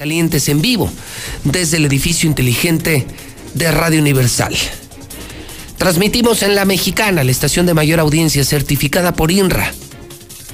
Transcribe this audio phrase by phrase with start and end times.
[0.00, 0.90] Calientes en vivo
[1.44, 3.06] desde el edificio inteligente
[3.52, 4.56] de Radio Universal.
[5.76, 9.74] Transmitimos en La Mexicana, la estación de mayor audiencia certificada por INRA.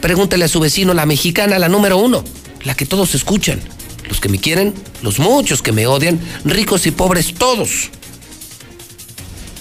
[0.00, 2.24] Pregúntele a su vecino La Mexicana, la número uno,
[2.64, 3.60] la que todos escuchan.
[4.08, 7.90] Los que me quieren, los muchos que me odian, ricos y pobres, todos.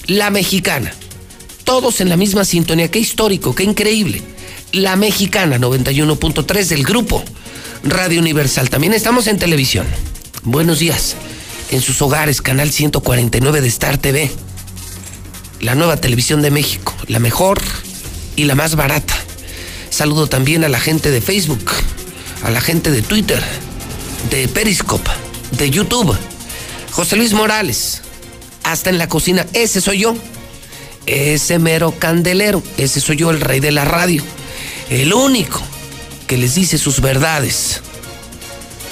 [0.08, 0.96] La Mexicana.
[1.64, 2.90] Todos en la misma sintonía.
[2.90, 4.24] Qué histórico, qué increíble.
[4.72, 7.24] La Mexicana 91.3 del grupo
[7.86, 8.70] Radio Universal.
[8.70, 9.86] También estamos en televisión.
[10.44, 11.16] Buenos días.
[11.72, 14.32] En sus hogares, canal 149 de Star TV.
[15.62, 16.93] La nueva televisión de México.
[17.07, 17.62] La mejor
[18.36, 19.16] y la más barata.
[19.90, 21.71] Saludo también a la gente de Facebook,
[22.43, 23.42] a la gente de Twitter,
[24.29, 25.10] de Periscope,
[25.52, 26.18] de YouTube.
[26.92, 28.02] José Luis Morales,
[28.64, 30.15] hasta en la cocina, ese soy yo.
[31.06, 34.23] Ese mero candelero, ese soy yo, el rey de la radio
[34.90, 35.62] el único
[36.28, 37.81] que les dice sus verdades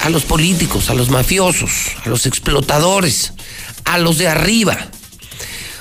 [0.02, 1.70] a los políticos, a los mafiosos,
[2.04, 3.32] a los explotadores,
[3.84, 4.76] a los de arriba.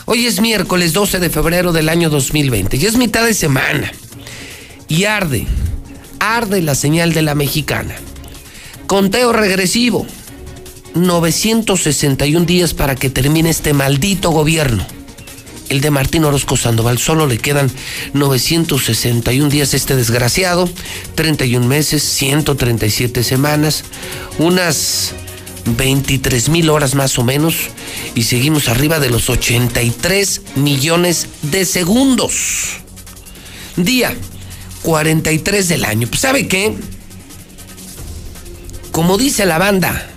[0.06, 3.92] Hoy es miércoles 12 de febrero del año 2020, ya es mitad de semana
[4.88, 5.46] y arde,
[6.20, 7.96] arde la señal de la mexicana.
[8.88, 10.06] Conteo regresivo,
[10.96, 14.86] 961 días para que termine este maldito gobierno
[15.70, 16.98] el de Martín Orozco Sandoval.
[16.98, 17.72] Solo le quedan
[18.14, 20.70] 961 días este desgraciado,
[21.16, 23.84] 31 meses, 137 semanas,
[24.40, 25.14] unas
[25.66, 27.56] 23 mil horas más o menos
[28.16, 32.80] y seguimos arriba de los 83 millones de segundos.
[33.76, 34.16] Día
[34.84, 36.08] 43 del año.
[36.08, 36.76] Pues, ¿Sabe qué?
[38.92, 40.08] Como dice la banda,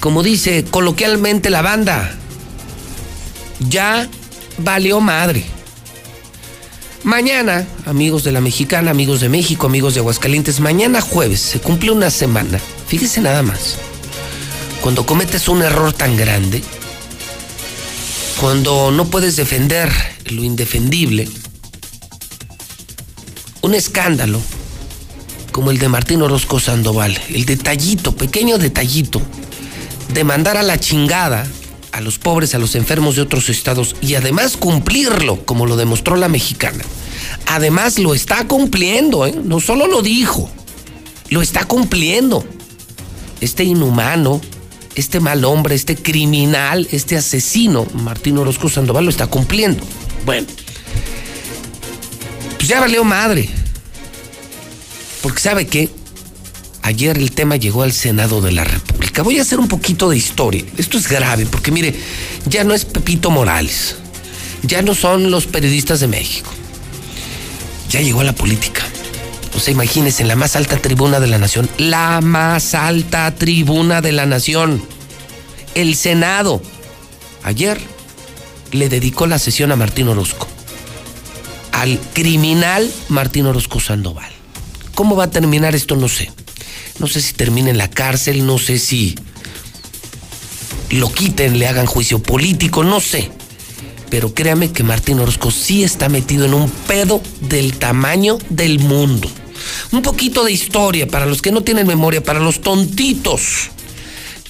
[0.00, 2.12] como dice coloquialmente la banda,
[3.68, 4.08] ya
[4.58, 5.44] valió madre.
[7.04, 11.90] Mañana, amigos de la Mexicana, amigos de México, amigos de Aguascalientes, mañana jueves se cumple
[11.90, 12.60] una semana.
[12.86, 13.76] Fíjese nada más.
[14.82, 16.62] Cuando cometes un error tan grande,
[18.40, 19.90] cuando no puedes defender
[20.26, 21.28] lo indefendible,
[23.62, 24.40] un escándalo
[25.52, 29.20] como el de Martín Orozco Sandoval, el detallito, pequeño detallito,
[30.12, 31.46] de mandar a la chingada
[31.98, 36.14] a los pobres, a los enfermos de otros estados y además cumplirlo, como lo demostró
[36.14, 36.84] la mexicana.
[37.46, 39.34] Además lo está cumpliendo, ¿eh?
[39.42, 40.48] no solo lo dijo,
[41.28, 42.44] lo está cumpliendo.
[43.40, 44.40] Este inhumano,
[44.94, 49.82] este mal hombre, este criminal, este asesino, Martín Orozco Sandoval, lo está cumpliendo.
[50.24, 50.46] Bueno,
[52.58, 53.48] pues ya valió madre.
[55.20, 55.90] Porque sabe que
[56.82, 58.97] ayer el tema llegó al Senado de la República.
[59.22, 60.64] Voy a hacer un poquito de historia.
[60.76, 61.94] Esto es grave porque mire,
[62.46, 63.96] ya no es Pepito Morales,
[64.62, 66.50] ya no son los periodistas de México.
[67.90, 68.82] Ya llegó a la política.
[69.56, 74.00] O sea, imagínense, en la más alta tribuna de la nación, la más alta tribuna
[74.00, 74.82] de la nación,
[75.74, 76.62] el Senado.
[77.42, 77.80] Ayer
[78.72, 80.46] le dedicó la sesión a Martín Orozco,
[81.72, 84.30] al criminal Martín Orozco Sandoval.
[84.94, 85.96] ¿Cómo va a terminar esto?
[85.96, 86.30] No sé.
[86.98, 89.14] No sé si termine en la cárcel, no sé si
[90.90, 93.30] lo quiten, le hagan juicio político, no sé.
[94.10, 99.30] Pero créame que Martín Orozco sí está metido en un pedo del tamaño del mundo.
[99.92, 103.70] Un poquito de historia para los que no tienen memoria, para los tontitos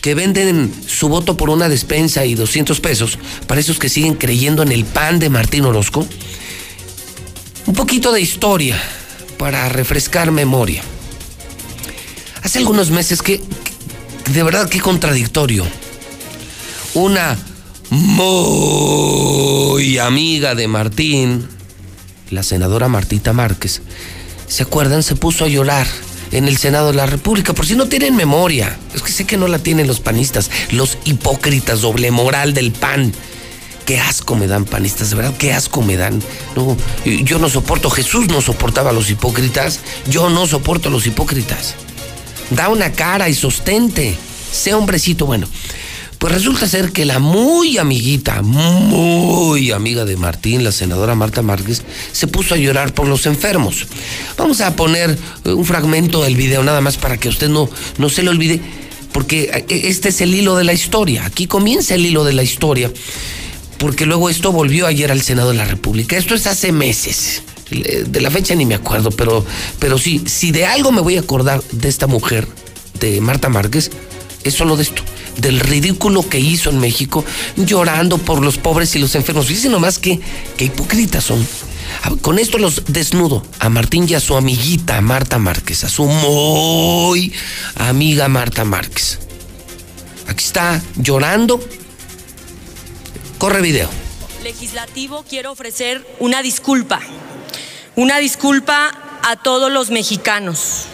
[0.01, 4.63] que venden su voto por una despensa y 200 pesos, para esos que siguen creyendo
[4.63, 6.07] en el pan de Martín Orozco.
[7.67, 8.81] Un poquito de historia
[9.39, 10.83] para refrescar memoria.
[12.43, 13.41] Hace algunos meses que,
[14.33, 15.67] de verdad, qué contradictorio.
[16.95, 17.37] Una
[17.91, 18.79] muy
[19.99, 21.49] amiga de Martín,
[22.31, 23.83] la senadora Martita Márquez,
[24.47, 25.03] ¿se acuerdan?
[25.03, 25.87] Se puso a llorar
[26.33, 28.79] en el Senado de la República, por si no tienen memoria.
[28.95, 33.13] Es que sé que no la tienen los panistas, los hipócritas, doble moral del PAN.
[33.87, 36.23] Qué asco me dan panistas, de verdad, qué asco me dan.
[36.55, 41.07] No, yo no soporto, Jesús no soportaba a los hipócritas, yo no soporto a los
[41.07, 41.75] hipócritas
[42.51, 44.15] da una cara y sostente,
[44.51, 45.49] sea hombrecito bueno.
[46.19, 51.83] Pues resulta ser que la muy amiguita, muy amiga de Martín, la senadora Marta Márquez,
[52.11, 53.87] se puso a llorar por los enfermos.
[54.37, 58.25] Vamos a poner un fragmento del video nada más para que usted no, no se
[58.25, 58.61] le olvide,
[59.13, 61.25] porque este es el hilo de la historia.
[61.25, 62.91] Aquí comienza el hilo de la historia,
[63.79, 66.17] porque luego esto volvió ayer al Senado de la República.
[66.17, 69.45] Esto es hace meses de la fecha ni me acuerdo, pero,
[69.79, 72.49] pero sí, si de algo me voy a acordar de esta mujer,
[73.01, 73.91] de Marta Márquez,
[74.45, 75.03] es solo de esto,
[75.37, 77.25] del ridículo que hizo en México,
[77.57, 79.47] llorando por los pobres y los enfermos.
[79.47, 80.21] Fíjense nomás que,
[80.57, 81.47] que hipócritas son.
[82.21, 87.33] Con esto los desnudo a Martín y a su amiguita Marta Márquez, a su muy
[87.75, 89.19] amiga Marta Márquez.
[90.37, 91.61] está llorando.
[93.39, 93.89] Corre video.
[94.43, 97.01] Legislativo, quiero ofrecer una disculpa.
[97.99, 98.93] Una disculpa
[99.25, 100.85] a todos los mexicanos.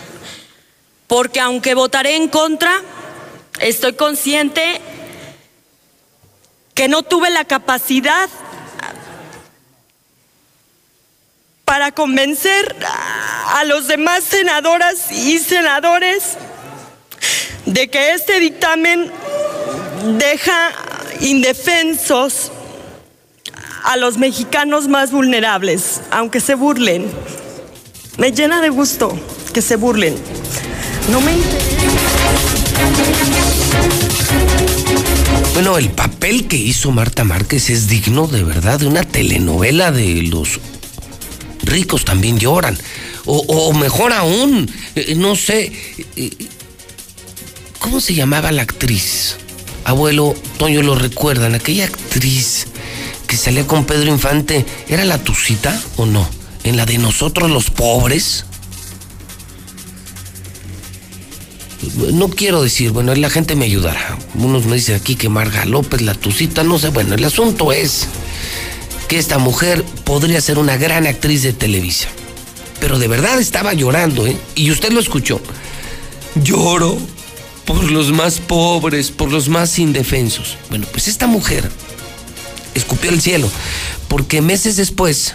[1.06, 2.80] Porque aunque votaré en contra,
[3.60, 4.80] estoy consciente
[6.72, 8.30] que no tuve la capacidad
[11.66, 12.74] para convencer
[13.48, 16.38] a los demás senadoras y senadores
[17.66, 19.12] de que este dictamen
[20.16, 20.72] deja
[21.20, 22.50] indefensos
[23.84, 27.06] a los mexicanos más vulnerables, aunque se burlen.
[28.16, 29.16] Me llena de gusto
[29.52, 30.16] que se burlen.
[31.10, 31.34] No me.
[35.52, 40.22] Bueno, el papel que hizo Marta Márquez es digno de verdad de una telenovela de
[40.22, 40.58] los
[41.62, 42.76] ricos también lloran.
[43.26, 45.72] O, mejor aún, eh, no sé,
[46.16, 46.30] eh,
[47.78, 49.36] ¿cómo se llamaba la actriz?
[49.84, 52.66] Abuelo, Toño lo recuerdan, aquella actriz
[53.34, 56.24] que salía con Pedro Infante, ¿era la Tucita o no?
[56.62, 58.44] En la de nosotros los pobres.
[62.12, 64.16] No quiero decir, bueno, la gente me ayudará.
[64.36, 66.90] Unos me dicen aquí que Marga López, la Tucita, no sé.
[66.90, 68.06] Bueno, el asunto es
[69.08, 72.06] que esta mujer podría ser una gran actriz de Televisa.
[72.78, 74.36] Pero de verdad estaba llorando, ¿eh?
[74.54, 75.40] Y usted lo escuchó.
[76.36, 76.96] Lloro
[77.64, 80.56] por los más pobres, por los más indefensos.
[80.70, 81.68] Bueno, pues esta mujer
[82.74, 83.50] escupió el cielo,
[84.08, 85.34] porque meses después,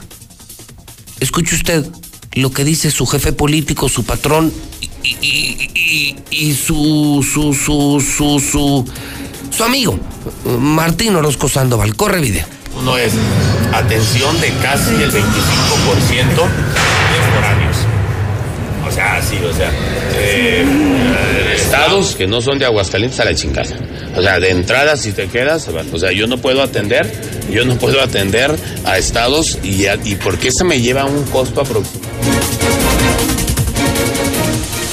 [1.20, 1.86] escuche usted
[2.34, 4.54] lo que dice su jefe político, su patrón
[5.02, 8.86] y, su, su, su, su, su,
[9.56, 10.00] su amigo,
[10.60, 11.96] Martín Orozco Sandoval.
[11.96, 12.46] Corre video.
[12.80, 13.14] Uno es
[13.74, 15.26] atención de casi el 25% de
[17.34, 17.78] foráneos.
[18.88, 19.72] O sea, sí, o sea,
[20.16, 23.76] eh, estados que no son de Aguascalientes a la chingada.
[24.16, 27.12] O sea, de entrada si te quedas, o sea, yo no puedo atender,
[27.52, 31.62] yo no puedo atender a estados y, y ¿por qué se me lleva un costo
[31.62, 32.10] aproximado?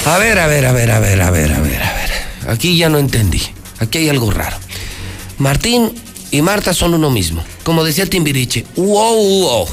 [0.05, 2.11] A ver, a ver, a ver, a ver, a ver, a ver, a ver.
[2.47, 3.41] Aquí ya no entendí.
[3.79, 4.57] Aquí hay algo raro.
[5.37, 5.91] Martín
[6.31, 7.43] y Marta son uno mismo.
[7.63, 9.67] Como decía Timbiriche, wow, wow.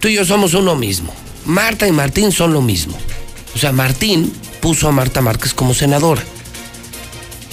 [0.00, 1.12] Tú y yo somos uno mismo.
[1.44, 2.96] Marta y Martín son lo mismo.
[3.54, 6.22] O sea, Martín puso a Marta Márquez como senadora.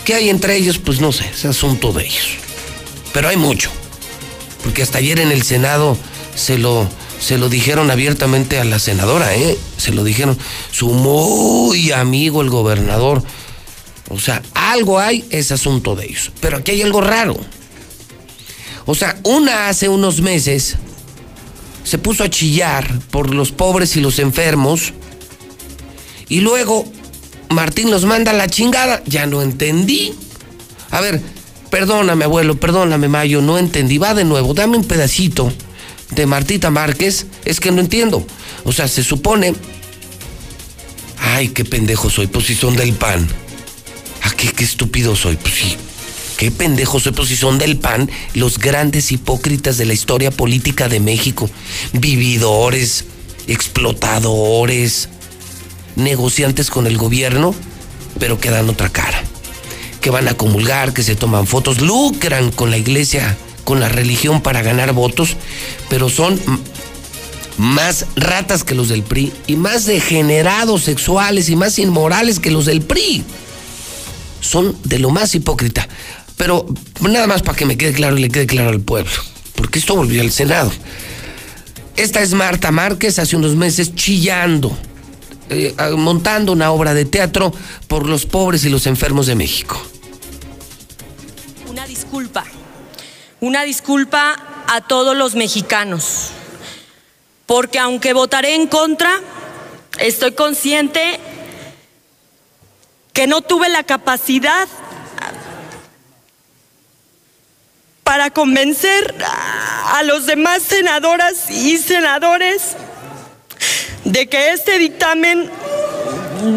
[0.09, 0.79] ¿Qué hay entre ellos?
[0.79, 2.38] Pues no sé, es asunto de ellos.
[3.13, 3.69] Pero hay mucho.
[4.63, 5.95] Porque hasta ayer en el Senado
[6.33, 6.89] se lo,
[7.19, 9.56] se lo dijeron abiertamente a la senadora, ¿eh?
[9.77, 10.35] Se lo dijeron
[10.71, 13.21] su muy amigo el gobernador.
[14.09, 16.31] O sea, algo hay, es asunto de ellos.
[16.41, 17.38] Pero aquí hay algo raro.
[18.88, 20.77] O sea, una hace unos meses
[21.83, 24.91] se puso a chillar por los pobres y los enfermos
[26.29, 26.91] y luego
[27.50, 29.01] Martín nos manda la chingada.
[29.06, 30.13] Ya no entendí.
[30.92, 31.22] A ver,
[31.69, 33.98] perdóname abuelo, perdóname Mayo, no entendí.
[33.98, 35.51] Va de nuevo, dame un pedacito
[36.12, 37.25] de Martita Márquez.
[37.46, 38.25] Es que no entiendo.
[38.63, 39.56] O sea, se supone...
[41.22, 43.28] Ay, qué pendejo soy, pues si son del pan.
[44.24, 45.36] ¿A qué, qué estúpido soy?
[45.38, 45.78] Pues sí,
[46.38, 50.88] qué pendejos soy, pues si son del PAN, los grandes hipócritas de la historia política
[50.88, 51.50] de México,
[51.94, 53.06] vividores,
[53.48, 55.10] explotadores,
[55.95, 57.53] negociantes con el gobierno,
[58.19, 59.21] pero que dan otra cara,
[60.01, 64.42] que van a comulgar, que se toman fotos, lucran con la iglesia, con la religión
[64.42, 65.35] para ganar votos,
[65.90, 66.40] pero son
[67.57, 72.66] más ratas que los del PRI y más degenerados sexuales y más inmorales que los
[72.66, 73.23] del PRI.
[74.40, 75.87] Son de lo más hipócrita.
[76.37, 76.66] Pero
[77.02, 79.11] nada más para que me quede claro y le quede claro al pueblo,
[79.56, 80.71] porque esto volvió al Senado.
[81.97, 84.75] Esta es Marta Márquez hace unos meses chillando,
[85.49, 87.51] eh, montando una obra de teatro
[87.87, 89.81] por los pobres y los enfermos de México.
[91.68, 92.45] Una disculpa,
[93.39, 94.35] una disculpa
[94.68, 96.29] a todos los mexicanos,
[97.45, 99.11] porque aunque votaré en contra,
[99.99, 101.19] estoy consciente
[103.13, 104.68] que no tuve la capacidad
[108.03, 109.15] para convencer
[109.94, 112.75] a los demás senadoras y senadores
[114.06, 115.49] de que este dictamen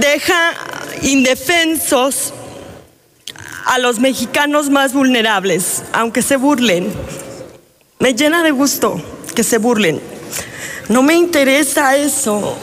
[0.00, 0.54] deja
[1.02, 2.32] indefensos
[3.66, 6.92] a los mexicanos más vulnerables, aunque se burlen.
[7.98, 9.02] Me llena de gusto
[9.34, 10.00] que se burlen.
[10.88, 12.56] No me interesa eso.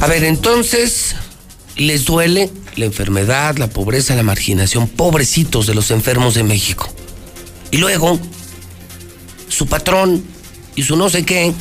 [0.00, 1.14] A ver, entonces,
[1.76, 6.88] les duele la enfermedad, la pobreza, la marginación, pobrecitos de los enfermos de México.
[7.70, 8.18] Y luego,
[9.48, 10.24] su patrón
[10.74, 11.52] y su no sé qué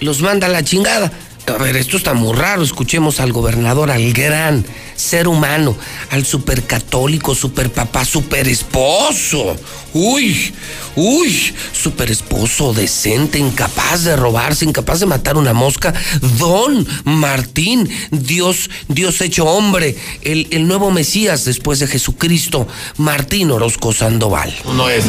[0.00, 1.12] los manda a la chingada.
[1.46, 2.62] A ver, esto está muy raro.
[2.62, 5.76] Escuchemos al gobernador, al gran ser humano,
[6.10, 9.56] al supercatólico, superpapá, superesposo.
[9.92, 10.54] Uy,
[10.94, 15.92] uy, superesposo, decente, incapaz de robarse, incapaz de matar una mosca.
[16.38, 22.68] Don Martín, Dios, Dios hecho hombre, el, nuevo Mesías después de Jesucristo,
[22.98, 24.54] Martín Orozco Sandoval.
[24.64, 25.04] Uno es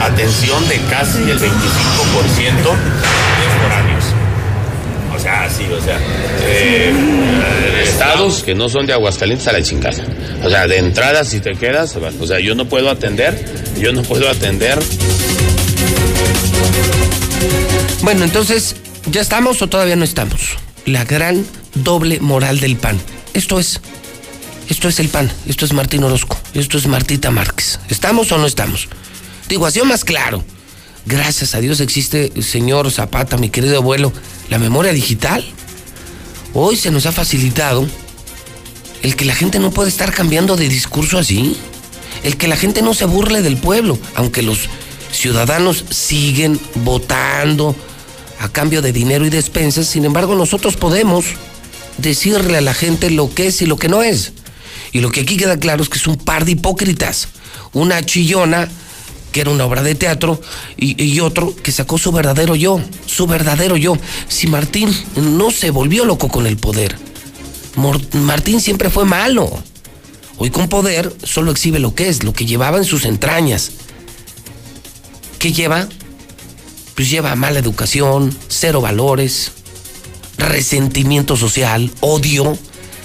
[0.00, 1.44] atención de casi el 25%
[3.68, 3.87] de.
[5.18, 5.98] O sea, sí, o sea,
[6.46, 10.04] eh, estados que no son de Aguascalientes a la chingada.
[10.44, 13.44] O sea, de entrada si te quedas, o sea, yo no puedo atender,
[13.80, 14.78] yo no puedo atender.
[18.02, 18.76] Bueno, entonces,
[19.10, 20.56] ¿ya estamos o todavía no estamos?
[20.86, 21.44] La gran
[21.74, 22.96] doble moral del PAN.
[23.34, 23.80] Esto es,
[24.68, 27.80] esto es el PAN, esto es Martín Orozco, esto es Martita Márquez.
[27.88, 28.88] ¿Estamos o no estamos?
[29.48, 30.44] Digo, así o más claro.
[31.08, 34.12] Gracias a Dios existe, señor Zapata, mi querido abuelo,
[34.50, 35.42] la memoria digital.
[36.52, 37.88] Hoy se nos ha facilitado
[39.02, 41.56] el que la gente no puede estar cambiando de discurso así.
[42.24, 44.68] El que la gente no se burle del pueblo, aunque los
[45.10, 47.74] ciudadanos siguen votando
[48.38, 49.86] a cambio de dinero y despensas.
[49.86, 51.24] Sin embargo, nosotros podemos
[51.96, 54.32] decirle a la gente lo que es y lo que no es.
[54.92, 57.28] Y lo que aquí queda claro es que es un par de hipócritas.
[57.72, 58.68] Una chillona
[59.40, 60.40] era una obra de teatro,
[60.76, 63.96] y, y, otro que sacó su verdadero yo, su verdadero yo.
[64.28, 66.96] Si Martín no se volvió loco con el poder,
[68.12, 69.50] Martín siempre fue malo.
[70.38, 73.72] Hoy con poder solo exhibe lo que es, lo que llevaba en sus entrañas.
[75.38, 75.88] ¿Qué lleva?
[76.94, 79.52] Pues lleva mala educación, cero valores,
[80.36, 82.56] resentimiento social, odio,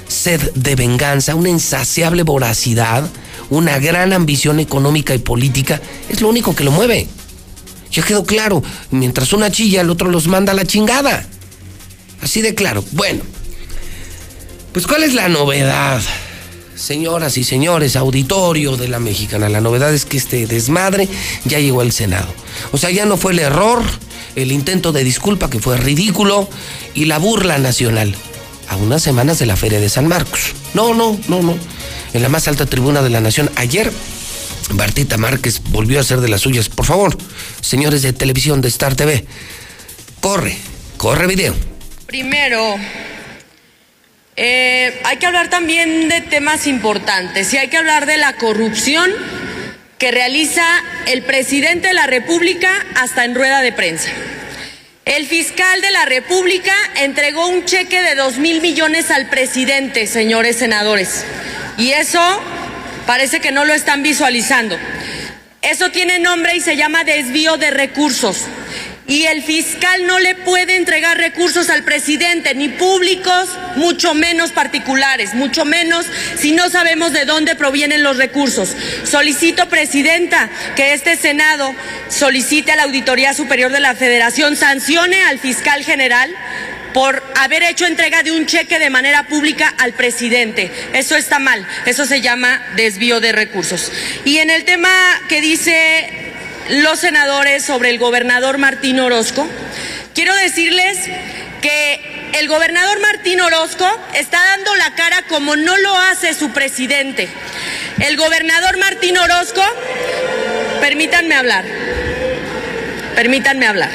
[0.07, 3.09] sed de venganza, una insaciable voracidad
[3.53, 7.07] una gran ambición económica y política, es lo único que lo mueve.
[7.91, 11.25] Ya quedó claro, mientras una chilla, el otro los manda a la chingada.
[12.21, 12.83] Así de claro.
[12.91, 13.21] Bueno,
[14.71, 16.01] pues ¿cuál es la novedad?
[16.75, 21.07] Señoras y señores, auditorio de la mexicana, la novedad es que este desmadre
[21.45, 22.33] ya llegó al Senado.
[22.71, 23.83] O sea, ya no fue el error,
[24.35, 26.49] el intento de disculpa que fue ridículo
[26.95, 28.15] y la burla nacional.
[28.67, 30.53] A unas semanas de la Feria de San Marcos.
[30.73, 31.57] No, no, no, no
[32.13, 33.49] en la más alta tribuna de la nación.
[33.55, 33.91] Ayer,
[34.71, 36.69] Bartita Márquez volvió a ser de las suyas.
[36.69, 37.17] Por favor,
[37.61, 39.25] señores de televisión de Star TV,
[40.21, 40.55] corre,
[40.97, 41.55] corre video.
[42.05, 42.75] Primero,
[44.35, 49.09] eh, hay que hablar también de temas importantes y hay que hablar de la corrupción
[49.97, 50.63] que realiza
[51.07, 54.09] el presidente de la República hasta en rueda de prensa.
[55.05, 60.55] El fiscal de la República entregó un cheque de dos mil millones al presidente, señores
[60.55, 61.25] senadores.
[61.77, 62.21] Y eso
[63.05, 64.77] parece que no lo están visualizando.
[65.61, 68.45] Eso tiene nombre y se llama desvío de recursos.
[69.07, 75.33] Y el fiscal no le puede entregar recursos al presidente, ni públicos, mucho menos particulares,
[75.33, 76.05] mucho menos
[76.37, 78.75] si no sabemos de dónde provienen los recursos.
[79.03, 81.75] Solicito, Presidenta, que este Senado
[82.07, 86.33] solicite a la Auditoría Superior de la Federación sancione al fiscal general
[86.93, 90.71] por haber hecho entrega de un cheque de manera pública al presidente.
[90.93, 93.91] Eso está mal, eso se llama desvío de recursos.
[94.23, 94.89] Y en el tema
[95.27, 96.32] que dice
[96.69, 99.47] los senadores sobre el gobernador Martín Orozco,
[100.13, 100.97] quiero decirles
[101.61, 107.29] que el gobernador Martín Orozco está dando la cara como no lo hace su presidente.
[107.99, 109.61] El gobernador Martín Orozco,
[110.81, 111.63] permítanme hablar,
[113.15, 113.91] permítanme hablar.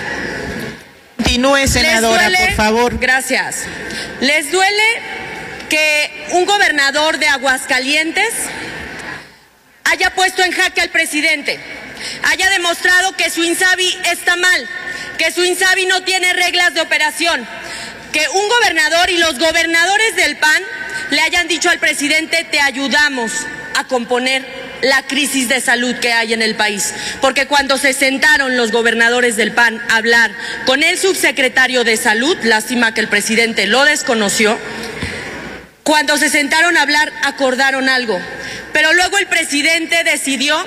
[1.17, 2.99] Continúe, senadora, por favor.
[2.99, 3.65] Gracias.
[4.21, 4.85] ¿Les duele
[5.69, 8.33] que un gobernador de Aguascalientes
[9.85, 11.59] haya puesto en jaque al presidente,
[12.25, 14.69] haya demostrado que su INSABI está mal,
[15.17, 17.47] que su INSABI no tiene reglas de operación,
[18.13, 20.63] que un gobernador y los gobernadores del PAN
[21.11, 23.33] le hayan dicho al presidente te ayudamos
[23.75, 24.45] a componer
[24.83, 26.95] la crisis de salud que hay en el país.
[27.21, 30.31] Porque cuando se sentaron los gobernadores del PAN a hablar
[30.67, 34.59] con el subsecretario de salud, lástima que el presidente lo desconoció,
[35.83, 38.21] cuando se sentaron a hablar acordaron algo.
[38.73, 40.67] Pero luego el presidente decidió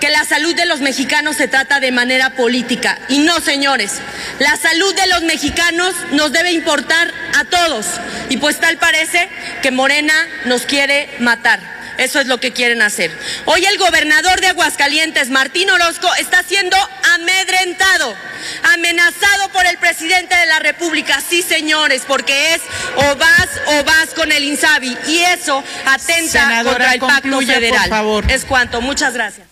[0.00, 2.98] que la salud de los mexicanos se trata de manera política.
[3.08, 3.92] Y no, señores,
[4.38, 7.86] la salud de los mexicanos nos debe importar a todos.
[8.28, 9.28] Y pues tal parece
[9.62, 10.14] que Morena
[10.46, 11.60] nos quiere matar.
[11.98, 13.10] Eso es lo que quieren hacer.
[13.44, 16.74] Hoy el gobernador de Aguascalientes, Martín Orozco, está siendo
[17.14, 18.16] amedrentado,
[18.72, 21.20] amenazado por el presidente de la República.
[21.20, 22.62] Sí, señores, porque es
[22.96, 24.96] o vas o vas con el INSABI.
[25.08, 27.80] Y eso atenta contra el pacto federal.
[27.80, 28.30] Por favor.
[28.30, 28.80] Es cuanto.
[28.80, 29.49] Muchas gracias.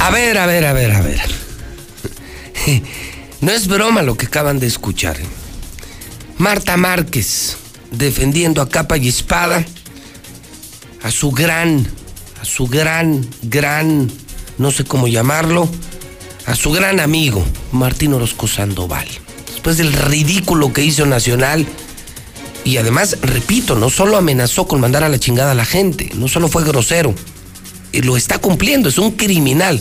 [0.00, 1.20] A ver, a ver, a ver, a ver.
[3.40, 5.20] No es broma lo que acaban de escuchar.
[5.20, 5.26] ¿eh?
[6.38, 7.56] Marta Márquez
[7.90, 9.64] defendiendo a capa y espada
[11.02, 11.86] a su gran,
[12.40, 14.10] a su gran, gran,
[14.58, 15.68] no sé cómo llamarlo,
[16.46, 19.06] a su gran amigo, Martín Orozco Sandoval.
[19.46, 21.66] Después del ridículo que hizo Nacional,
[22.66, 26.26] y además, repito, no solo amenazó con mandar a la chingada a la gente, no
[26.26, 27.14] solo fue grosero,
[27.92, 29.80] y lo está cumpliendo, es un criminal.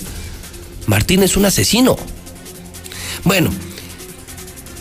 [0.85, 1.95] Martín es un asesino.
[3.23, 3.49] Bueno,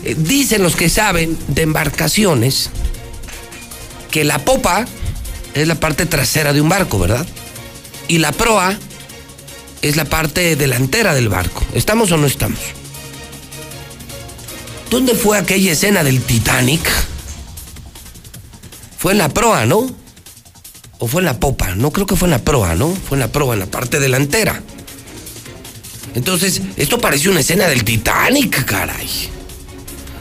[0.03, 2.69] eh, dicen los que saben de embarcaciones
[4.11, 4.85] que la popa
[5.55, 7.25] es la parte trasera de un barco, ¿verdad?
[8.07, 8.77] Y la proa
[9.81, 11.63] es la parte delantera del barco.
[11.73, 12.59] ¿Estamos o no estamos?
[14.91, 16.87] ¿Dónde fue aquella escena del Titanic?
[19.05, 19.87] Fue en la proa, ¿no?
[20.97, 21.75] ¿O fue en la popa?
[21.75, 22.89] No creo que fue en la proa, ¿no?
[22.89, 24.63] Fue en la proa, en la parte delantera.
[26.15, 29.07] Entonces, esto pareció una escena del Titanic, caray.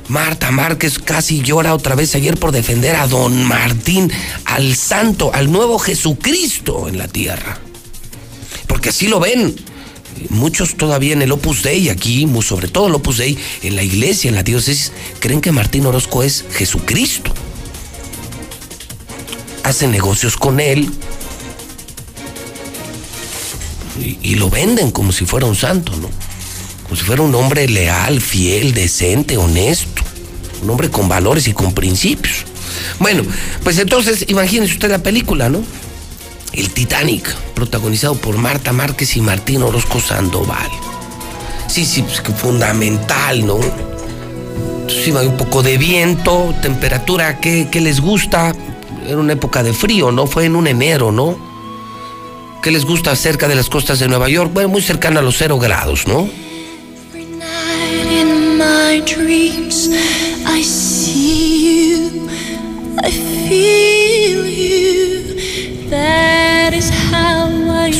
[0.09, 4.13] Marta Márquez casi llora otra vez ayer por defender a don Martín,
[4.45, 7.59] al santo, al nuevo Jesucristo en la tierra
[8.67, 9.57] porque así lo ven.
[10.29, 14.29] Muchos todavía en el Opus Dei, aquí, sobre todo el Opus Dei, en la iglesia,
[14.29, 17.33] en la diócesis, creen que Martín Orozco es Jesucristo.
[19.65, 20.91] Hacen negocios con él
[24.23, 26.09] y, lo venden como si fuera un santo, ¿no?
[26.85, 30.03] Como si fuera un hombre leal, fiel, decente, honesto.
[30.63, 32.45] Un hombre con valores y con principios.
[32.99, 33.23] Bueno,
[33.63, 35.63] pues entonces imagínense usted la película, ¿no?
[36.53, 40.71] El Titanic, protagonizado por Marta Márquez y Martín Orozco Sandoval.
[41.69, 43.59] Sí, sí, pues que fundamental, ¿no?
[45.19, 48.55] Hay un poco de viento, temperatura, ¿qué, ¿qué, les gusta?
[49.07, 50.27] Era una época de frío, ¿no?
[50.27, 51.37] Fue en un enero, ¿no?
[52.63, 54.51] ¿Qué les gusta cerca de las costas de Nueva York?
[54.53, 56.27] Bueno, muy cercano a los cero grados, ¿no?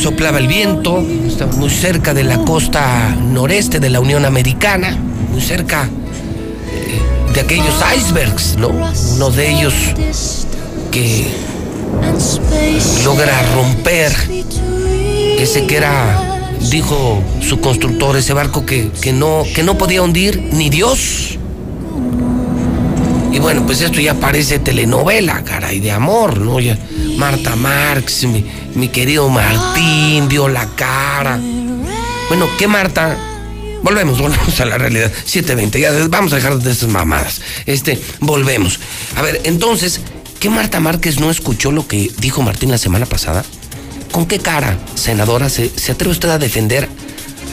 [0.01, 4.97] Soplaba el viento, estaba muy cerca de la costa noreste de la Unión Americana,
[5.31, 5.87] muy cerca
[6.71, 6.99] eh,
[7.33, 8.69] de aquellos icebergs, ¿no?
[8.69, 9.73] Uno de ellos
[10.95, 11.27] que
[13.03, 14.13] logra romper
[15.37, 16.39] ese que era,
[16.71, 21.37] dijo su constructor, ese barco que, que, no, que no podía hundir ni Dios.
[23.33, 26.61] Y bueno, pues esto ya parece telenovela, caray, de amor, ¿no?
[26.61, 26.79] Ya,
[27.17, 28.25] Marta Marx,
[28.73, 31.37] mi, querido Martín, dio la cara.
[32.29, 33.17] Bueno, ¿qué Marta?
[33.83, 35.11] Volvemos, volvemos a la realidad.
[35.25, 37.41] 720, ya vamos a dejar de estas mamadas.
[37.65, 38.79] Este, volvemos.
[39.17, 39.99] A ver, entonces,
[40.45, 43.43] ¿qué Marta Márquez no escuchó lo que dijo Martín la semana pasada?
[44.11, 46.87] ¿Con qué cara, senadora, se, se atreve usted a defender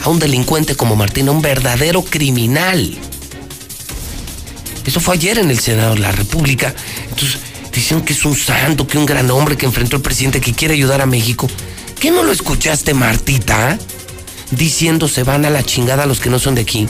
[0.03, 2.95] a un delincuente como Martín, a un verdadero criminal?
[4.85, 6.75] Eso fue ayer en el Senado de la República.
[7.09, 7.39] Entonces,
[7.73, 10.75] Dicen que es un santo, que un gran hombre que enfrentó al presidente que quiere
[10.75, 11.49] ayudar a México.
[11.99, 13.79] ¿Qué no lo escuchaste, Martita?
[14.51, 16.87] Diciendo se van a la chingada los que no son de aquí.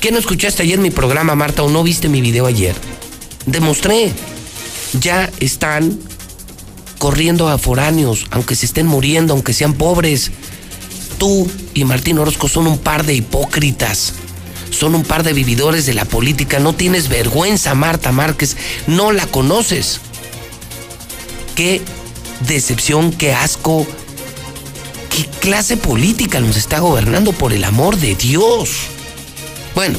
[0.00, 2.74] ¿Qué no escuchaste ayer mi programa, Marta, o no viste mi video ayer?
[3.44, 4.14] Demostré.
[5.00, 5.98] Ya están
[6.98, 10.30] corriendo a foráneos, aunque se estén muriendo, aunque sean pobres.
[11.18, 14.14] Tú y Martín Orozco son un par de hipócritas
[14.72, 16.58] son un par de vividores de la política.
[16.58, 18.56] No tienes vergüenza, Marta Márquez.
[18.86, 20.00] No la conoces
[21.54, 21.82] qué
[22.46, 23.86] decepción, qué asco,
[25.10, 28.70] qué clase política nos está gobernando por el amor de Dios.
[29.74, 29.98] Bueno,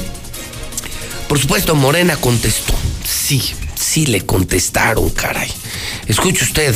[1.28, 2.74] por supuesto, Morena contestó.
[3.06, 3.54] Sí,
[3.84, 5.52] sí le contestaron, caray.
[6.08, 6.76] Escuche usted.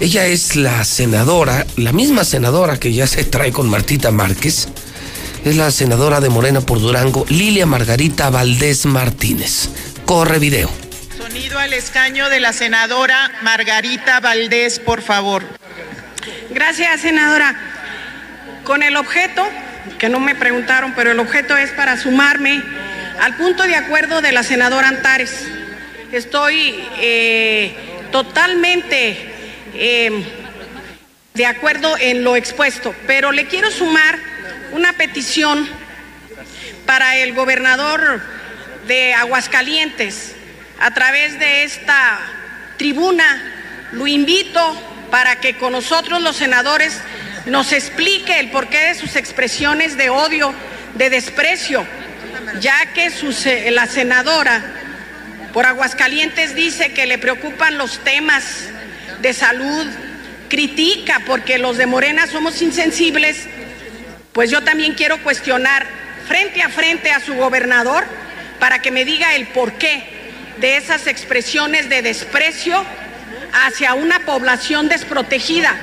[0.00, 4.68] Ella es la senadora, la misma senadora que ya se trae con Martita Márquez,
[5.44, 9.68] es la senadora de Morena por Durango, Lilia Margarita Valdés Martínez.
[10.04, 10.70] Corre video.
[11.16, 15.44] Sonido al escaño de la senadora Margarita Valdés, por favor.
[16.50, 17.54] Gracias, senadora.
[18.64, 19.48] Con el objeto,
[19.98, 22.62] que no me preguntaron, pero el objeto es para sumarme
[23.20, 25.30] al punto de acuerdo de la senadora Antares.
[26.12, 27.74] Estoy eh,
[28.12, 29.16] totalmente
[29.72, 30.22] eh,
[31.32, 34.18] de acuerdo en lo expuesto, pero le quiero sumar
[34.72, 35.66] una petición
[36.84, 38.20] para el gobernador
[38.86, 40.34] de Aguascalientes,
[40.80, 42.20] a través de esta
[42.76, 44.60] tribuna, lo invito
[45.10, 47.00] para que con nosotros los senadores
[47.46, 50.54] nos explique el porqué de sus expresiones de odio,
[50.94, 51.86] de desprecio,
[52.60, 53.10] ya que
[53.70, 54.62] la senadora
[55.52, 58.44] por Aguascalientes dice que le preocupan los temas
[59.20, 59.86] de salud,
[60.48, 63.46] critica porque los de Morena somos insensibles.
[64.32, 65.86] Pues yo también quiero cuestionar
[66.26, 68.04] frente a frente a su gobernador
[68.58, 70.04] para que me diga el porqué
[70.58, 72.84] de esas expresiones de desprecio
[73.52, 75.74] hacia una población desprotegida,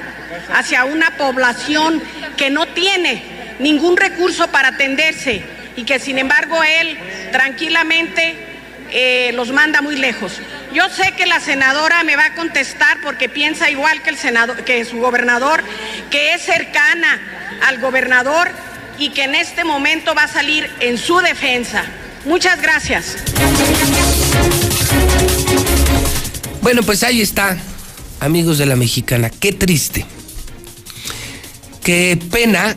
[0.54, 2.02] hacia una población
[2.38, 3.22] que no tiene
[3.60, 5.44] ningún recurso para atenderse
[5.76, 6.98] y que sin embargo él
[7.32, 8.36] tranquilamente
[8.92, 10.34] eh, los manda muy lejos.
[10.74, 14.64] Yo sé que la senadora me va a contestar porque piensa igual que, el senador,
[14.64, 15.64] que su gobernador,
[16.10, 17.20] que es cercana
[17.68, 18.52] al gobernador
[18.98, 21.84] y que en este momento va a salir en su defensa.
[22.26, 23.18] Muchas gracias.
[26.62, 27.58] Bueno, pues ahí está,
[28.20, 29.30] amigos de la mexicana.
[29.30, 30.06] Qué triste.
[31.84, 32.76] Qué pena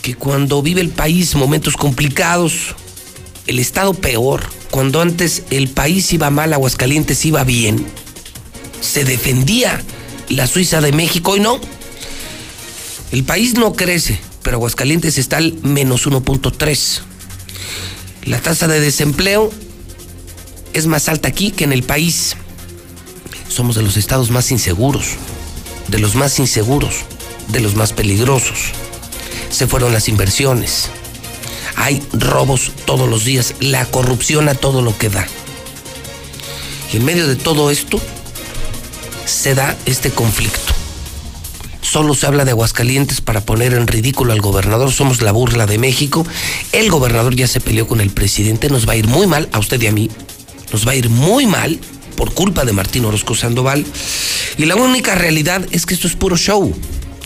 [0.00, 2.74] que cuando vive el país momentos complicados,
[3.46, 4.42] el Estado peor,
[4.72, 7.86] cuando antes el país iba mal, Aguascalientes iba bien,
[8.80, 9.82] se defendía
[10.30, 11.60] la Suiza de México y no.
[13.12, 17.00] El país no crece, pero Aguascalientes está al menos 1.3.
[18.24, 19.52] La tasa de desempleo
[20.72, 22.34] es más alta aquí que en el país.
[23.50, 25.16] Somos de los estados más inseguros,
[25.88, 26.94] de los más inseguros,
[27.48, 28.58] de los más peligrosos.
[29.50, 30.88] Se fueron las inversiones.
[31.76, 35.26] Hay robos todos los días, la corrupción a todo lo que da.
[36.92, 38.00] Y en medio de todo esto
[39.24, 40.72] se da este conflicto.
[41.80, 44.90] Solo se habla de Aguascalientes para poner en ridículo al gobernador.
[44.92, 46.26] Somos la burla de México.
[46.72, 48.70] El gobernador ya se peleó con el presidente.
[48.70, 50.10] Nos va a ir muy mal, a usted y a mí.
[50.72, 51.78] Nos va a ir muy mal
[52.16, 53.84] por culpa de Martín Orozco Sandoval.
[54.56, 56.74] Y la única realidad es que esto es puro show.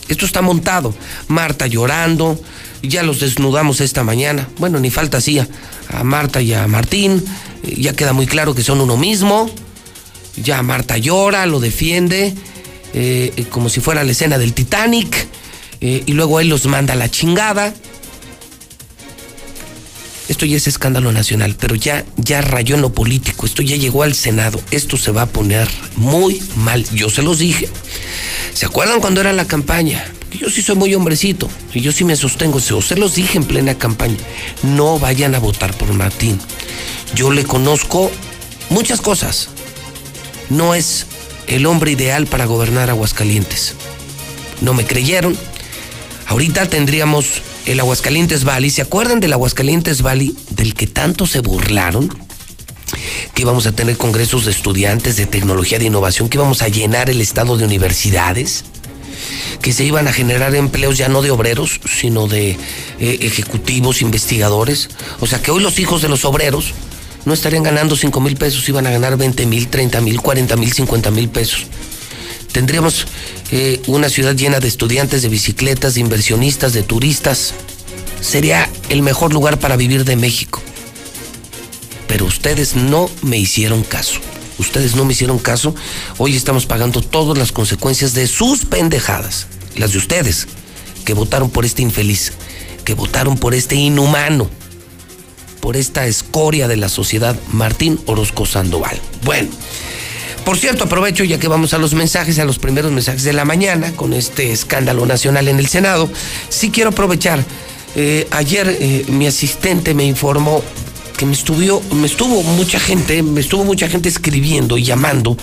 [0.09, 0.95] Esto está montado.
[1.29, 2.41] Marta llorando.
[2.83, 4.49] Ya los desnudamos esta mañana.
[4.59, 5.49] Bueno, ni falta hacía
[5.89, 7.25] a Marta y a Martín.
[7.62, 9.51] Ya queda muy claro que son uno mismo.
[10.37, 12.35] Ya Marta llora, lo defiende.
[12.99, 15.27] Eh, como si fuera la escena del Titanic,
[15.83, 17.75] eh, y luego él los manda a la chingada.
[20.29, 24.03] Esto ya es escándalo nacional, pero ya, ya rayó en lo político, esto ya llegó
[24.03, 27.69] al Senado, esto se va a poner muy mal, yo se los dije.
[28.55, 30.05] ¿Se acuerdan cuando era la campaña?
[30.38, 33.77] Yo sí soy muy hombrecito y yo sí me sostengo, se los dije en plena
[33.77, 34.16] campaña,
[34.62, 36.38] no vayan a votar por Martín.
[37.14, 38.11] Yo le conozco
[38.70, 39.49] muchas cosas.
[40.51, 41.07] No es
[41.46, 43.75] el hombre ideal para gobernar Aguascalientes.
[44.61, 45.37] No me creyeron.
[46.27, 48.70] Ahorita tendríamos el Aguascalientes Valley.
[48.70, 52.09] ¿Se acuerdan del Aguascalientes Valley del que tanto se burlaron?
[53.35, 57.11] Que íbamos a tener congresos de estudiantes de tecnología de innovación, que íbamos a llenar
[57.11, 58.64] el estado de universidades,
[59.62, 64.89] que se iban a generar empleos ya no de obreros, sino de eh, ejecutivos, investigadores.
[65.21, 66.73] O sea que hoy los hijos de los obreros
[67.25, 70.73] no estarían ganando 5 mil pesos, iban a ganar 20 mil, 30 mil, 40 mil,
[70.73, 71.67] 50 mil pesos.
[72.53, 73.07] Tendríamos
[73.51, 77.53] eh, una ciudad llena de estudiantes, de bicicletas, de inversionistas, de turistas.
[78.21, 80.62] Sería el mejor lugar para vivir de México.
[82.07, 84.21] Pero ustedes no me hicieron caso.
[84.59, 85.75] Ustedes no me hicieron caso.
[86.19, 89.47] Hoy estamos pagando todas las consecuencias de sus pendejadas.
[89.77, 90.47] Las de ustedes,
[91.05, 92.33] que votaron por este infeliz,
[92.85, 94.49] que votaron por este inhumano
[95.66, 99.01] por esta escoria de la sociedad, Martín Orozco Sandoval.
[99.25, 99.49] Bueno.
[100.45, 103.45] Por cierto, aprovecho ya que vamos a los mensajes, a los primeros mensajes de la
[103.45, 106.09] mañana, con este escándalo nacional en el Senado.
[106.51, 107.45] Sí quiero aprovechar.
[107.97, 110.62] Eh, ayer eh, mi asistente me informó
[111.16, 115.37] que me estuvo, me estuvo mucha gente, me estuvo mucha gente escribiendo y llamando.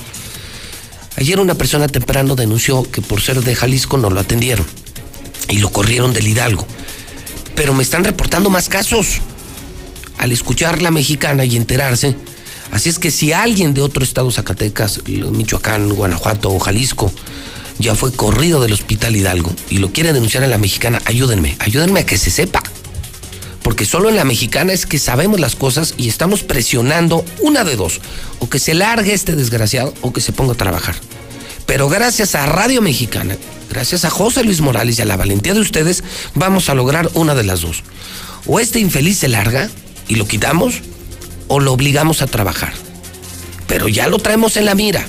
[1.18, 4.66] Ayer una persona temprano denunció que por ser de Jalisco no lo atendieron
[5.50, 6.66] y lo corrieron del Hidalgo.
[7.56, 9.20] Pero me están reportando más casos
[10.18, 12.16] al escuchar la mexicana y enterarse.
[12.72, 17.12] Así es que si alguien de otro estado, Zacatecas, Michoacán, Guanajuato o Jalisco,
[17.80, 22.02] ya fue corrido del hospital Hidalgo y lo quiere denunciar a la mexicana, ayúdenme, ayúdenme
[22.02, 22.64] a que se sepa.
[23.64, 27.76] Porque solo en la mexicana es que sabemos las cosas y estamos presionando una de
[27.76, 28.02] dos.
[28.40, 30.96] O que se largue este desgraciado o que se ponga a trabajar.
[31.66, 33.38] Pero gracias a Radio Mexicana,
[33.70, 36.04] gracias a José Luis Morales y a la valentía de ustedes,
[36.36, 37.84] vamos a lograr una de las dos.
[38.46, 39.70] O este infeliz se larga
[40.10, 40.82] y lo quitamos
[41.48, 42.74] o lo obligamos a trabajar.
[43.68, 45.08] Pero ya lo traemos en la mira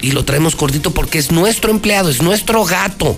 [0.00, 3.16] y lo traemos cortito porque es nuestro empleado, es nuestro gato,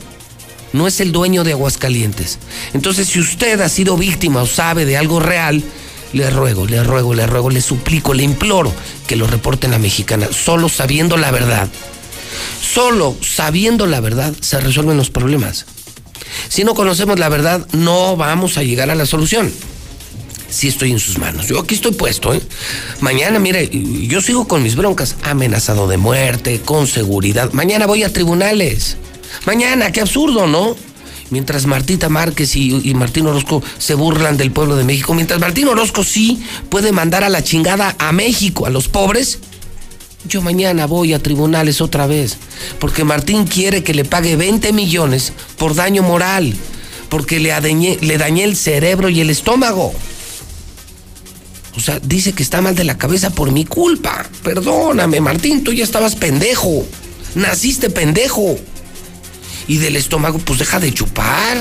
[0.74, 2.38] no es el dueño de Aguascalientes.
[2.74, 5.62] Entonces, si usted ha sido víctima o sabe de algo real,
[6.12, 8.72] le ruego, le ruego, le ruego, le suplico, le imploro
[9.06, 11.68] que lo reporte en la mexicana, solo sabiendo la verdad.
[12.60, 15.64] Solo sabiendo la verdad se resuelven los problemas.
[16.48, 19.52] Si no conocemos la verdad, no vamos a llegar a la solución
[20.54, 21.48] sí estoy en sus manos.
[21.48, 22.40] Yo aquí estoy puesto, ¿eh?
[23.00, 23.68] Mañana, mire,
[24.06, 27.52] yo sigo con mis broncas, amenazado de muerte, con seguridad.
[27.52, 28.96] Mañana voy a tribunales.
[29.46, 30.76] Mañana, qué absurdo, ¿no?
[31.30, 36.04] Mientras Martita Márquez y, Martín Orozco se burlan del pueblo de México, mientras Martín Orozco
[36.04, 39.38] sí puede mandar a la chingada a México, a los pobres,
[40.28, 42.36] yo mañana voy a tribunales otra vez,
[42.78, 46.54] porque Martín quiere que le pague 20 millones por daño moral,
[47.08, 47.52] porque le,
[48.00, 49.92] le dañé el cerebro y el estómago.
[51.76, 54.24] O sea, dice que está mal de la cabeza por mi culpa.
[54.42, 56.86] Perdóname, Martín, tú ya estabas pendejo.
[57.34, 58.56] Naciste pendejo.
[59.66, 61.58] Y del estómago, pues deja de chupar.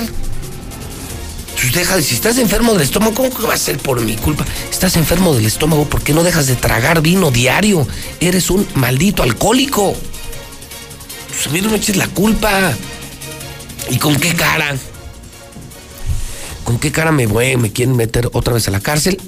[1.60, 4.16] Pues deja de, si estás enfermo del estómago, ¿cómo que va a ser por mi
[4.16, 4.44] culpa?
[4.70, 7.86] Estás enfermo del estómago, ¿por qué no dejas de tragar vino diario?
[8.20, 9.94] Eres un maldito alcohólico.
[11.28, 12.74] Pues a mí no me eches la culpa.
[13.90, 14.76] ¿Y con qué cara?
[16.64, 17.56] ¿Con qué cara me voy?
[17.56, 19.20] ¿Me quieren meter otra vez a la cárcel?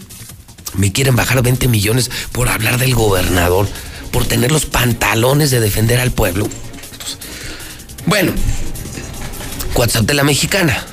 [0.75, 3.69] Me quieren bajar 20 millones por hablar del gobernador,
[4.11, 6.49] por tener los pantalones de defender al pueblo.
[8.07, 8.33] Bueno,
[9.77, 10.85] WhatsApp de la mexicana.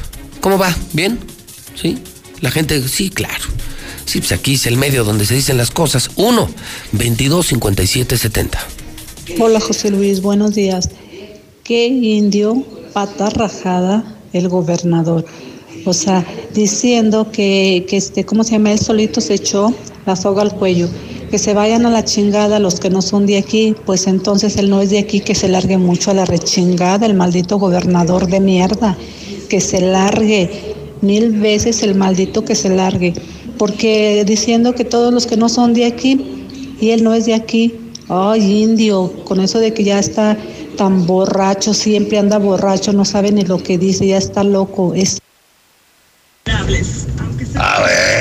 [0.41, 0.76] ¿Cómo va?
[0.91, 1.17] ¿Bien?
[1.76, 1.98] ¿Sí?
[2.41, 3.46] La gente, sí, claro.
[4.06, 6.12] Sí, pues aquí es el medio donde se dicen las cosas.
[6.17, 6.50] 1
[6.91, 8.60] 22 57 70.
[9.39, 10.89] Hola José Luis, buenos días.
[11.63, 15.26] Qué indio, pata rajada el gobernador.
[15.86, 18.74] O sea, diciendo que, que este, ¿cómo se llama?
[18.74, 19.74] Él solito se echó
[20.06, 20.89] la soga al cuello.
[21.34, 24.69] Que se vayan a la chingada los que no son de aquí, pues entonces él
[24.69, 28.39] no es de aquí, que se largue mucho a la rechingada, el maldito gobernador de
[28.39, 28.96] mierda.
[29.50, 33.15] Que se largue mil veces el maldito que se largue.
[33.58, 36.46] Porque diciendo que todos los que no son de aquí,
[36.80, 37.74] y él no es de aquí,
[38.10, 40.38] ay indio, con eso de que ya está
[40.78, 44.93] tan borracho, siempre anda borracho, no sabe ni lo que dice, ya está loco.
[44.93, 45.17] Es
[47.56, 48.12] a ver,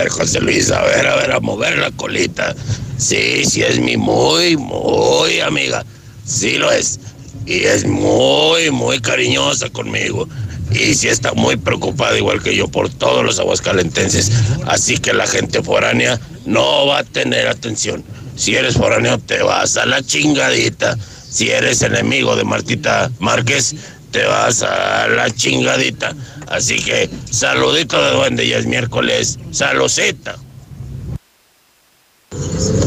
[0.00, 2.54] ver, José Luis, a ver, a ver, a mover la colita.
[2.98, 5.84] Sí, sí es mi muy, muy amiga.
[6.24, 7.00] Sí lo es.
[7.46, 10.28] Y es muy, muy cariñosa conmigo.
[10.70, 14.30] Y sí está muy preocupada, igual que yo, por todos los aguascalentenses.
[14.66, 18.04] Así que la gente foránea no va a tener atención.
[18.36, 20.96] Si eres foráneo, te vas a la chingadita.
[21.28, 23.74] Si eres enemigo de Martita Márquez,
[24.10, 26.14] te vas a la chingadita.
[26.48, 29.38] Así que saludito de duende, ya es miércoles.
[29.52, 30.36] Saludcita.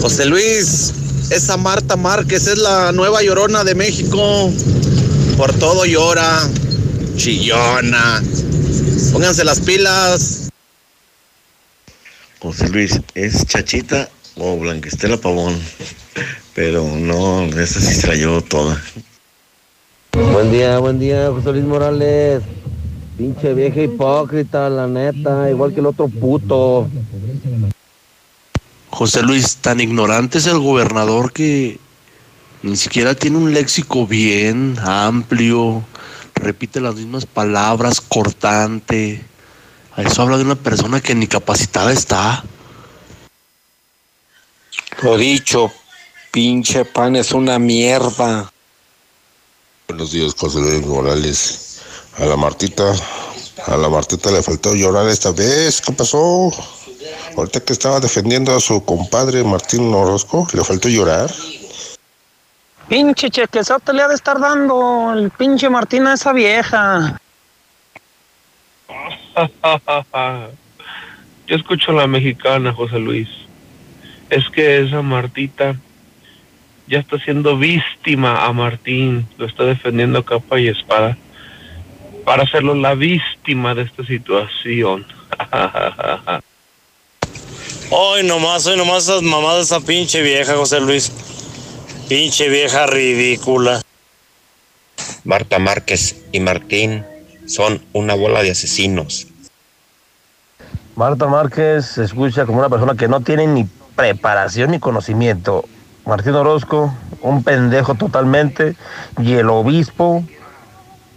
[0.01, 0.93] José Luis,
[1.29, 4.51] esa Marta Márquez es la nueva llorona de México.
[5.37, 6.49] Por todo llora,
[7.15, 8.21] chillona.
[9.11, 10.49] Pónganse las pilas.
[12.39, 15.57] José Luis, es Chachita o Blanquestela Pavón.
[16.53, 18.81] Pero no, esa sí se la llevó toda.
[20.13, 22.43] Buen día, buen día, José Luis Morales.
[23.17, 26.87] Pinche vieja hipócrita, la neta, igual que el otro puto.
[28.91, 31.79] José Luis, tan ignorante es el gobernador que
[32.61, 35.83] ni siquiera tiene un léxico bien amplio,
[36.35, 39.23] repite las mismas palabras, cortante.
[39.95, 42.43] A eso habla de una persona que ni capacitada está.
[45.01, 45.71] Lo dicho,
[46.31, 48.52] pinche pan es una mierda.
[49.93, 51.83] Buenos días, José Luis Morales.
[52.17, 52.95] A la Martita,
[53.67, 55.81] a la Martita le faltó llorar esta vez.
[55.81, 56.51] ¿Qué pasó?
[57.37, 61.29] Ahorita que estaba defendiendo a su compadre Martín Orozco, le faltó llorar.
[62.89, 67.21] Pinche chequezote le ha de estar dando el pinche Martín a esa vieja.
[71.45, 73.29] Yo escucho a la mexicana, José Luis.
[74.31, 75.75] Es que esa Martita
[76.87, 81.17] ya está siendo víctima a Martín, lo está defendiendo capa y espada
[82.25, 85.05] para hacerlo la víctima de esta situación.
[87.95, 91.11] Hoy nomás, hoy nomás esas mamadas esa pinche vieja, José Luis.
[92.09, 93.83] Pinche vieja ridícula.
[95.23, 97.05] Marta Márquez y Martín
[97.45, 99.27] son una bola de asesinos.
[100.95, 105.65] Marta Márquez se escucha como una persona que no tiene ni preparación ni conocimiento.
[106.05, 108.75] Martín Orozco, un pendejo totalmente,
[109.19, 110.23] y el obispo,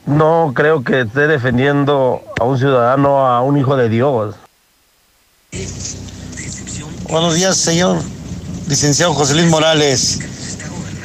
[0.07, 4.35] no creo que esté defendiendo a un ciudadano, a un hijo de Dios.
[7.09, 7.99] Buenos días, señor
[8.69, 10.19] licenciado José Luis Morales.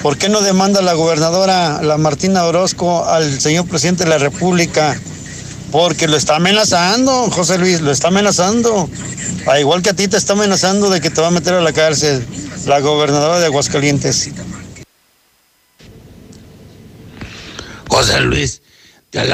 [0.01, 4.99] ¿Por qué no demanda la gobernadora, la Martina Orozco, al señor presidente de la República?
[5.71, 8.89] Porque lo está amenazando, José Luis, lo está amenazando.
[9.47, 11.61] A igual que a ti te está amenazando de que te va a meter a
[11.61, 12.25] la cárcel
[12.65, 14.29] la gobernadora de Aguascalientes.
[17.87, 18.61] José Luis,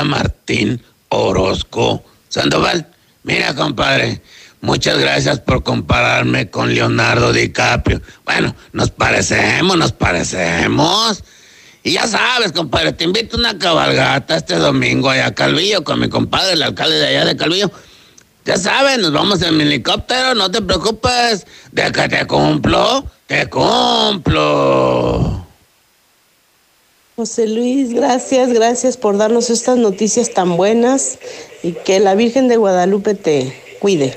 [0.05, 2.87] Martín Orozco Sandoval.
[3.23, 4.21] Mira, compadre,
[4.61, 8.01] muchas gracias por compararme con Leonardo DiCaprio.
[8.25, 11.23] Bueno, nos parecemos, nos parecemos.
[11.83, 15.99] Y ya sabes, compadre, te invito a una cabalgata este domingo allá a Calvillo con
[15.99, 17.71] mi compadre, el alcalde de allá de Calvillo.
[18.45, 21.45] Ya sabes, nos vamos en mi helicóptero, no te preocupes.
[21.71, 25.45] De que te cumplo, te cumplo.
[27.17, 31.19] José Luis, gracias, gracias por darnos estas noticias tan buenas
[31.63, 34.15] y que la Virgen de Guadalupe te cuide.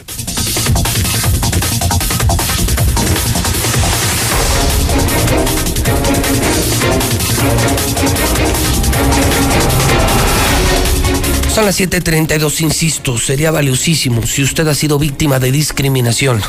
[11.54, 16.40] Son las 7:32, insisto, sería valiosísimo si usted ha sido víctima de discriminación,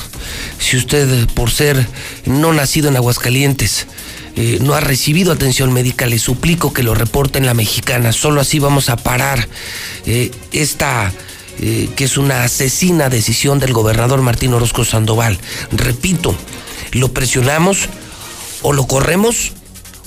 [0.60, 1.88] si usted por ser
[2.26, 3.88] no nacido en Aguascalientes
[4.36, 8.42] eh, no ha recibido atención médica, le suplico que lo reporte en la mexicana, solo
[8.42, 9.48] así vamos a parar
[10.06, 11.12] eh, esta...
[11.60, 15.38] Eh, que es una asesina decisión del gobernador Martín Orozco Sandoval.
[15.72, 16.36] Repito,
[16.92, 17.90] lo presionamos
[18.64, 19.52] o lo corremos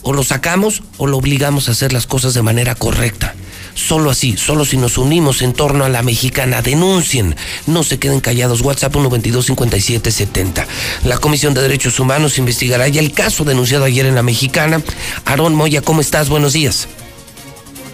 [0.03, 3.37] o lo sacamos o lo obligamos a hacer las cosas de manera correcta.
[3.75, 7.35] Solo así, solo si nos unimos en torno a la mexicana, denuncien,
[7.67, 8.63] no se queden callados.
[8.63, 10.67] WhatsApp 1225770.
[11.05, 14.81] La Comisión de Derechos Humanos investigará ya el caso denunciado ayer en la mexicana.
[15.25, 16.29] Aarón Moya, ¿cómo estás?
[16.29, 16.89] Buenos días.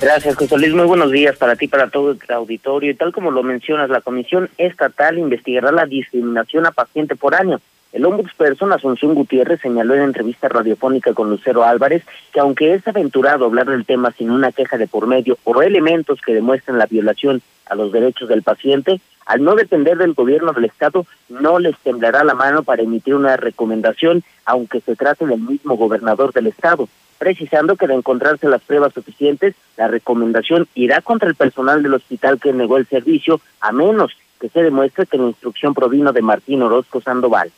[0.00, 0.72] Gracias, José Luis.
[0.72, 2.90] Muy buenos días para ti, para todo el auditorio.
[2.90, 7.60] Y tal como lo mencionas, la Comisión Estatal investigará la discriminación a paciente por año
[7.92, 13.44] el ombudsperson Asunción Gutiérrez señaló en entrevista radiofónica con Lucero Álvarez que aunque es aventurado
[13.44, 17.42] hablar del tema sin una queja de por medio o elementos que demuestren la violación
[17.66, 22.24] a los derechos del paciente, al no depender del gobierno del Estado, no les temblará
[22.24, 27.76] la mano para emitir una recomendación, aunque se trate del mismo gobernador del Estado, precisando
[27.76, 32.52] que de encontrarse las pruebas suficientes, la recomendación irá contra el personal del hospital que
[32.52, 37.00] negó el servicio, a menos que se demuestre que la instrucción provino de Martín Orozco
[37.00, 37.52] Sandoval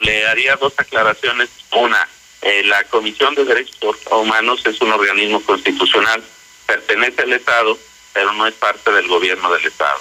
[0.00, 1.48] le haría dos aclaraciones.
[1.72, 2.08] Una,
[2.42, 6.22] eh, la Comisión de Derechos Humanos es un organismo constitucional,
[6.66, 7.78] pertenece al Estado,
[8.12, 10.00] pero no es parte del gobierno del Estado.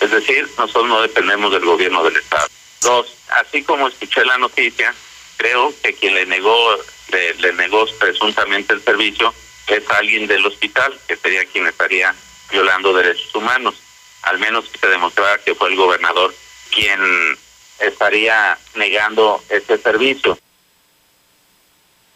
[0.00, 2.46] Es decir, nosotros no dependemos del gobierno del Estado.
[2.82, 4.94] Dos, así como escuché la noticia,
[5.36, 6.76] creo que quien le negó,
[7.10, 9.34] le, negó presuntamente el servicio
[9.66, 12.14] es alguien del hospital, que sería quien estaría
[12.50, 13.74] violando derechos humanos.
[14.22, 16.34] Al menos que se demostrara que fue el gobernador
[16.70, 17.38] quien
[17.80, 20.38] estaría negando este servicio.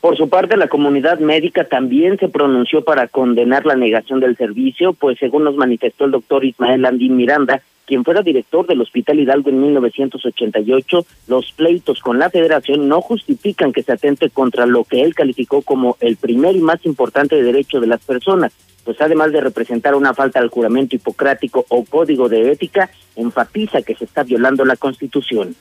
[0.00, 4.94] Por su parte, la comunidad médica también se pronunció para condenar la negación del servicio,
[4.94, 9.50] pues según nos manifestó el doctor Ismael Andín Miranda, quien fuera director del Hospital Hidalgo
[9.50, 15.02] en 1988, los pleitos con la federación no justifican que se atente contra lo que
[15.02, 18.52] él calificó como el primer y más importante derecho de las personas,
[18.84, 23.94] pues además de representar una falta al juramento hipocrático o código de ética, enfatiza que
[23.94, 25.54] se está violando la Constitución.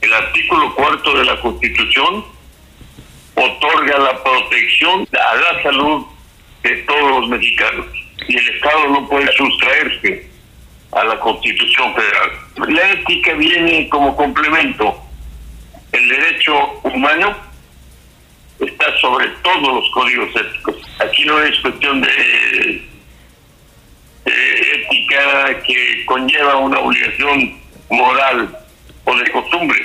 [0.00, 2.24] El artículo cuarto de la Constitución
[3.34, 6.06] otorga la protección a la salud
[6.62, 7.86] de todos los mexicanos
[8.28, 10.30] y el Estado no puede sustraerse
[10.92, 12.30] a la Constitución Federal.
[12.74, 14.96] La ética viene como complemento.
[15.92, 16.52] El derecho
[16.84, 17.36] humano
[18.60, 20.76] está sobre todos los códigos éticos.
[21.00, 22.82] Aquí no es cuestión de,
[24.24, 27.58] ética que conlleva una obligación
[27.90, 28.58] moral
[29.04, 29.78] o de costumbre.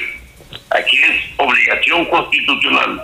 [0.69, 3.01] Aquí es obligación constitucional,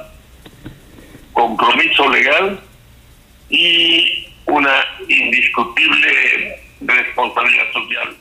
[1.34, 2.60] compromiso legal
[3.50, 8.18] y una indiscutible responsabilidad social.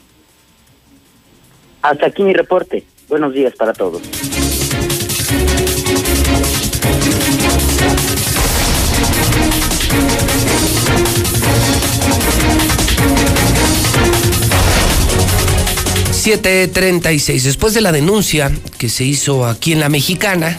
[1.82, 2.84] Hasta aquí mi reporte.
[3.08, 4.02] Buenos días para todos.
[16.26, 17.42] ...7.36...
[17.42, 20.58] Después de la denuncia que se hizo aquí en La Mexicana...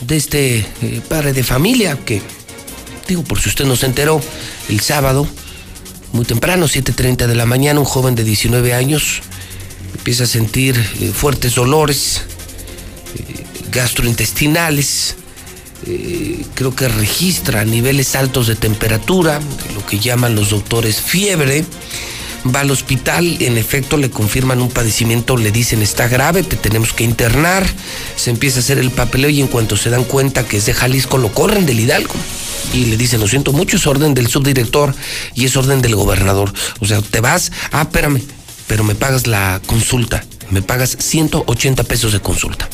[0.00, 2.20] ...de este eh, padre de familia que...
[3.06, 4.20] ...digo por si usted no se enteró...
[4.68, 5.28] ...el sábado...
[6.10, 7.78] ...muy temprano, 7.30 de la mañana...
[7.78, 9.22] ...un joven de 19 años...
[9.94, 12.22] ...empieza a sentir eh, fuertes dolores...
[13.16, 15.16] Eh, ...gastrointestinales
[16.54, 19.40] creo que registra niveles altos de temperatura,
[19.74, 21.64] lo que llaman los doctores fiebre.
[22.44, 26.92] Va al hospital, en efecto le confirman un padecimiento, le dicen está grave, te tenemos
[26.92, 27.64] que internar.
[28.16, 30.74] Se empieza a hacer el papeleo y en cuanto se dan cuenta que es de
[30.74, 32.14] Jalisco, lo corren del Hidalgo.
[32.74, 34.94] Y le dicen, lo siento mucho, es orden del subdirector
[35.34, 36.52] y es orden del gobernador.
[36.80, 38.20] O sea, te vas, ah, espérame,
[38.66, 42.68] pero me pagas la consulta, me pagas 180 pesos de consulta.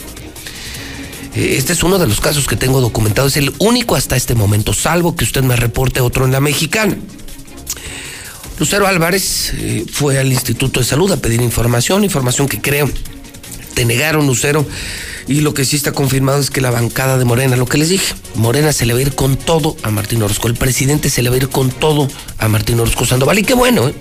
[1.35, 4.73] Este es uno de los casos que tengo documentado, es el único hasta este momento,
[4.73, 6.97] salvo que usted me reporte otro en la mexicana.
[8.59, 12.91] Lucero Álvarez eh, fue al Instituto de Salud a pedir información, información que creo
[13.79, 14.67] denegaron Lucero.
[15.29, 17.91] Y lo que sí está confirmado es que la bancada de Morena, lo que les
[17.91, 20.49] dije, Morena se le va a ir con todo a Martín Orozco.
[20.49, 23.39] El presidente se le va a ir con todo a Martín Orozco Sandoval.
[23.39, 23.95] Y qué bueno, ¿eh?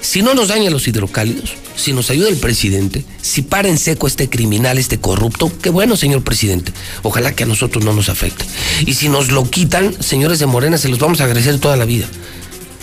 [0.00, 4.06] Si no nos daña los hidrocálidos, si nos ayuda el presidente, si para en seco
[4.06, 6.72] este criminal, este corrupto, qué bueno, señor presidente.
[7.02, 8.46] Ojalá que a nosotros no nos afecte.
[8.86, 11.84] Y si nos lo quitan, señores de Morena, se los vamos a agradecer toda la
[11.84, 12.06] vida.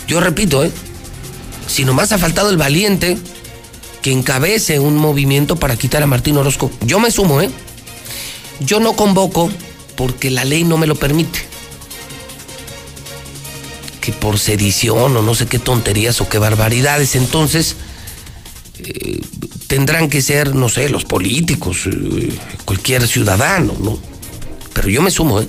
[0.06, 0.70] Yo repito, ¿eh?
[1.68, 3.16] Si nomás ha faltado el valiente
[4.02, 6.70] que encabece un movimiento para quitar a Martín Orozco.
[6.80, 7.50] Yo me sumo, ¿eh?
[8.60, 9.50] Yo no convoco
[9.96, 11.40] porque la ley no me lo permite.
[14.00, 17.14] Que por sedición o no sé qué tonterías o qué barbaridades.
[17.16, 17.76] Entonces,
[18.78, 19.20] eh,
[19.66, 22.32] tendrán que ser, no sé, los políticos, eh,
[22.64, 23.98] cualquier ciudadano, ¿no?
[24.72, 25.48] Pero yo me sumo, ¿eh?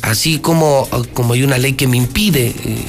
[0.00, 2.84] Así como, como hay una ley que me impide eh,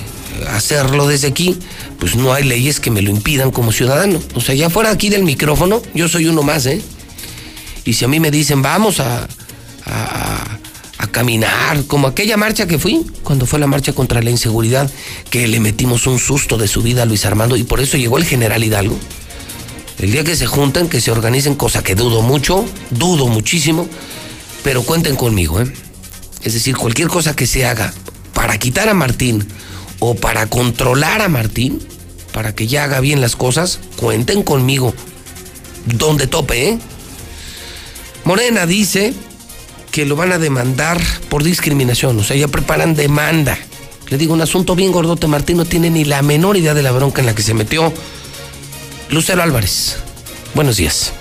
[0.50, 1.58] hacerlo desde aquí,
[2.00, 4.20] pues no hay leyes que me lo impidan como ciudadano.
[4.36, 6.82] O sea, ya fuera aquí del micrófono, yo soy uno más, ¿eh?
[7.86, 9.28] Y si a mí me dicen, vamos a,
[9.86, 10.60] a,
[11.12, 14.90] caminar, como aquella marcha que fui, cuando fue la marcha contra la inseguridad,
[15.30, 18.18] que le metimos un susto de su vida a Luis Armando y por eso llegó
[18.18, 18.98] el general Hidalgo.
[20.00, 23.88] El día que se junten, que se organicen, cosa que dudo mucho, dudo muchísimo,
[24.64, 25.72] pero cuenten conmigo, ¿eh?
[26.42, 27.94] Es decir, cualquier cosa que se haga
[28.34, 29.48] para quitar a Martín
[30.06, 31.80] o para controlar a Martín,
[32.34, 34.94] para que ya haga bien las cosas, cuenten conmigo.
[35.86, 36.80] Donde tope, ¿eh?
[38.26, 39.14] Morena dice
[39.92, 41.00] que lo van a demandar
[41.30, 43.58] por discriminación, o sea, ya preparan demanda.
[44.10, 46.92] Le digo, un asunto bien gordote, Martín no tiene ni la menor idea de la
[46.92, 47.94] bronca en la que se metió.
[49.10, 50.00] Lucero Álvarez,
[50.54, 51.14] buenos días.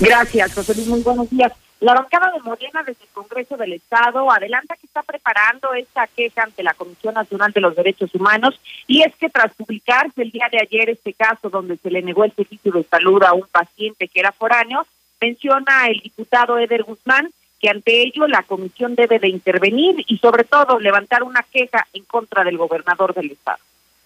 [0.00, 1.52] Gracias, José Luis, muy buenos días.
[1.82, 6.44] La bancada de Morena desde el Congreso del Estado adelanta que está preparando esta queja
[6.44, 8.54] ante la Comisión Nacional de los Derechos Humanos
[8.86, 12.22] y es que tras publicarse el día de ayer este caso donde se le negó
[12.22, 14.86] el servicio de salud a un paciente que era foráneo,
[15.20, 17.28] menciona el diputado Eder Guzmán
[17.60, 22.04] que ante ello la comisión debe de intervenir y sobre todo levantar una queja en
[22.04, 23.58] contra del gobernador del estado.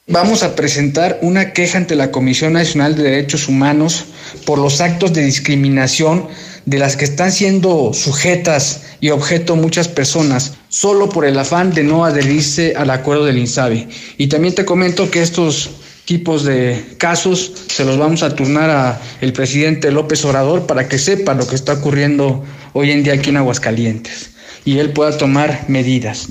[0.09, 4.07] Vamos a presentar una queja ante la Comisión Nacional de Derechos Humanos
[4.47, 6.29] por los actos de discriminación
[6.67, 11.85] de las que están siendo sujetas y objeto muchas personas, solo por el afán de
[11.85, 13.89] no adherirse al acuerdo del INSABI.
[14.19, 15.71] Y también te comento que estos
[16.05, 20.99] tipos de casos se los vamos a turnar a el presidente López Obrador para que
[20.99, 25.69] sepa lo que está ocurriendo hoy en día aquí en Aguascalientes y él pueda tomar
[25.69, 26.29] medidas.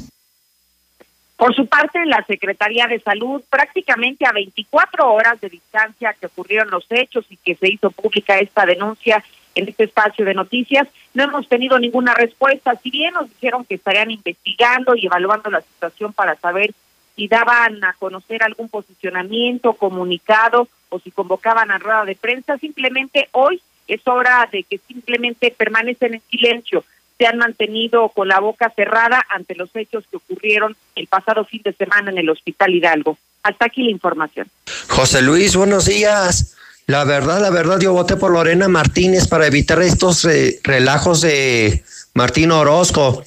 [1.38, 6.70] Por su parte, la Secretaría de Salud, prácticamente a 24 horas de distancia que ocurrieron
[6.70, 9.24] los hechos y que se hizo pública esta denuncia
[9.56, 12.76] en este espacio de noticias, no hemos tenido ninguna respuesta.
[12.84, 16.74] Si bien nos dijeron que estarían investigando y evaluando la situación para saber
[17.16, 23.30] si daban a conocer algún posicionamiento, comunicado o si convocaban a rueda de prensa, simplemente
[23.32, 26.84] hoy es hora de que simplemente permanecen en silencio
[27.18, 31.62] se han mantenido con la boca cerrada ante los hechos que ocurrieron el pasado fin
[31.64, 33.18] de semana en el Hospital Hidalgo.
[33.44, 34.50] Hasta aquí la información.
[34.90, 36.55] José Luis, buenos días.
[36.88, 41.84] La verdad, la verdad, yo voté por Lorena Martínez para evitar estos eh, relajos de
[42.14, 43.24] Martín Orozco.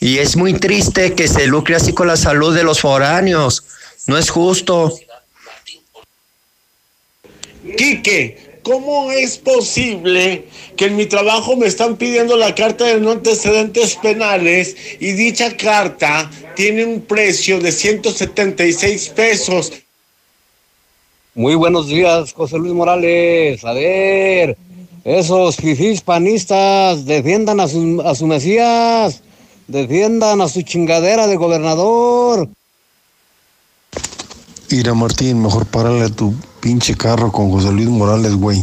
[0.00, 3.64] Y es muy triste que se lucre así con la salud de los foráneos.
[4.06, 4.98] No es justo.
[7.76, 10.46] Quique, ¿cómo es posible
[10.76, 15.54] que en mi trabajo me están pidiendo la carta de no antecedentes penales y dicha
[15.56, 19.72] carta tiene un precio de 176 pesos?
[21.34, 23.64] Muy buenos días, José Luis Morales.
[23.64, 24.58] A ver,
[25.02, 29.22] esos fifís panistas defiendan a su, a su Mesías,
[29.66, 32.50] defiendan a su chingadera de gobernador.
[34.68, 38.62] Ira Martín, mejor párale tu pinche carro con José Luis Morales, güey.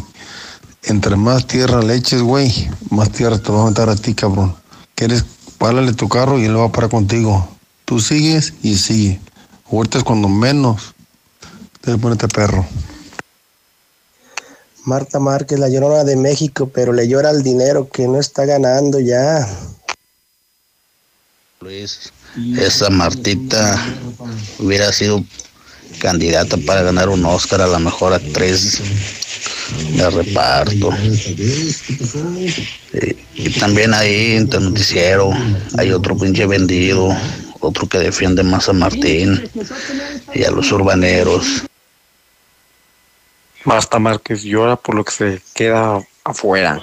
[0.84, 4.55] Entre más tierra le eches, güey, más tierra te va a meter a ti, cabrón.
[4.93, 5.26] ¿Quieres?
[5.57, 7.47] Párale tu carro y él va a parar contigo.
[7.86, 9.20] Tú sigues y sigue.
[9.72, 10.93] Ahorita cuando menos
[12.01, 12.65] ponete perro.
[14.86, 18.99] Marta Márquez, la llorona de México, pero le llora el dinero que no está ganando
[18.99, 19.47] ya.
[21.61, 22.11] Luis,
[22.57, 23.77] esa Martita
[24.59, 25.23] hubiera sido
[25.99, 28.80] candidata para ganar un Oscar a la mejor actriz
[29.95, 30.89] de reparto.
[32.93, 35.32] Y, y también ahí en el noticiero
[35.77, 37.15] hay otro pinche vendido,
[37.60, 39.49] otro que defiende más a Martín
[40.34, 41.64] y a los urbaneros.
[43.66, 46.82] Basta Márquez llora por lo que se queda afuera.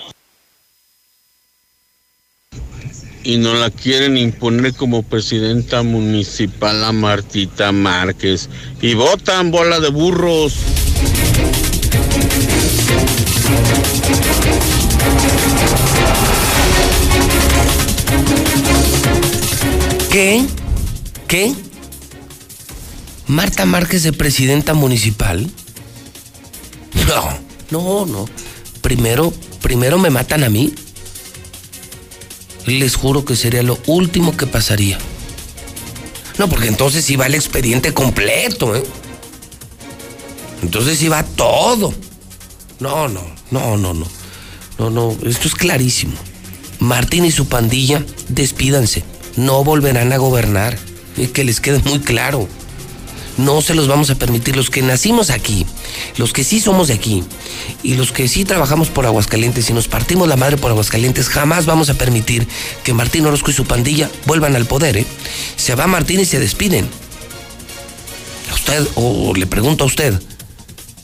[3.25, 8.49] Y no la quieren imponer como presidenta municipal a Martita Márquez.
[8.81, 10.55] Y votan bola de burros.
[20.13, 20.47] ¿Qué?
[21.29, 21.55] ¿Qué?
[23.27, 25.51] ¿Marta Márquez de presidenta municipal?
[27.09, 27.39] No,
[27.71, 28.29] no, no.
[28.81, 30.73] Primero, primero me matan a mí.
[32.67, 34.99] Les juro que sería lo último que pasaría.
[36.39, 38.85] No, porque entonces iba el expediente completo, ¿eh?
[40.63, 41.95] Entonces iba todo.
[42.81, 44.07] No, no, no, no, no.
[44.79, 46.15] No, no, esto es clarísimo.
[46.81, 49.05] Martín y su pandilla, despídanse.
[49.37, 50.79] No volverán a gobernar.
[51.33, 52.49] Que les quede muy claro.
[53.39, 54.57] No se los vamos a permitir.
[54.57, 55.67] Los que nacimos aquí,
[56.17, 57.23] los que sí somos de aquí,
[57.83, 61.67] y los que sí trabajamos por Aguascalientes y nos partimos la madre por Aguascalientes, jamás
[61.67, 62.47] vamos a permitir
[62.83, 64.97] que Martín Orozco y su pandilla vuelvan al poder.
[64.97, 65.07] ¿eh?
[65.57, 66.89] Se va Martín y se despiden.
[68.51, 70.21] A usted, o le pregunto a usted,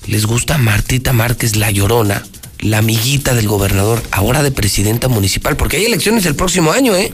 [0.06, 2.22] ¿les gusta Martita Márquez la llorona?
[2.62, 7.12] la amiguita del gobernador, ahora de presidenta municipal, porque hay elecciones el próximo año, ¿eh?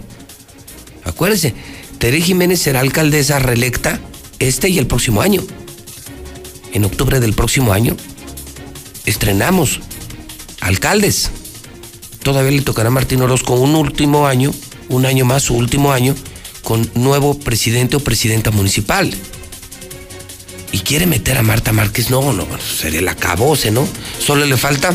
[1.04, 1.54] Acuérdense,
[1.98, 4.00] Tere Jiménez será alcaldesa reelecta
[4.38, 5.42] este y el próximo año.
[6.72, 7.96] En octubre del próximo año
[9.04, 9.80] estrenamos
[10.60, 11.30] alcaldes.
[12.22, 14.52] Todavía le tocará a Martín Orozco un último año,
[14.88, 16.14] un año más, su último año,
[16.62, 19.12] con nuevo presidente o presidenta municipal.
[20.70, 23.88] Y quiere meter a Marta Márquez, no, no, sería el acabose, ¿no?
[24.24, 24.94] Solo le falta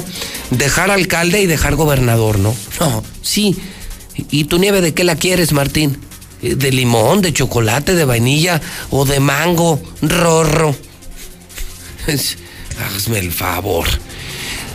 [0.52, 2.56] dejar alcalde y dejar gobernador, ¿no?
[2.80, 3.58] No, sí.
[4.16, 5.98] ¿Y tu nieve de qué la quieres, Martín?
[6.44, 10.76] ¿De limón, de chocolate, de vainilla o de mango, rorro?
[12.86, 13.88] Hazme el favor.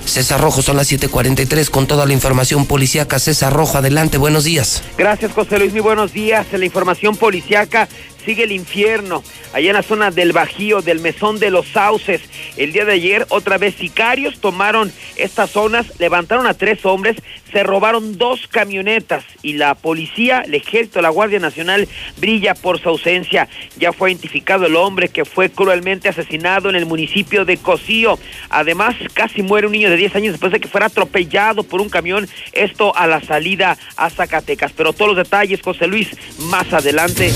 [0.07, 3.19] César Rojo, son las 7:43 con toda la información policíaca.
[3.19, 4.83] César Rojo, adelante, buenos días.
[4.97, 6.47] Gracias, José Luis, muy buenos días.
[6.53, 7.87] La información policíaca
[8.29, 9.25] sigue el infierno.
[9.55, 12.21] Allá en la zona del Bajío, del Mesón de los Sauces.
[12.59, 17.17] El día de ayer, otra vez sicarios tomaron estas zonas, levantaron a tres hombres,
[17.51, 22.91] se robaron dos camionetas y la policía, el ejército, la Guardia Nacional brilla por su
[22.91, 23.49] ausencia.
[23.79, 28.19] Ya fue identificado el hombre que fue cruelmente asesinado en el municipio de Cocío.
[28.51, 31.89] Además, casi muere un niño de 10 años después de que fuera atropellado por un
[31.89, 32.29] camión.
[32.53, 34.73] Esto a la salida a Zacatecas.
[34.77, 36.09] Pero todos los detalles, José Luis,
[36.39, 37.33] más adelante.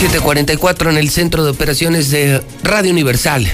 [0.00, 3.46] 744 en el centro de operaciones de Radio Universal.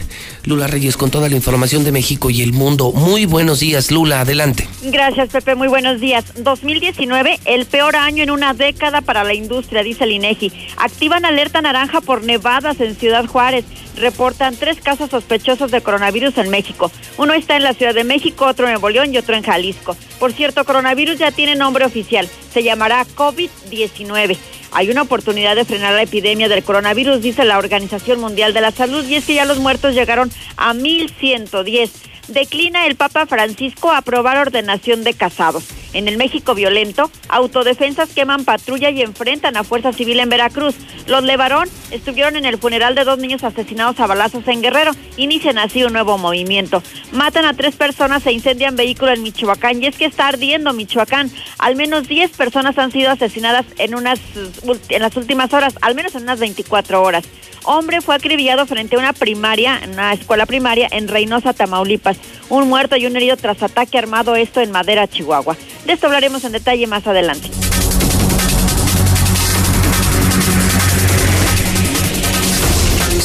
[0.47, 2.93] Lula Reyes con toda la información de México y el mundo.
[2.93, 4.69] Muy buenos días, Lula, adelante.
[4.83, 6.25] Gracias, Pepe, muy buenos días.
[6.37, 10.53] 2019, el peor año en una década para la industria, dice el INEGI.
[10.77, 13.65] Activan alerta naranja por nevadas en Ciudad Juárez.
[13.97, 16.93] Reportan tres casos sospechosos de coronavirus en México.
[17.19, 19.97] Uno está en la Ciudad de México, otro en Nuevo León y otro en Jalisco.
[20.21, 22.29] Por cierto, coronavirus ya tiene nombre oficial.
[22.53, 24.37] Se llamará COVID-19.
[24.73, 28.73] Hay una oportunidad de frenar la epidemia del coronavirus, dice la Organización Mundial de la
[28.73, 34.39] Salud, y es que ya los muertos llegaron a 1.110 declina el Papa Francisco aprobar
[34.39, 35.65] ordenación de casados.
[35.93, 40.75] En el México violento, autodefensas queman patrulla y enfrentan a Fuerza Civil en Veracruz.
[41.07, 44.93] Los Levarón estuvieron en el funeral de dos niños asesinados a balazos en Guerrero.
[45.17, 46.83] Inician así un nuevo movimiento.
[47.13, 49.83] Matan a tres personas e incendian vehículo en Michoacán.
[49.83, 51.31] Y es que está ardiendo Michoacán.
[51.59, 54.21] Al menos 10 personas han sido asesinadas en, unas,
[54.91, 57.25] en las últimas horas, al menos en unas 24 horas.
[57.69, 62.16] Hombre fue acribillado frente a una primaria, una escuela primaria en Reynosa, Tamaulipas.
[62.49, 65.57] Un muerto y un herido tras ataque armado, esto en Madera, Chihuahua.
[65.85, 67.51] De esto hablaremos en detalle más adelante.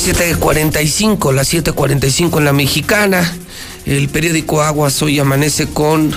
[0.02, 3.38] ...7.45, las 7.45 en la mexicana...
[3.86, 6.12] ...el periódico Aguas hoy amanece con...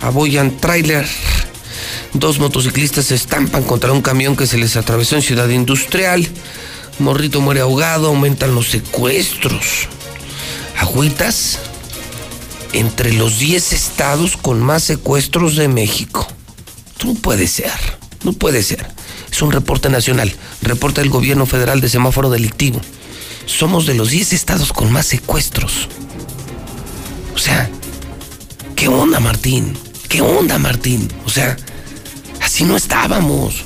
[0.00, 1.04] ...Aboyan Trailer...
[2.12, 6.24] Dos motociclistas se estampan contra un camión que se les atravesó en Ciudad Industrial.
[7.00, 9.88] Morrito muere ahogado, aumentan los secuestros.
[10.78, 11.58] Agüitas
[12.74, 16.26] entre los 10 estados con más secuestros de México.
[17.04, 17.72] No puede ser,
[18.24, 18.86] no puede ser.
[19.30, 22.80] Es un reporte nacional, reporte del gobierno federal de semáforo delictivo.
[23.46, 25.88] Somos de los 10 estados con más secuestros.
[27.34, 27.70] O sea,
[28.74, 29.78] ¿qué onda Martín?
[30.08, 31.08] ¿Qué onda Martín?
[31.24, 31.56] O sea,
[32.40, 33.62] así no estábamos.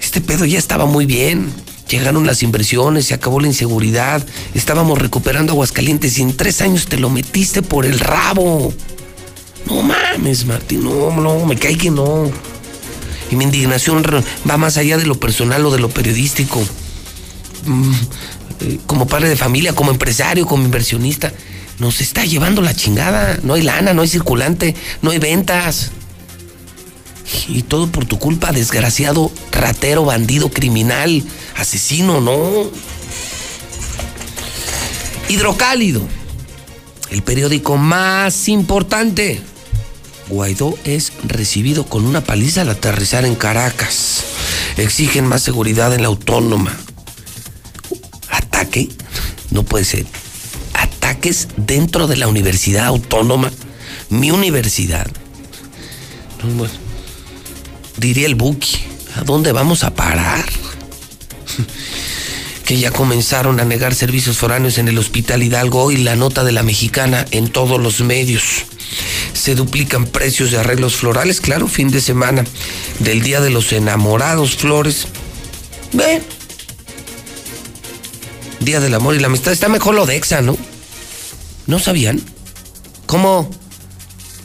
[0.00, 1.63] Este pedo ya estaba muy bien
[1.98, 4.24] llegaron las inversiones, se acabó la inseguridad,
[4.54, 8.72] estábamos recuperando Aguascalientes y en tres años te lo metiste por el rabo.
[9.66, 12.30] No mames, Martín, no, no, me cae que no.
[13.30, 14.02] Y mi indignación
[14.48, 16.60] va más allá de lo personal o de lo periodístico.
[17.64, 17.92] Mm,
[18.60, 21.32] eh, como padre de familia, como empresario, como inversionista,
[21.78, 23.38] nos está llevando la chingada.
[23.42, 25.92] No hay lana, no hay circulante, no hay ventas.
[27.48, 31.22] Y todo por tu culpa, desgraciado, ratero, bandido, criminal,
[31.56, 32.70] asesino, no.
[35.28, 36.02] Hidrocálido.
[37.10, 39.40] el periódico más importante.
[40.28, 44.24] Guaidó es recibido con una paliza al aterrizar en Caracas.
[44.76, 46.76] Exigen más seguridad en la autónoma.
[48.30, 48.88] ¿Ataque?
[49.50, 50.06] No puede ser.
[50.72, 53.50] Ataques dentro de la universidad autónoma.
[54.08, 55.06] Mi universidad.
[58.04, 58.76] Diría el Buki,
[59.16, 60.44] ¿a dónde vamos a parar?
[62.66, 66.52] que ya comenzaron a negar servicios foráneos en el Hospital Hidalgo y la nota de
[66.52, 68.64] la mexicana en todos los medios.
[69.32, 72.44] Se duplican precios de arreglos florales, claro, fin de semana
[72.98, 75.06] del Día de los Enamorados, Flores.
[75.92, 76.22] Ve.
[78.60, 79.52] Día del Amor y la Amistad.
[79.52, 80.58] Está mejor lo de Exa, ¿no?
[81.66, 82.20] ¿No sabían?
[83.06, 83.50] ¿Cómo?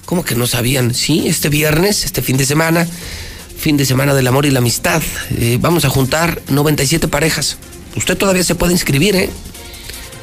[0.06, 0.94] ¿Cómo que no sabían?
[0.94, 2.88] Sí, este viernes, este fin de semana,
[3.60, 5.02] fin de semana del amor y la amistad,
[5.38, 7.58] eh, vamos a juntar 97 parejas.
[7.96, 9.30] Usted todavía se puede inscribir, ¿eh?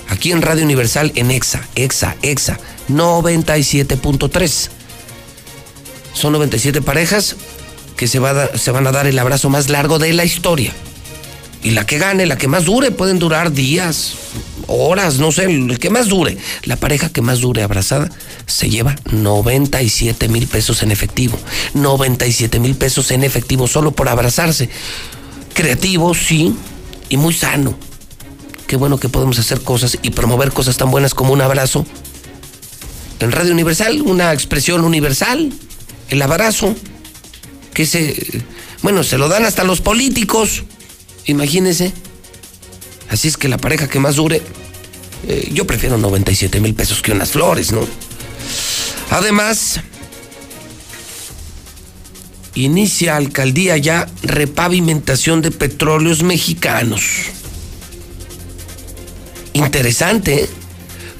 [0.08, 2.58] Aquí en Radio Universal, en EXA, EXA, EXA,
[2.88, 4.68] 97.3.
[6.14, 7.36] Son 97 parejas
[7.96, 10.72] que se, va se van a dar el abrazo más largo de la historia.
[11.66, 14.12] Y la que gane, la que más dure, pueden durar días,
[14.68, 16.38] horas, no sé, el que más dure.
[16.62, 18.08] La pareja que más dure abrazada
[18.46, 21.36] se lleva 97 mil pesos en efectivo.
[21.74, 24.70] 97 mil pesos en efectivo solo por abrazarse.
[25.54, 26.54] Creativo, sí,
[27.08, 27.76] y muy sano.
[28.68, 31.84] Qué bueno que podemos hacer cosas y promover cosas tan buenas como un abrazo.
[33.18, 35.52] En Radio Universal, una expresión universal,
[36.10, 36.76] el abrazo,
[37.74, 38.44] que se,
[38.82, 40.62] bueno, se lo dan hasta los políticos,
[41.26, 41.92] imagínense.
[43.08, 44.42] Así es que la pareja que más dure,
[45.28, 47.86] eh, yo prefiero 97 mil pesos que unas flores, ¿no?
[49.10, 49.80] Además,
[52.54, 57.02] inicia alcaldía ya repavimentación de petróleos mexicanos.
[59.52, 60.48] Interesante, ¿eh?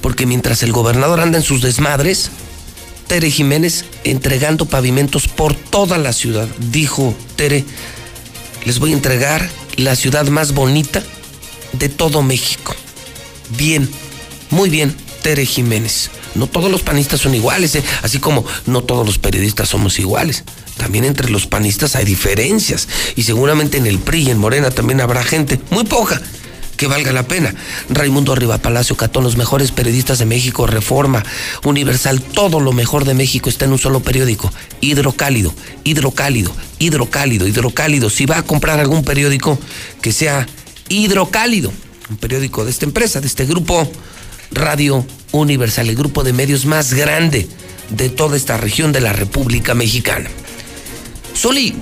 [0.01, 2.31] porque mientras el gobernador anda en sus desmadres,
[3.07, 6.49] Tere Jiménez entregando pavimentos por toda la ciudad.
[6.71, 7.65] Dijo Tere,
[8.65, 11.03] les voy a entregar la ciudad más bonita
[11.73, 12.75] de todo México.
[13.57, 13.89] Bien,
[14.51, 16.11] muy bien, Tere Jiménez.
[16.35, 17.85] No todos los panistas son iguales, ¿eh?
[18.03, 20.45] así como no todos los periodistas somos iguales.
[20.77, 22.89] También entre los panistas hay diferencias.
[23.17, 26.21] Y seguramente en el PRI y en Morena también habrá gente, muy poca,
[26.77, 27.55] que valga la pena.
[27.89, 31.25] Raimundo Arriba Palacio, Catón, los mejores periodistas de México, Reforma,
[31.65, 34.53] Universal, todo lo mejor de México está en un solo periódico.
[34.81, 35.55] Hidrocálido,
[35.85, 38.11] hidrocálido, hidrocálido, hidrocálido.
[38.11, 39.59] Si va a comprar algún periódico
[40.01, 40.47] que sea
[40.89, 41.73] hidrocálido,
[42.11, 43.91] un periódico de esta empresa, de este grupo
[44.53, 47.49] Radio Universal, el grupo de medios más grande
[47.91, 50.29] de toda esta región de la República Mexicana.
[51.37, 51.75] Zuli.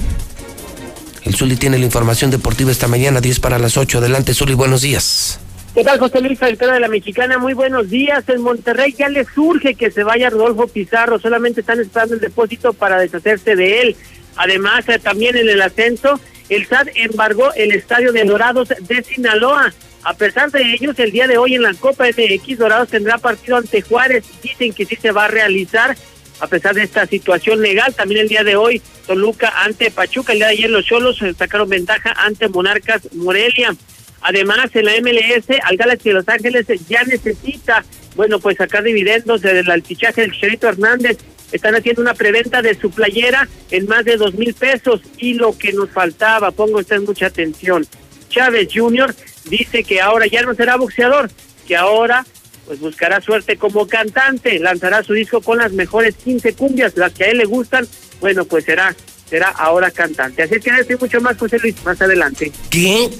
[1.24, 3.98] El Zuli tiene la información deportiva esta mañana, 10 para las 8.
[3.98, 5.40] Adelante, Zuli, buenos días.
[5.74, 7.38] ¿Qué tal, José Luis Falcón de la Mexicana?
[7.38, 8.28] Muy buenos días.
[8.28, 11.18] En Monterrey ya le surge que se vaya Rodolfo Pizarro.
[11.18, 13.96] Solamente están esperando el depósito para deshacerse de él.
[14.36, 16.20] Además, eh, también en el ascenso,
[16.50, 19.72] el SAT embargó el estadio de Dorados de Sinaloa.
[20.02, 23.56] A pesar de ellos, el día de hoy en la Copa MX, Dorados tendrá partido
[23.56, 24.24] ante Juárez.
[24.42, 25.96] Dicen que sí se va a realizar
[26.40, 27.94] a pesar de esta situación legal.
[27.94, 30.32] También el día de hoy, Toluca ante Pachuca.
[30.32, 33.74] El día de ayer los Cholos sacaron ventaja ante Monarcas Morelia.
[34.20, 37.84] Además, en la MLS, al Galaxy de Los Ángeles ya necesita,
[38.16, 41.18] bueno, pues sacar dividendos del fichaje del Chicharito Hernández.
[41.52, 45.02] Están haciendo una preventa de su playera en más de dos mil pesos.
[45.18, 47.86] Y lo que nos faltaba, pongo usted mucha atención.
[48.28, 49.14] Chávez Jr.
[49.44, 51.30] dice que ahora ya no será boxeador,
[51.68, 52.26] que ahora
[52.66, 57.24] pues buscará suerte como cantante, lanzará su disco con las mejores 15 cumbias, las que
[57.24, 57.86] a él le gustan,
[58.20, 58.94] bueno, pues será,
[59.28, 60.42] será ahora cantante.
[60.42, 62.52] Así que decir mucho más, José Luis, más adelante.
[62.70, 63.10] ¿Qué?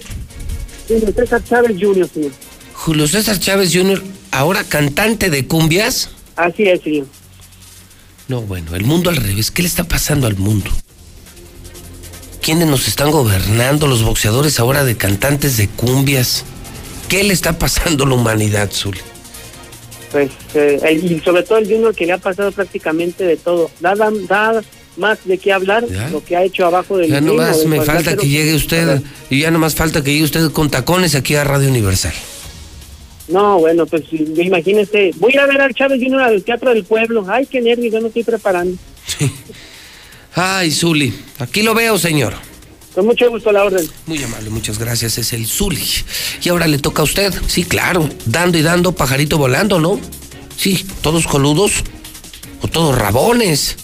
[0.89, 2.33] Julio César Chávez Jr., señor.
[2.73, 6.11] Julio César Chávez Jr., ahora cantante de cumbias.
[6.37, 7.07] Así es, señor.
[8.29, 9.51] No, bueno, el mundo al revés.
[9.51, 10.71] ¿Qué le está pasando al mundo?
[12.41, 13.87] ¿Quiénes nos están gobernando?
[13.87, 16.45] Los boxeadores ahora de cantantes de cumbias.
[17.09, 18.99] ¿Qué le está pasando a la humanidad, Zul?
[20.15, 23.69] Pues eh, y sobre todo el Junior que le ha pasado prácticamente de todo.
[23.81, 24.13] Nada
[24.97, 28.29] más de qué hablar, lo que ha hecho abajo del Ya nomás me falta que
[28.29, 32.15] llegue usted, y ya nomás falta que llegue usted con tacones aquí a Radio Universal.
[33.27, 37.27] No, bueno, pues imagínese, voy a ver al Chávez Junior al Teatro del Pueblo.
[37.29, 38.77] Ay, qué nervios, yo no estoy preparando.
[40.37, 42.35] Ay, Zuli, aquí lo veo, señor.
[42.95, 43.89] Con mucho gusto la orden.
[44.07, 45.19] Muy amable, muchas gracias.
[45.19, 45.85] Es el Zuli.
[46.43, 47.35] Y ahora le toca a usted.
[47.49, 48.09] Sí, claro.
[48.27, 49.99] Dando y dando, pajarito volando, ¿no?
[50.57, 51.73] Sí, todos coludos
[52.63, 53.77] o todos rabones.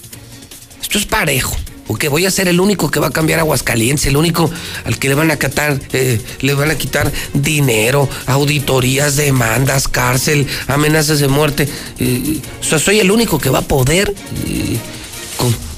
[0.80, 1.56] Esto es parejo.
[1.88, 4.06] ¿O voy a ser el único que va a cambiar Aguascalientes?
[4.06, 4.48] El único
[4.84, 10.46] al que le van a quitar, eh, le van a quitar dinero, auditorías, demandas, cárcel,
[10.68, 11.68] amenazas de muerte.
[11.98, 14.14] Eh, o sea, soy el único que va a poder
[14.46, 14.78] eh,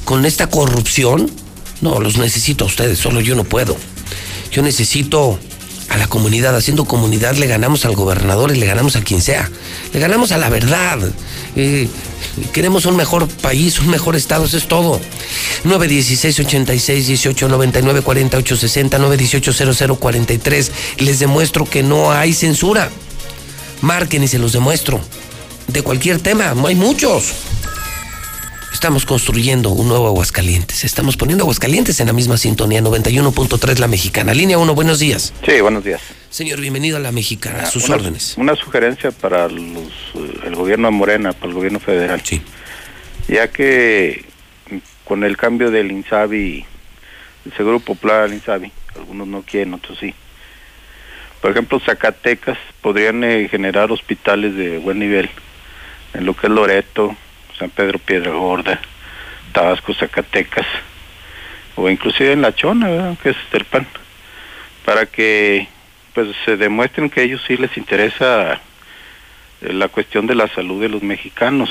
[0.04, 1.30] con esta corrupción.
[1.82, 3.76] No, los necesito a ustedes, solo yo no puedo.
[4.50, 5.38] Yo necesito
[5.92, 6.56] a la comunidad.
[6.56, 9.50] Haciendo comunidad le ganamos al gobernador y le ganamos a quien sea.
[9.92, 10.98] Le ganamos a la verdad.
[11.56, 11.88] Eh,
[12.52, 15.00] queremos un mejor país, un mejor estado, eso es todo.
[15.64, 20.72] 916 86 18 99 48 60 918 00 43.
[20.98, 22.90] Les demuestro que no hay censura.
[23.82, 25.00] Marquen y se los demuestro.
[25.68, 27.32] De cualquier tema, no hay muchos.
[28.82, 30.82] Estamos construyendo un nuevo Aguascalientes.
[30.82, 34.34] Estamos poniendo Aguascalientes en la misma sintonía, 91.3 La Mexicana.
[34.34, 35.32] Línea 1, buenos días.
[35.46, 36.02] Sí, buenos días.
[36.30, 37.62] Señor, bienvenido a La Mexicana.
[37.62, 38.34] A sus una, órdenes.
[38.38, 39.92] Una sugerencia para los,
[40.44, 42.22] el gobierno de Morena, para el gobierno federal.
[42.24, 42.42] Sí.
[43.28, 44.24] Ya que
[45.04, 46.66] con el cambio del INSABI,
[47.46, 50.12] el Seguro Popular al INSABI, algunos no quieren, otros sí.
[51.40, 55.30] Por ejemplo, Zacatecas podrían eh, generar hospitales de buen nivel,
[56.14, 57.16] en lo que es Loreto,
[57.58, 58.80] San Pedro Piedra Gorda,
[59.52, 60.66] Tabasco, Zacatecas,
[61.76, 63.18] o inclusive en La Chona, ¿verdad?
[63.22, 63.86] que es del PAN,
[64.84, 65.68] para que
[66.14, 68.60] pues se demuestren que a ellos sí les interesa
[69.60, 71.70] eh, la cuestión de la salud de los mexicanos.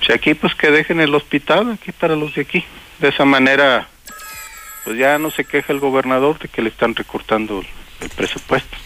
[0.00, 2.64] O sea, aquí pues que dejen el hospital aquí para los de aquí.
[2.98, 3.88] De esa manera
[4.84, 7.66] pues ya no se queja el gobernador de que le están recortando el,
[8.00, 8.76] el presupuesto.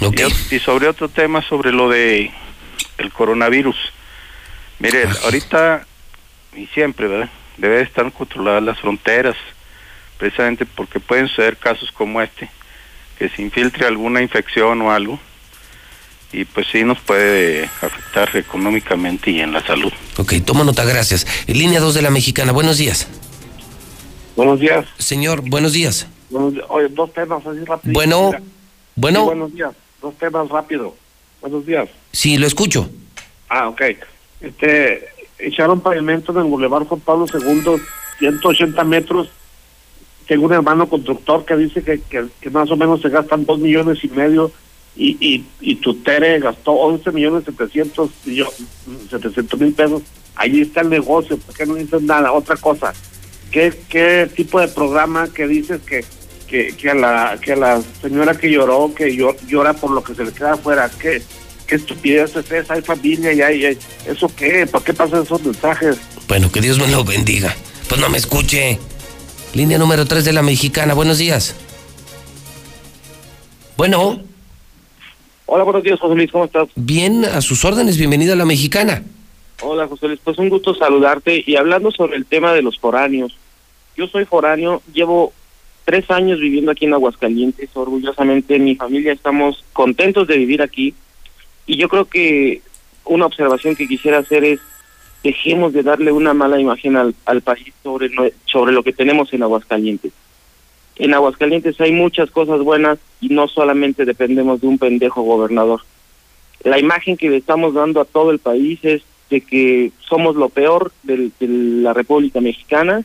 [0.00, 0.26] Okay.
[0.50, 2.30] Y, y, sobre otro tema, sobre lo de
[2.96, 3.76] el coronavirus.
[4.80, 5.86] Mire, ahorita
[6.56, 7.30] y siempre, ¿verdad?
[7.58, 9.36] Debe estar controladas las fronteras,
[10.18, 12.50] precisamente porque pueden ser casos como este,
[13.18, 15.20] que se infiltre alguna infección o algo,
[16.32, 19.92] y pues sí nos puede afectar económicamente y en la salud.
[20.16, 21.26] Ok, toma nota, gracias.
[21.46, 23.06] En línea 2 de la Mexicana, buenos días.
[24.36, 24.86] Buenos días.
[24.98, 26.06] Señor, buenos días.
[26.30, 26.64] Buenos días.
[26.68, 27.92] Oye, dos temas así rápido.
[27.92, 28.42] Bueno, Mira.
[28.96, 29.20] bueno.
[29.20, 29.72] Sí, buenos días.
[30.00, 30.96] Dos temas rápido.
[31.42, 31.88] Buenos días.
[32.12, 32.88] Sí, lo escucho.
[33.48, 33.82] Ah, ok.
[34.40, 37.80] Este, echaron pavimento en el Boulevard Juan Pablo II,
[38.18, 39.30] 180 metros.
[40.26, 43.58] Tengo un hermano constructor que dice que, que, que más o menos se gastan dos
[43.58, 44.52] millones y medio
[44.96, 48.10] y, y, y Tutere gastó 11 millones 700
[49.60, 50.02] mil pesos.
[50.34, 52.32] Ahí está el negocio, ¿por qué no dicen nada?
[52.32, 52.92] Otra cosa,
[53.50, 56.04] ¿qué, qué tipo de programa que dices que,
[56.48, 59.16] que, que, a la, que a la señora que lloró, que
[59.46, 61.22] llora por lo que se le queda afuera, ¿qué,
[61.70, 62.74] qué estupidez es esa?
[62.74, 64.66] Hay familia y hay, hay ¿eso qué?
[64.66, 65.98] ¿Por qué pasan esos mensajes?
[66.26, 67.54] Bueno, que Dios me lo bendiga.
[67.88, 68.78] Pues no me escuche.
[69.54, 71.54] Línea número 3 de la Mexicana, buenos días.
[73.76, 74.20] Bueno.
[75.46, 76.68] Hola, buenos días, José Luis, ¿cómo estás?
[76.74, 79.04] Bien, a sus órdenes, bienvenido a la Mexicana.
[79.62, 83.36] Hola, José Luis, pues un gusto saludarte y hablando sobre el tema de los foráneos.
[83.96, 85.32] Yo soy foráneo, llevo
[85.84, 90.94] tres años viviendo aquí en Aguascalientes, orgullosamente mi familia estamos contentos de vivir aquí
[91.70, 92.62] y yo creo que
[93.04, 94.58] una observación que quisiera hacer es
[95.22, 98.10] dejemos de darle una mala imagen al, al país sobre,
[98.44, 100.12] sobre lo que tenemos en Aguascalientes.
[100.96, 105.82] En Aguascalientes hay muchas cosas buenas y no solamente dependemos de un pendejo gobernador.
[106.64, 110.48] La imagen que le estamos dando a todo el país es de que somos lo
[110.48, 113.04] peor de, de la República Mexicana,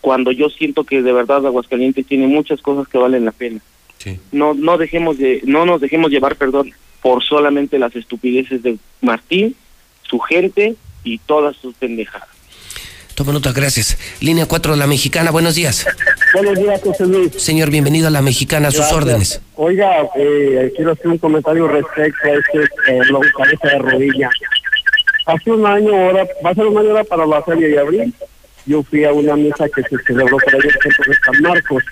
[0.00, 3.60] cuando yo siento que de verdad Aguascalientes tiene muchas cosas que valen la pena.
[3.98, 4.18] Sí.
[4.32, 6.72] No no dejemos de no nos dejemos llevar, perdón,
[7.02, 9.54] por solamente las estupideces de Martín,
[10.02, 10.74] su gente
[11.04, 12.28] y todas sus pendejadas.
[13.14, 13.96] Toma nota, gracias.
[14.20, 15.86] Línea 4 de la Mexicana, buenos días.
[16.34, 17.32] Buenos días, José Luis.
[17.38, 18.96] Señor, bienvenido a la Mexicana, a sus Gracias.
[18.98, 19.40] órdenes.
[19.54, 22.58] Oiga, eh, quiero hacer un comentario respecto a este
[22.92, 24.28] eh, lo- cabeza de rodilla.
[25.24, 28.14] Hace un año, ahora, va a ser un año ahora para la feria de abril.
[28.66, 31.42] Yo fui a una misa que se celebró por ahí en el centro de San
[31.42, 31.84] Marcos.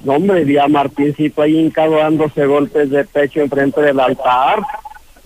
[0.00, 4.60] No, hombre, vi a Martincito ahí hincado dándose golpes de pecho enfrente del altar.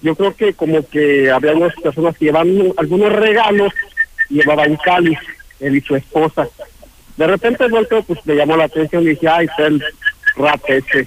[0.02, 3.72] Yo creo que como que había unas personas que llevaban algunos regalos,
[4.28, 5.18] llevaban cáliz,
[5.58, 6.48] él y su esposa.
[7.16, 9.82] De repente volteo, pues me llamó la atención y dije, ay, está el
[10.36, 11.06] rap ese.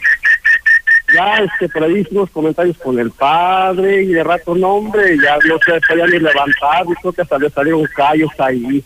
[1.14, 5.38] Ya, este, por ahí hicimos comentarios con el padre y de rato, no, hombre, ya
[5.48, 8.84] no se podía ni levantar, y creo que hasta le salieron callos ahí,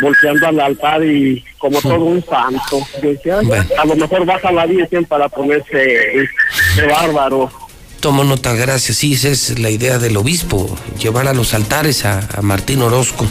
[0.00, 2.86] volteando al altar y como todo un santo.
[3.02, 7.50] Yo decía, "Ay, a lo mejor baja la Virgen para ponerse de bárbaro.
[8.00, 8.98] Tomo nota, gracias.
[8.98, 13.26] Sí, esa es la idea del obispo, llevar a los altares a, a Martín Orozco.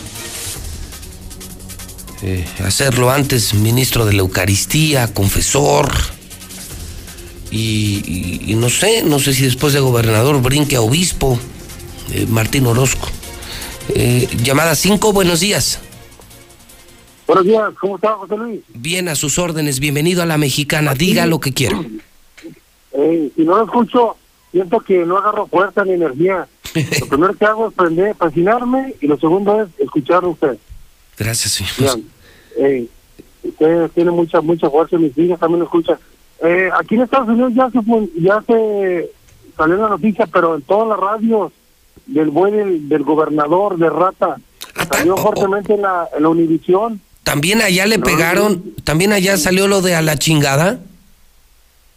[2.23, 5.91] Eh, hacerlo antes ministro de la Eucaristía, confesor.
[7.51, 8.01] Y,
[8.47, 11.39] y- y no sé, no sé si después de gobernador brinque a obispo,
[12.13, 13.07] eh, Martín Orozco.
[13.93, 15.79] Eh, llamada 5, buenos días.
[17.27, 18.61] Buenos días, ¿cómo está José Luis?
[18.69, 19.79] Bien, a sus órdenes.
[19.79, 20.93] Bienvenido a la mexicana.
[20.93, 21.79] Diga lo que quiera.
[22.97, 24.15] Eh, si no lo escucho,
[24.53, 26.47] siento que no agarro fuerza ni energía.
[27.01, 30.57] Lo primero que hago es aprender, fascinarme y lo segundo es escucharlo a usted.
[31.17, 31.99] Gracias, señor.
[32.57, 32.87] Eh,
[33.43, 35.97] usted tiene mucha mucha fuerza, mis hijas también lo escuchan.
[36.41, 37.81] Eh, aquí en Estados Unidos ya se
[38.17, 39.11] ya se
[39.57, 41.51] salió la noticia, pero en todas las radios
[42.05, 44.37] del buen del, del gobernador de Rata
[44.89, 47.01] salió fuertemente en la, en la Univisión.
[47.25, 50.79] También allá le No, pegaron, también allá salió lo de a la chingada.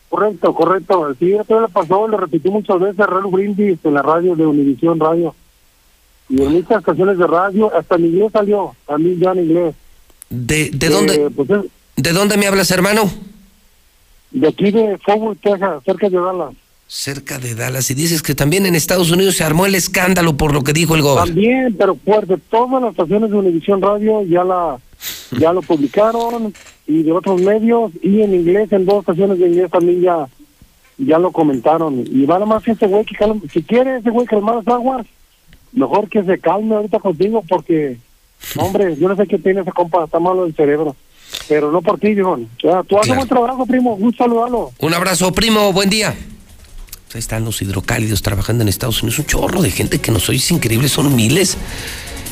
[0.09, 1.15] Correcto, correcto.
[1.19, 4.99] Sí, esto le pasó, le repetí muchas veces Raúl Brindis en la radio de Univisión
[4.99, 5.35] Radio.
[6.31, 9.75] Y en muchas estaciones de radio, hasta en inglés salió, también ya en inglés.
[10.31, 11.61] ¿De, de Eh, dónde, pues es
[11.97, 13.11] ¿De dónde me hablas, hermano?
[14.31, 16.55] de aquí de Fort Texas, cerca de Dallas.
[16.87, 17.91] Cerca de Dallas.
[17.91, 20.95] Y dices que también en Estados Unidos se armó el escándalo por lo que dijo
[20.95, 21.29] el gobernador.
[21.29, 24.79] También, pero fuerte, todas las estaciones de Univisión Radio ya la
[25.39, 26.55] ya lo publicaron
[26.87, 30.29] y de otros medios y en inglés, en dos estaciones de inglés también ya
[30.99, 32.05] ya lo comentaron.
[32.11, 35.07] Y va más que ese güey que calma, si quiere ese güey calmar las aguas,
[35.73, 37.97] mejor que se calme ahorita contigo porque,
[38.57, 40.97] hombre, yo no sé qué tiene ese compa, está malo el cerebro.
[41.47, 42.39] Pero no por ti, viejo.
[42.63, 43.95] Ya, tú haces buen trabajo, primo.
[43.95, 44.73] Un saludo.
[44.79, 46.15] Un abrazo, primo, buen día.
[47.15, 49.19] Ahí están los hidrocálidos trabajando en Estados Unidos.
[49.19, 51.59] Un chorro de gente que nos oye, es increíble, son miles.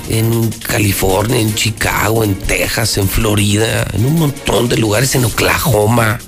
[0.08, 6.18] En California, en Chicago, en Texas, en Florida, en un montón de lugares, en Oklahoma.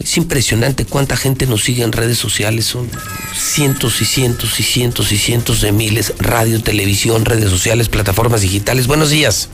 [0.00, 2.64] Es impresionante cuánta gente nos sigue en redes sociales.
[2.64, 2.88] Son
[3.34, 6.14] cientos y cientos y cientos y cientos de miles.
[6.18, 8.86] Radio, televisión, redes sociales, plataformas digitales.
[8.86, 9.48] Buenos días.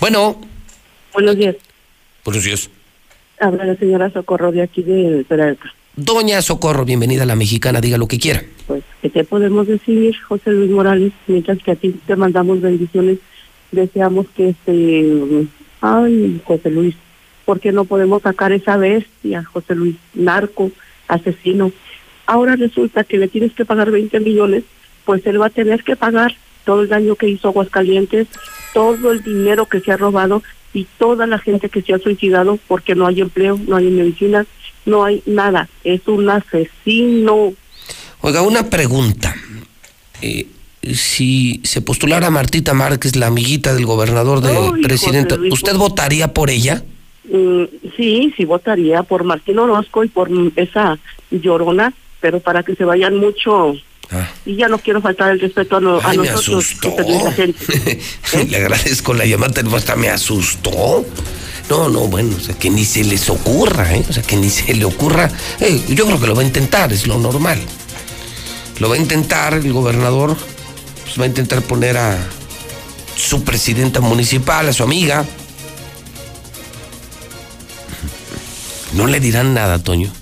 [0.00, 0.40] Bueno.
[1.12, 1.56] Buenos días.
[2.24, 2.70] Buenos días.
[3.38, 5.74] Habla la señora Socorro de aquí de Peralta.
[5.96, 8.44] Doña Socorro, bienvenida a la mexicana, diga lo que quiera.
[8.66, 11.12] Pues, ¿qué te podemos decir, José Luis Morales?
[11.26, 13.18] Mientras que a ti te mandamos bendiciones,
[13.72, 15.46] deseamos que este...
[15.80, 16.94] Ay, José Luis,
[17.46, 19.96] ¿por qué no podemos sacar esa bestia, José Luis?
[20.12, 20.70] Narco,
[21.08, 21.72] asesino.
[22.26, 24.64] Ahora resulta que le tienes que pagar 20 millones,
[25.06, 26.36] pues él va a tener que pagar
[26.66, 28.28] todo el daño que hizo Aguascalientes,
[28.74, 30.42] todo el dinero que se ha robado
[30.76, 34.46] y toda la gente que se ha suicidado porque no hay empleo, no hay medicinas,
[34.84, 35.70] no hay nada.
[35.84, 37.54] Es un asesino.
[38.20, 39.34] Oiga, una pregunta.
[40.20, 40.46] Eh,
[40.92, 46.50] si se postulara Martita Márquez, la amiguita del gobernador del Ay, presidente, ¿usted votaría por
[46.50, 46.84] ella?
[47.24, 47.64] Mm,
[47.96, 50.98] sí, sí votaría por Martín Orozco y por esa
[51.30, 53.74] llorona, pero para que se vayan mucho.
[54.44, 56.96] Y ya no quiero faltar el respeto a, a Ay, me nosotros, asustó.
[57.24, 58.00] La gente.
[58.48, 61.04] Le agradezco la llamada, hasta me asustó.
[61.68, 64.04] No, no, bueno, o sea, que ni se les ocurra, ¿eh?
[64.08, 65.28] O sea, que ni se le ocurra.
[65.58, 67.58] Eh, yo creo que lo va a intentar, es lo normal.
[68.78, 70.36] Lo va a intentar el gobernador,
[71.04, 72.16] pues va a intentar poner a
[73.16, 75.24] su presidenta municipal, a su amiga.
[78.92, 80.12] No le dirán nada, Toño.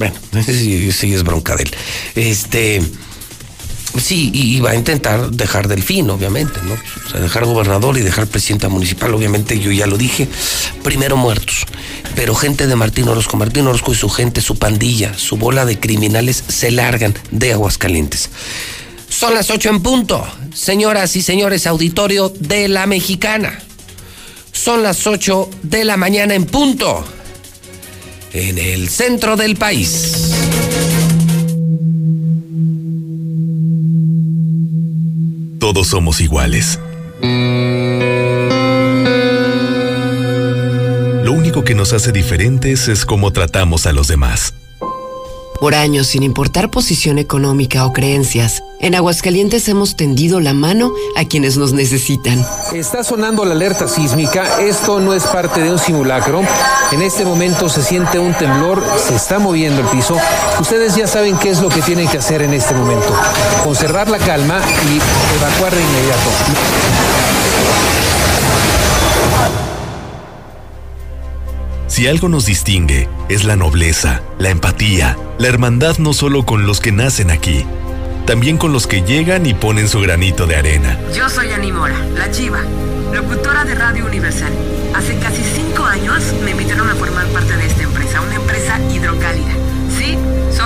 [0.00, 0.14] Bueno,
[0.46, 1.70] sí, sí es bronca de él.
[2.14, 2.82] Este.
[4.00, 6.74] Sí, y, va a intentar dejar del fin, obviamente, ¿no?
[6.74, 10.28] O sea, dejar gobernador y dejar presidenta municipal, obviamente, yo ya lo dije,
[10.84, 11.66] primero muertos.
[12.14, 15.80] Pero gente de Martín Orozco, Martín Orozco y su gente, su pandilla, su bola de
[15.80, 18.30] criminales se largan de Aguascalientes.
[19.08, 20.24] Son las ocho en punto,
[20.54, 23.58] señoras y señores, auditorio de la mexicana.
[24.52, 27.04] Son las ocho de la mañana en punto,
[28.32, 30.32] en el centro del país.
[35.58, 36.78] Todos somos iguales.
[41.22, 44.54] Lo único que nos hace diferentes es cómo tratamos a los demás.
[45.60, 51.26] Por años, sin importar posición económica o creencias, en Aguascalientes hemos tendido la mano a
[51.26, 52.42] quienes nos necesitan.
[52.72, 56.40] Está sonando la alerta sísmica, esto no es parte de un simulacro.
[56.92, 60.16] En este momento se siente un temblor, se está moviendo el piso.
[60.58, 63.14] Ustedes ya saben qué es lo que tienen que hacer en este momento.
[63.62, 66.99] Conservar la calma y evacuar de inmediato.
[72.00, 76.80] Si algo nos distingue, es la nobleza, la empatía, la hermandad no solo con los
[76.80, 77.66] que nacen aquí,
[78.24, 80.98] también con los que llegan y ponen su granito de arena.
[81.14, 82.62] Yo soy Animora, la chiva,
[83.12, 84.50] locutora de Radio Universal.
[84.94, 89.52] Hace casi cinco años me invitaron a formar parte de esta empresa, una empresa hidrocálida.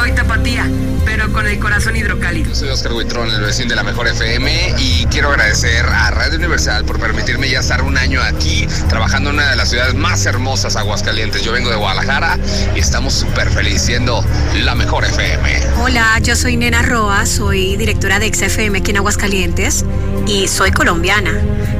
[0.04, 0.68] Soy tapatía,
[1.06, 2.54] pero con el corazón hidrocálido.
[2.54, 6.84] Soy Oscar Huitrón, el vecino de la Mejor FM y quiero agradecer a Radio Universal
[6.84, 10.76] por permitirme ya estar un año aquí trabajando en una de las ciudades más hermosas,
[10.76, 11.40] Aguascalientes.
[11.42, 12.38] Yo vengo de Guadalajara
[12.76, 14.22] y estamos súper felices siendo
[14.62, 15.62] la Mejor FM.
[15.80, 19.86] Hola, yo soy Nena Roa, soy directora de XFM aquí en Aguascalientes
[20.26, 21.32] y soy colombiana.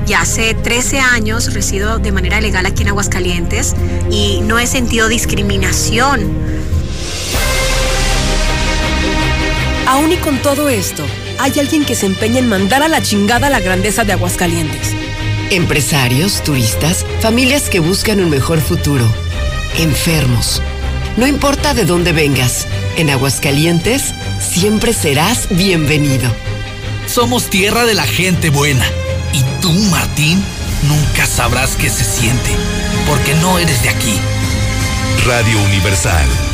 [0.07, 3.77] Ya hace 13 años resido de manera legal aquí en Aguascalientes
[4.11, 6.74] y no he sentido discriminación.
[9.95, 11.07] Aún y con todo esto,
[11.39, 14.91] hay alguien que se empeña en mandar a la chingada la grandeza de Aguascalientes.
[15.51, 19.07] Empresarios, turistas, familias que buscan un mejor futuro.
[19.79, 20.61] Enfermos.
[21.17, 22.67] No importa de dónde vengas,
[22.97, 26.29] en Aguascalientes siempre serás bienvenido.
[27.07, 28.85] Somos tierra de la gente buena.
[29.33, 30.43] Y tú, Martín,
[30.89, 32.51] nunca sabrás qué se siente,
[33.07, 34.19] porque no eres de aquí.
[35.25, 36.54] Radio Universal.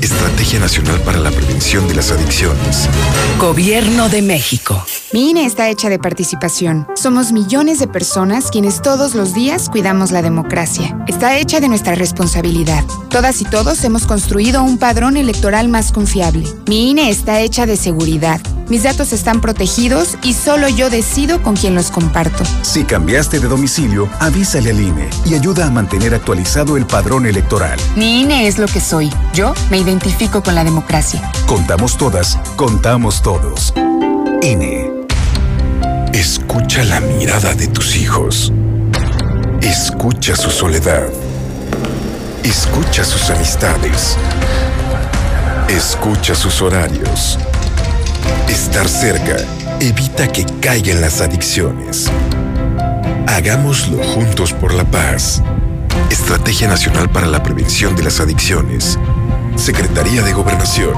[0.00, 2.88] Estrategia Nacional para la Prevención de las Adicciones.
[3.38, 4.84] Gobierno de México.
[5.12, 6.86] Mi INE está hecha de participación.
[6.94, 10.96] Somos millones de personas quienes todos los días cuidamos la democracia.
[11.08, 12.84] Está hecha de nuestra responsabilidad.
[13.10, 16.46] Todas y todos hemos construido un padrón electoral más confiable.
[16.66, 18.40] Mi INE está hecha de seguridad.
[18.68, 22.44] Mis datos están protegidos y solo yo decido con quién los comparto.
[22.62, 27.78] Si cambiaste de domicilio, avísale al INE y ayuda a mantener actualizado el padrón electoral.
[27.96, 29.10] Mi INE es lo que soy.
[29.32, 31.30] Yo me identifico con la democracia.
[31.46, 33.72] Contamos todas, contamos todos.
[34.42, 34.90] INE.
[36.12, 38.52] Escucha la mirada de tus hijos.
[39.62, 41.08] Escucha su soledad.
[42.42, 44.16] Escucha sus amistades.
[45.68, 47.38] Escucha sus horarios.
[48.48, 49.36] Estar cerca
[49.80, 52.10] evita que caigan las adicciones.
[53.26, 55.42] Hagámoslo juntos por la paz.
[56.10, 58.98] Estrategia Nacional para la Prevención de las Adicciones.
[59.56, 60.94] Secretaría de Gobernación.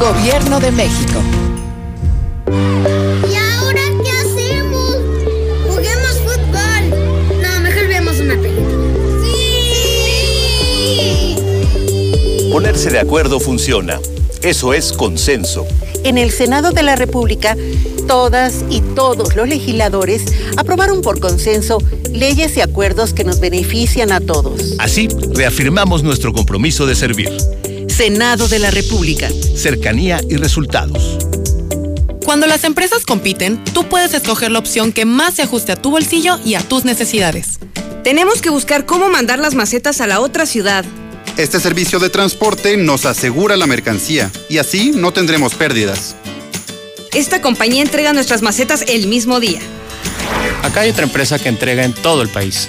[0.00, 1.20] Gobierno de México.
[2.48, 4.96] ¿Y ahora qué hacemos?
[5.66, 6.90] Juguemos fútbol.
[7.42, 8.68] No, mejor veamos una película.
[9.24, 9.48] ¡Sí!
[12.52, 13.98] Ponerse de acuerdo funciona.
[14.42, 15.66] Eso es consenso.
[16.04, 17.56] En el Senado de la República,
[18.06, 20.22] todas y todos los legisladores
[20.56, 21.78] aprobaron por consenso
[22.12, 24.76] leyes y acuerdos que nos benefician a todos.
[24.78, 27.30] Así, reafirmamos nuestro compromiso de servir.
[27.88, 29.28] Senado de la República.
[29.56, 31.18] Cercanía y resultados.
[32.24, 35.90] Cuando las empresas compiten, tú puedes escoger la opción que más se ajuste a tu
[35.90, 37.58] bolsillo y a tus necesidades.
[38.04, 40.84] Tenemos que buscar cómo mandar las macetas a la otra ciudad.
[41.38, 46.16] Este servicio de transporte nos asegura la mercancía y así no tendremos pérdidas.
[47.14, 49.60] Esta compañía entrega nuestras macetas el mismo día.
[50.64, 52.68] Acá hay otra empresa que entrega en todo el país.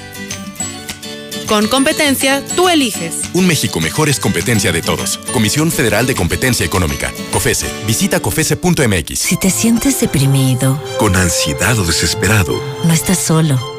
[1.47, 3.15] Con competencia, tú eliges.
[3.33, 5.17] Un México mejor es competencia de todos.
[5.33, 7.11] Comisión Federal de Competencia Económica.
[7.33, 7.65] COFESE.
[7.87, 9.17] Visita COFESE.mx.
[9.17, 13.78] Si te sientes deprimido, Con ansiedad o desesperado, no estás solo.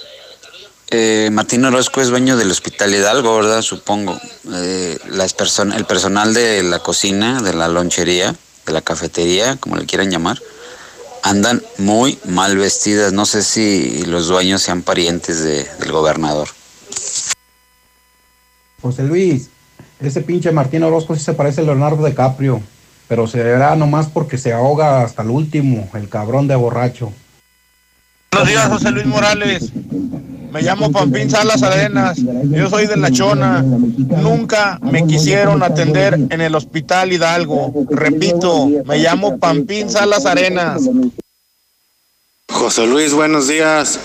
[0.91, 3.61] eh, Martín Orozco es dueño del Hospital Hidalgo, ¿verdad?
[3.61, 4.19] Supongo.
[4.53, 8.35] Eh, las person el personal de la cocina, de la lonchería,
[8.65, 10.39] de la cafetería, como le quieran llamar,
[11.23, 13.13] andan muy mal vestidas.
[13.13, 16.49] No sé si los dueños sean parientes de- del gobernador.
[18.81, 19.49] José Luis,
[19.99, 22.61] ese pinche Martín Orozco sí se parece a Leonardo DiCaprio,
[23.07, 27.13] pero se verá nomás porque se ahoga hasta el último, el cabrón de borracho.
[28.31, 29.71] Buenos días, José Luis Morales.
[30.51, 32.17] Me llamo Pampín Salas Arenas.
[32.17, 33.61] Yo soy de La Chona.
[33.61, 37.85] Nunca me quisieron atender en el Hospital Hidalgo.
[37.89, 40.81] Repito, me llamo Pampín Salas Arenas.
[42.49, 43.97] José Luis, buenos días.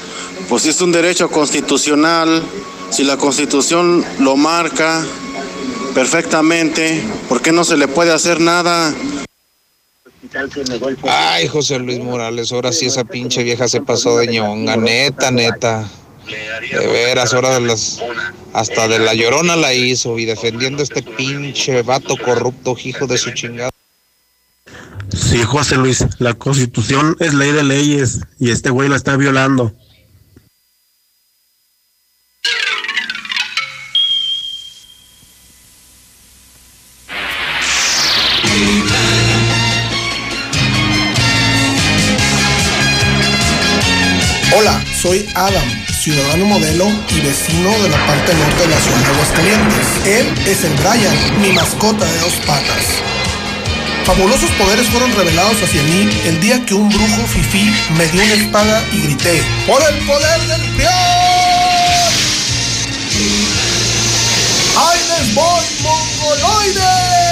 [0.49, 2.43] Pues es un derecho constitucional.
[2.91, 5.05] Si la constitución lo marca
[5.95, 8.95] perfectamente, ¿por qué no se le puede hacer nada?
[11.09, 15.89] Ay, José Luis Morales, ahora sí esa pinche vieja se pasó de ñonga, neta, neta.
[16.27, 18.03] De veras, ahora de las.
[18.53, 23.31] Hasta de la llorona la hizo y defendiendo este pinche vato corrupto, hijo de su
[23.33, 23.71] chingada.
[25.15, 29.75] Sí, José Luis, la constitución es ley de leyes y este güey la está violando.
[44.59, 49.07] Hola, soy Adam, ciudadano modelo y vecino de la parte norte de la ciudad de
[49.07, 49.87] Aguascalientes.
[50.07, 53.03] Él es el Brian, mi mascota de dos patas.
[54.05, 58.35] Fabulosos poderes fueron revelados hacia mí el día que un brujo fifí me dio una
[58.35, 60.93] espada y grité ¡Por el poder del peor!
[64.77, 67.26] ¡Ahí les voy, mongoloides!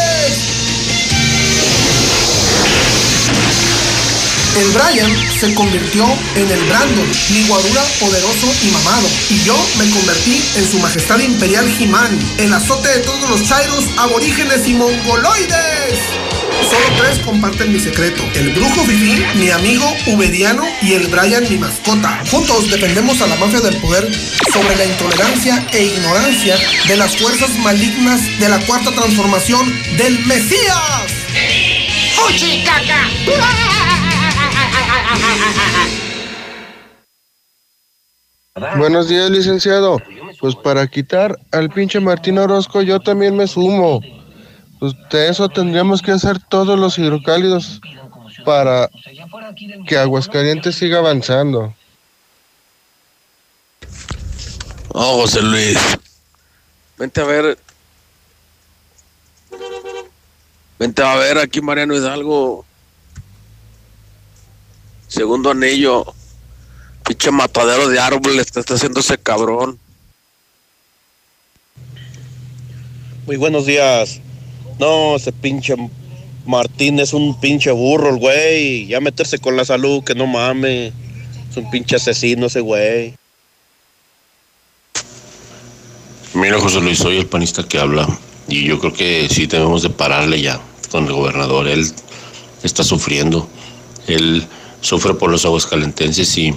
[4.57, 9.09] El Brian se convirtió en el Brandon, mi guadura poderoso y mamado.
[9.29, 13.85] Y yo me convertí en su majestad imperial He-Man, el azote de todos los chairos,
[13.97, 15.99] aborígenes y mongoloides.
[16.71, 18.23] Solo tres comparten mi secreto.
[18.35, 22.23] El brujo Fifi, mi amigo Ubediano y el Brian, mi mascota.
[22.31, 24.09] Juntos defendemos a la mafia del poder
[24.53, 31.13] sobre la intolerancia e ignorancia de las fuerzas malignas de la cuarta transformación del Mesías.
[32.15, 34.04] ¡Fuchi, caca!
[38.77, 40.01] Buenos días, licenciado.
[40.41, 44.01] Pues para quitar al pinche Martín Orozco yo también me sumo.
[44.79, 47.81] Pues de eso tendríamos que hacer todos los hidrocálidos
[48.45, 48.89] para
[49.87, 51.75] que Aguascalientes siga avanzando.
[54.89, 55.79] Oh, José Luis.
[56.99, 57.59] Vente a ver.
[60.79, 62.65] Vente a ver aquí Mariano Hidalgo.
[65.15, 66.13] Segundo anillo.
[67.07, 69.79] Pinche matadero de árboles te está haciendo ese cabrón.
[73.25, 74.21] Muy buenos días.
[74.81, 75.77] No, ese pinche
[76.45, 78.87] Martín es un pinche burro, el güey.
[78.87, 80.93] Ya meterse con la salud, que no mames.
[81.49, 83.15] Es un pinche asesino ese güey.
[86.33, 88.09] Mira, José Luis, soy el panista que habla.
[88.49, 90.61] Y yo creo que sí debemos de pararle ya
[90.91, 91.69] con el gobernador.
[91.69, 91.89] Él
[92.65, 93.49] está sufriendo.
[94.09, 94.45] Él
[94.85, 96.55] sufre por los aguascalentenses y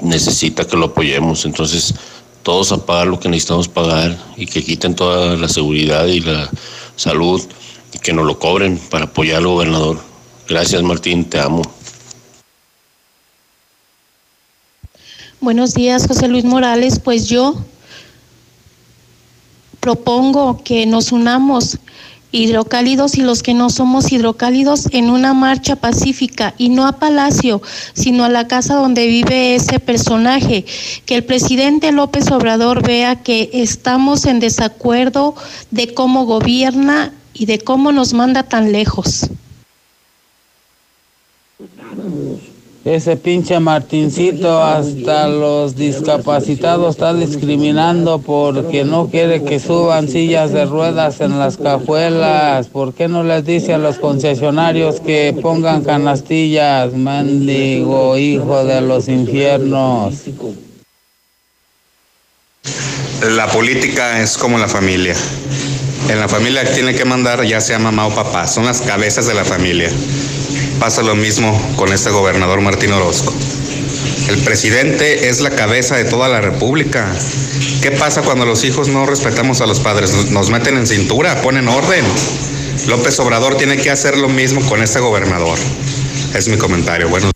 [0.00, 1.44] necesita que lo apoyemos.
[1.44, 1.94] Entonces,
[2.42, 6.50] todos a pagar lo que necesitamos pagar y que quiten toda la seguridad y la
[6.96, 7.42] salud
[7.92, 10.00] y que nos lo cobren para apoyar al gobernador.
[10.48, 11.62] Gracias, Martín, te amo.
[15.40, 16.98] Buenos días, José Luis Morales.
[16.98, 17.56] Pues yo
[19.80, 21.78] propongo que nos unamos
[22.34, 27.62] hidrocálidos y los que no somos hidrocálidos en una marcha pacífica y no a Palacio,
[27.94, 30.64] sino a la casa donde vive ese personaje.
[31.06, 35.34] Que el presidente López Obrador vea que estamos en desacuerdo
[35.70, 39.28] de cómo gobierna y de cómo nos manda tan lejos.
[42.84, 50.66] Ese pinche Martincito hasta los discapacitados está discriminando porque no quiere que suban sillas de
[50.66, 52.66] ruedas en las cajuelas.
[52.66, 56.92] ¿Por qué no les dice a los concesionarios que pongan canastillas?
[56.92, 60.16] Mendigo, hijo de los infiernos.
[63.22, 65.14] La política es como la familia.
[66.10, 69.32] En la familia tiene que mandar ya sea mamá o papá, son las cabezas de
[69.32, 69.88] la familia.
[70.84, 73.32] Pasa lo mismo con este gobernador Martín Orozco.
[74.28, 77.10] El presidente es la cabeza de toda la república.
[77.80, 80.12] ¿Qué pasa cuando los hijos no respetamos a los padres?
[80.30, 82.04] Nos meten en cintura, ponen orden.
[82.86, 85.58] López Obrador tiene que hacer lo mismo con este gobernador.
[86.34, 87.08] Es mi comentario.
[87.08, 87.30] Bueno.
[87.30, 87.32] Eh,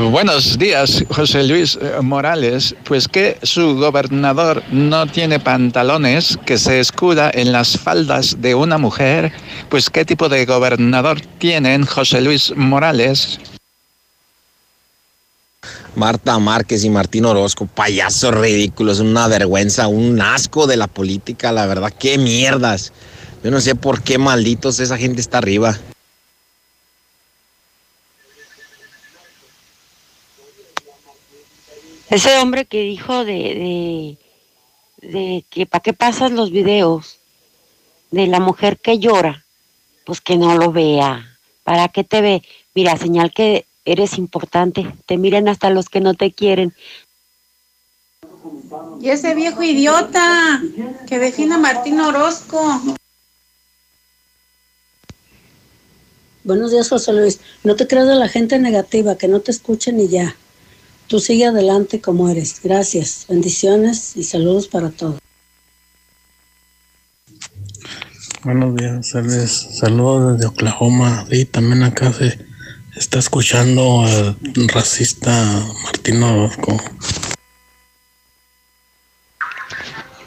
[0.00, 2.74] Buenos días, José Luis eh, Morales.
[2.84, 8.76] Pues que su gobernador no tiene pantalones, que se escuda en las faldas de una
[8.76, 9.32] mujer.
[9.68, 13.38] Pues qué tipo de gobernador tienen José Luis Morales.
[15.94, 21.66] Marta Márquez y Martín Orozco, payasos ridículos, una vergüenza, un asco de la política, la
[21.66, 22.92] verdad, qué mierdas.
[23.44, 25.78] Yo no sé por qué malditos esa gente está arriba.
[32.10, 34.16] Ese hombre que dijo de,
[35.00, 37.18] de, de que para qué pasas los videos
[38.10, 39.44] de la mujer que llora,
[40.04, 41.38] pues que no lo vea.
[41.64, 42.42] ¿Para qué te ve?
[42.74, 44.86] Mira, señal que eres importante.
[45.06, 46.74] Te miren hasta los que no te quieren.
[49.00, 50.60] Y ese viejo idiota
[51.08, 52.80] que define a Martín Orozco.
[56.44, 57.40] Buenos días, José Luis.
[57.62, 60.36] No te creas de la gente negativa, que no te escuchen y ya.
[61.06, 62.60] Tú sigue adelante como eres.
[62.62, 63.26] Gracias.
[63.28, 65.18] Bendiciones y saludos para todos.
[68.42, 71.26] Buenos días, Saludos, saludos desde Oklahoma.
[71.30, 72.38] Y también acá se
[72.96, 74.36] está escuchando al
[74.68, 75.30] racista
[75.84, 76.76] Martín Orozco.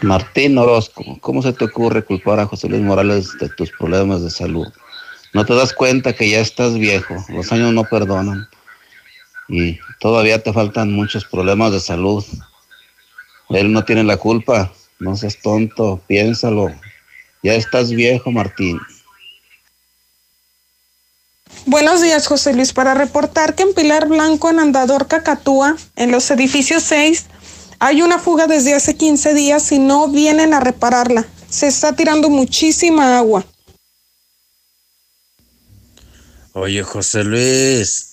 [0.02, 4.30] Martín Orozco, ¿cómo se te ocurre culpar a José Luis Morales de tus problemas de
[4.30, 4.68] salud?
[5.34, 8.48] No te das cuenta que ya estás viejo, los años no perdonan
[9.48, 12.26] y todavía te faltan muchos problemas de salud.
[13.50, 16.68] Él no tiene la culpa, no seas tonto, piénsalo.
[17.44, 18.80] Ya estás viejo, Martín.
[21.66, 22.74] Buenos días, José Luis.
[22.74, 27.26] Para reportar que en Pilar Blanco, en Andador Cacatúa, en los edificios 6,
[27.80, 31.26] hay una fuga desde hace 15 días y no vienen a repararla.
[31.50, 33.46] Se está tirando muchísima agua.
[36.54, 38.07] Oye, José Luis,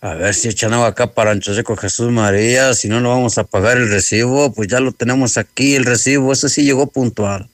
[0.00, 3.36] a ver si echan agua acá para entonces con Jesús María, si no, no vamos
[3.38, 7.48] a pagar el recibo, pues ya lo tenemos aquí, el recibo, ese sí llegó puntual.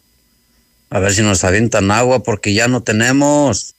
[0.91, 3.75] A ver si nos avientan agua porque ya no tenemos.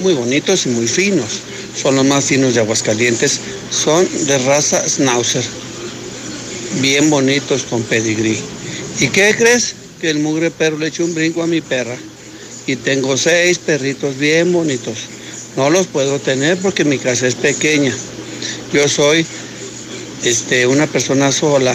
[0.00, 1.42] muy bonitos y muy finos
[1.80, 5.44] son los más finos de Aguascalientes, son de raza Schnauzer,
[6.80, 8.38] bien bonitos con pedigrí.
[9.00, 9.74] ¿Y qué crees?
[10.00, 11.96] Que el mugre perro le echó un brinco a mi perra.
[12.66, 14.98] Y tengo seis perritos bien bonitos.
[15.56, 17.94] No los puedo tener porque mi casa es pequeña.
[18.72, 19.24] Yo soy
[20.24, 21.74] este, una persona sola.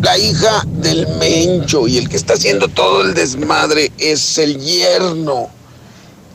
[0.02, 5.49] la hija del Mencho y el que está haciendo todo el desmadre es el yerno.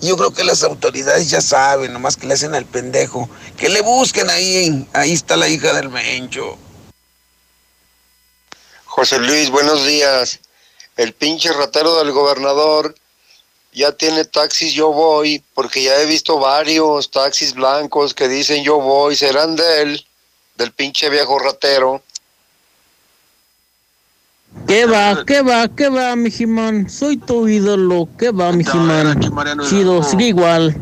[0.01, 3.29] Yo creo que las autoridades ya saben, nomás que le hacen al pendejo.
[3.57, 6.59] Que le busquen ahí, ahí está la hija del Mencho.
[8.85, 10.41] José Luis, buenos días.
[10.97, 12.95] El pinche ratero del gobernador
[13.73, 18.81] ya tiene taxis yo voy, porque ya he visto varios taxis blancos que dicen yo
[18.81, 20.07] voy, serán de él,
[20.57, 22.03] del pinche viejo ratero.
[24.67, 25.25] ¿Qué va?
[25.25, 25.69] ¿Qué va?
[25.69, 26.89] ¿Qué va, mi Jimán?
[26.89, 28.09] Soy tu ídolo.
[28.19, 29.21] ¿Qué va, mi Jimán?
[29.69, 30.81] Chido, sigue igual.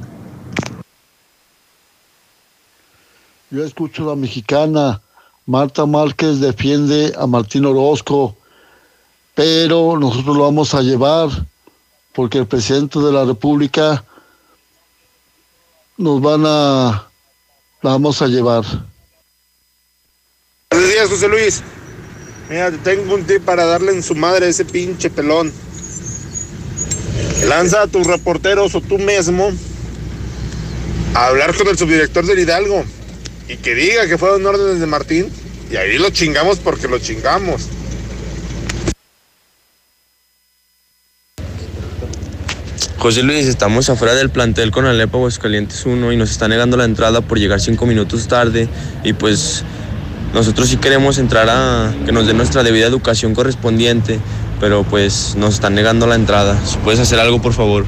[3.50, 5.00] Yo escucho la mexicana.
[5.46, 8.36] Marta Márquez defiende a Martín Orozco,
[9.34, 11.28] pero nosotros lo vamos a llevar
[12.12, 14.04] porque el presidente de la República
[15.96, 17.08] nos van a,
[17.82, 18.64] la vamos a llevar.
[20.70, 21.62] Buenos días, José Luis.
[22.50, 25.52] Mira, te tengo un tip para darle en su madre a ese pinche pelón.
[27.46, 29.52] Lanza a tus reporteros o tú mismo
[31.14, 32.84] a hablar con el subdirector del Hidalgo
[33.48, 35.28] y que diga que fueron órdenes de Martín
[35.70, 37.68] y ahí lo chingamos porque lo chingamos.
[42.98, 46.84] José Luis, estamos afuera del plantel con Alepa Aguascalientes 1 y nos está negando la
[46.84, 48.68] entrada por llegar cinco minutos tarde
[49.04, 49.64] y pues
[50.32, 54.20] nosotros sí queremos entrar a que nos den nuestra debida educación correspondiente,
[54.60, 56.58] pero pues nos están negando la entrada.
[56.64, 57.86] Si puedes hacer algo, por favor.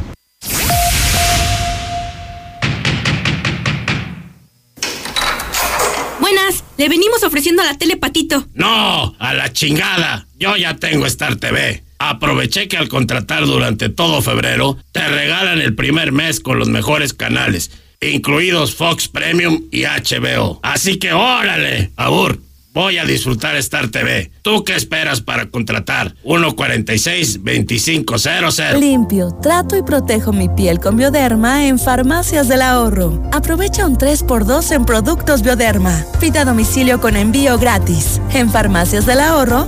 [6.21, 8.47] Buenas, le venimos ofreciendo a la tele Patito.
[8.55, 10.27] No, a la chingada.
[10.39, 11.85] Yo ya tengo Star TV.
[11.99, 17.15] Aproveché que al contratar durante todo febrero te regalan el primer mes con los mejores
[17.15, 17.71] canales,
[18.11, 20.59] incluidos Fox Premium y HBO.
[20.63, 22.41] Así que órale, Abur,
[22.73, 24.31] voy a disfrutar Star TV.
[24.43, 26.15] ¿Tú qué esperas para contratar?
[26.25, 28.79] 146-2500.
[28.79, 33.23] Limpio, trato y protejo mi piel con Bioderma en Farmacias del Ahorro.
[33.33, 36.05] Aprovecha un 3x2 en productos Bioderma.
[36.21, 38.21] Pida a domicilio con envío gratis.
[38.33, 39.67] En Farmacias del Ahorro,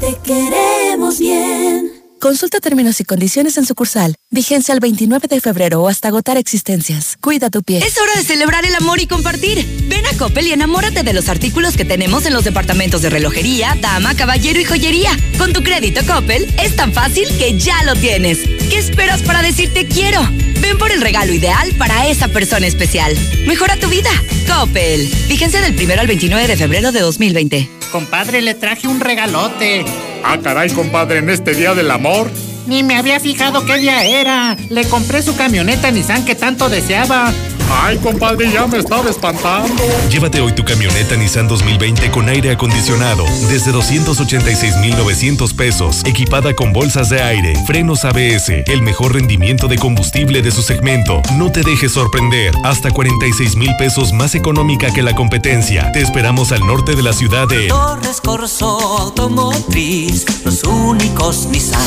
[0.00, 1.95] te queremos bien.
[2.20, 4.14] Consulta términos y condiciones en sucursal.
[4.30, 7.18] Vigencia el 29 de febrero o hasta agotar existencias.
[7.20, 7.82] Cuida tu piel.
[7.82, 9.66] Es hora de celebrar el amor y compartir.
[9.88, 13.76] Ven a Coppel y enamórate de los artículos que tenemos en los departamentos de relojería,
[13.82, 15.10] dama, caballero y joyería.
[15.36, 18.38] Con tu crédito Coppel es tan fácil que ya lo tienes.
[18.70, 20.22] ¿Qué esperas para decirte quiero?
[20.62, 23.14] Ven por el regalo ideal para esa persona especial.
[23.46, 24.10] Mejora tu vida.
[24.48, 25.06] Coppel.
[25.28, 27.70] Vigencia del 1 al 29 de febrero de 2020.
[27.92, 29.84] Compadre, le traje un regalote.
[30.24, 32.30] Ah, caray, compadre, en este día del amor.
[32.66, 34.56] Ni me había fijado qué día era.
[34.70, 37.32] Le compré su camioneta Nissan que tanto deseaba.
[37.70, 39.82] Ay, compadre, ya me estaba espantando.
[40.10, 47.08] Llévate hoy tu camioneta Nissan 2020 con aire acondicionado desde 286,900 pesos, equipada con bolsas
[47.08, 51.22] de aire, frenos ABS, el mejor rendimiento de combustible de su segmento.
[51.36, 55.90] No te dejes sorprender, hasta 46 mil pesos más económica que la competencia.
[55.92, 61.86] Te esperamos al norte de la ciudad de Torres Corso Automotriz, los únicos Nissan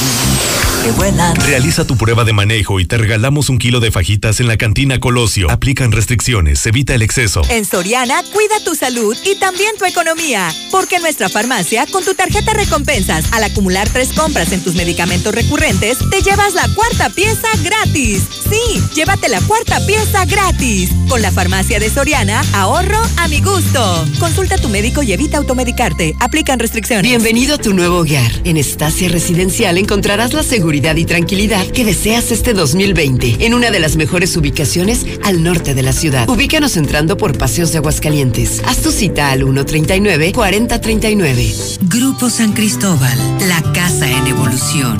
[0.84, 1.36] que vuelan.
[1.36, 5.00] Realiza tu prueba de manejo y te regalamos un kilo de fajitas en la cantina
[5.00, 5.50] Colosio.
[5.70, 7.44] Aplican restricciones, evita el exceso.
[7.48, 10.52] En Soriana, cuida tu salud y también tu economía.
[10.72, 15.32] Porque en nuestra farmacia, con tu tarjeta recompensas, al acumular tres compras en tus medicamentos
[15.32, 18.24] recurrentes, te llevas la cuarta pieza gratis.
[18.50, 20.90] Sí, llévate la cuarta pieza gratis.
[21.08, 24.08] Con la farmacia de Soriana, ahorro a mi gusto.
[24.20, 26.16] Consulta a tu médico y evita automedicarte.
[26.20, 27.04] Aplican restricciones.
[27.04, 28.32] Bienvenido a tu nuevo hogar.
[28.44, 33.80] En Estacia Residencial encontrarás la seguridad y tranquilidad que deseas este 2020 en una de
[33.80, 36.28] las mejores ubicaciones al norte de la ciudad.
[36.30, 38.62] Ubícanos entrando por Paseos de Aguascalientes.
[38.66, 41.80] Haz tu cita al 139-4039.
[41.82, 43.18] Grupo San Cristóbal,
[43.48, 44.98] la casa en evolución.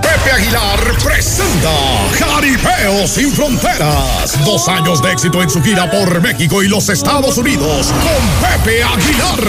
[0.00, 1.72] Pepe Aguilar presenta
[2.18, 4.38] Jaripeo sin Fronteras.
[4.44, 8.82] Dos años de éxito en su gira por México y los Estados Unidos con Pepe
[8.84, 9.42] Aguilar.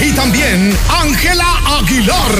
[0.00, 2.32] Y también Ángela Aguilar.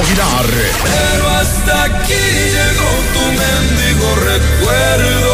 [0.00, 0.46] Aguilar.
[0.82, 5.33] Pero hasta aquí llegó tu mendigo recuerdo.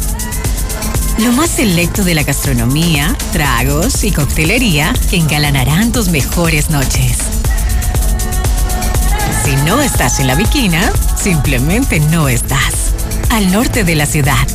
[1.23, 7.17] Lo más selecto de la gastronomía, tragos y coctelería que engalanarán tus mejores noches.
[9.45, 12.93] Si no estás en la viquina, simplemente no estás.
[13.29, 14.47] Al norte de la ciudad.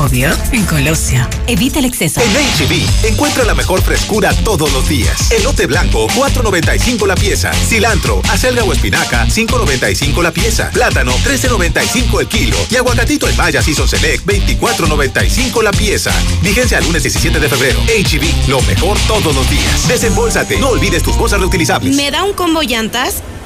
[0.00, 1.26] Obvio, en Colosio.
[1.46, 2.20] Evita el exceso.
[2.20, 5.30] En HB, encuentra la mejor frescura todos los días.
[5.30, 7.52] Elote blanco, 4.95 la pieza.
[7.52, 10.70] Cilantro, acelga o espinaca, 5.95 la pieza.
[10.70, 12.56] Plátano, 13.95 el kilo.
[12.70, 16.12] Y aguacatito en Maya Season Select, 24.95 la pieza.
[16.42, 17.80] Vigencia al lunes 17 de febrero.
[17.82, 19.86] HB, lo mejor todos los días.
[19.86, 21.94] Desembolsate, no olvides tus bolsas reutilizables.
[21.94, 23.22] ¿Me da un combo llantas?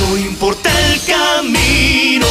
[0.00, 2.26] No importa el camino.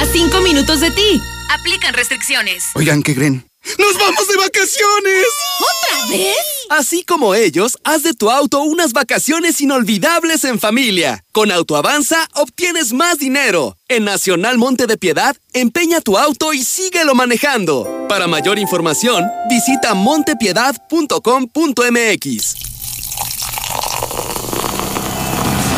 [0.00, 1.20] A 5 minutos de ti.
[1.50, 2.64] Aplican restricciones.
[2.74, 3.46] Oigan, ¿qué creen?
[3.78, 5.24] ¡Nos vamos de vacaciones!
[5.58, 6.36] ¿Otra vez?
[6.68, 11.24] Así como ellos, haz de tu auto unas vacaciones inolvidables en familia.
[11.32, 13.78] Con Autoavanza obtienes más dinero.
[13.88, 18.04] En Nacional Monte de Piedad, empeña tu auto y síguelo manejando.
[18.08, 22.73] Para mayor información, visita montepiedad.com.mx.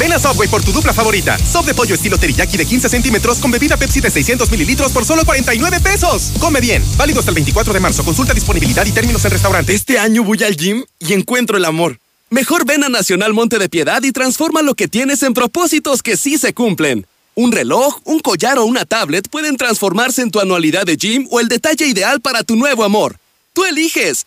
[0.00, 1.36] Ven a Subway por tu dupla favorita.
[1.38, 5.04] Sop de pollo estilo teriyaki de 15 centímetros con bebida Pepsi de 600 mililitros por
[5.04, 6.32] solo 49 pesos.
[6.40, 6.82] Come bien.
[6.96, 8.02] Válido hasta el 24 de marzo.
[8.02, 9.74] Consulta disponibilidad y términos en restaurante.
[9.74, 11.98] Este año voy al gym y encuentro el amor.
[12.30, 16.16] Mejor ven a Nacional Monte de Piedad y transforma lo que tienes en propósitos que
[16.16, 17.06] sí se cumplen.
[17.34, 21.40] Un reloj, un collar o una tablet pueden transformarse en tu anualidad de gym o
[21.40, 23.18] el detalle ideal para tu nuevo amor.
[23.52, 24.26] Tú eliges.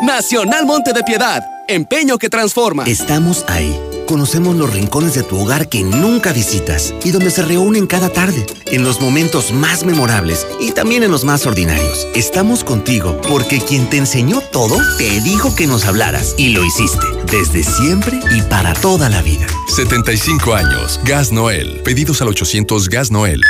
[0.00, 1.44] Nacional Monte de Piedad.
[1.68, 2.84] Empeño que transforma.
[2.84, 3.87] Estamos ahí.
[4.08, 8.46] Conocemos los rincones de tu hogar que nunca visitas y donde se reúnen cada tarde,
[8.64, 12.06] en los momentos más memorables y también en los más ordinarios.
[12.14, 17.06] Estamos contigo porque quien te enseñó todo te dijo que nos hablaras y lo hiciste
[17.30, 19.46] desde siempre y para toda la vida.
[19.76, 20.98] 75 años.
[21.04, 21.82] Gas Noel.
[21.84, 23.42] Pedidos al 800 Gas Noel.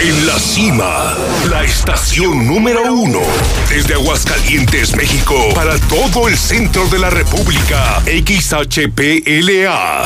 [0.00, 1.14] En la cima,
[1.48, 3.20] la estación número uno.
[3.68, 8.02] Desde Aguascalientes, México, para todo el centro de la República.
[8.06, 9.73] XHPLA.
[9.74, 10.04] La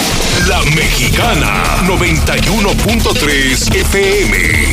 [0.75, 4.73] Mexicana, 91.3 FM.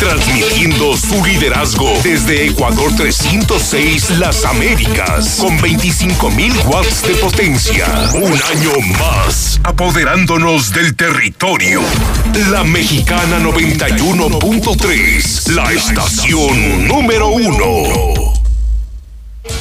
[0.00, 7.86] Transmitiendo su liderazgo desde Ecuador 306 Las Américas con 25.000 watts de potencia.
[8.14, 11.80] Un año más, apoderándonos del territorio.
[12.50, 18.32] La Mexicana 91.3, la estación número uno.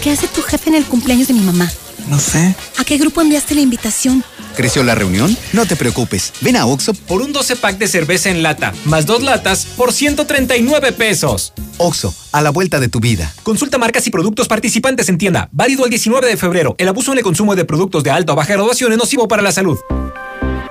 [0.01, 1.71] ¿Qué hace tu jefe en el cumpleaños de mi mamá?
[2.09, 2.55] No sé.
[2.77, 4.23] ¿A qué grupo enviaste la invitación?
[4.55, 5.37] ¿Creció la reunión?
[5.53, 6.33] No te preocupes.
[6.41, 9.93] Ven a Oxo por un 12 pack de cerveza en lata, más dos latas por
[9.93, 11.53] 139 pesos.
[11.77, 13.31] Oxo, a la vuelta de tu vida.
[13.43, 15.49] Consulta marcas y productos participantes en tienda.
[15.51, 16.75] Válido el 19 de febrero.
[16.79, 19.43] El abuso en el consumo de productos de alta o baja graduación es nocivo para
[19.43, 19.77] la salud.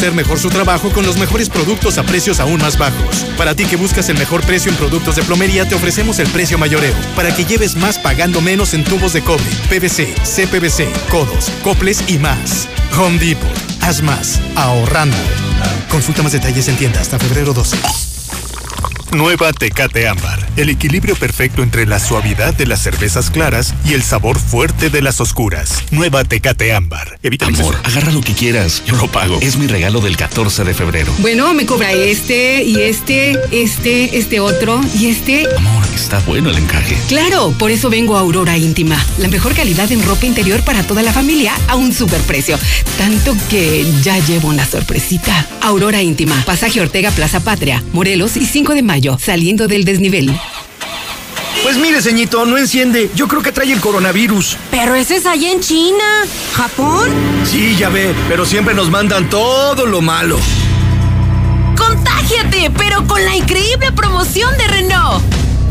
[0.00, 3.26] hacer mejor su trabajo con los mejores productos a precios aún más bajos.
[3.36, 6.56] Para ti que buscas el mejor precio en productos de plomería, te ofrecemos el precio
[6.56, 12.02] mayoreo, para que lleves más pagando menos en tubos de cobre, PVC, CPVC, codos, coples
[12.06, 12.66] y más.
[12.98, 13.50] Home Depot,
[13.82, 15.18] haz más, ahorrando.
[15.90, 18.19] Consulta más detalles en tienda hasta febrero 12.
[19.12, 20.38] Nueva Tecate Ámbar.
[20.56, 25.02] El equilibrio perfecto entre la suavidad de las cervezas claras y el sabor fuerte de
[25.02, 25.82] las oscuras.
[25.90, 27.18] Nueva Tecate Ámbar.
[27.22, 28.82] Evita el Amor, agarra lo que quieras.
[28.86, 29.38] Yo lo pago.
[29.40, 31.12] Es mi regalo del 14 de febrero.
[31.18, 35.46] Bueno, me cobra este y este, este, este otro y este.
[35.56, 36.96] Amor, está bueno el encaje.
[37.08, 39.04] Claro, por eso vengo a Aurora Íntima.
[39.18, 42.58] La mejor calidad en ropa interior para toda la familia a un superprecio.
[42.96, 45.48] Tanto que ya llevo una sorpresita.
[45.60, 46.42] Aurora Íntima.
[46.46, 50.38] Pasaje Ortega Plaza Patria, Morelos y 5 de mayo, saliendo del desnivel.
[51.62, 53.10] Pues mire, ceñito, no enciende.
[53.14, 54.56] Yo creo que trae el coronavirus.
[54.70, 56.04] Pero ese es allá en China.
[56.54, 57.10] ¿Japón?
[57.44, 60.38] Sí, ya ve, pero siempre nos mandan todo lo malo.
[61.76, 62.70] ¡Contágiate!
[62.76, 65.22] Pero con la increíble promoción de Renault.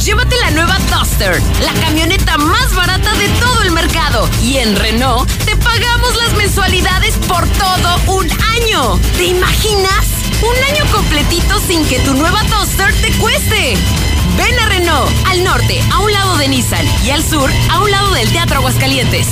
[0.03, 4.29] Llévate la nueva Duster, la camioneta más barata de todo el mercado.
[4.41, 8.97] Y en Renault te pagamos las mensualidades por todo un año.
[9.17, 10.07] ¿Te imaginas?
[10.41, 13.75] Un año completito sin que tu nueva Duster te cueste.
[14.37, 17.91] Ven a Renault, al norte, a un lado de Nissan y al sur, a un
[17.91, 19.27] lado del Teatro Aguascalientes.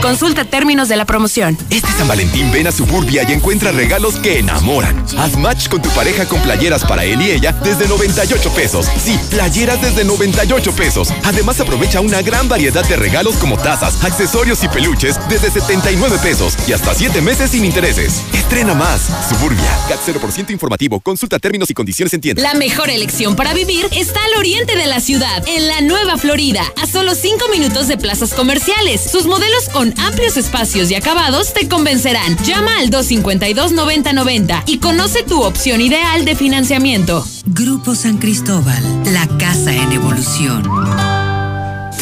[0.00, 1.56] Consulta términos de la promoción.
[1.70, 5.04] Este San Valentín ven a Suburbia y encuentra regalos que enamoran.
[5.16, 8.86] Haz match con tu pareja con playeras para él y ella desde 98 pesos.
[9.02, 11.12] Sí, playeras desde 98 pesos.
[11.24, 16.56] Además aprovecha una gran variedad de regalos como tazas, accesorios y peluches desde 79 pesos
[16.66, 18.22] y hasta 7 meses sin intereses.
[18.32, 19.02] Estrena más.
[19.28, 19.70] Suburbia.
[19.88, 21.00] CAT 0% informativo.
[21.00, 22.42] Consulta términos y condiciones en tienda.
[22.42, 26.64] La mejor elección para vivir está al oriente de la ciudad, en la Nueva Florida,
[26.82, 29.00] a solo 5 minutos de plazas comerciales.
[29.00, 32.36] Sus modelos con amplios espacios y acabados te convencerán.
[32.44, 37.24] Llama al 252-9090 y conoce tu opción ideal de financiamiento.
[37.46, 38.82] Grupo San Cristóbal,
[39.12, 40.68] la casa en evolución.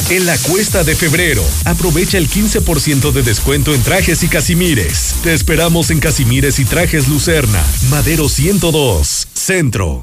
[0.08, 5.16] En la cuesta de febrero, aprovecha el 15% de descuento en trajes y casimires.
[5.22, 10.02] Te esperamos en Casimires y Trajes Lucerna, Madero 102, Centro.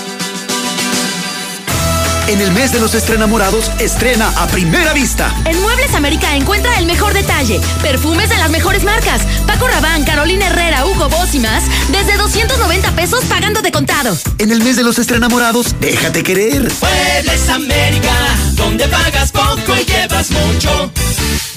[2.27, 5.33] En el mes de los estrenamorados, estrena a primera vista.
[5.45, 7.59] En Muebles América encuentra el mejor detalle.
[7.81, 9.21] Perfumes de las mejores marcas.
[9.45, 11.63] Paco Rabanne, Carolina Herrera, Hugo Boss y más.
[11.91, 14.17] Desde 290 pesos pagando de contado.
[14.37, 16.71] En el mes de los estrenamorados, déjate querer.
[16.81, 18.13] Muebles América,
[18.53, 20.91] donde pagas poco y llevas mucho.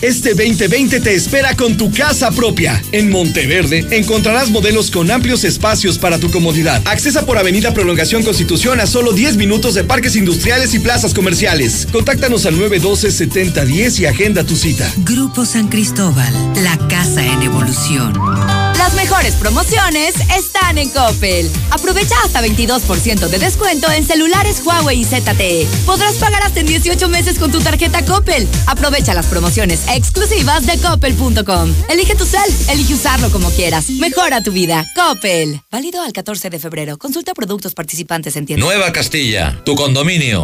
[0.03, 2.82] Este 2020 te espera con tu casa propia.
[2.93, 6.82] En Monteverde encontrarás modelos con amplios espacios para tu comodidad.
[6.85, 11.89] Accesa por Avenida Prolongación Constitución a solo 10 minutos de parques industriales y plazas comerciales.
[11.90, 14.90] Contáctanos al 912-7010 y agenda tu cita.
[14.98, 16.32] Grupo San Cristóbal,
[16.62, 18.12] la casa en evolución.
[18.78, 21.51] Las mejores promociones están en Coppel.
[21.70, 25.66] Aprovecha hasta 22% de descuento en celulares Huawei y ZTE.
[25.86, 28.47] Podrás pagar hasta en 18 meses con tu tarjeta Coppel.
[28.66, 31.74] Aprovecha las promociones exclusivas de coppel.com.
[31.89, 33.90] Elige tu cel, elige usarlo como quieras.
[33.90, 34.85] Mejora tu vida.
[34.94, 35.60] Coppel.
[35.72, 36.97] Válido al 14 de febrero.
[36.97, 38.64] Consulta productos participantes en tienda.
[38.64, 40.44] Nueva Castilla, tu condominio.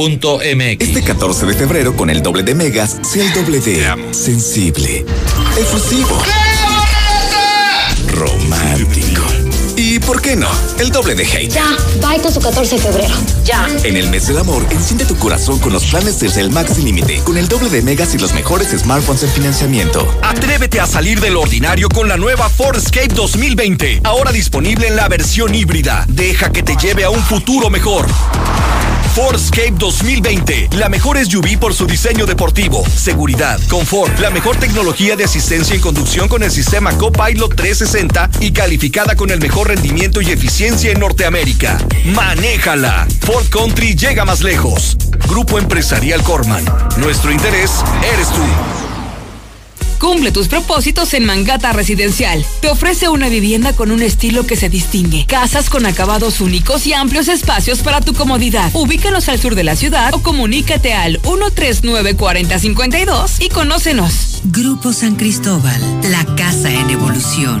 [0.00, 5.04] iberomex.com.mx Este 14 de febrero con el doble de megas, sea el doble de sensible,
[5.58, 6.18] efusivo,
[8.12, 9.22] romántico.
[9.76, 10.48] Y por qué no,
[10.78, 11.50] el doble de hate.
[11.50, 13.14] Ya, bye con su 14 de febrero.
[13.44, 13.66] Ya.
[13.82, 17.20] En el mes del amor, enciende tu corazón con los planes Telcel Max sin límite,
[17.24, 20.06] con el doble de megas y los mejores smartphones en financiamiento.
[20.22, 25.08] Atrévete a salir del ordinario con la nueva Ford Escape 2020, ahora disponible en la
[25.08, 26.04] versión híbrida.
[26.08, 28.06] Deja que te lleve a un futuro mejor.
[29.14, 35.24] Fordscape 2020, la mejor SUV por su diseño deportivo, seguridad, confort, la mejor tecnología de
[35.24, 40.30] asistencia en conducción con el sistema Copilot 360 y calificada con el mejor rendimiento y
[40.30, 41.78] eficiencia en Norteamérica.
[42.04, 43.08] Manéjala.
[43.20, 44.96] Ford Country llega más lejos.
[45.28, 46.64] Grupo Empresarial Corman.
[46.98, 47.82] Nuestro interés
[48.14, 48.79] eres tú.
[50.00, 52.42] Cumple tus propósitos en Mangata Residencial.
[52.60, 55.26] Te ofrece una vivienda con un estilo que se distingue.
[55.26, 58.70] Casas con acabados únicos y amplios espacios para tu comodidad.
[58.72, 64.40] Ubícanos al sur de la ciudad o comunícate al 139-4052 y conócenos.
[64.44, 67.60] Grupo San Cristóbal, la casa en evolución.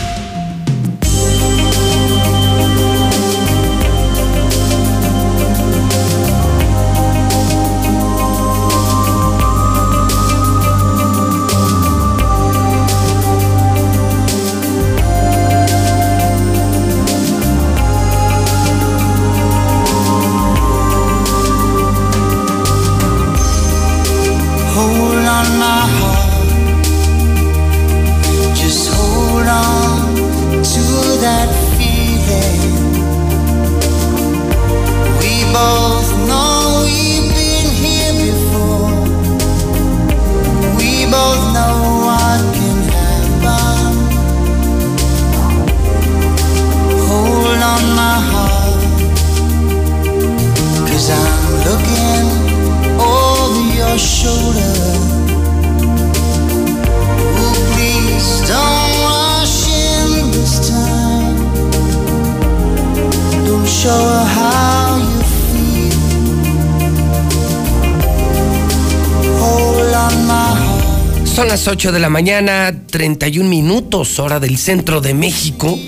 [71.71, 75.79] 8 de la mañana, 31 minutos, hora del centro de México.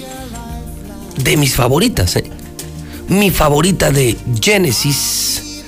[1.18, 2.24] De mis favoritas, ¿eh?
[3.10, 5.62] Mi favorita de Genesis.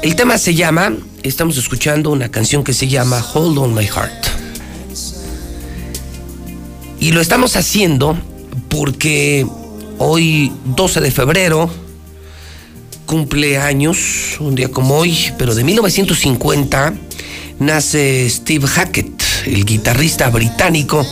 [0.00, 0.92] El tema se llama,
[1.24, 4.26] estamos escuchando una canción que se llama Hold on My Heart.
[7.00, 8.16] Y lo estamos haciendo
[8.68, 9.44] porque
[9.98, 11.68] hoy, 12 de febrero,
[13.06, 16.94] cumple años, un día como hoy, pero de 1950
[17.58, 21.06] nace Steve Hackett, el guitarrista británico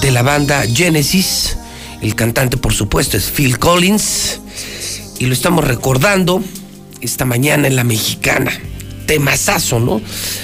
[0.00, 1.56] de la banda Genesis.
[2.00, 4.40] El cantante, por supuesto, es Phil Collins.
[5.18, 6.42] Y lo estamos recordando
[7.00, 8.52] esta mañana en la mexicana.
[9.06, 10.00] Temazazo, ¿no?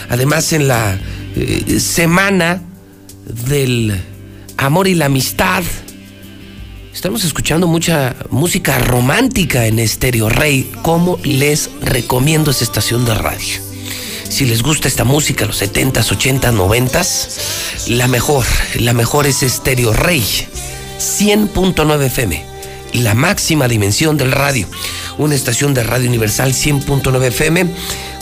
[0.09, 0.99] Además, en la
[1.35, 2.63] eh, semana
[3.45, 3.99] del
[4.57, 5.63] amor y la amistad.
[6.93, 10.71] Estamos escuchando mucha música romántica en Estéreo Rey.
[10.83, 13.66] ¿Cómo les recomiendo esa estación de radio?
[14.29, 18.45] Si les gusta esta música, los 70s, 80s, 90s, la mejor,
[18.75, 20.23] la mejor es Estéreo Rey,
[20.99, 22.45] 100.9 FM,
[22.95, 24.67] la máxima dimensión del radio.
[25.19, 27.67] Una estación de radio universal 100.9 FM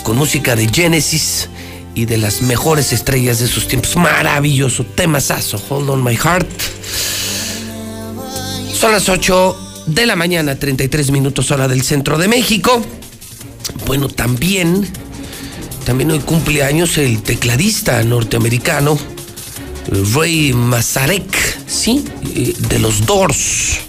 [0.05, 1.48] con música de Genesis
[1.94, 3.97] y de las mejores estrellas de sus tiempos.
[3.97, 6.48] Maravilloso, temazazo, Hold on My Heart.
[8.72, 12.85] Son las 8 de la mañana, 33 minutos hora del centro de México.
[13.86, 14.89] Bueno, también
[15.85, 18.98] también hoy cumple años el tecladista norteamericano
[20.15, 22.05] Ray Mazarek, ¿sí?
[22.35, 23.81] Eh, de los Doors.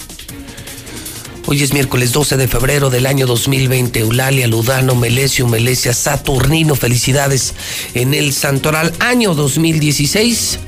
[1.48, 4.00] Hoy es miércoles 12 de febrero del año 2020.
[4.00, 7.54] Eulalia, Ludano, Melesio, Melesia, Saturnino, felicidades
[7.94, 10.60] en el Santoral año 2016.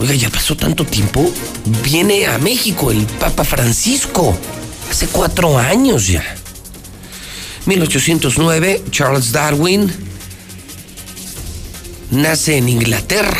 [0.00, 1.30] Oiga, ya pasó tanto tiempo.
[1.84, 4.36] Viene a México el Papa Francisco.
[4.90, 6.43] Hace cuatro años ya.
[7.66, 9.90] 1809, Charles Darwin
[12.10, 13.38] nace en Inglaterra.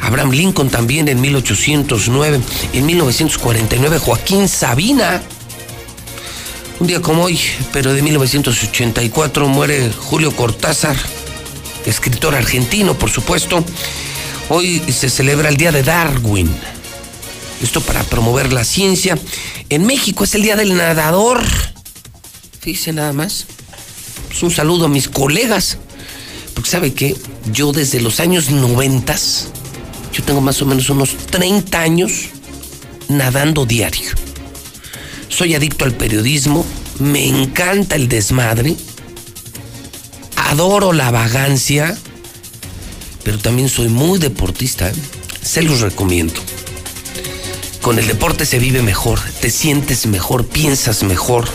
[0.00, 2.40] Abraham Lincoln también en 1809.
[2.72, 5.22] En 1949, Joaquín Sabina.
[6.80, 7.38] Un día como hoy,
[7.72, 10.96] pero de 1984, muere Julio Cortázar,
[11.86, 13.64] escritor argentino, por supuesto.
[14.48, 16.50] Hoy se celebra el Día de Darwin.
[17.62, 19.16] Esto para promover la ciencia.
[19.70, 21.42] En México es el Día del Nadador.
[22.64, 23.44] Fíjese nada más.
[24.28, 25.76] Pues un saludo a mis colegas.
[26.54, 27.14] Porque sabe que
[27.52, 29.14] yo desde los años 90,
[30.14, 32.12] yo tengo más o menos unos 30 años
[33.08, 34.08] nadando diario.
[35.28, 36.64] Soy adicto al periodismo,
[37.00, 38.76] me encanta el desmadre,
[40.36, 41.98] adoro la vagancia,
[43.24, 44.88] pero también soy muy deportista.
[44.88, 44.94] ¿eh?
[45.42, 46.40] Se los recomiendo.
[47.82, 51.46] Con el deporte se vive mejor, te sientes mejor, piensas mejor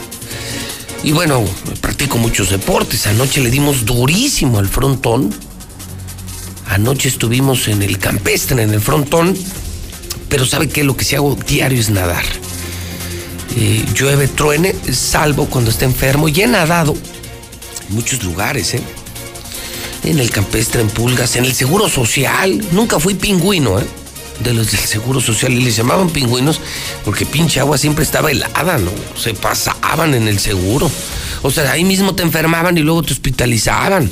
[1.03, 1.43] y bueno,
[1.81, 3.07] practico muchos deportes.
[3.07, 5.33] Anoche le dimos durísimo al frontón.
[6.67, 9.35] Anoche estuvimos en el campestre, en el frontón.
[10.27, 10.83] Pero ¿sabe qué?
[10.83, 12.23] Lo que sí hago diario es nadar.
[13.55, 16.27] Eh, llueve, truene, salvo cuando esté enfermo.
[16.27, 16.95] Y he nadado
[17.87, 18.81] en muchos lugares, ¿eh?
[20.03, 22.61] En el campestre, en pulgas, en el seguro social.
[22.71, 23.85] Nunca fui pingüino, ¿eh?
[24.39, 26.59] De los del Seguro Social y les llamaban pingüinos
[27.03, 28.91] porque pinche agua siempre estaba helada, ¿no?
[29.17, 30.89] Se pasaban en el seguro.
[31.41, 34.09] O sea, ahí mismo te enfermaban y luego te hospitalizaban.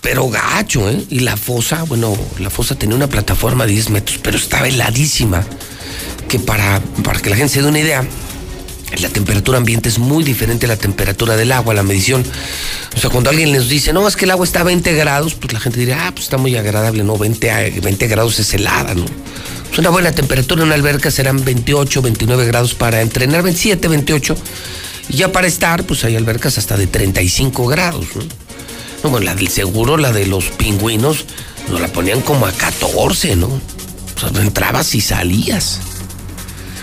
[0.00, 1.04] Pero gacho, ¿eh?
[1.10, 5.44] Y la fosa, bueno, la fosa tenía una plataforma de 10 metros, pero estaba heladísima.
[6.28, 8.04] Que para, para que la gente se dé una idea,
[9.00, 12.24] la temperatura ambiente es muy diferente a la temperatura del agua, la medición.
[12.94, 15.34] O sea, cuando alguien les dice, no, es que el agua está a 20 grados,
[15.34, 18.94] pues la gente dirá, ah, pues está muy agradable, no, 20, 20 grados es helada,
[18.94, 19.04] ¿no?
[19.70, 24.36] Es una buena temperatura en una alberca serán 28, 29 grados para entrenar, 27, 28.
[25.08, 28.22] Y ya para estar, pues hay albercas hasta de 35 grados, ¿no?
[29.04, 31.26] No, bueno, la del seguro, la de los pingüinos,
[31.68, 33.48] nos la ponían como a 14, ¿no?
[33.48, 35.80] O sea, entrabas y salías.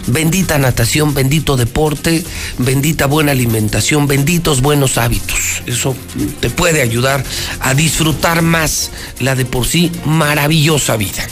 [0.07, 2.23] Bendita natación, bendito deporte,
[2.57, 5.63] bendita buena alimentación, benditos buenos hábitos.
[5.65, 5.95] Eso
[6.39, 7.23] te puede ayudar
[7.59, 11.25] a disfrutar más la de por sí maravillosa vida.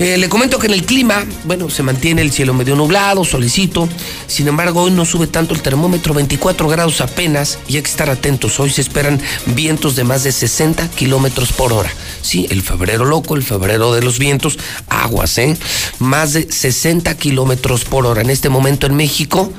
[0.00, 3.88] Eh, le comento que en el clima, bueno, se mantiene el cielo medio nublado, solicito.
[4.26, 8.10] Sin embargo, hoy no sube tanto el termómetro, 24 grados apenas, y hay que estar
[8.10, 8.58] atentos.
[8.58, 11.92] Hoy se esperan vientos de más de 60 kilómetros por hora.
[12.22, 14.58] Sí, el febrero loco, el febrero de los vientos,
[14.88, 15.56] aguas, ¿eh?
[16.00, 18.22] Más de 60 kilómetros por hora.
[18.22, 19.52] En este momento en México,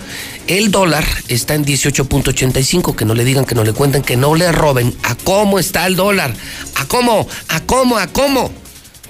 [0.48, 2.94] el dólar está en 18.85.
[2.96, 4.94] Que no le digan, que no le cuenten, que no le roben.
[5.04, 6.34] ¿A cómo está el dólar?
[6.76, 7.26] ¿A cómo?
[7.48, 7.98] ¿A cómo?
[7.98, 8.52] ¿A cómo?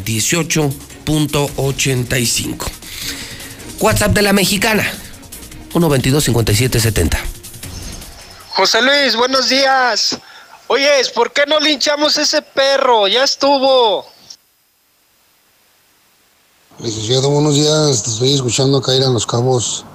[0.06, 0.70] 18
[1.08, 2.66] 85.
[3.80, 4.84] WhatsApp de la mexicana,
[5.72, 7.20] 122 5770.
[8.50, 10.18] José Luis, buenos días.
[10.68, 13.08] Oye, ¿por qué no linchamos ese perro?
[13.08, 14.06] Ya estuvo.
[16.80, 18.04] Licenciado, buenos días.
[18.04, 19.86] Te estoy escuchando caer en Los Cabos.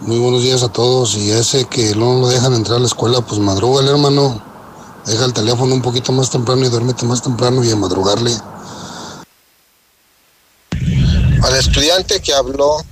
[0.00, 1.16] Muy buenos días a todos.
[1.16, 4.42] Y ese que no lo dejan entrar a la escuela, pues madruga el hermano.
[5.06, 8.32] Deja el teléfono un poquito más temprano y duérmete más temprano y a madrugarle.
[11.42, 12.84] Al estudiante que habló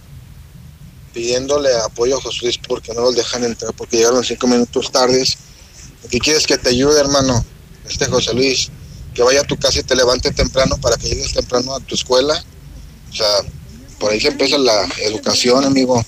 [1.14, 5.38] pidiéndole apoyo a José Luis porque no los dejan entrar porque llegaron cinco minutos tardes.
[6.10, 7.44] ¿Qué quieres que te ayude, hermano?
[7.88, 8.70] Este José Luis,
[9.14, 11.94] que vaya a tu casa y te levante temprano para que llegues temprano a tu
[11.94, 12.42] escuela.
[13.10, 13.26] O sea,
[14.00, 16.04] por ahí se empieza la educación, amigo.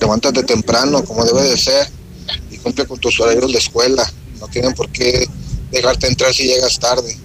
[0.00, 1.88] Levántate temprano, como debe de ser,
[2.50, 4.10] y cumple con tus horarios de escuela.
[4.40, 5.28] No tienen por qué
[5.70, 7.16] dejarte entrar si llegas tarde.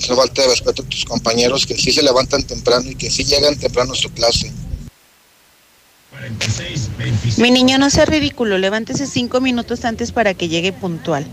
[0.00, 3.10] Es una falta de respeto a tus compañeros que sí se levantan temprano y que
[3.10, 4.50] sí llegan temprano a su clase.
[7.36, 11.26] Mi niño, no sea ridículo, levántese cinco minutos antes para que llegue puntual.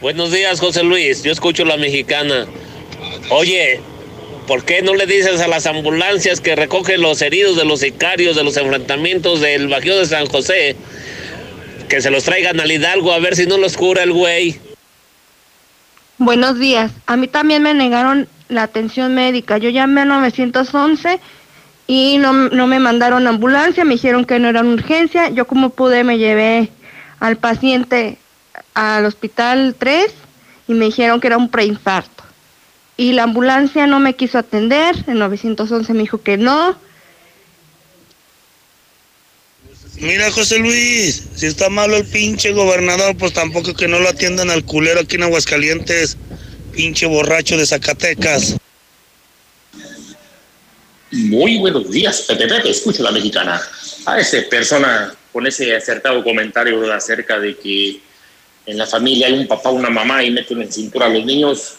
[0.00, 1.24] Buenos días, José Luis.
[1.24, 2.46] Yo escucho la mexicana.
[3.30, 3.80] Oye,
[4.46, 8.36] ¿por qué no le dices a las ambulancias que recogen los heridos de los sicarios
[8.36, 10.76] de los enfrentamientos del Bajío de San José
[11.88, 14.60] que se los traigan al Hidalgo a ver si no los cura el güey?
[16.24, 16.90] Buenos días.
[17.04, 19.58] A mí también me negaron la atención médica.
[19.58, 21.20] Yo llamé a 911
[21.86, 25.28] y no, no me mandaron ambulancia, me dijeron que no era una urgencia.
[25.28, 26.70] Yo como pude me llevé
[27.20, 28.16] al paciente
[28.72, 30.14] al hospital 3
[30.66, 32.24] y me dijeron que era un preinfarto.
[32.96, 36.74] Y la ambulancia no me quiso atender, el 911 me dijo que no.
[40.04, 44.50] Mira, José Luis, si está malo el pinche gobernador, pues tampoco que no lo atiendan
[44.50, 46.18] al culero aquí en Aguascalientes,
[46.74, 48.54] pinche borracho de Zacatecas.
[51.10, 53.62] Muy buenos días, Pepe Pepe, escucho la mexicana.
[54.04, 58.02] A esa persona con ese acertado comentario acerca de que
[58.66, 61.76] en la familia hay un papá, una mamá y meten en cintura a los niños,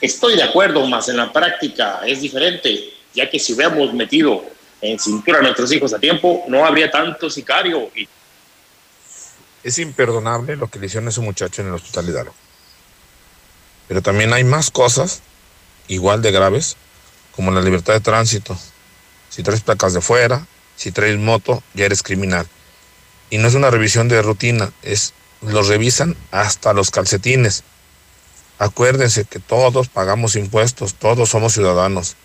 [0.00, 4.98] estoy de acuerdo, más en la práctica es diferente, ya que si hubiéramos metido en
[4.98, 7.90] cintura a nuestros hijos a tiempo, no habría tanto sicario.
[7.94, 8.08] Y...
[9.62, 12.34] Es imperdonable lo que le hicieron a ese muchacho en el hospital Hidalgo.
[13.88, 15.22] Pero también hay más cosas
[15.88, 16.76] igual de graves
[17.34, 18.58] como la libertad de tránsito.
[19.28, 20.46] Si traes placas de fuera,
[20.76, 22.46] si traes moto, ya eres criminal.
[23.30, 25.12] Y no es una revisión de rutina, es
[25.42, 27.64] los revisan hasta los calcetines.
[28.58, 32.16] Acuérdense que todos pagamos impuestos, todos somos ciudadanos.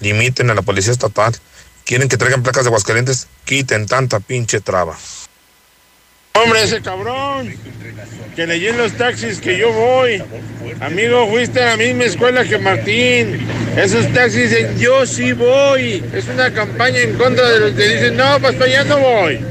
[0.00, 1.34] Limiten a la policía estatal.
[1.84, 4.96] Quieren que traigan placas de Aguascalientes, quiten tanta pinche traba.
[6.32, 7.54] Hombre, ese cabrón
[8.34, 10.22] que leyó en los taxis que yo voy.
[10.80, 13.46] Amigo, fuiste a la misma escuela que Martín.
[13.76, 16.04] Esos taxis dicen, yo sí voy.
[16.12, 19.44] Es una campaña en contra de los que dicen, no, pues para allá no voy.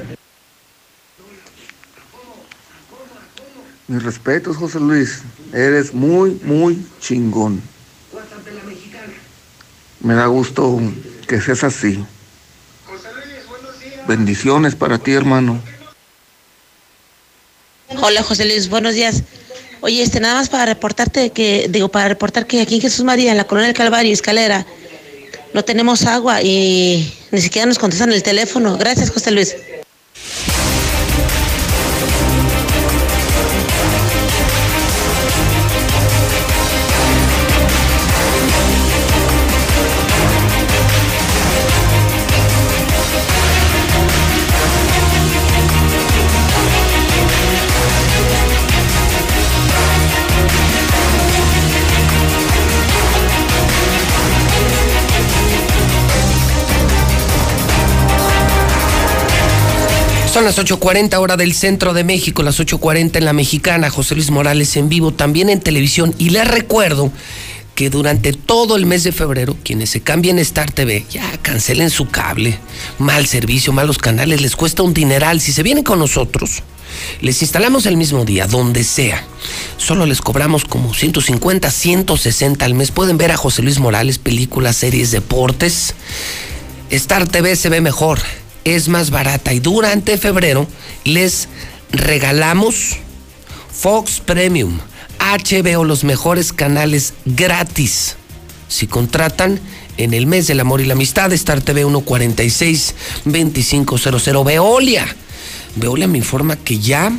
[3.88, 5.22] Mis respetos, José Luis.
[5.54, 7.62] Eres muy, muy chingón.
[10.02, 10.82] Me da gusto
[11.28, 12.04] que seas así.
[14.08, 15.62] Bendiciones para ti, hermano.
[18.02, 19.24] Hola José Luis, buenos días.
[19.82, 23.32] Oye, este nada más para reportarte que, digo, para reportar que aquí en Jesús María,
[23.32, 24.66] en la colonia del Calvario, escalera,
[25.54, 28.78] no tenemos agua y ni siquiera nos contestan el teléfono.
[28.78, 29.56] Gracias, José Luis.
[60.44, 64.76] Las 8.40 hora del centro de México, las 8.40 en la mexicana, José Luis Morales
[64.76, 66.14] en vivo, también en televisión.
[66.18, 67.14] Y les recuerdo
[67.76, 72.10] que durante todo el mes de febrero, quienes se cambien Star TV, ya cancelen su
[72.10, 72.60] cable,
[73.00, 75.40] mal servicio, malos canales, les cuesta un dineral.
[75.40, 76.62] Si se vienen con nosotros,
[77.22, 79.24] les instalamos el mismo día, donde sea.
[79.78, 82.92] Solo les cobramos como 150, 160 al mes.
[82.92, 85.96] Pueden ver a José Luis Morales, películas, series, deportes.
[86.90, 88.20] Star TV se ve mejor
[88.64, 90.68] es más barata y durante febrero
[91.04, 91.48] les
[91.92, 92.98] regalamos
[93.72, 94.80] Fox Premium,
[95.20, 98.16] HBO, los mejores canales gratis.
[98.68, 99.60] Si contratan
[99.98, 102.96] en el mes del amor y la amistad, Star TV 146
[103.26, 105.16] 2500 Veolia.
[105.76, 107.12] Veolia me informa que ya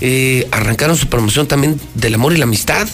[0.00, 2.88] eh, arrancaron su promoción también del amor y la amistad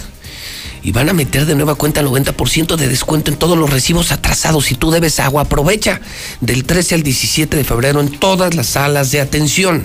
[0.88, 4.64] y van a meter de nueva cuenta 90% de descuento en todos los recibos atrasados.
[4.64, 6.00] Si tú debes agua, aprovecha
[6.40, 9.84] del 13 al 17 de febrero en todas las salas de atención.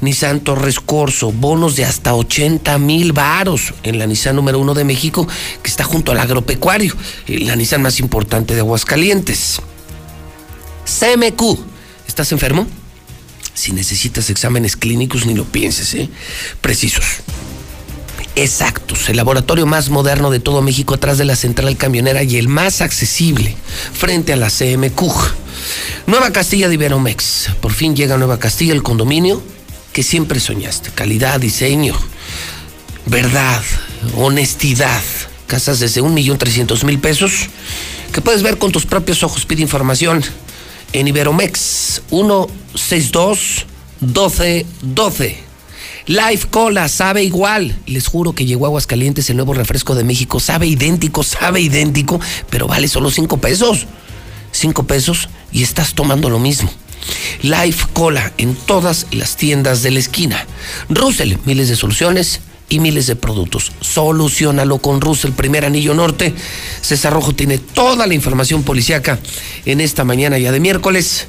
[0.00, 4.84] Nissan Torres Corso, bonos de hasta 80 mil varos en la Nissan número uno de
[4.84, 5.28] México,
[5.62, 6.96] que está junto al agropecuario,
[7.26, 9.60] la Nissan más importante de Aguascalientes.
[10.86, 11.58] CMQ,
[12.08, 12.66] ¿estás enfermo?
[13.52, 16.08] Si necesitas exámenes clínicos, ni lo pienses, ¿eh?
[16.62, 17.04] Precisos
[18.36, 22.48] exactos, el laboratorio más moderno de todo México atrás de la central camionera y el
[22.48, 23.56] más accesible
[23.92, 25.02] frente a la CMQ.
[26.06, 27.50] Nueva Castilla de Iberomex.
[27.60, 29.42] Por fin llega Nueva Castilla, el condominio
[29.92, 30.90] que siempre soñaste.
[30.90, 31.94] Calidad, diseño,
[33.06, 33.62] verdad,
[34.16, 35.02] honestidad.
[35.46, 37.48] Casas desde un millón trescientos mil pesos
[38.12, 39.44] que puedes ver con tus propios ojos.
[39.44, 40.22] Pide información
[40.92, 43.66] en Iberomex 162
[44.00, 45.51] 1212.
[46.06, 47.78] Life Cola sabe igual.
[47.86, 50.40] Les juro que llegó a Aguascalientes el nuevo refresco de México.
[50.40, 52.20] Sabe idéntico, sabe idéntico,
[52.50, 53.86] pero vale solo cinco pesos.
[54.50, 56.70] Cinco pesos y estás tomando lo mismo.
[57.42, 60.46] Life Cola en todas las tiendas de la esquina.
[60.88, 63.72] Russell, miles de soluciones y miles de productos.
[63.80, 66.34] Solucionalo con Russell, primer anillo norte.
[66.80, 69.18] César Rojo tiene toda la información policiaca
[69.66, 71.26] en esta mañana ya de miércoles.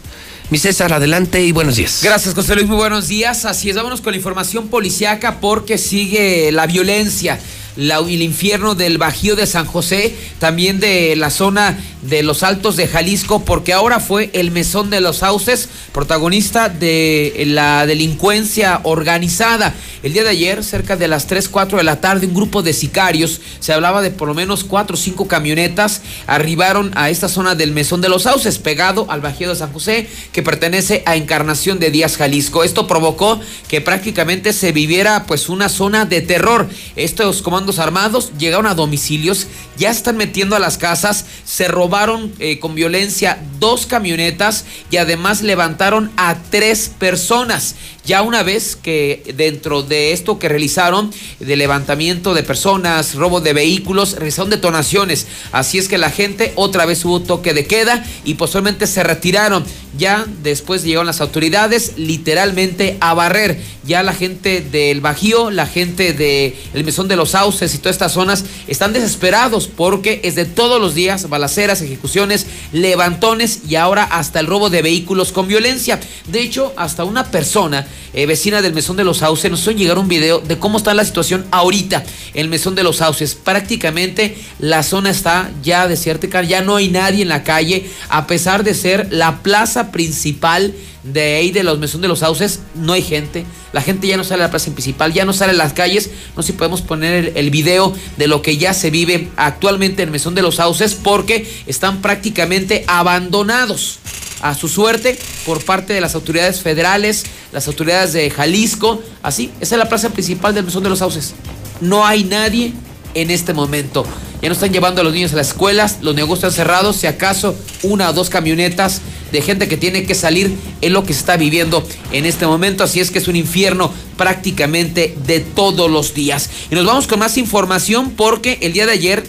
[0.54, 2.02] Mi César, adelante y buenos días.
[2.04, 3.44] Gracias, José Luis, muy buenos días.
[3.46, 7.40] Así es, vámonos con la información policiaca porque sigue la violencia
[7.76, 12.88] el infierno del Bajío de San José, también de la zona de los Altos de
[12.88, 19.74] Jalisco, porque ahora fue el Mesón de los Sauces, protagonista de la delincuencia organizada.
[20.04, 22.74] El día de ayer, cerca de las 3, 4 de la tarde, un grupo de
[22.74, 27.56] sicarios, se hablaba de por lo menos 4 o 5 camionetas, arribaron a esta zona
[27.56, 31.80] del Mesón de los Sauces, pegado al Bajío de San José, que pertenece a Encarnación
[31.80, 32.64] de Díaz, Jalisco.
[32.64, 33.40] Esto provocó
[33.70, 36.68] que prácticamente se viviera pues una zona de terror.
[36.98, 42.60] Estos comandos armados llegaron a domicilios, ya están metiendo a las casas, se robaron eh,
[42.60, 47.76] con violencia dos camionetas y además levantaron a tres personas.
[48.06, 51.10] Ya una vez que dentro de esto que realizaron,
[51.40, 55.26] de levantamiento de personas, robo de vehículos, realizaron detonaciones.
[55.54, 59.64] Así es que la gente otra vez hubo toque de queda y posteriormente se retiraron.
[59.98, 63.62] Ya después llegaron las autoridades literalmente a barrer.
[63.86, 67.96] Ya la gente del Bajío, la gente del el Mesón de los Sauces y todas
[67.96, 74.04] estas zonas están desesperados porque es de todos los días balaceras, ejecuciones, levantones y ahora
[74.04, 76.00] hasta el robo de vehículos con violencia.
[76.28, 79.98] De hecho, hasta una persona eh, vecina del Mesón de los Sauces, nos hizo llegar
[79.98, 82.04] un video de cómo está la situación ahorita
[82.34, 83.36] en el Mesón de los Sauces.
[83.36, 88.64] Prácticamente la zona está ya desierta, ya no hay nadie en la calle, a pesar
[88.64, 93.02] de ser la plaza principal de ahí de los Mesón de los Sauces, no hay
[93.02, 93.46] gente.
[93.74, 96.10] La gente ya no sale a la plaza principal, ya no sale a las calles.
[96.36, 100.12] No sé si podemos poner el, video de lo que ya se vive actualmente en
[100.12, 104.00] Mesón de los Sauces, porque están prácticamente abandonados
[104.44, 109.02] a su suerte por parte de las autoridades federales, las autoridades de Jalisco.
[109.24, 111.34] Así, esa es la plaza principal del Mesón de los Sauces.
[111.82, 112.74] No hay nadie
[113.14, 114.06] en este momento.
[114.42, 117.08] Ya no están llevando a los niños a las escuelas, los negocios están cerrados, si
[117.08, 119.00] acaso una o dos camionetas
[119.32, 122.84] de gente que tiene que salir es lo que se está viviendo en este momento,
[122.84, 126.50] así es que es un infierno prácticamente de todos los días.
[126.70, 129.24] Y nos vamos con más información porque el día de ayer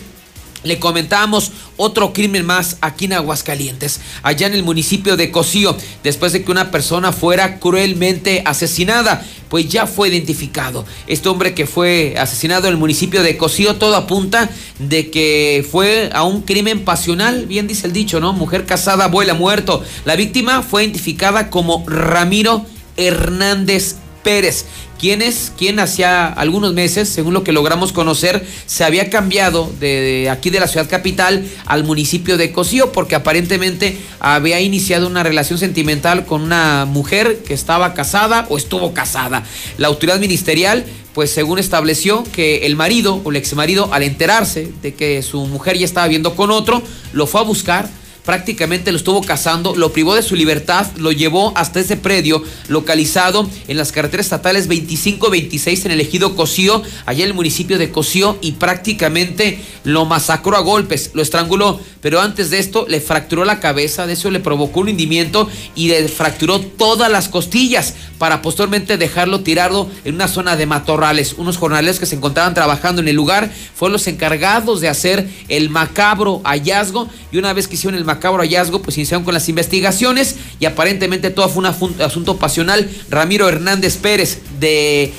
[0.65, 6.33] le comentábamos otro crimen más aquí en Aguascalientes, allá en el municipio de Cocío, después
[6.33, 10.85] de que una persona fuera cruelmente asesinada, pues ya fue identificado.
[11.07, 16.11] Este hombre que fue asesinado en el municipio de Cocío, todo apunta de que fue
[16.13, 18.33] a un crimen pasional, bien dice el dicho, ¿no?
[18.33, 19.85] Mujer casada, abuela muerto.
[20.05, 22.67] La víctima fue identificada como Ramiro
[22.97, 24.65] Hernández Pérez,
[25.05, 30.31] quien es quien hacía algunos meses, según lo que logramos conocer, se había cambiado de,
[30.31, 35.59] aquí de la ciudad capital al municipio de Cocío, porque aparentemente había iniciado una relación
[35.59, 39.45] sentimental con una mujer que estaba casada o estuvo casada.
[39.77, 44.73] La autoridad ministerial pues según estableció que el marido o el ex marido al enterarse
[44.81, 46.83] de que su mujer ya estaba viendo con otro,
[47.13, 47.91] lo fue a buscar,
[48.25, 53.49] prácticamente lo estuvo cazando, lo privó de su libertad, lo llevó hasta ese predio localizado
[53.69, 58.39] en las carreteras estatales 25-26 en el ejido Cocío, allá en el municipio de Cocío,
[58.41, 63.61] y prácticamente lo masacró a golpes, lo estranguló, pero antes de esto le fracturó la
[63.61, 67.95] cabeza, de eso le provocó un hundimiento y le fracturó todas las costillas
[68.25, 71.35] para posteriormente dejarlo tirado en una zona de matorrales.
[71.35, 75.69] Unos jornaleros que se encontraban trabajando en el lugar fueron los encargados de hacer el
[75.69, 80.37] macabro hallazgo y una vez que hicieron el macabro hallazgo, pues iniciaron con las investigaciones
[80.59, 82.89] y aparentemente todo fue un asunto pasional.
[83.11, 85.13] Ramiro Hernández Pérez, de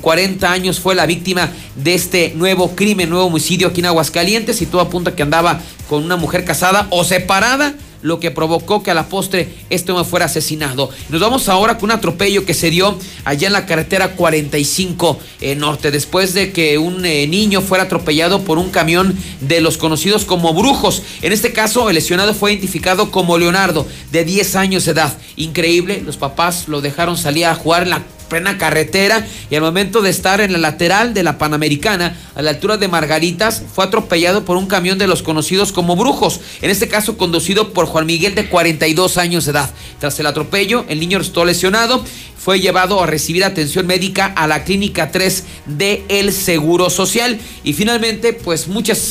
[0.00, 4.60] 40 eh, años, fue la víctima de este nuevo crimen, nuevo homicidio aquí en Aguascalientes
[4.62, 8.90] y todo apunta que andaba con una mujer casada o separada lo que provocó que
[8.90, 10.90] a la postre este hombre fuera asesinado.
[11.08, 15.54] Nos vamos ahora con un atropello que se dio allá en la carretera 45 eh,
[15.54, 20.24] Norte, después de que un eh, niño fuera atropellado por un camión de los conocidos
[20.24, 21.02] como brujos.
[21.22, 25.16] En este caso, el lesionado fue identificado como Leonardo, de 10 años de edad.
[25.36, 30.02] Increíble, los papás lo dejaron salir a jugar en la plena carretera y al momento
[30.02, 34.44] de estar en la lateral de la Panamericana, a la altura de Margaritas, fue atropellado
[34.44, 38.34] por un camión de los conocidos como brujos, en este caso conducido por Juan Miguel
[38.34, 39.70] de 42 años de edad.
[39.98, 42.04] Tras el atropello, el niño resultó lesionado,
[42.38, 47.72] fue llevado a recibir atención médica a la clínica 3 de El Seguro Social y
[47.72, 48.68] finalmente, pues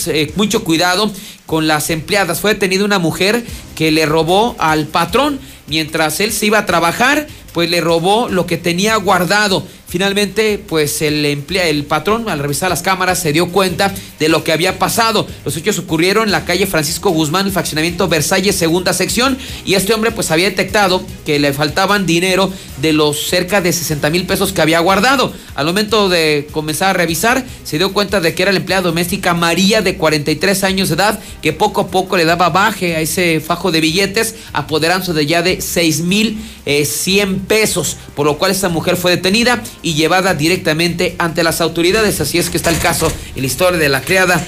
[0.07, 1.11] eh, mucho cuidado
[1.45, 2.39] con las empleadas.
[2.39, 3.43] Fue detenida una mujer
[3.75, 7.27] que le robó al patrón mientras él se iba a trabajar
[7.57, 9.63] pues le robó lo que tenía guardado.
[9.89, 14.43] Finalmente, pues el, emplea, el patrón al revisar las cámaras se dio cuenta de lo
[14.43, 15.25] que había pasado.
[15.45, 19.93] Los hechos ocurrieron en la calle Francisco Guzmán, el fraccionamiento Versalles, segunda sección, y este
[19.93, 22.51] hombre pues había detectado que le faltaban dinero
[22.81, 25.31] de los cerca de 60 mil pesos que había guardado.
[25.55, 29.33] Al momento de comenzar a revisar, se dio cuenta de que era la empleada doméstica
[29.33, 33.39] María de 43 años de edad, que poco a poco le daba baje a ese
[33.39, 38.51] fajo de billetes, apoderándose de ya de 6 mil 100 eh, pesos, por lo cual
[38.51, 42.19] esta mujer fue detenida llevada directamente ante las autoridades.
[42.21, 44.45] Así es que está el caso en la historia de la criada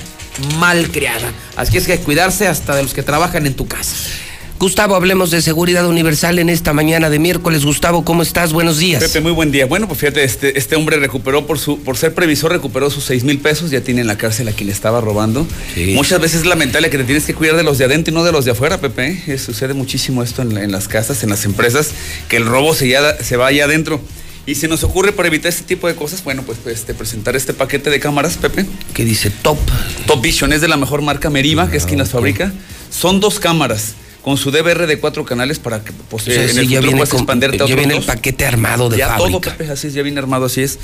[0.58, 1.32] mal criada.
[1.56, 3.96] Así es que hay que cuidarse hasta de los que trabajan en tu casa.
[4.60, 7.64] Gustavo, hablemos de seguridad universal en esta mañana de miércoles.
[7.64, 8.52] Gustavo, ¿cómo estás?
[8.52, 9.02] Buenos días.
[9.02, 9.66] Pepe, muy buen día.
[9.66, 13.24] Bueno, pues fíjate, este, este hombre recuperó por su, por ser previsor, recuperó sus seis
[13.24, 15.48] mil pesos, ya tiene en la cárcel a quien le estaba robando.
[15.94, 18.26] Muchas veces es lamentable que te tienes que cuidar de los de adentro y no
[18.26, 19.24] de los de afuera, Pepe.
[19.28, 19.38] ¿eh?
[19.38, 21.92] sucede muchísimo esto en, las casas, en las empresas,
[22.28, 24.02] que el robo se, ya, se va allá adentro.
[24.50, 27.36] Y se nos ocurre para evitar este tipo de cosas, bueno, pues, pues este, presentar
[27.36, 28.66] este paquete de cámaras, Pepe.
[28.96, 29.60] Que dice Top.
[30.08, 32.52] Top Vision, es de la mejor marca Meriva, que es quien las fabrica.
[32.90, 33.94] Son dos cámaras
[34.24, 37.76] con su DVR de cuatro canales para que pues, en el ya viene, a Ya
[37.76, 40.80] viene el paquete armado de ya todo, Pepe, así es, ya viene armado, así es.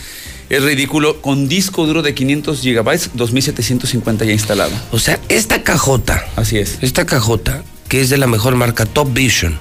[0.51, 4.73] Es ridículo, con disco duro de 500 gigabytes, 2750 ya instalado.
[4.91, 6.23] O sea, esta cajota.
[6.35, 6.77] Así es.
[6.81, 9.57] Esta cajota, que es de la mejor marca Top Vision,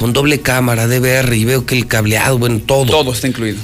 [0.00, 2.86] con doble cámara, DVR, y veo que el cableado, bueno, todo.
[2.86, 3.58] Todo está incluido.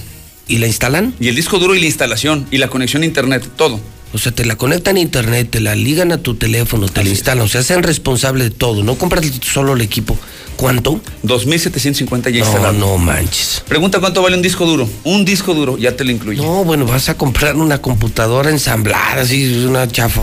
[0.46, 1.14] ¿Y la instalan?
[1.18, 3.80] Y el disco duro y la instalación, y la conexión a internet, todo.
[4.12, 7.08] O sea, te la conectan a internet, te la ligan a tu teléfono, te la
[7.08, 7.42] instalan.
[7.42, 8.84] O sea, sean responsables de todo.
[8.84, 10.14] No compras solo el equipo.
[10.56, 11.00] ¿Cuánto?
[11.24, 12.74] 2.750 ya instalado.
[12.74, 13.62] No, no manches.
[13.66, 14.86] Pregunta cuánto vale un disco duro.
[15.04, 16.42] Un disco duro, ya te lo incluye.
[16.42, 20.20] No, bueno, vas a comprar una computadora ensamblada, así, una chafa,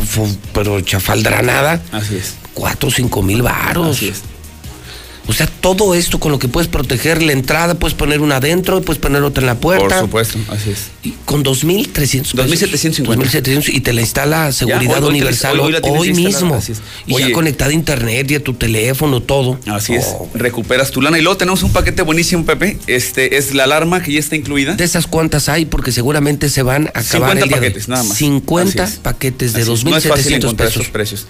[0.53, 1.81] pero chafaldranada.
[1.91, 2.35] Así es.
[2.53, 3.97] Cuatro o cinco mil varos.
[3.97, 4.21] Así es.
[5.27, 8.81] O sea, todo esto con lo que puedes proteger la entrada, puedes poner una adentro,
[8.81, 9.87] puedes poner otra en la puerta.
[9.87, 10.91] Por supuesto, así es.
[11.01, 13.05] Y con 2.300 2.750.
[13.05, 16.59] 2.750 y te la instala Seguridad Universal hoy, mismo.
[17.05, 19.59] Y ya conectada a internet y a tu teléfono, todo.
[19.67, 20.07] Así es.
[20.33, 21.17] Recuperas tu lana.
[21.17, 22.77] Y luego tenemos un paquete buenísimo, Pepe.
[22.87, 24.75] Este es la alarma que ya está incluida.
[24.75, 25.65] ¿De esas cuántas hay?
[25.65, 28.17] Porque seguramente se van a acabar 50 paquetes, nada más.
[28.17, 30.73] 50 paquetes de 2.700 pesos.
[30.73, 31.27] Esos precios.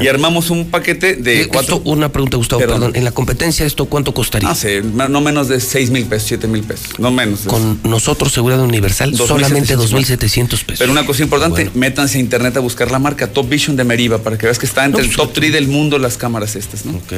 [0.00, 1.42] y armamos un paquete de...
[1.42, 1.80] Eh, cuatro...
[1.84, 2.92] una pregunta, Gustavo, perdón.
[2.94, 4.48] En la competencia, ¿esto cuánto costaría?
[4.48, 7.40] Ah, sí, no menos de 6 mil pesos, 7 mil pesos, no menos.
[7.40, 10.78] Con nosotros, Seguridad Universal, solamente 2.700 pesos.
[10.78, 14.18] Pero una cosa importante, métanse a internet a buscar la marca Top Vision de Meriva
[14.18, 16.84] para que veas que está entre el pues, top 3 del mundo las cámaras estas,
[16.84, 16.96] ¿no?
[16.96, 17.12] Ok.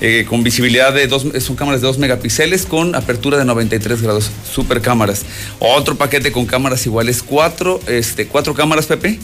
[0.00, 4.30] Eh, con visibilidad de dos, son cámaras de 2 megapíxeles con apertura de 93 grados,
[4.52, 5.22] super cámaras.
[5.58, 9.18] Otro paquete con cámaras iguales, cuatro, este, cuatro cámaras, Pepe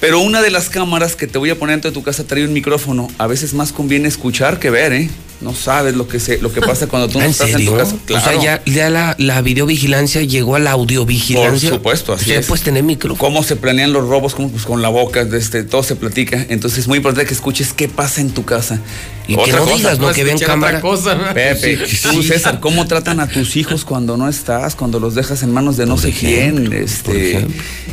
[0.00, 2.44] pero una de las cámaras que te voy a poner dentro de tu casa trae
[2.44, 3.08] un micrófono.
[3.18, 5.10] A veces más conviene escuchar que ver, ¿eh?
[5.40, 7.94] No sabes lo que se, lo que pasa cuando tú no estás en tu casa.
[7.94, 11.70] O sea, ya, la, la, videovigilancia llegó a la audiovigilancia.
[11.70, 13.20] Por supuesto, así ya puedes tener micrófono.
[13.20, 16.44] Cómo se planean los robos, cómo, pues con la boca, este, todo se platica.
[16.48, 18.80] Entonces es muy importante que escuches qué pasa en tu casa.
[19.28, 20.10] Y que no digas, ¿no?
[20.10, 20.80] Que vean cámara.
[20.80, 25.42] Cosa, Pepe, tú, César, ¿cómo tratan a tus hijos cuando no estás, cuando los dejas
[25.42, 26.72] en manos de no sé quién?
[26.72, 27.46] Este,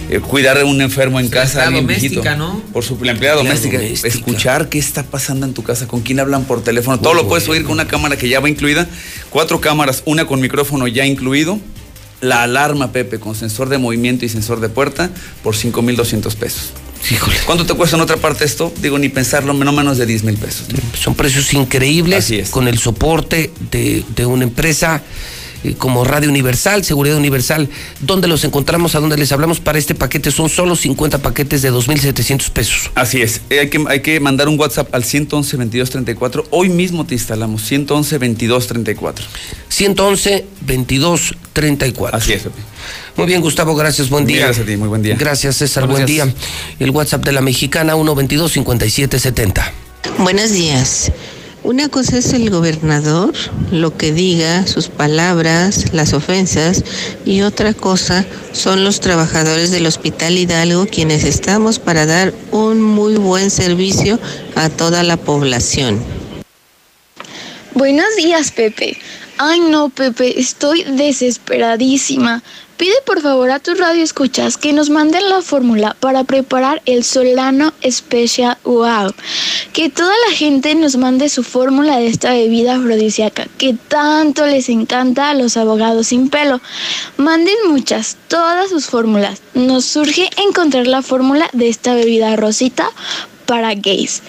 [0.10, 1.70] eh, cuidar a un enfermo en casa.
[1.70, 2.62] La doméstica, ¿no?
[2.72, 3.82] Por su la empleada doméstica.
[3.82, 7.00] Escuchar qué está pasando en tu casa, con quién hablan por teléfono.
[7.00, 8.88] Todo lo puedes oír con una cámara que ya va incluida.
[9.30, 11.60] Cuatro cámaras, una con micrófono ya incluido.
[12.22, 15.10] La alarma, Pepe, con sensor de movimiento y sensor de puerta
[15.44, 16.72] por 5,200 pesos.
[17.12, 17.36] Híjole.
[17.46, 18.72] ¿Cuánto te cuesta en otra parte esto?
[18.82, 20.68] Digo, ni pensarlo, no menos de 10 mil pesos.
[20.98, 25.04] Son precios increíbles con el soporte de, una empresa
[25.74, 27.70] como Radio Universal, Seguridad Universal.
[28.02, 28.96] ¿Dónde los encontramos?
[28.96, 29.60] ¿A dónde les hablamos?
[29.60, 32.92] Para este paquete son solo 50 paquetes de 2.700 pesos.
[32.96, 33.42] Así es.
[33.50, 36.48] Eh, hay, que, hay que mandar un WhatsApp al 111 22 34.
[36.52, 39.26] Hoy mismo te instalamos 111 22 34.
[39.70, 42.18] 111 22 34.
[42.18, 42.44] Así es.
[43.16, 44.46] Muy bien, Gustavo, gracias, buen día.
[44.46, 45.16] Gracias a ti, muy buen día.
[45.18, 46.36] Gracias, César, Buenos buen día.
[46.80, 49.74] El WhatsApp de la mexicana 122 5770.
[50.20, 51.12] Buenos días.
[51.66, 53.34] Una cosa es el gobernador,
[53.72, 56.84] lo que diga, sus palabras, las ofensas,
[57.26, 63.16] y otra cosa son los trabajadores del Hospital Hidalgo, quienes estamos para dar un muy
[63.16, 64.20] buen servicio
[64.54, 66.00] a toda la población.
[67.74, 69.00] Buenos días, Pepe.
[69.40, 72.44] Ay, no, Pepe, estoy desesperadísima.
[72.78, 77.74] Pide por favor a tus radioescuchas que nos manden la fórmula para preparar el Solano
[77.90, 79.14] Special Wow.
[79.76, 84.70] Que toda la gente nos mande su fórmula de esta bebida afrodisíaca que tanto les
[84.70, 86.62] encanta a los abogados sin pelo.
[87.18, 89.42] Manden muchas, todas sus fórmulas.
[89.54, 92.90] Nos surge encontrar la fórmula de esta bebida rosita
[93.46, 94.22] para gays.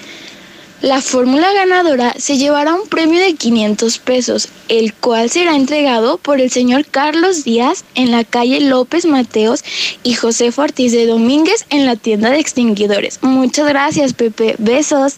[0.82, 6.40] La fórmula ganadora se llevará un premio de 500 pesos, el cual será entregado por
[6.40, 9.62] el señor Carlos Díaz en la calle López Mateos
[10.02, 13.20] y José Ortiz de Domínguez en la tienda de extinguidores.
[13.22, 14.56] Muchas gracias, Pepe.
[14.58, 15.14] Besos.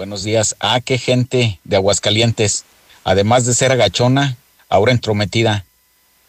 [0.00, 0.56] Buenos días.
[0.60, 2.64] Ah, qué gente de Aguascalientes.
[3.04, 4.38] Además de ser agachona,
[4.70, 5.66] ahora entrometida.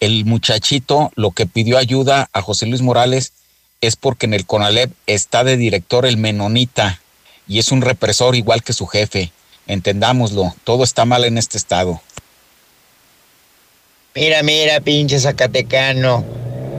[0.01, 3.31] El muchachito lo que pidió ayuda a José Luis Morales
[3.79, 6.99] es porque en el CONALEP está de director el menonita
[7.47, 9.31] y es un represor igual que su jefe.
[9.67, 12.01] Entendámoslo, todo está mal en este estado.
[14.13, 16.25] Mira, mira, pinche Zacatecano.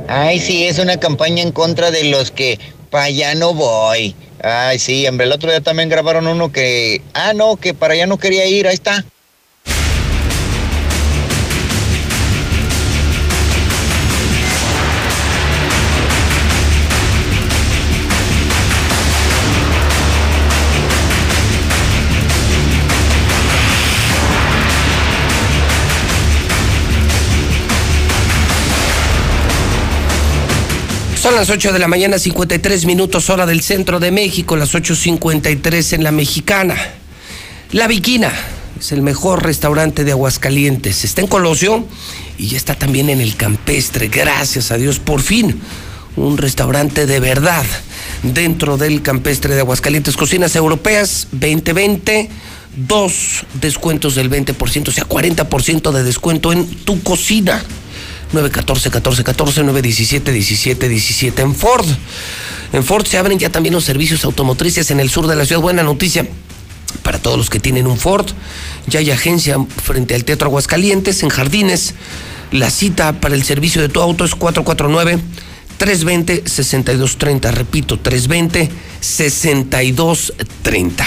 [0.08, 2.60] Ay, sí, es una campaña en contra de los que
[2.90, 4.14] para allá no voy.
[4.42, 7.00] Ay, sí, hombre, el otro día también grabaron uno que.
[7.14, 9.04] Ah, no, que para allá no quería ir, ahí está.
[31.22, 35.92] Son las 8 de la mañana, 53 minutos hora del centro de México, las 8.53
[35.92, 36.74] en la mexicana.
[37.70, 38.32] La Viquina
[38.80, 41.04] es el mejor restaurante de Aguascalientes.
[41.04, 41.86] Está en Colosio
[42.38, 44.08] y ya está también en el campestre.
[44.08, 45.60] Gracias a Dios, por fin.
[46.16, 47.64] Un restaurante de verdad
[48.24, 50.16] dentro del campestre de Aguascalientes.
[50.16, 52.30] Cocinas europeas 2020.
[52.88, 57.62] Dos descuentos del 20%, o sea, 40% de descuento en tu cocina.
[58.32, 61.86] 914 14 14 917 17 17 en Ford.
[62.72, 65.60] En Ford se abren ya también los servicios automotrices en el sur de la ciudad.
[65.60, 66.26] Buena noticia
[67.02, 68.26] para todos los que tienen un Ford.
[68.86, 71.94] Ya hay agencia frente al Teatro Aguascalientes en Jardines.
[72.50, 75.22] La cita para el servicio de tu auto es 449
[75.78, 77.50] 320 6230.
[77.50, 81.06] Repito, 320 6230.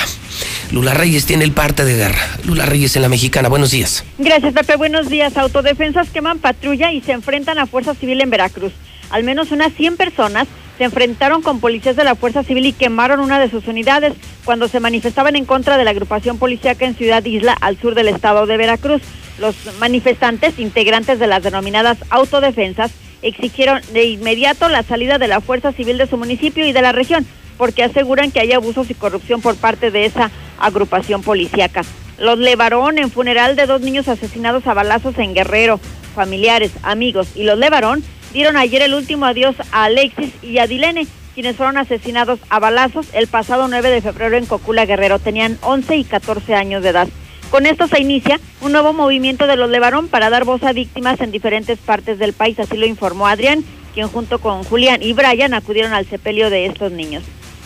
[0.72, 2.22] Lula Reyes tiene el parte de guerra.
[2.44, 3.50] Lula Reyes en la mexicana.
[3.50, 4.04] Buenos días.
[4.18, 4.76] Gracias, Pepe.
[4.76, 5.38] Buenos días.
[5.38, 8.74] Autodefensas queman patrulla y se enfrentan a Fuerza Civil en Veracruz.
[9.10, 10.48] Al menos unas 100 personas
[10.78, 14.14] se enfrentaron con policías de la Fuerza Civil y quemaron una de sus unidades
[14.44, 18.10] cuando se manifestaban en contra de la agrupación policíaca en Ciudad Isla, al sur del
[18.10, 19.02] estado de Veracruz.
[19.40, 22.92] Los manifestantes, integrantes de las denominadas autodefensas,
[23.22, 26.92] exigieron de inmediato la salida de la Fuerza Civil de su municipio y de la
[26.92, 27.26] región,
[27.58, 31.82] porque aseguran que hay abusos y corrupción por parte de esa agrupación policíaca.
[32.18, 35.80] Los Levarón en funeral de dos niños asesinados a balazos en Guerrero,
[36.16, 38.04] familiares, amigos y los Levarón
[38.34, 43.08] dieron ayer el último adiós a Alexis y a Dilene, quienes fueron asesinados a balazos
[43.14, 45.20] el pasado 9 de febrero en Cocula Guerrero.
[45.20, 47.08] Tenían 11 y 14 años de edad.
[47.52, 51.22] Con esto se inicia un nuevo movimiento de los Levarón para dar voz a víctimas
[51.22, 53.64] en diferentes partes del país, así lo informó Adrián,
[53.94, 57.24] quien junto con Julián y Brian acudieron al sepelio de estos niños.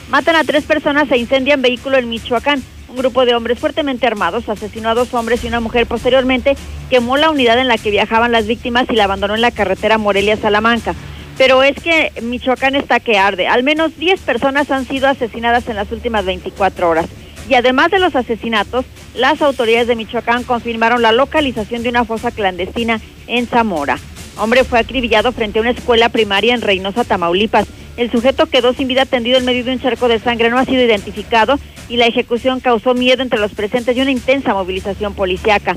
[0.10, 2.64] Matan a tres personas e incendian vehículo en Michoacán.
[2.90, 5.86] Un grupo de hombres fuertemente armados asesinó a dos hombres y una mujer.
[5.86, 6.58] Posteriormente
[6.90, 10.00] quemó la unidad en la que viajaban las víctimas y la abandonó en la carretera
[10.00, 10.96] Morelia-Salamanca.
[11.38, 13.48] Pero es que Michoacán está que arde.
[13.48, 17.06] Al menos 10 personas han sido asesinadas en las últimas 24 horas.
[17.48, 22.32] Y además de los asesinatos, las autoridades de Michoacán confirmaron la localización de una fosa
[22.32, 24.00] clandestina en Zamora.
[24.38, 27.68] Hombre fue acribillado frente a una escuela primaria en Reynosa, Tamaulipas.
[28.00, 30.64] El sujeto quedó sin vida tendido en medio de un charco de sangre, no ha
[30.64, 31.60] sido identificado
[31.90, 35.76] y la ejecución causó miedo entre los presentes y una intensa movilización policiaca.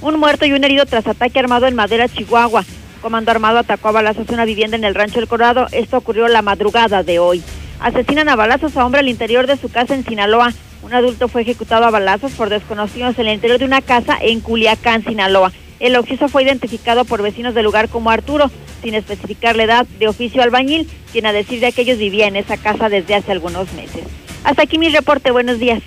[0.00, 2.64] Un muerto y un herido tras ataque armado en Madera, Chihuahua.
[3.00, 5.68] Comando armado atacó a balazos una vivienda en el Rancho El Colorado.
[5.70, 7.40] Esto ocurrió la madrugada de hoy.
[7.78, 10.52] Asesinan a balazos a hombre al interior de su casa en Sinaloa.
[10.82, 14.40] Un adulto fue ejecutado a balazos por desconocidos en el interior de una casa en
[14.40, 15.52] Culiacán, Sinaloa.
[15.80, 18.50] El occiso fue identificado por vecinos del lugar como Arturo,
[18.82, 22.58] sin especificar la edad de oficio albañil, quien a decir de aquellos vivía en esa
[22.58, 24.04] casa desde hace algunos meses.
[24.44, 25.82] Hasta aquí mi reporte, buenos días.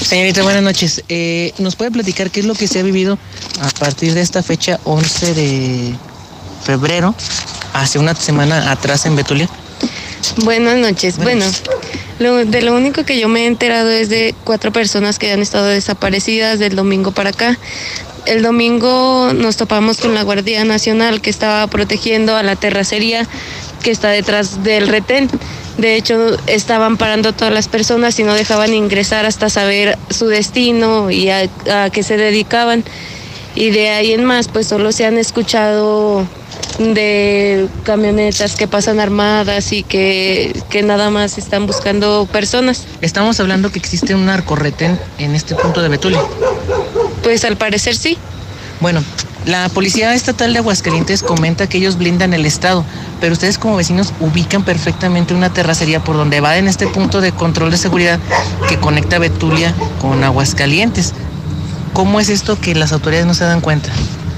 [0.00, 1.02] Señorita, buenas noches.
[1.08, 3.18] Eh, ¿Nos puede platicar qué es lo que se ha vivido
[3.60, 5.94] a partir de esta fecha 11 de
[6.64, 7.14] febrero,
[7.72, 9.48] hace una semana atrás en Betulia?
[10.44, 11.18] Buenas noches.
[11.18, 11.44] Bueno,
[12.18, 15.40] lo- de lo único que yo me he enterado es de cuatro personas que han
[15.40, 17.58] estado desaparecidas del domingo para acá.
[18.26, 23.26] El domingo nos topamos con la Guardia Nacional que estaba protegiendo a la terracería
[23.82, 25.28] que está detrás del retén.
[25.78, 30.26] De hecho, estaban parando a todas las personas y no dejaban ingresar hasta saber su
[30.26, 32.82] destino y a, a qué se dedicaban.
[33.56, 36.24] Y de ahí en más, pues solo se han escuchado
[36.78, 42.84] de camionetas que pasan armadas y que, que nada más están buscando personas.
[43.00, 46.20] Estamos hablando que existe un narcorretén en este punto de Betulia.
[47.22, 48.18] Pues al parecer sí.
[48.80, 49.02] Bueno,
[49.46, 52.84] la Policía Estatal de Aguascalientes comenta que ellos blindan el Estado,
[53.20, 57.32] pero ustedes como vecinos ubican perfectamente una terracería por donde va en este punto de
[57.32, 58.18] control de seguridad
[58.68, 61.14] que conecta Betulia con Aguascalientes.
[61.92, 63.90] ¿Cómo es esto que las autoridades no se dan cuenta?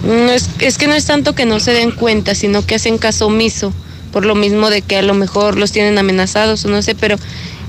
[0.02, 2.98] No es, es que no es tanto que no se den cuenta, sino que hacen
[2.98, 3.72] caso omiso,
[4.12, 7.16] por lo mismo de que a lo mejor los tienen amenazados o no sé, pero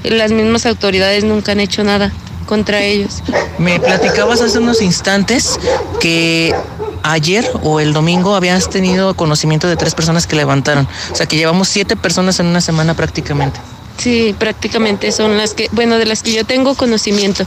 [0.03, 2.11] las mismas autoridades nunca han hecho nada
[2.45, 3.21] contra ellos.
[3.57, 5.59] Me platicabas hace unos instantes
[5.99, 6.55] que
[7.03, 10.87] ayer o el domingo habías tenido conocimiento de tres personas que levantaron.
[11.11, 13.59] O sea que llevamos siete personas en una semana prácticamente.
[13.97, 17.43] Sí, prácticamente son las que, bueno, de las que yo tengo conocimiento,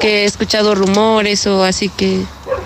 [0.00, 2.24] que he escuchado rumores o así que,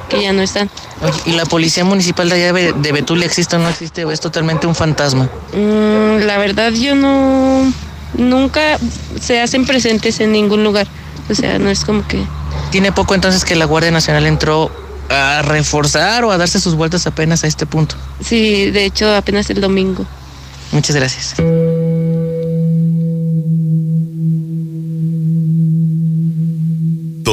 [0.08, 0.70] que ya no están.
[1.02, 4.20] Oye, ¿y la policía municipal de allá de Betulia existe o no existe o es
[4.20, 5.28] totalmente un fantasma?
[5.52, 7.70] Mm, la verdad yo no,
[8.16, 8.78] nunca
[9.20, 10.86] se hacen presentes en ningún lugar.
[11.28, 12.24] O sea, no es como que...
[12.70, 14.70] Tiene poco entonces que la Guardia Nacional entró
[15.08, 17.96] a reforzar o a darse sus vueltas apenas a este punto.
[18.20, 20.06] Sí, de hecho apenas el domingo.
[20.72, 21.34] Muchas gracias.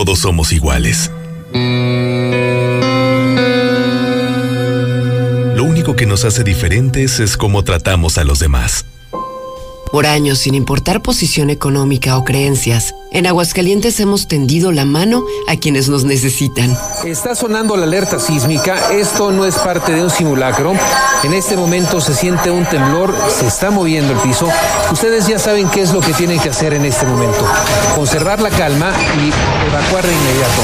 [0.03, 1.11] Todos somos iguales.
[5.55, 8.87] Lo único que nos hace diferentes es cómo tratamos a los demás.
[9.91, 15.57] Por años, sin importar posición económica o creencias, en Aguascalientes hemos tendido la mano a
[15.57, 16.77] quienes nos necesitan.
[17.03, 18.93] Está sonando la alerta sísmica.
[18.93, 20.75] Esto no es parte de un simulacro.
[21.25, 24.47] En este momento se siente un temblor, se está moviendo el piso.
[24.93, 27.45] Ustedes ya saben qué es lo que tienen que hacer en este momento.
[27.93, 30.61] Conservar la calma y evacuar de inmediato.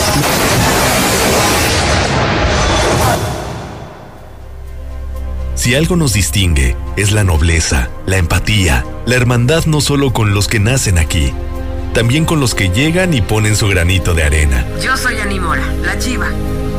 [5.56, 10.48] Si algo nos distingue, es la nobleza, la empatía, la hermandad no solo con los
[10.48, 11.32] que nacen aquí,
[11.94, 14.66] también con los que llegan y ponen su granito de arena.
[14.84, 16.28] Yo soy Animora, la chiva,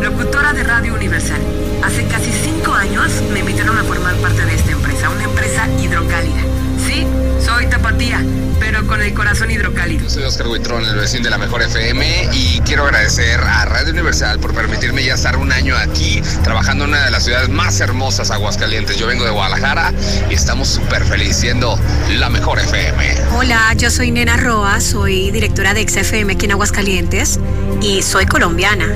[0.02, 1.40] locutora de Radio Universal.
[1.84, 6.42] Hace casi cinco años me invitaron a formar parte de esta empresa, una empresa hidrocálida.
[6.84, 7.06] Sí,
[7.40, 8.20] soy tapatía,
[8.58, 10.08] pero con el corazón hidrocálido.
[10.08, 14.38] Soy Oscar Huitrón, el vecino de la Mejor FM y quiero agradecer a Radio Universal
[14.38, 18.30] por permitirme ya estar un año aquí trabajando en una de las ciudades más hermosas,
[18.30, 18.96] Aguascalientes.
[18.96, 19.92] Yo vengo de Guadalajara
[20.30, 21.78] y estamos súper felices siendo
[22.10, 23.14] la Mejor FM.
[23.36, 27.38] Hola, yo soy Nena Roa, soy directora de XFM aquí en Aguascalientes
[27.80, 28.88] y soy colombiana.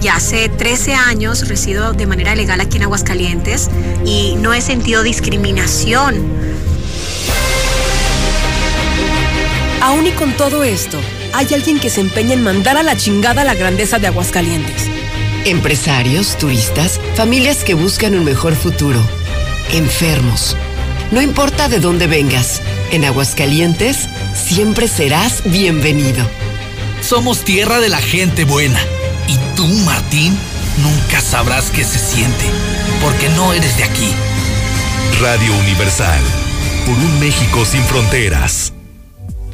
[0.00, 3.68] Ya hace 13 años resido de manera legal aquí en Aguascalientes
[4.04, 6.22] y no he sentido discriminación.
[9.80, 10.98] Aún y con todo esto,
[11.32, 14.86] hay alguien que se empeña en mandar a la chingada la grandeza de Aguascalientes.
[15.44, 19.00] Empresarios, turistas, familias que buscan un mejor futuro.
[19.70, 20.56] Enfermos.
[21.12, 22.60] No importa de dónde vengas,
[22.90, 26.26] en Aguascalientes siempre serás bienvenido.
[27.00, 28.80] Somos tierra de la gente buena.
[29.28, 30.36] Y tú, Martín,
[30.82, 32.44] nunca sabrás qué se siente,
[33.00, 34.12] porque no eres de aquí.
[35.20, 36.20] Radio Universal,
[36.84, 38.72] por un México sin fronteras.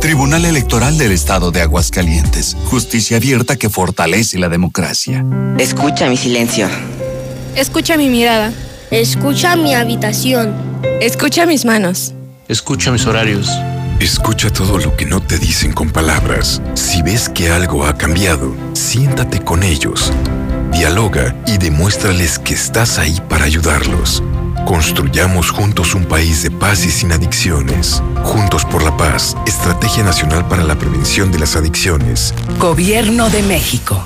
[0.00, 2.56] Tribunal Electoral del Estado de Aguascalientes.
[2.66, 5.24] Justicia abierta que fortalece la democracia.
[5.58, 6.68] Escucha mi silencio.
[7.56, 8.52] Escucha mi mirada.
[8.92, 10.54] Escucha mi habitación.
[11.00, 12.14] Escucha mis manos.
[12.46, 13.50] Escucha mis horarios.
[13.98, 16.62] Escucha todo lo que no te dicen con palabras.
[16.74, 20.12] Si ves que algo ha cambiado, siéntate con ellos.
[20.72, 24.22] Dialoga y demuéstrales que estás ahí para ayudarlos.
[24.68, 28.02] Construyamos juntos un país de paz y sin adicciones.
[28.22, 32.34] Juntos por la paz, Estrategia Nacional para la Prevención de las Adicciones.
[32.58, 34.04] Gobierno de México.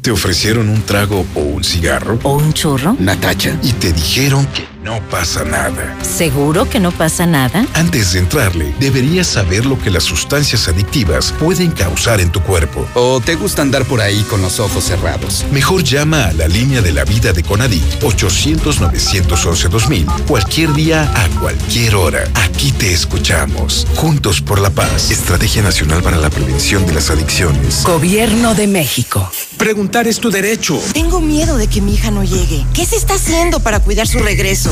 [0.00, 2.18] ¿Te ofrecieron un trago o un cigarro?
[2.24, 2.96] ¿O un churro?
[2.98, 3.56] Natacha.
[3.62, 5.96] Y te dijeron que no pasa nada.
[6.02, 7.64] ¿Seguro que no pasa nada?
[7.74, 12.86] Antes de entrarle, deberías saber lo que las sustancias adictivas pueden causar en tu cuerpo.
[12.94, 15.46] ¿O te gusta andar por ahí con los ojos cerrados?
[15.52, 21.94] Mejor llama a la línea de la vida de Conadic 800-911-2000 cualquier día a cualquier
[21.94, 22.24] hora.
[22.34, 23.86] Aquí te escuchamos.
[23.94, 25.10] Juntos por la paz.
[25.10, 27.84] Estrategia Nacional para la Prevención de las Adicciones.
[27.84, 29.30] Gobierno de México.
[29.56, 30.80] Preguntar es tu derecho.
[30.92, 32.66] Tengo miedo de que mi hija no llegue.
[32.74, 34.71] ¿Qué se está haciendo para cuidar su regreso?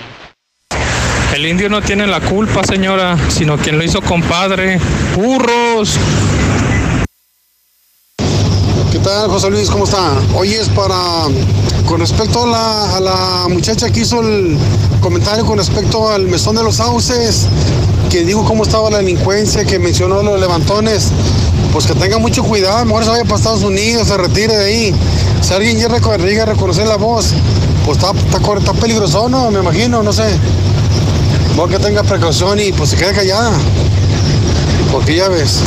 [1.33, 4.79] El indio no tiene la culpa, señora, sino quien lo hizo compadre.
[5.15, 5.97] ¡Burros!
[8.91, 9.69] ¿Qué tal, José Luis?
[9.69, 10.11] ¿Cómo está?
[10.35, 11.27] Hoy es para,
[11.85, 14.57] con respecto a la, muchacha que hizo el
[14.99, 17.47] comentario con respecto al mesón de los sauces,
[18.09, 21.13] que dijo cómo estaba la delincuencia, que mencionó los levantones,
[21.71, 24.95] pues que tenga mucho cuidado, mejor se vaya para Estados Unidos, se retire de ahí.
[25.39, 27.33] Si alguien llega a reconocer la voz,
[27.85, 29.49] pues está peligroso, ¿no?
[29.49, 30.25] Me imagino, no sé.
[31.61, 33.55] Mejor que tenga precaución y pues se quede callada.
[34.91, 35.63] Porque ya ves.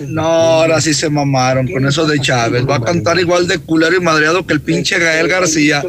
[0.00, 2.68] No, ahora sí se mamaron con eso de Chávez.
[2.68, 5.82] Va a cantar igual de culero y madreado que el pinche Gael García.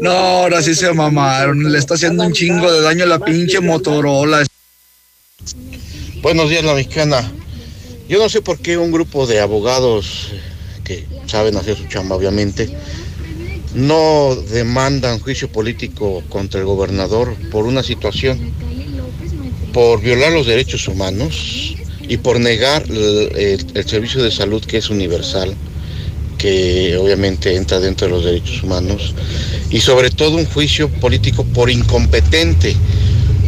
[0.00, 1.72] No, ahora sí se mamaron.
[1.72, 4.46] Le está haciendo un chingo de daño a la pinche Motorola.
[6.22, 7.32] Buenos días, la mexicana.
[8.08, 10.28] Yo no sé por qué un grupo de abogados
[10.84, 12.70] que saben hacer su chamba, obviamente,
[13.74, 18.52] no demandan juicio político contra el gobernador por una situación,
[19.72, 21.76] por violar los derechos humanos
[22.08, 25.54] y por negar el, servicio de salud que es universal,
[26.38, 29.14] que obviamente entra dentro de los derechos humanos,
[29.70, 32.74] y sobre todo un juicio político por incompetente.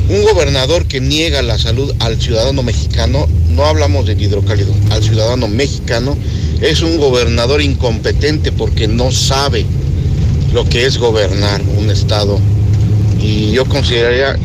[0.08, 5.48] Un gobernador que niega la salud al ciudadano mexicano, no hablamos del hidrocálido, al ciudadano
[5.48, 6.18] mexicano,
[6.60, 9.64] es un gobernador incompetente porque no sabe
[10.52, 12.38] lo que es gobernar un Estado.
[13.18, 14.36] Y yo consideraría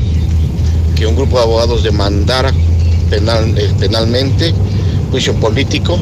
[0.95, 2.53] que un grupo de abogados demandara
[3.09, 4.53] penal, eh, penalmente
[5.11, 5.99] juicio político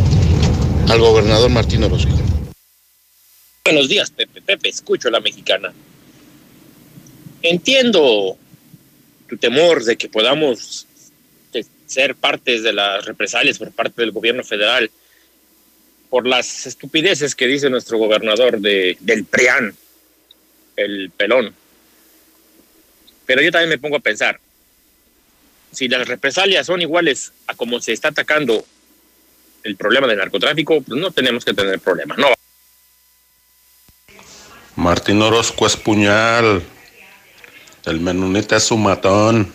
[0.90, 2.12] al gobernador Martín Orozco.
[3.64, 4.42] Buenos días, Pepe.
[4.42, 5.74] Pepe, escucho a la mexicana.
[7.42, 8.38] Entiendo
[9.28, 10.88] tu temor de que podamos
[11.88, 14.90] ser partes de las represalias por parte del gobierno federal
[16.10, 19.76] por las estupideces que dice nuestro gobernador de, del PRIAN,
[20.76, 21.54] el pelón.
[23.26, 24.40] Pero yo también me pongo a pensar,
[25.72, 28.66] si las represalias son iguales a como se está atacando
[29.64, 32.28] el problema del narcotráfico, pues no tenemos que tener problema, no.
[34.76, 36.62] Martín Orozco es puñal,
[37.86, 39.54] el menonita es su matón.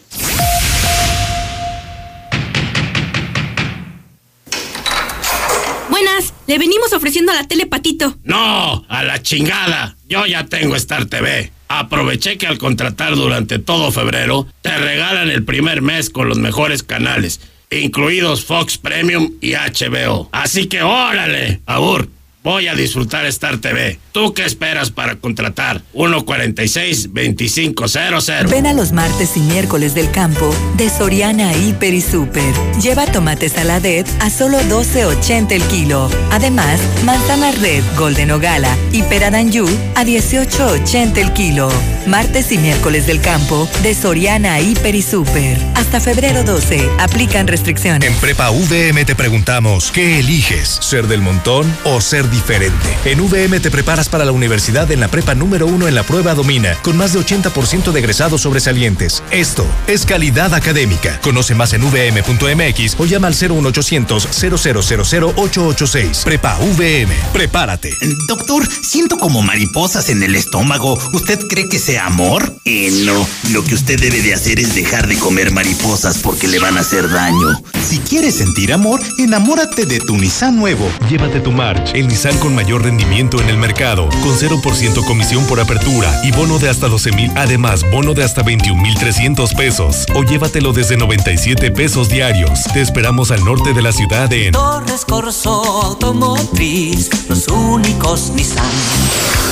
[6.50, 8.16] Le venimos ofreciendo a la tele Patito.
[8.24, 9.94] No, a la chingada.
[10.08, 11.52] Yo ya tengo Star TV.
[11.68, 16.82] Aproveché que al contratar durante todo febrero te regalan el primer mes con los mejores
[16.82, 17.40] canales,
[17.70, 20.28] incluidos Fox Premium y HBO.
[20.32, 22.08] Así que órale, Abur.
[22.42, 23.98] Voy a disfrutar Star TV.
[24.12, 25.82] ¿Tú qué esperas para contratar?
[25.94, 28.48] 146-2500.
[28.48, 32.52] Ven a los martes y miércoles del campo de Soriana Hiper y Super.
[32.80, 36.08] Lleva tomates saladet a solo 12.80 el kilo.
[36.30, 41.70] Además, manzana red, golden o gala y peradanyu a 18.80 el kilo.
[42.06, 45.58] Martes y miércoles del campo de Soriana Hiper y Super.
[45.74, 46.88] Hasta febrero 12.
[46.98, 48.08] Aplican restricciones.
[48.08, 50.78] En Prepa VM te preguntamos, ¿qué eliges?
[50.80, 52.96] ¿Ser del montón o ser diferente?
[53.04, 56.34] En VM te preparas para la universidad en la prepa número uno en la prueba
[56.34, 59.22] Domina, con más de 80% de egresados sobresalientes.
[59.30, 61.20] Esto es calidad académica.
[61.20, 66.22] Conoce más en vm.mx o llama al 01800 0000 886.
[66.24, 67.12] Prepa VM.
[67.32, 67.96] Prepárate.
[68.26, 70.98] Doctor, siento como mariposas en el estómago.
[71.12, 72.54] ¿Usted cree que sea amor?
[72.64, 73.26] Eh, no.
[73.50, 76.80] Lo que usted debe de hacer es dejar de comer mariposas porque le van a
[76.80, 77.62] hacer daño.
[77.88, 80.88] Si quieres sentir amor, enamórate de tu Nissan nuevo.
[81.08, 85.58] Llévate tu March, el Nissan con mayor rendimiento en el mercado, con 0% comisión por
[85.58, 90.04] apertura y bono de hasta 12 mil, además bono de hasta 21 mil 300 pesos.
[90.14, 92.64] O llévatelo desde 97 pesos diarios.
[92.74, 98.66] Te esperamos al norte de la ciudad en Torres Corso Automotriz, los únicos Nissan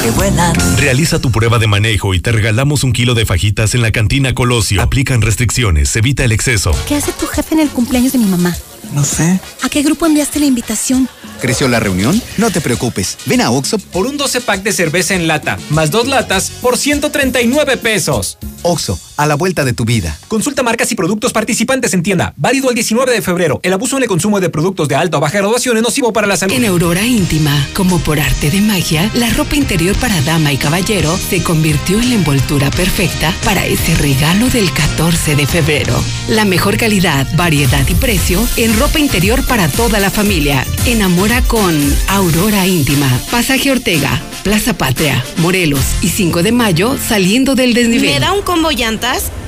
[0.03, 0.55] que vuelan.
[0.77, 4.35] Realiza tu prueba de manejo y te regalamos un kilo de fajitas en la cantina
[4.35, 4.83] Colosio.
[4.83, 6.73] Aplican restricciones, evita el exceso.
[6.87, 8.55] ¿Qué hace tu jefe en el cumpleaños de mi mamá?
[8.93, 9.41] No sé.
[9.63, 11.09] ¿A qué grupo enviaste la invitación?
[11.41, 12.21] ¿Creció la reunión?
[12.37, 13.19] No te preocupes.
[13.27, 16.79] Ven a Oxo por un 12 pack de cerveza en lata, más dos latas por
[16.79, 18.39] 139 pesos.
[18.63, 20.17] Oxo, a la vuelta de tu vida.
[20.29, 22.33] Consulta marcas y productos participantes en tienda.
[22.37, 23.59] Válido el 19 de febrero.
[23.65, 26.29] El abuso en el consumo de productos de alta o baja graduación es nocivo para
[26.29, 26.55] la salud.
[26.55, 31.19] En Aurora Íntima, como por arte de magia, la ropa interior para dama y caballero
[31.19, 35.95] se convirtió en la envoltura perfecta para ese regalo del 14 de febrero.
[36.29, 40.65] La mejor calidad, variedad y precio en ropa interior para toda la familia.
[40.87, 41.77] Enamora con
[42.09, 43.11] Aurora Íntima.
[43.33, 48.11] Pasaje Ortega, Plaza Patria, Morelos y 5 de mayo saliendo del desnivel.
[48.11, 48.71] ¿Me da un combo
[49.09, 49.48] llantas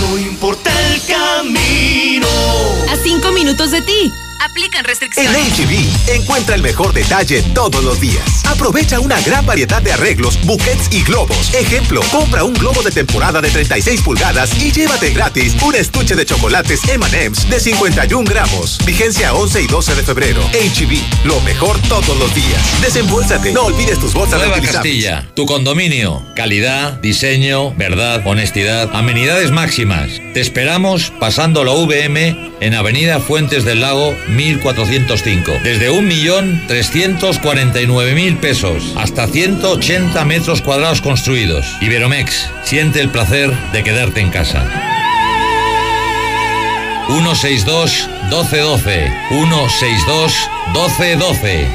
[0.00, 2.26] no importa el camino.
[2.90, 4.12] A 5 minutos de ti.
[4.40, 5.36] Aplican restricciones.
[5.36, 8.24] En HB, encuentra el mejor detalle todos los días.
[8.46, 11.52] Aprovecha una gran variedad de arreglos, buquets y globos.
[11.52, 16.24] Ejemplo, compra un globo de temporada de 36 pulgadas y llévate gratis un estuche de
[16.24, 18.78] chocolates M&M's de 51 gramos.
[18.86, 20.42] Vigencia 11 y 12 de febrero.
[20.52, 22.80] HB, lo mejor todos los días.
[22.80, 25.04] Desembolsate, no olvides tus bolsas Nueva reutilizables.
[25.04, 26.24] Castilla, tu condominio.
[26.34, 30.08] Calidad, diseño, verdad, honestidad, amenidades máximas.
[30.32, 35.58] Te esperamos pasando la VM en Avenida Fuentes del Lago 1405.
[35.62, 41.66] Desde 1.349.000 pesos hasta 180 metros cuadrados construidos.
[41.80, 44.64] Iberomex, siente el placer de quedarte en casa.
[47.08, 50.32] 162 1212 162
[50.72, 51.66] 1212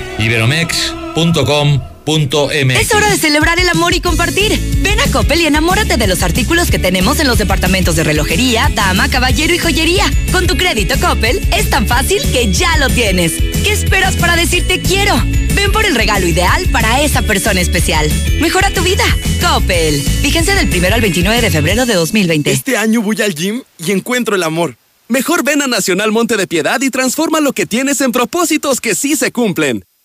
[2.79, 4.59] Es hora de celebrar el amor y compartir.
[4.81, 8.71] Ven a Coppel y enamórate de los artículos que tenemos en los departamentos de relojería,
[8.75, 10.05] dama, caballero y joyería.
[10.31, 13.33] Con tu crédito Coppel es tan fácil que ya lo tienes.
[13.63, 15.15] ¿Qué esperas para decirte quiero?
[15.55, 18.07] Ven por el regalo ideal para esa persona especial.
[18.39, 19.03] Mejora tu vida.
[19.41, 20.03] Coppel.
[20.21, 22.51] Vigencia del 1 al 29 de febrero de 2020.
[22.51, 24.77] Este año voy al gym y encuentro el amor.
[25.07, 28.95] Mejor ven a Nacional Monte de Piedad y transforma lo que tienes en propósitos que
[28.95, 29.83] sí se cumplen.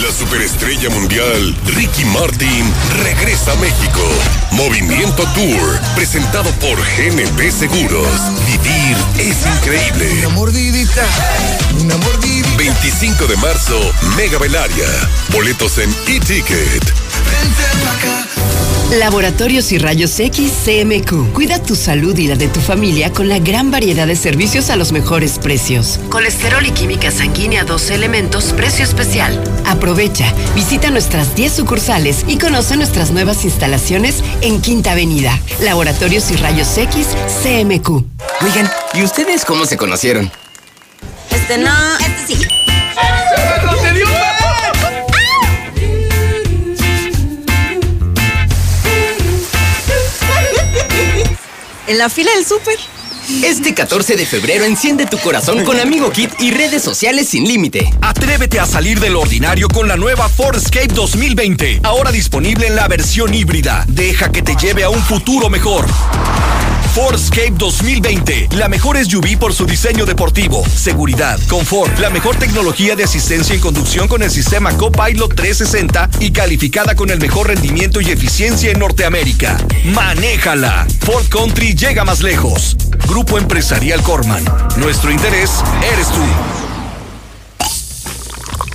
[0.00, 4.00] La superestrella mundial Ricky Martin regresa a México.
[4.52, 8.08] Movimiento Tour, presentado por GNP Seguros.
[8.46, 10.10] Vivir es increíble.
[10.20, 11.06] Una mordidita,
[11.78, 12.48] una mordidita.
[12.56, 13.78] 25 de marzo,
[14.16, 14.86] Mega Belaria.
[15.30, 16.92] Boletos en e-ticket.
[18.98, 21.32] Laboratorios y Rayos X CMQ.
[21.32, 24.76] Cuida tu salud y la de tu familia con la gran variedad de servicios a
[24.76, 25.98] los mejores precios.
[26.10, 29.42] Colesterol y química sanguínea 12 elementos, precio especial.
[29.64, 35.38] Aprovecha, visita nuestras 10 sucursales y conoce nuestras nuevas instalaciones en Quinta Avenida.
[35.62, 37.08] Laboratorios y Rayos X
[37.42, 37.88] CMQ.
[38.42, 40.30] Oigan, ¿y ustedes cómo se conocieron?
[41.30, 42.46] Este no, este sí.
[51.86, 52.78] En la fila del súper.
[53.44, 57.92] Este 14 de febrero enciende tu corazón con Amigo Kit y redes sociales sin límite.
[58.00, 62.88] Atrévete a salir del ordinario con la nueva Ford Escape 2020, ahora disponible en la
[62.88, 63.84] versión híbrida.
[63.88, 65.86] Deja que te lleve a un futuro mejor.
[66.92, 73.04] Escape 2020, la mejor SUV por su diseño deportivo, seguridad, confort, la mejor tecnología de
[73.04, 78.10] asistencia en conducción con el sistema Copilot 360 y calificada con el mejor rendimiento y
[78.10, 79.56] eficiencia en Norteamérica.
[79.86, 80.86] Manéjala.
[81.00, 82.76] Ford Country llega más lejos.
[83.08, 84.44] Grupo Empresarial Corman.
[84.76, 85.50] Nuestro interés
[85.94, 86.22] eres tú.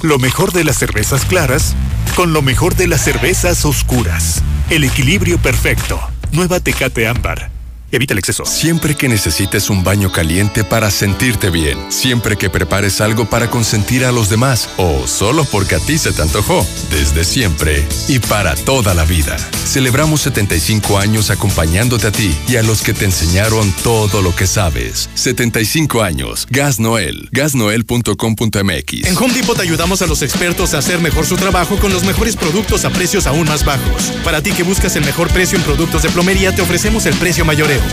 [0.02, 1.76] Lo mejor de las cervezas claras
[2.16, 4.42] con lo mejor de las cervezas oscuras.
[4.72, 6.00] El equilibrio perfecto.
[6.32, 7.57] Nueva Tecate Ámbar.
[7.92, 8.46] Evita el exceso.
[8.46, 11.78] Siempre que necesites un baño caliente para sentirte bien.
[11.90, 14.70] Siempre que prepares algo para consentir a los demás.
[14.78, 16.66] O solo porque a ti se te antojó.
[16.92, 19.38] Desde siempre y para toda la vida.
[19.66, 24.48] Celebramos 75 años acompañándote a ti y a los que te enseñaron todo lo que
[24.48, 25.10] sabes.
[25.16, 26.48] 75 años.
[26.50, 27.30] Gas Noel.
[27.32, 29.06] Gasnoel.com.mx.
[29.06, 32.04] En Home Depot te ayudamos a los expertos a hacer mejor su trabajo con los
[32.04, 34.12] mejores productos a precios aún más bajos.
[34.24, 37.46] Para ti que buscas el mejor precio en productos de plomería, te ofrecemos el precio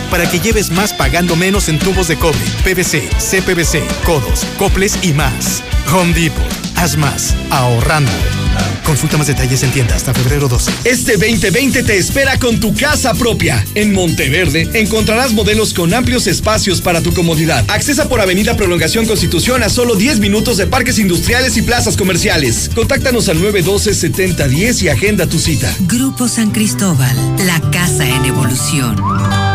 [0.09, 5.13] para que lleves más pagando menos en tubos de cobre, PVC, CPVC, codos, coples y
[5.13, 5.63] más.
[5.93, 6.65] Home Depot.
[6.75, 8.11] Haz más, ahorrando.
[8.85, 10.71] Consulta más detalles en tienda hasta febrero 12.
[10.83, 13.65] Este 2020 te espera con tu casa propia.
[13.73, 17.65] En Monteverde encontrarás modelos con amplios espacios para tu comodidad.
[17.67, 22.69] Accesa por Avenida Prolongación Constitución a solo 10 minutos de parques industriales y plazas comerciales.
[22.75, 25.73] Contáctanos al 912-7010 y agenda tu cita.
[25.81, 29.54] Grupo San Cristóbal, la casa en evolución.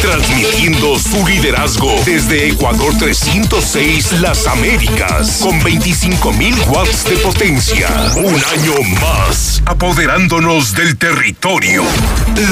[0.00, 7.88] Transmitiendo su liderazgo desde Ecuador 306 Las Américas con 25.000 watts de potencia.
[8.16, 11.82] Un año más, apoderándonos del territorio.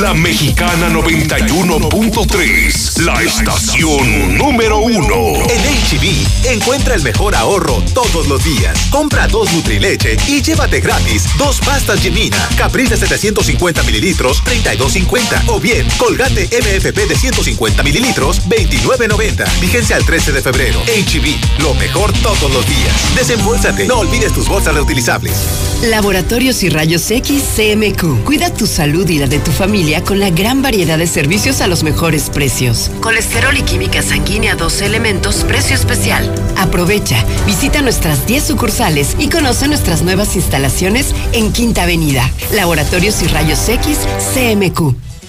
[0.01, 5.37] La Mexicana 91.3, la estación número uno.
[5.49, 8.77] En HB, encuentra el mejor ahorro todos los días.
[8.91, 15.45] Compra dos Nutrileche y llévate gratis dos pastas Gemina, Capriz de 750 mililitros, 32.50.
[15.47, 19.61] O bien, Colgate MFP de 150 mililitros, 29.90.
[19.61, 20.81] Vigencia al 13 de febrero.
[20.87, 23.15] HB, lo mejor todos los días.
[23.15, 25.35] Desembolsate, no olvides tus bolsas reutilizables.
[25.83, 28.25] Laboratorios y Rayos X CMQ.
[28.25, 31.67] Cuida tu salud y la de tu familia con la gran variedad de servicios a
[31.67, 32.91] los mejores precios.
[33.03, 36.35] Colesterol y química sanguínea 12 elementos, precio especial.
[36.57, 42.31] Aprovecha, visita nuestras 10 sucursales y conoce nuestras nuevas instalaciones en Quinta Avenida.
[42.53, 43.99] Laboratorios y Rayos X
[44.33, 44.95] CMQ.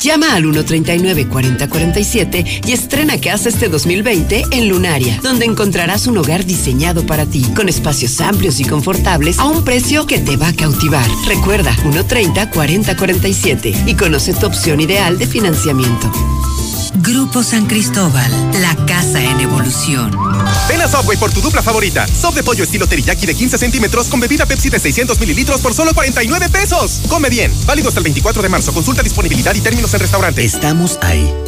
[0.00, 7.04] Llama al 139-4047 y estrena casa este 2020 en Lunaria, donde encontrarás un hogar diseñado
[7.04, 11.08] para ti, con espacios amplios y confortables a un precio que te va a cautivar.
[11.26, 16.12] Recuerda, 130-4047 y conoce tu opción ideal de financiamiento.
[17.00, 18.30] Grupo San Cristóbal,
[18.60, 20.10] la casa en evolución.
[20.68, 22.06] Ven a Subway por tu dupla favorita.
[22.08, 25.74] Sop de pollo estilo teriyaki de 15 centímetros con bebida Pepsi de 600 mililitros por
[25.74, 27.00] solo 49 pesos.
[27.08, 27.52] Come bien.
[27.66, 28.72] Válido hasta el 24 de marzo.
[28.72, 30.44] Consulta disponibilidad y términos en restaurante.
[30.44, 31.32] Estamos ahí.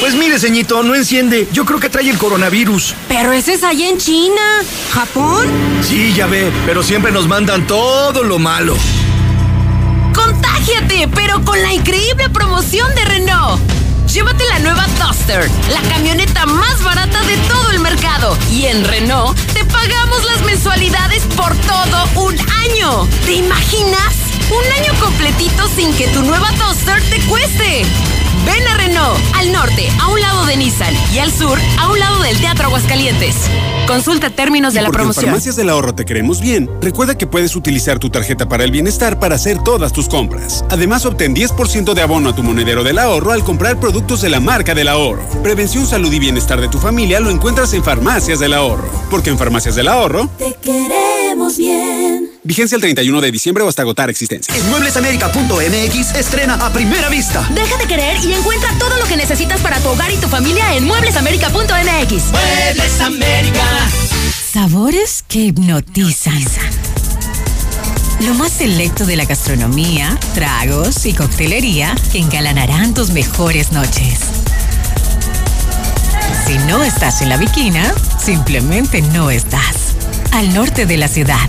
[0.00, 1.48] Pues mire, ceñito, no enciende.
[1.52, 2.94] Yo creo que trae el coronavirus.
[3.08, 4.40] Pero ese es allá en China.
[4.92, 5.46] ¿Japón?
[5.82, 8.76] Sí, ya ve, pero siempre nos mandan todo lo malo.
[10.14, 11.08] ¡Contágiate!
[11.14, 13.60] Pero con la increíble promoción de Renault.
[14.12, 18.38] Llévate la nueva Duster, la camioneta más barata de todo el mercado.
[18.50, 23.06] Y en Renault te pagamos las mensualidades por todo un año.
[23.26, 24.14] ¿Te imaginas?
[24.50, 27.84] Un año completito sin que tu nueva Duster te cueste.
[28.44, 31.98] Ven a Renault, al norte, a un lado de Nissan, y al sur, a un
[31.98, 33.34] lado del Teatro Aguascalientes.
[33.86, 35.24] Consulta términos de la Porque promoción.
[35.24, 36.70] En Farmacias del Ahorro te queremos bien.
[36.80, 40.64] Recuerda que puedes utilizar tu tarjeta para el bienestar para hacer todas tus compras.
[40.70, 44.40] Además, obtén 10% de abono a tu monedero del ahorro al comprar productos de la
[44.40, 45.22] marca del ahorro.
[45.42, 48.90] Prevención, salud y bienestar de tu familia lo encuentras en Farmacias del Ahorro.
[49.10, 52.07] Porque en Farmacias del Ahorro, Te queremos bien.
[52.44, 54.56] Vigencia el 31 de diciembre o hasta agotar existencias.
[54.56, 57.48] En mueblesamerica.mx estrena a primera vista.
[57.54, 60.74] Deja de querer y encuentra todo lo que necesitas para tu hogar y tu familia
[60.76, 62.32] en mueblesamerica.mx.
[62.32, 63.64] Muebles América.
[64.52, 66.42] Sabores que hipnotizan.
[68.20, 74.20] Lo más selecto de la gastronomía, tragos y coctelería que engalanarán tus mejores noches.
[76.46, 79.94] Si no estás en la Viquina, simplemente no estás.
[80.32, 81.48] Al norte de la ciudad.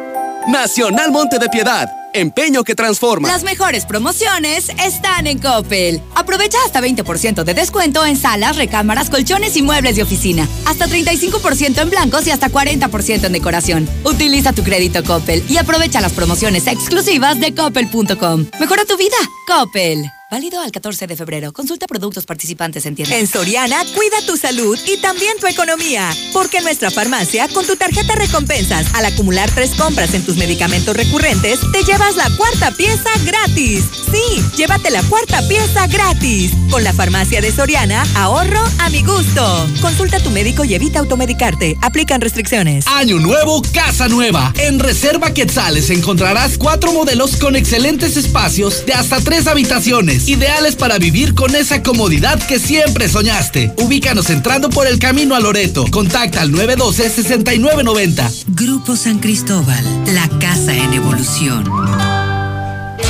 [0.47, 1.89] Nacional Monte de Piedad.
[2.13, 3.27] Empeño que transforma.
[3.27, 6.01] Las mejores promociones están en Coppel.
[6.15, 10.47] Aprovecha hasta 20% de descuento en salas, recámaras, colchones y muebles de oficina.
[10.65, 13.89] Hasta 35% en blancos y hasta 40% en decoración.
[14.03, 18.47] Utiliza tu crédito Coppel y aprovecha las promociones exclusivas de coppel.com.
[18.59, 19.17] Mejora tu vida.
[19.47, 20.11] Coppel.
[20.31, 21.51] Válido al 14 de febrero.
[21.51, 23.17] Consulta productos participantes en tienda.
[23.17, 26.09] En Soriana, cuida tu salud y también tu economía.
[26.31, 30.95] Porque en nuestra farmacia, con tu tarjeta recompensas, al acumular tres compras en tus medicamentos
[30.95, 33.83] recurrentes, te llevas la cuarta pieza gratis.
[34.09, 36.53] Sí, llévate la cuarta pieza gratis.
[36.69, 39.67] Con la farmacia de Soriana, ahorro a mi gusto.
[39.81, 41.75] Consulta a tu médico y evita automedicarte.
[41.81, 42.87] Aplican restricciones.
[42.87, 44.53] Año nuevo, casa nueva.
[44.57, 50.97] En Reserva Quetzales encontrarás cuatro modelos con excelentes espacios de hasta tres habitaciones, ideales para
[50.97, 53.73] vivir con esa comodidad que siempre soñaste.
[53.77, 55.85] Ubícanos entrando por el camino a Loreto.
[55.89, 58.45] Contacta al 912-6990.
[58.47, 59.83] Grupo San Cristóbal,
[60.13, 61.63] la casa en evolución.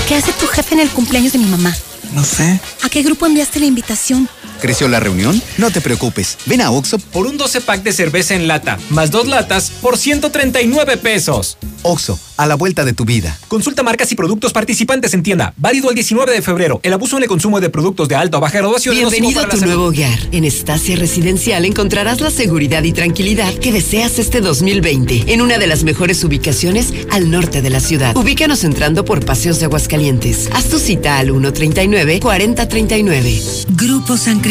[0.08, 1.76] ¿Qué hace tu jefe en el cumpleaños de mi mamá?
[2.14, 2.60] No sé.
[2.84, 4.28] ¿A qué grupo enviaste la invitación?
[4.62, 5.42] ¿Creció la reunión?
[5.58, 6.38] No te preocupes.
[6.46, 7.00] Ven a Oxo.
[7.00, 11.58] Por un 12 pack de cerveza en lata, más dos latas, por 139 pesos.
[11.84, 13.36] Oxo, a la vuelta de tu vida.
[13.48, 15.56] Consulta marcas y productos participantes en tienda.
[15.58, 16.80] Válido el 19 de febrero.
[16.84, 19.58] El abuso en el consumo de productos de alta o baja graduación Bienvenido a tu
[19.58, 20.20] nuevo hogar.
[20.32, 25.66] En Estacia Residencial encontrarás la seguridad y tranquilidad que deseas este 2020 en una de
[25.66, 28.16] las mejores ubicaciones al norte de la ciudad.
[28.16, 30.50] Ubícanos entrando por Paseos de Aguascalientes.
[30.54, 33.66] Haz tu cita al 139-4039.
[33.70, 34.51] Grupo San Cristóbal,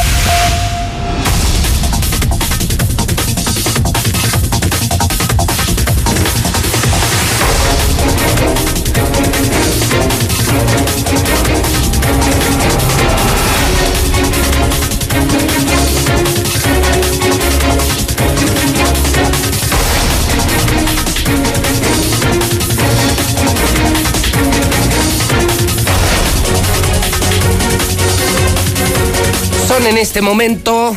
[29.91, 30.95] En este momento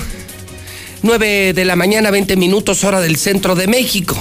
[1.02, 4.16] 9 de la mañana, 20 minutos hora del centro de México.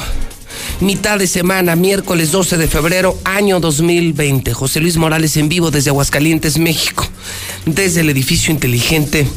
[0.80, 4.52] Mitad de semana, miércoles 12 de febrero, año 2020.
[4.52, 7.08] José Luis Morales en vivo desde Aguascalientes, México.
[7.68, 9.28] Desde el edificio inteligente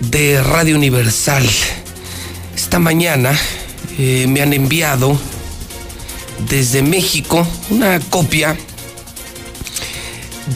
[0.00, 1.48] de Radio Universal.
[2.56, 3.32] Esta mañana
[3.96, 5.16] eh, me han enviado
[6.50, 8.56] desde México una copia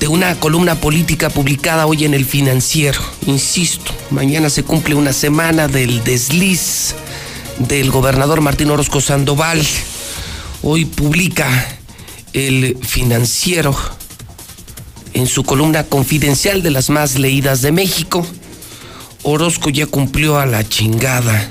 [0.00, 3.00] de una columna política publicada hoy en el financiero.
[3.26, 6.94] Insisto, mañana se cumple una semana del desliz
[7.58, 9.64] del gobernador Martín Orozco Sandoval.
[10.62, 11.48] Hoy publica
[12.32, 13.76] el financiero
[15.14, 18.26] en su columna confidencial de las más leídas de México.
[19.22, 21.48] Orozco ya cumplió a la chingada.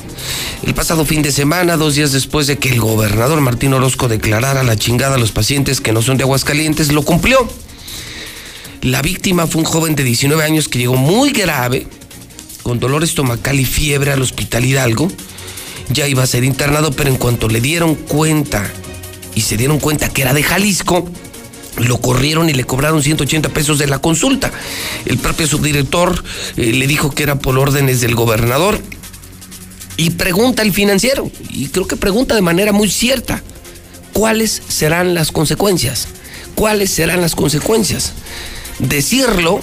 [0.63, 4.63] El pasado fin de semana, dos días después de que el gobernador Martín Orozco declarara
[4.63, 7.47] la chingada a los pacientes que no son de Aguascalientes, lo cumplió.
[8.81, 11.87] La víctima fue un joven de 19 años que llegó muy grave,
[12.67, 15.09] con dolor estomacal y fiebre al hospital Hidalgo.
[15.87, 18.69] Ya iba a ser internado, pero en cuanto le dieron cuenta
[19.35, 21.09] y se dieron cuenta que era de Jalisco,
[21.77, 24.51] lo corrieron y le cobraron 180 pesos de la consulta.
[25.05, 26.21] El propio subdirector
[26.57, 28.77] eh, le dijo que era por órdenes del gobernador.
[29.95, 33.41] Y pregunta el financiero, y creo que pregunta de manera muy cierta,
[34.11, 36.09] ¿cuáles serán las consecuencias?
[36.53, 38.11] ¿Cuáles serán las consecuencias?
[38.79, 39.61] Decirlo,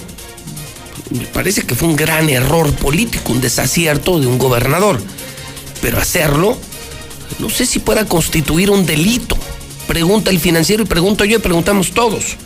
[1.11, 5.01] me parece que fue un gran error político, un desacierto de un gobernador,
[5.81, 6.57] pero hacerlo,
[7.39, 9.37] no sé si pueda constituir un delito.
[9.87, 12.37] Pregunta el financiero y pregunto yo y preguntamos todos.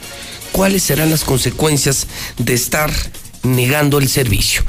[0.51, 2.07] ¿Cuáles serán las consecuencias
[2.37, 2.91] de estar
[3.43, 4.63] negando el servicio?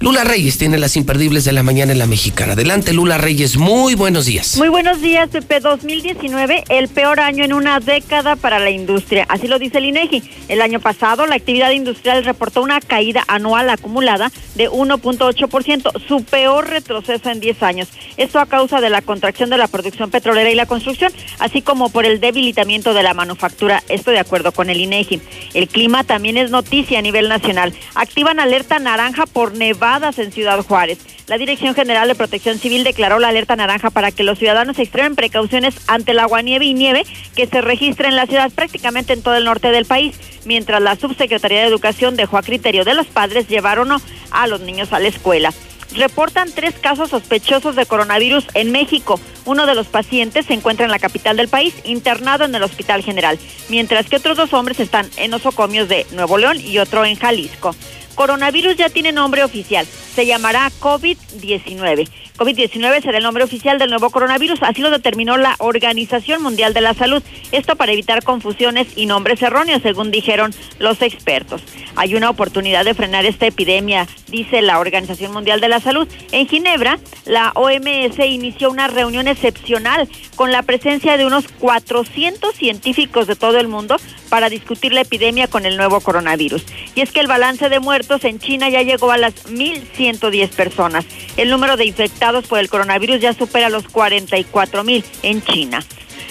[0.00, 2.52] Lula Reyes tiene las imperdibles de la mañana en la mexicana.
[2.52, 4.56] Adelante, Lula Reyes, muy buenos días.
[4.58, 5.60] Muy buenos días, Pepe.
[5.60, 9.24] 2019, el peor año en una década para la industria.
[9.28, 10.22] Así lo dice el INEGI.
[10.48, 16.68] El año pasado, la actividad industrial reportó una caída anual acumulada de 1.8%, su peor
[16.68, 17.88] retroceso en 10 años.
[18.16, 21.88] Esto a causa de la contracción de la producción petrolera y la construcción, así como
[21.88, 23.82] por el debilitamiento de la manufactura.
[23.88, 25.20] Esto de acuerdo con el INEGI.
[25.54, 27.72] El clima también es noticia a nivel nacional.
[27.94, 30.98] Activan alerta naranja por en Ciudad Juárez.
[31.28, 35.14] La Dirección General de Protección Civil declaró la alerta naranja para que los ciudadanos extremen
[35.14, 37.06] precauciones ante el agua, nieve y nieve
[37.36, 40.96] que se registra en la ciudad prácticamente en todo el norte del país, mientras la
[40.96, 44.00] Subsecretaría de Educación dejó a criterio de los padres llevar o no
[44.32, 45.52] a los niños a la escuela
[45.94, 49.20] reportan tres casos sospechosos de coronavirus en México.
[49.44, 53.02] Uno de los pacientes se encuentra en la capital del país, internado en el Hospital
[53.02, 57.16] General, mientras que otros dos hombres están en nosocomios de Nuevo León y otro en
[57.16, 57.74] Jalisco
[58.16, 59.86] coronavirus ya tiene nombre oficial.
[59.86, 62.08] Se llamará COVID-19.
[62.36, 66.82] COVID-19 será el nombre oficial del nuevo coronavirus, así lo determinó la Organización Mundial de
[66.82, 67.22] la Salud.
[67.50, 71.62] Esto para evitar confusiones y nombres erróneos, según dijeron los expertos.
[71.94, 76.06] Hay una oportunidad de frenar esta epidemia, dice la Organización Mundial de la Salud.
[76.30, 83.26] En Ginebra, la OMS inició una reunión excepcional con la presencia de unos 400 científicos
[83.26, 83.96] de todo el mundo
[84.28, 86.64] para discutir la epidemia con el nuevo coronavirus.
[86.94, 91.06] Y es que el balance de muertos en China ya llegó a las 1.110 personas.
[91.36, 95.80] El número de infectados por el coronavirus ya supera los 44 mil en China.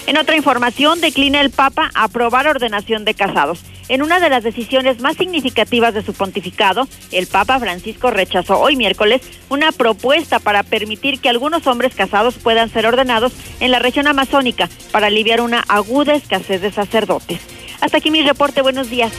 [0.06, 3.60] En otra información, declina el Papa aprobar ordenación de casados.
[3.88, 8.76] En una de las decisiones más significativas de su pontificado, el Papa Francisco rechazó hoy
[8.76, 14.06] miércoles una propuesta para permitir que algunos hombres casados puedan ser ordenados en la región
[14.06, 17.40] amazónica para aliviar una aguda escasez de sacerdotes.
[17.80, 18.62] Hasta aquí mi reporte.
[18.62, 19.12] Buenos días.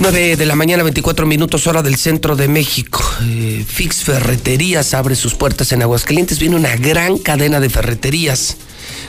[0.00, 3.04] 9 de la mañana, 24 minutos, hora del centro de México.
[3.24, 6.38] Eh, Fix Ferreterías abre sus puertas en Aguascalientes.
[6.38, 8.56] Viene una gran cadena de ferreterías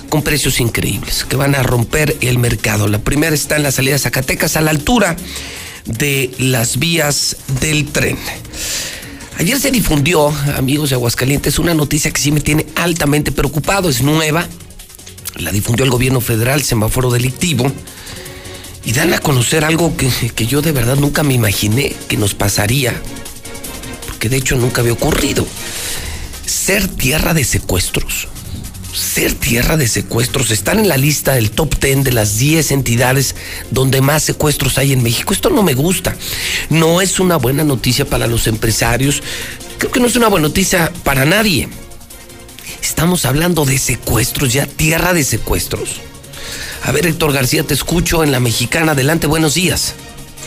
[0.10, 2.88] con precios increíbles que van a romper el mercado.
[2.88, 5.16] La primera está en la salida de Zacatecas, a la altura
[5.86, 8.18] de las vías del tren.
[9.40, 10.28] Ayer se difundió,
[10.58, 13.88] amigos de Aguascalientes, una noticia que sí me tiene altamente preocupado.
[13.88, 14.46] Es nueva.
[15.38, 17.72] La difundió el gobierno federal, semáforo delictivo
[18.84, 22.94] y dan a conocer algo que, yo de verdad nunca me imaginé que nos pasaría,
[24.08, 25.48] porque de hecho nunca había ocurrido.
[26.46, 28.28] Ser tierra de secuestros.
[28.94, 30.52] Ser tierra de secuestros.
[30.52, 33.36] Están en la lista del top 10 de las 10 entidades
[33.72, 35.34] donde más secuestros hay en México.
[35.34, 36.16] Esto no me gusta.
[36.70, 39.22] No es una buena noticia para los empresarios.
[39.78, 41.70] Creo que no es una buena noticia para nadie.
[42.82, 46.02] Estamos hablando de secuestros, ya tierra de secuestros.
[46.84, 48.94] A ver, Héctor García, te escucho en la mexicana.
[48.94, 49.94] Adelante, buenos días.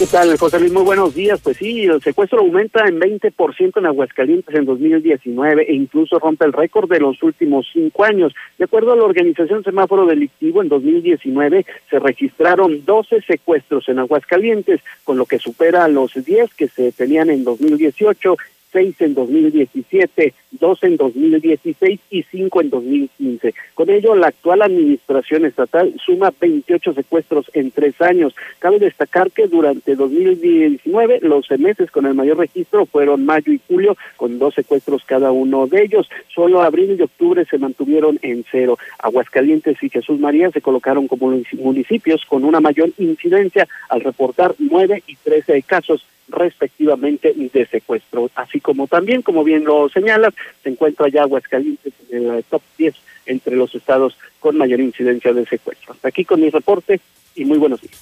[0.02, 0.72] ¿Qué tal, José Luis?
[0.72, 1.40] Muy buenos días.
[1.40, 6.52] Pues sí, el secuestro aumenta en 20% en Aguascalientes en 2019 e incluso rompe el
[6.52, 8.34] récord de los últimos cinco años.
[8.58, 14.81] De acuerdo a la organización Semáforo Delictivo, en 2019 se registraron 12 secuestros en Aguascalientes,
[15.05, 18.36] con lo que supera los 10 que se tenían en 2018
[18.73, 23.55] seis en 2017, dos en 2016 y cinco en 2015.
[23.75, 28.34] Con ello, la actual administración estatal suma 28 secuestros en tres años.
[28.59, 33.97] Cabe destacar que durante 2019 los meses con el mayor registro fueron mayo y julio,
[34.17, 36.09] con dos secuestros cada uno de ellos.
[36.34, 38.78] Solo abril y octubre se mantuvieron en cero.
[38.99, 45.02] Aguascalientes y Jesús María se colocaron como municipios con una mayor incidencia al reportar nueve
[45.07, 51.09] y trece casos respectivamente de secuestro, así como también, como bien lo señalas, se encuentra
[51.09, 52.94] ya Aguascalientes en el top 10
[53.27, 55.93] entre los estados con mayor incidencia de secuestro.
[55.93, 57.01] Hasta aquí con mi reporte
[57.35, 57.99] y muy buenos días.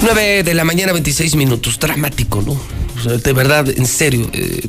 [0.00, 1.78] 9 de la mañana, 26 minutos.
[1.78, 2.58] Dramático, ¿no?
[3.04, 4.68] de verdad, en serio, eh,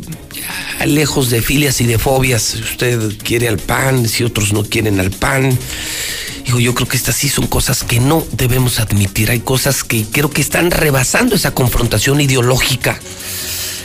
[0.85, 2.41] lejos de filias y de fobias.
[2.41, 5.57] Si usted quiere al pan, si otros no quieren al pan.
[6.49, 9.29] Digo, yo creo que estas sí son cosas que no debemos admitir.
[9.29, 12.99] Hay cosas que creo que están rebasando esa confrontación ideológica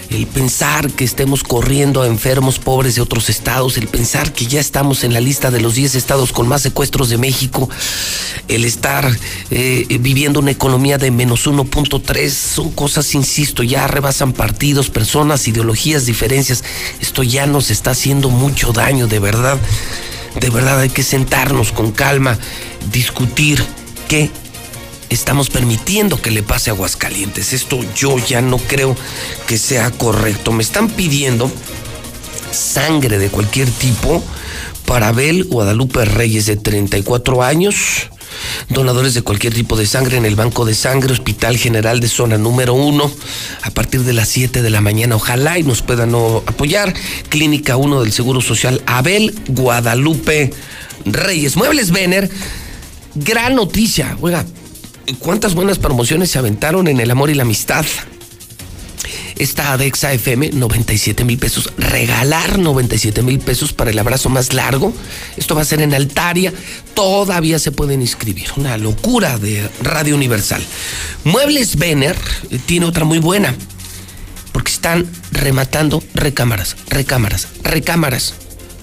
[0.08, 4.60] el pensar que estemos corriendo a enfermos pobres de otros estados, el pensar que ya
[4.60, 7.68] estamos en la lista de los 10 estados con más secuestros de México,
[8.48, 9.14] el estar
[9.50, 16.06] eh, viviendo una economía de menos 1.3, son cosas, insisto, ya rebasan partidos, personas, ideologías,
[16.06, 16.64] diferencias.
[17.00, 19.58] Esto ya nos está haciendo mucho daño, de verdad.
[20.40, 22.38] De verdad hay que sentarnos con calma,
[22.90, 23.64] discutir
[24.08, 24.30] qué
[25.10, 27.52] estamos permitiendo que le pase a Aguascalientes.
[27.52, 28.96] Esto yo ya no creo
[29.46, 30.52] que sea correcto.
[30.52, 31.50] Me están pidiendo
[32.50, 34.22] sangre de cualquier tipo
[34.86, 38.10] para Abel Guadalupe Reyes de 34 años.
[38.68, 42.38] Donadores de cualquier tipo de sangre en el Banco de Sangre, Hospital General de Zona
[42.38, 43.10] número 1,
[43.62, 45.16] a partir de las 7 de la mañana.
[45.16, 46.94] Ojalá y nos puedan apoyar.
[47.28, 50.52] Clínica 1 del Seguro Social, Abel Guadalupe
[51.04, 51.56] Reyes.
[51.56, 52.30] Muebles Vener,
[53.14, 54.16] gran noticia.
[54.20, 54.44] Oiga,
[55.18, 57.84] ¿Cuántas buenas promociones se aventaron en el amor y la amistad?
[59.38, 61.72] Esta Adexa FM, 97 mil pesos.
[61.76, 64.92] Regalar 97 mil pesos para el abrazo más largo.
[65.36, 66.52] Esto va a ser en Altaria.
[66.94, 68.46] Todavía se pueden inscribir.
[68.56, 70.62] Una locura de Radio Universal.
[71.24, 72.16] Muebles Vener
[72.50, 73.54] eh, tiene otra muy buena.
[74.52, 78.34] Porque están rematando recámaras, recámaras, recámaras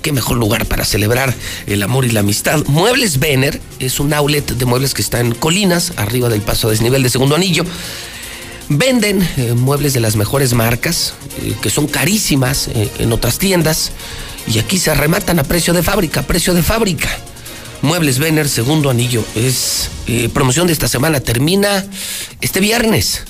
[0.01, 1.33] qué mejor lugar para celebrar
[1.67, 2.63] el amor y la amistad.
[2.67, 6.71] Muebles Vener es un outlet de muebles que está en Colinas, arriba del paso a
[6.71, 7.63] desnivel de segundo anillo.
[8.73, 13.91] Venden eh, muebles de las mejores marcas, eh, que son carísimas eh, en otras tiendas,
[14.47, 17.09] y aquí se rematan a precio de fábrica, precio de fábrica.
[17.81, 19.89] Muebles Vener, segundo anillo, es
[20.33, 21.85] promoción de esta semana, termina
[22.39, 23.23] este viernes,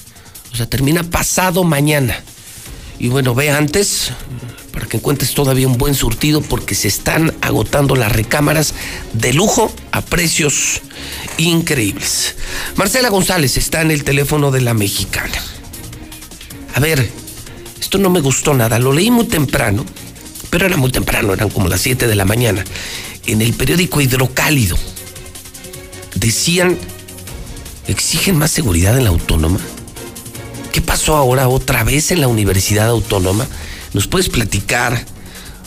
[0.53, 2.21] o sea, termina pasado mañana.
[2.99, 4.11] Y bueno, ve antes,
[4.71, 8.75] para que encuentres todavía un buen surtido porque se están agotando las recámaras
[9.13, 10.81] de lujo a precios
[11.49, 12.35] increíbles.
[12.75, 15.41] Marcela González está en el teléfono de la mexicana.
[16.73, 17.09] A ver,
[17.79, 19.85] esto no me gustó nada, lo leí muy temprano,
[20.49, 22.63] pero era muy temprano, eran como las 7 de la mañana,
[23.25, 24.77] en el periódico Hidrocálido.
[26.15, 26.77] Decían,
[27.87, 29.59] exigen más seguridad en la autónoma.
[30.71, 33.45] ¿Qué pasó ahora otra vez en la Universidad Autónoma?
[33.93, 35.05] ¿Nos puedes platicar?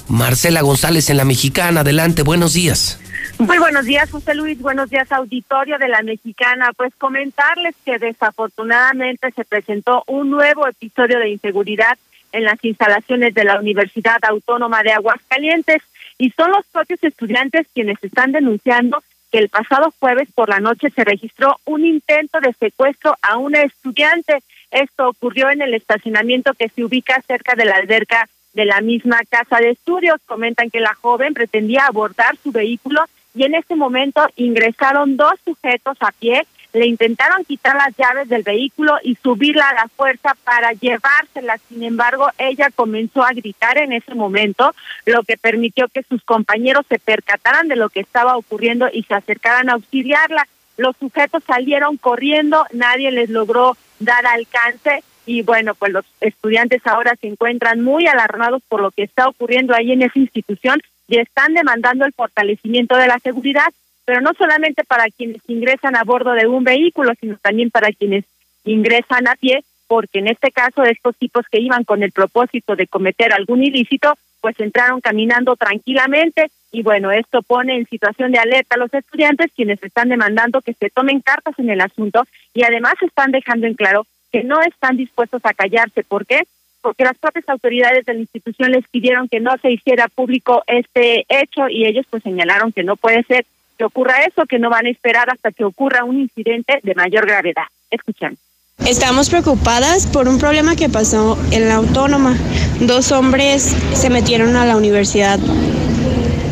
[0.09, 2.99] Marcela González en La Mexicana, adelante, buenos días.
[3.39, 4.61] Muy buenos días, José Luis.
[4.61, 6.73] Buenos días, auditorio de la Mexicana.
[6.77, 11.99] Pues comentarles que desafortunadamente se presentó un nuevo episodio de inseguridad
[12.33, 15.83] en las instalaciones de la Universidad Autónoma de Aguascalientes
[16.19, 20.91] y son los propios estudiantes quienes están denunciando que el pasado jueves por la noche
[20.91, 24.43] se registró un intento de secuestro a una estudiante.
[24.70, 29.20] Esto ocurrió en el estacionamiento que se ubica cerca de la alberca de la misma
[29.28, 30.20] casa de estudios.
[30.26, 35.97] Comentan que la joven pretendía abordar su vehículo y en ese momento ingresaron dos sujetos
[36.00, 40.73] a pie, le intentaron quitar las llaves del vehículo y subirla a la fuerza para
[40.73, 41.60] llevárselas.
[41.68, 44.74] Sin embargo, ella comenzó a gritar en ese momento,
[45.07, 49.15] lo que permitió que sus compañeros se percataran de lo que estaba ocurriendo y se
[49.15, 50.49] acercaran a auxiliarla.
[50.76, 57.17] Los sujetos salieron corriendo, nadie les logró dar alcance y bueno, pues los estudiantes ahora
[57.20, 61.55] se encuentran muy alarmados por lo que está ocurriendo ahí en esa institución y están
[61.55, 63.73] demandando el fortalecimiento de la seguridad,
[64.05, 68.25] pero no solamente para quienes ingresan a bordo de un vehículo, sino también para quienes
[68.65, 72.86] ingresan a pie, porque en este caso estos tipos que iban con el propósito de
[72.86, 78.75] cometer algún ilícito, pues entraron caminando tranquilamente y bueno, esto pone en situación de alerta
[78.75, 82.94] a los estudiantes quienes están demandando que se tomen cartas en el asunto y además
[83.01, 86.03] están dejando en claro que no están dispuestos a callarse.
[86.03, 86.43] ¿Por qué?
[86.81, 91.25] Porque las propias autoridades de la institución les pidieron que no se hiciera público este
[91.29, 93.47] hecho y ellos pues señalaron que no puede ser
[93.79, 97.27] que ocurra eso, que no van a esperar hasta que ocurra un incidente de mayor
[97.27, 97.63] gravedad.
[97.93, 98.41] Escuchamos.
[98.85, 102.37] Estamos preocupadas por un problema que pasó en la autónoma.
[102.81, 105.39] Dos hombres se metieron a la universidad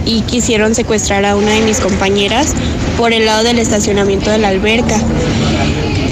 [0.07, 2.55] y quisieron secuestrar a una de mis compañeras
[2.97, 5.01] por el lado del estacionamiento de la alberca.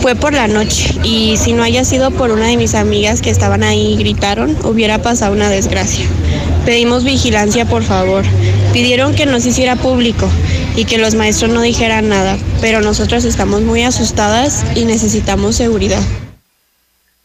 [0.01, 3.29] Fue por la noche y si no haya sido por una de mis amigas que
[3.29, 6.07] estaban ahí y gritaron, hubiera pasado una desgracia.
[6.65, 8.25] Pedimos vigilancia, por favor.
[8.73, 10.27] Pidieron que no se hiciera público
[10.75, 16.03] y que los maestros no dijeran nada, pero nosotras estamos muy asustadas y necesitamos seguridad.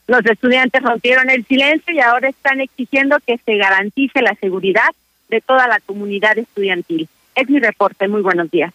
[0.07, 4.89] Los estudiantes rompieron el silencio y ahora están exigiendo que se garantice la seguridad
[5.29, 7.07] de toda la comunidad estudiantil.
[7.35, 8.07] Es mi reporte.
[8.07, 8.71] Muy buenos días.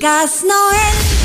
[0.00, 1.17] Gas Noel.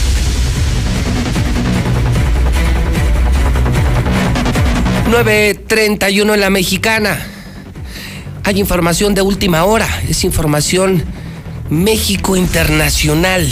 [5.05, 7.19] 9.31 en la mexicana.
[8.43, 11.03] Hay información de última hora, es información
[11.69, 13.47] México Internacional.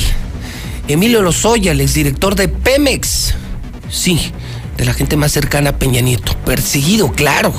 [0.87, 3.35] Emilio Lozoya, el exdirector de Pemex,
[3.89, 4.31] sí,
[4.81, 7.53] de la gente más cercana a Peña Nieto, perseguido, claro,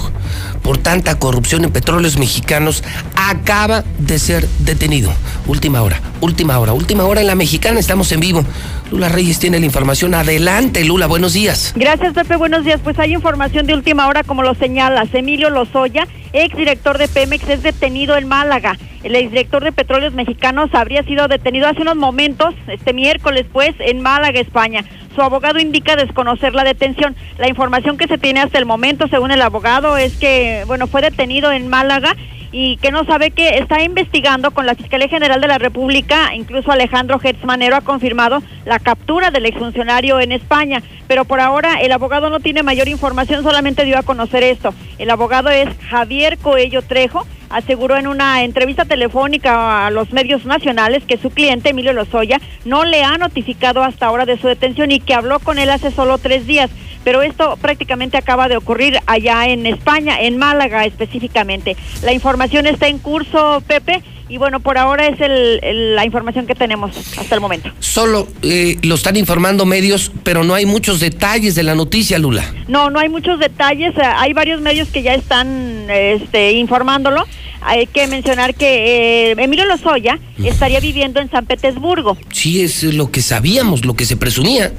[0.60, 2.82] por tanta corrupción en petróleos mexicanos,
[3.14, 5.12] acaba de ser detenido.
[5.46, 8.44] Última hora, última hora, última hora en la mexicana, estamos en vivo.
[8.90, 10.14] Lula Reyes tiene la información.
[10.14, 11.72] Adelante, Lula, buenos días.
[11.76, 12.80] Gracias, Pepe, buenos días.
[12.82, 15.14] Pues hay información de última hora, como lo señalas.
[15.14, 18.76] Emilio Lozoya, exdirector de Pemex, es detenido en Málaga.
[19.02, 24.00] El exdirector de Petróleos Mexicanos habría sido detenido hace unos momentos, este miércoles, pues, en
[24.00, 24.84] Málaga, España.
[25.14, 27.14] Su abogado indica desconocer la detención.
[27.38, 31.02] La información que se tiene hasta el momento, según el abogado, es que, bueno, fue
[31.02, 32.16] detenido en Málaga
[32.52, 36.70] y que no sabe que está investigando con la Fiscalía General de la República, incluso
[36.70, 41.92] Alejandro Gertz Manero ha confirmado la captura del exfuncionario en España, pero por ahora el
[41.92, 44.74] abogado no tiene mayor información, solamente dio a conocer esto.
[44.98, 51.04] El abogado es Javier Coello Trejo, aseguró en una entrevista telefónica a los medios nacionales
[51.04, 55.00] que su cliente, Emilio Lozoya, no le ha notificado hasta ahora de su detención y
[55.00, 56.70] que habló con él hace solo tres días.
[57.04, 61.76] Pero esto prácticamente acaba de ocurrir allá en España, en Málaga específicamente.
[62.02, 64.02] La información está en curso, Pepe.
[64.32, 67.70] Y bueno, por ahora es el, la información que tenemos hasta el momento.
[67.80, 72.42] Solo eh, lo están informando medios, pero no hay muchos detalles de la noticia, Lula.
[72.66, 73.94] No, no hay muchos detalles.
[73.94, 77.26] Eh, hay varios medios que ya están este, informándolo.
[77.60, 82.16] Hay que mencionar que eh, Emilio Lozoya estaría viviendo en San Petersburgo.
[82.30, 84.72] Sí, es lo que sabíamos, lo que se presumía.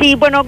[0.00, 0.46] Sí, bueno,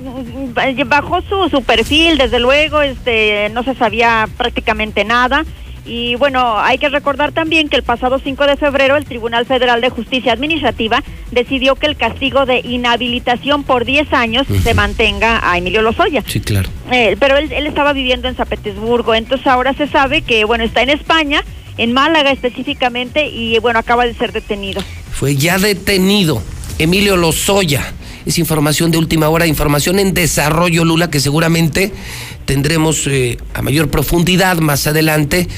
[0.87, 5.45] bajó su, su perfil, desde luego, este, no se sabía prácticamente nada.
[5.85, 9.81] Y bueno, hay que recordar también que el pasado 5 de febrero el Tribunal Federal
[9.81, 11.03] de Justicia Administrativa
[11.33, 16.23] decidió que el castigo de inhabilitación por 10 años se mantenga a Emilio Lozoya.
[16.27, 16.69] Sí, claro.
[16.91, 20.63] Eh, pero él, él estaba viviendo en San Petersburgo, entonces ahora se sabe que, bueno,
[20.63, 21.45] está en España,
[21.79, 24.83] en Málaga específicamente, y bueno, acaba de ser detenido.
[25.11, 26.43] Fue ya detenido
[26.79, 27.93] Emilio Lozoya.
[28.27, 31.93] Es información de última hora, información en desarrollo, Lula, que seguramente
[32.45, 35.49] tendremos eh, a mayor profundidad más adelante,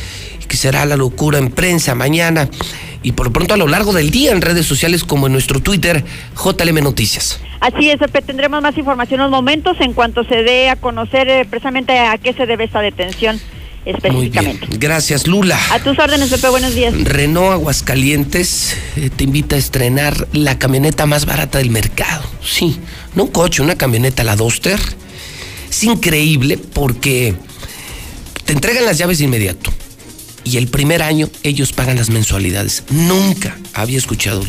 [0.49, 2.49] que será la locura en prensa mañana
[3.03, 5.61] y por lo pronto a lo largo del día en redes sociales como en nuestro
[5.61, 6.05] Twitter,
[6.37, 7.41] JLM Noticias.
[7.61, 11.47] Así es, tendremos más información en unos momentos en cuanto se dé a conocer eh,
[11.49, 13.39] precisamente a qué se debe esta detención
[13.85, 14.67] específicamente.
[14.79, 15.59] Gracias, Lula.
[15.71, 16.95] A tus órdenes, Pepe, buenos días.
[16.95, 22.25] Renault Aguascalientes eh, te invita a estrenar la camioneta más barata del mercado.
[22.45, 22.79] Sí,
[23.15, 24.81] no un coche, una camioneta, la Duster.
[25.71, 27.35] Es increíble porque
[28.45, 29.73] te entregan las llaves de inmediato.
[30.45, 32.85] Y el primer año ellos pagan las mensualidades.
[32.91, 34.43] Nunca había escuchado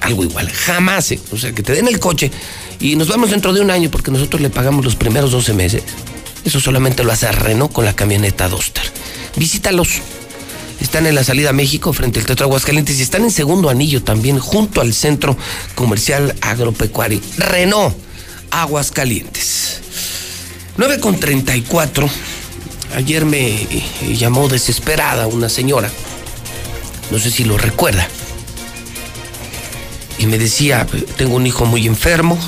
[0.00, 0.48] algo igual.
[0.50, 1.12] Jamás.
[1.12, 1.20] eh.
[1.30, 2.30] O sea, que te den el coche
[2.80, 5.82] y nos vamos dentro de un año porque nosotros le pagamos los primeros 12 meses.
[6.46, 8.84] Eso solamente lo hace Renault con la camioneta Duster.
[9.34, 10.00] Visítalos.
[10.80, 14.04] Están en la salida a México frente al Teatro Aguascalientes y están en segundo anillo
[14.04, 15.36] también junto al Centro
[15.74, 17.20] Comercial Agropecuario.
[17.36, 17.96] Renault
[18.52, 19.80] Aguascalientes.
[20.76, 22.08] 9 con 34.
[22.94, 23.82] Ayer me eh,
[24.16, 25.90] llamó desesperada una señora.
[27.10, 28.06] No sé si lo recuerda.
[30.20, 32.38] Y me decía, tengo un hijo muy enfermo,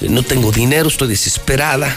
[0.00, 1.96] no tengo dinero, estoy desesperada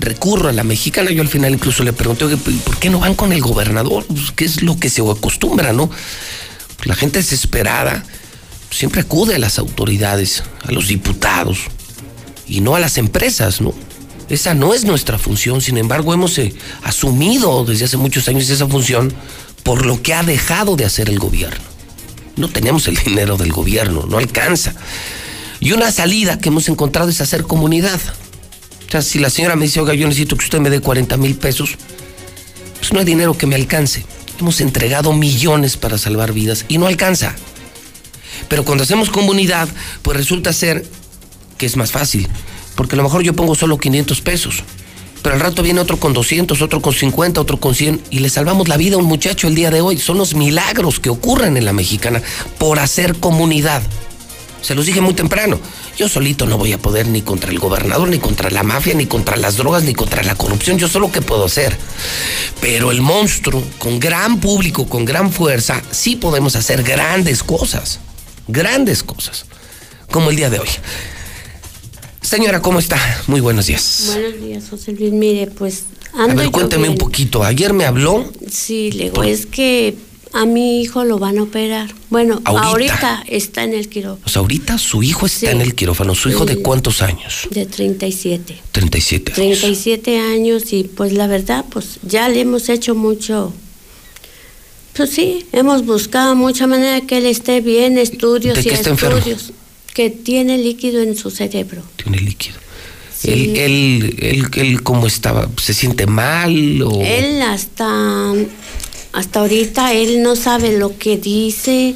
[0.00, 1.10] recurro a la mexicana.
[1.10, 4.04] Yo al final incluso le pregunté, oye, ¿por qué no van con el gobernador?
[4.06, 5.88] Pues, ¿Qué es lo que se acostumbra, no?
[6.76, 8.04] Pues la gente desesperada
[8.70, 11.58] siempre acude a las autoridades, a los diputados
[12.46, 13.72] y no a las empresas, ¿no?
[14.28, 18.66] Esa no es nuestra función, sin embargo hemos eh, asumido desde hace muchos años esa
[18.66, 19.12] función
[19.62, 21.64] por lo que ha dejado de hacer el gobierno.
[22.36, 24.74] No tenemos el dinero del gobierno, no alcanza.
[25.60, 28.00] Y una salida que hemos encontrado es hacer comunidad.
[29.02, 31.76] Si la señora me dice, oiga, yo necesito que usted me dé 40 mil pesos,
[32.78, 34.04] pues no hay dinero que me alcance.
[34.38, 37.34] Hemos entregado millones para salvar vidas y no alcanza.
[38.48, 39.68] Pero cuando hacemos comunidad,
[40.02, 40.84] pues resulta ser
[41.56, 42.28] que es más fácil.
[42.74, 44.64] Porque a lo mejor yo pongo solo 500 pesos.
[45.22, 48.28] Pero al rato viene otro con 200, otro con 50, otro con 100 y le
[48.28, 49.98] salvamos la vida a un muchacho el día de hoy.
[49.98, 52.22] Son los milagros que ocurren en la mexicana
[52.58, 53.82] por hacer comunidad.
[54.64, 55.60] Se los dije muy temprano.
[55.98, 59.04] Yo solito no voy a poder ni contra el gobernador, ni contra la mafia, ni
[59.04, 60.78] contra las drogas, ni contra la corrupción.
[60.78, 61.76] Yo solo que puedo hacer.
[62.62, 68.00] Pero el monstruo, con gran público, con gran fuerza, sí podemos hacer grandes cosas.
[68.48, 69.44] Grandes cosas.
[70.10, 70.68] Como el día de hoy.
[72.22, 72.98] Señora, ¿cómo está?
[73.26, 74.04] Muy buenos días.
[74.14, 75.12] Buenos días, José Luis.
[75.12, 75.84] Mire, pues
[76.14, 77.44] ando A ver, cuénteme un poquito.
[77.44, 78.32] Ayer me habló.
[78.50, 79.94] Sí, le digo, es que
[80.34, 81.94] a mi hijo lo van a operar.
[82.10, 84.24] Bueno, ahorita, está en el quirófano.
[84.26, 86.14] O sea, ahorita su hijo está en el quirófano.
[86.16, 87.46] ¿Su hijo de cuántos años?
[87.50, 88.58] De 37.
[88.72, 89.60] 37 años.
[89.60, 93.52] 37 años y pues la verdad, pues ya le hemos hecho mucho.
[94.96, 98.90] Pues sí, hemos buscado mucha manera que él esté bien, estudios ¿De y qué está
[98.90, 99.26] estudios.
[99.26, 99.58] enfermo?
[99.94, 101.82] Que tiene líquido en su cerebro.
[101.94, 102.56] Tiene líquido.
[103.22, 105.48] Él, él, él, él, ¿cómo estaba?
[105.56, 107.00] ¿Se siente mal o...?
[107.00, 108.32] Él hasta
[109.14, 111.94] hasta ahorita él no sabe lo que dice,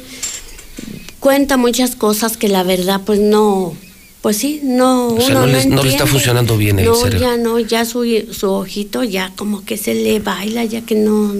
[1.19, 3.73] cuenta muchas cosas que la verdad pues no,
[4.21, 5.07] pues sí, no.
[5.15, 7.19] O sea, uno no, le, no le está funcionando bien el No, cerebro.
[7.19, 11.33] ya no, ya su, su ojito ya como que se le baila, ya que no.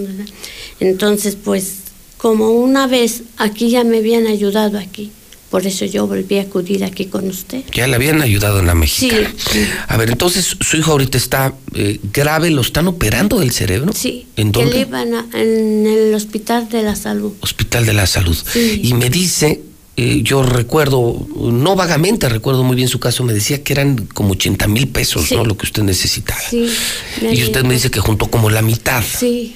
[0.79, 1.75] Entonces, pues,
[2.17, 5.11] como una vez aquí ya me habían ayudado aquí,
[5.49, 7.63] por eso yo volví a acudir aquí con usted.
[7.73, 9.33] Ya le habían ayudado en la mexicana.
[9.35, 13.91] sí, A ver, entonces su hijo ahorita está eh, grave, ¿lo están operando del cerebro?
[13.93, 14.27] sí.
[14.35, 14.75] ¿En que dónde?
[14.75, 17.33] le iban a- en el hospital de la salud.
[17.41, 18.37] Hospital de la Salud.
[18.51, 18.81] Sí.
[18.83, 19.61] Y me dice,
[19.97, 24.31] eh, yo recuerdo, no vagamente recuerdo muy bien su caso, me decía que eran como
[24.33, 25.35] 80 mil pesos, Sí.
[25.35, 25.43] ¿no?
[25.45, 26.39] Lo que usted necesitaba.
[26.49, 26.69] Sí.
[27.21, 29.03] me Y usted me dice que juntó como la mitad.
[29.03, 29.55] Sí,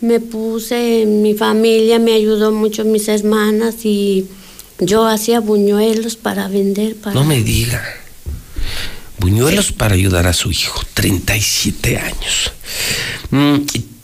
[0.00, 4.26] me puse, en mi familia me ayudó mucho mis hermanas y
[4.78, 6.96] yo hacía buñuelos para vender.
[6.96, 7.14] Para...
[7.14, 7.82] No me diga.
[9.18, 12.52] Buñuelos para ayudar a su hijo, 37 años.
[13.30, 13.56] Mm,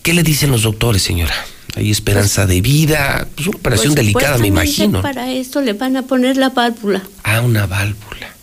[0.02, 1.34] ¿Qué le dicen los doctores, señora?
[1.76, 3.28] ¿Hay esperanza de vida?
[3.34, 5.02] Pues una operación Pues, delicada, me imagino.
[5.02, 7.02] Para esto le van a poner la válvula.
[7.22, 8.34] Ah, una válvula.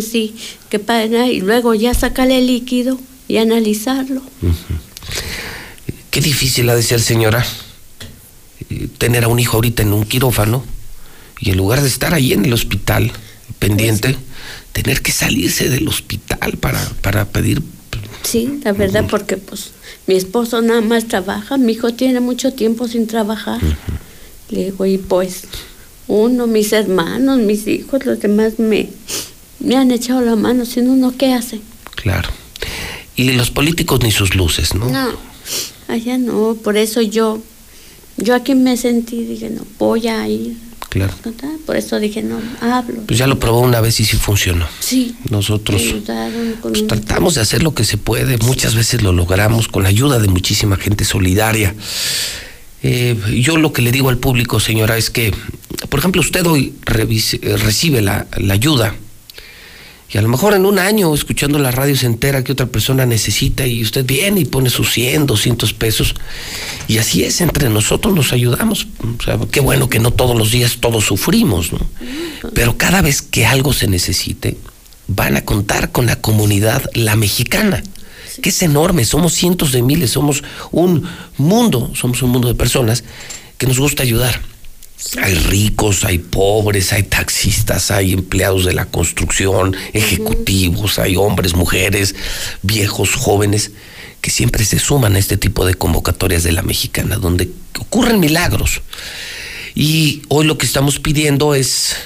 [0.00, 0.36] Sí,
[0.68, 4.22] que para y luego ya sacarle el líquido y analizarlo.
[6.10, 7.44] Qué difícil ha de ser, señora,
[8.68, 10.64] eh, tener a un hijo ahorita en un quirófano
[11.40, 13.12] y en lugar de estar ahí en el hospital
[13.58, 14.16] pendiente,
[14.72, 17.62] tener que salirse del hospital para, para pedir.
[18.22, 19.72] Sí, la verdad, porque pues
[20.06, 23.60] mi esposo nada más trabaja, mi hijo tiene mucho tiempo sin trabajar.
[24.50, 25.44] Le digo, y pues
[26.06, 28.88] uno, mis hermanos, mis hijos, los demás me,
[29.60, 31.60] me han echado la mano, si no, uno, ¿qué hace?
[31.96, 32.28] Claro.
[33.16, 34.88] Y los políticos ni sus luces, ¿no?
[34.88, 35.10] No,
[35.88, 37.42] allá no, por eso yo,
[38.16, 40.56] yo aquí me sentí, dije, no, voy a ir.
[40.90, 41.14] Claro.
[41.66, 43.02] Por eso dije, no, hablo.
[43.06, 44.66] Pues ya lo probó una vez y sí funcionó.
[44.80, 45.14] Sí.
[45.30, 45.80] Nosotros
[46.60, 50.18] pues, tratamos de hacer lo que se puede, muchas veces lo logramos con la ayuda
[50.18, 51.74] de muchísima gente solidaria.
[52.82, 55.32] Eh, yo lo que le digo al público, señora, es que,
[55.88, 58.94] por ejemplo, usted hoy revise- eh, recibe la, la ayuda
[60.12, 63.06] y a lo mejor en un año, escuchando la radio, se entera que otra persona
[63.06, 66.14] necesita y usted viene y pone sus 100, 200 pesos.
[66.88, 68.88] Y así es, entre nosotros nos ayudamos.
[69.18, 71.78] O sea, qué bueno que no todos los días todos sufrimos, ¿no?
[72.54, 74.56] Pero cada vez que algo se necesite,
[75.06, 77.80] van a contar con la comunidad, la mexicana,
[78.42, 83.04] que es enorme, somos cientos de miles, somos un mundo, somos un mundo de personas
[83.58, 84.40] que nos gusta ayudar.
[85.22, 92.14] Hay ricos, hay pobres, hay taxistas, hay empleados de la construcción, ejecutivos, hay hombres, mujeres,
[92.62, 93.72] viejos, jóvenes,
[94.20, 98.82] que siempre se suman a este tipo de convocatorias de la mexicana, donde ocurren milagros.
[99.74, 101.96] Y hoy lo que estamos pidiendo es,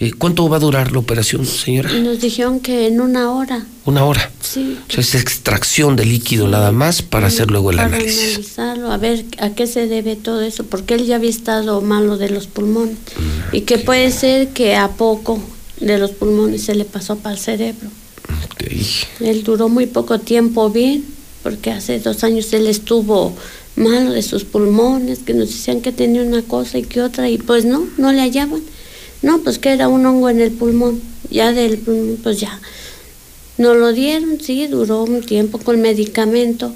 [0.00, 1.92] eh, ¿cuánto va a durar la operación, señora?
[1.92, 4.30] Nos dijeron que en una hora, Una hora.
[4.40, 4.78] sí.
[4.88, 8.28] O sea, es extracción de líquido nada más para hacer luego el para análisis.
[8.30, 12.16] analizarlo, a ver a qué se debe todo eso, porque él ya había estado malo
[12.16, 12.96] de los pulmones
[13.52, 15.40] y que puede ser que a poco
[15.80, 17.88] de los pulmones se le pasó para el cerebro.
[19.20, 21.04] Él duró muy poco tiempo bien,
[21.42, 23.34] porque hace dos años él estuvo
[23.76, 27.38] malo de sus pulmones, que nos decían que tenía una cosa y que otra, y
[27.38, 28.60] pues no, no le hallaban.
[29.22, 31.00] No, pues que era un hongo en el pulmón,
[31.30, 32.60] ya del pulmón, pues ya.
[33.58, 36.72] Nos lo dieron, sí, duró un tiempo con medicamento,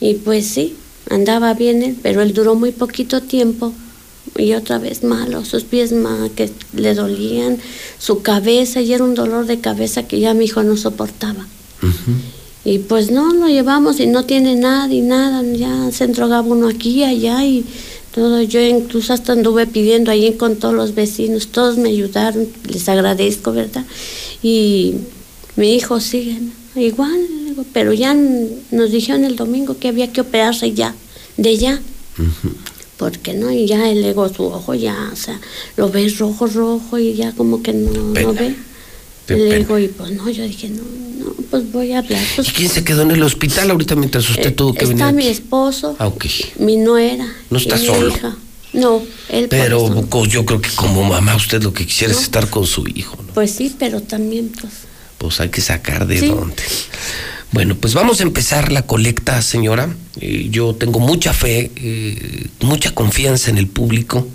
[0.00, 0.74] y pues sí,
[1.10, 3.74] andaba bien él, pero él duró muy poquito tiempo,
[4.36, 7.58] y otra vez malo, sus pies más que le dolían,
[7.98, 11.46] su cabeza, y era un dolor de cabeza que ya mi hijo no soportaba.
[12.64, 16.68] Y pues no, lo llevamos y no tiene nada y nada, ya se drogaba uno
[16.68, 17.64] aquí y allá y
[18.18, 18.42] todo.
[18.42, 23.52] Yo incluso hasta anduve pidiendo ahí con todos los vecinos, todos me ayudaron, les agradezco,
[23.52, 23.84] ¿verdad?
[24.42, 24.94] Y
[25.56, 26.38] mi hijo sigue
[26.74, 27.20] igual,
[27.72, 28.14] pero ya
[28.70, 30.94] nos dijeron el domingo que había que operarse ya,
[31.36, 31.80] de ya.
[32.96, 35.40] Porque no, y ya el ego, su ojo ya, o sea,
[35.76, 38.56] lo ves rojo, rojo y ya como que no, no ve.
[39.34, 42.22] El ego, y pues no, yo dije, no, no, pues voy a hablar.
[42.36, 45.02] Pues, ¿Y quién se quedó en el hospital ahorita mientras usted eh, tuvo que venir?
[45.02, 46.26] Está mi esposo, Ah, ok.
[46.58, 47.26] mi nuera.
[47.50, 48.08] No está y mi solo.
[48.08, 48.36] hija.
[48.74, 52.50] No, él Pero co- yo creo que como mamá usted lo que quisiera es estar
[52.50, 53.32] con su hijo, ¿no?
[53.32, 54.72] Pues sí, pero también, pues.
[55.16, 56.28] Pues hay que sacar de Sí.
[56.28, 56.62] dónde.
[57.50, 59.96] Bueno, pues vamos a empezar la colecta, señora.
[60.20, 64.28] Eh, yo tengo mucha fe, eh, mucha confianza en el público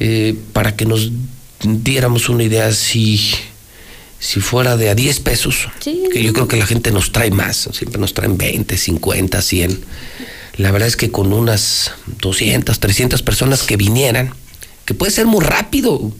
[0.00, 1.12] eh, para que nos
[1.62, 3.20] diéramos una idea si,
[4.24, 7.68] si fuera de a 10 pesos, que yo creo que la gente nos trae más,
[7.72, 9.84] siempre nos traen 20, 50, 100.
[10.56, 14.32] La verdad es que con unas 200, 300 personas que vinieran,
[14.86, 16.10] que puede ser muy rápido.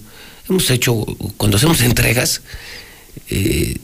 [0.50, 1.06] Hemos hecho,
[1.38, 2.42] cuando hacemos entregas,
[3.30, 3.78] eh,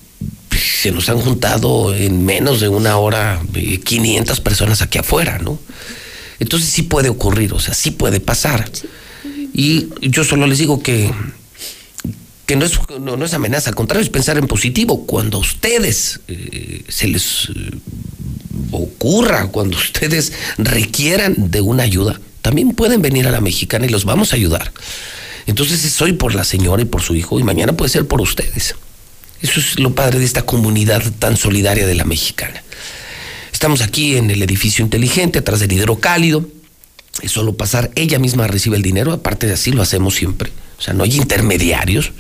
[0.55, 5.59] se nos han juntado en menos de una hora eh, 500 personas aquí afuera, ¿no?
[6.41, 8.71] Entonces sí puede ocurrir, o sea, sí puede pasar.
[9.55, 11.11] Y yo solo les digo que,
[12.51, 15.07] que no, es, no, no es amenaza, al contrario, es pensar en positivo.
[15.07, 17.71] Cuando a ustedes eh, se les eh,
[18.73, 24.05] ocurra, cuando ustedes requieran de una ayuda, también pueden venir a la mexicana y los
[24.05, 24.73] vamos a ayudar.
[25.47, 28.21] Entonces es hoy por la señora y por su hijo y mañana puede ser por
[28.21, 28.75] ustedes.
[29.41, 32.65] Eso es lo padre de esta comunidad tan solidaria de la mexicana.
[33.53, 36.49] Estamos aquí en el edificio inteligente, atrás del hidrocálido.
[37.23, 40.51] Es solo pasar, ella misma recibe el dinero, aparte de así lo hacemos siempre.
[40.81, 42.13] O sea, no hay intermediarios.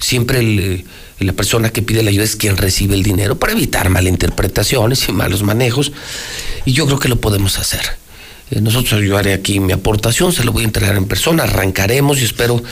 [0.00, 0.84] Siempre eh,
[1.20, 5.12] la persona que pide la ayuda es quien recibe el dinero para evitar malinterpretaciones y
[5.12, 5.92] malos manejos.
[6.64, 7.82] Y yo creo que lo podemos hacer.
[8.50, 12.20] Eh, nosotros yo haré aquí mi aportación, se lo voy a entregar en persona, arrancaremos
[12.20, 12.62] y espero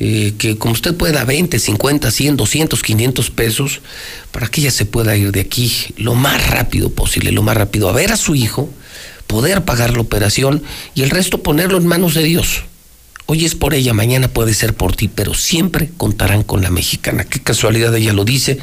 [0.00, 3.80] eh, que como usted pueda 20, 50, 100, 200, 500 pesos
[4.32, 7.90] para que ella se pueda ir de aquí lo más rápido posible, lo más rápido
[7.90, 8.70] a ver a su hijo,
[9.26, 10.62] poder pagar la operación
[10.94, 12.64] y el resto ponerlo en manos de Dios.
[13.26, 17.24] Hoy es por ella, mañana puede ser por ti, pero siempre contarán con la mexicana.
[17.24, 18.58] Qué casualidad ella lo dice,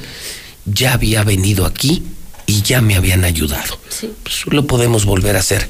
[0.66, 2.04] ya había venido aquí
[2.46, 3.80] y ya me habían ayudado.
[4.24, 5.68] Pues lo podemos volver a hacer.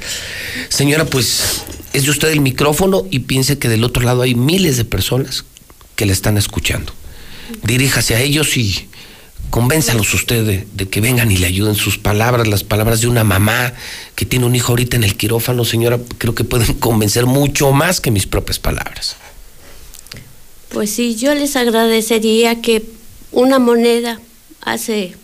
[0.67, 1.63] Señora, pues
[1.93, 5.45] es de usted el micrófono y piense que del otro lado hay miles de personas
[5.95, 6.93] que le están escuchando.
[7.63, 8.89] Diríjase a ellos y
[9.51, 13.23] convénzalos usted de, de que vengan y le ayuden sus palabras, las palabras de una
[13.23, 13.73] mamá
[14.15, 18.01] que tiene un hijo ahorita en el quirófano, señora, creo que pueden convencer mucho más
[18.01, 19.17] que mis propias palabras.
[20.69, 22.83] Pues sí, yo les agradecería que
[23.31, 24.21] una moneda
[24.61, 25.15] hace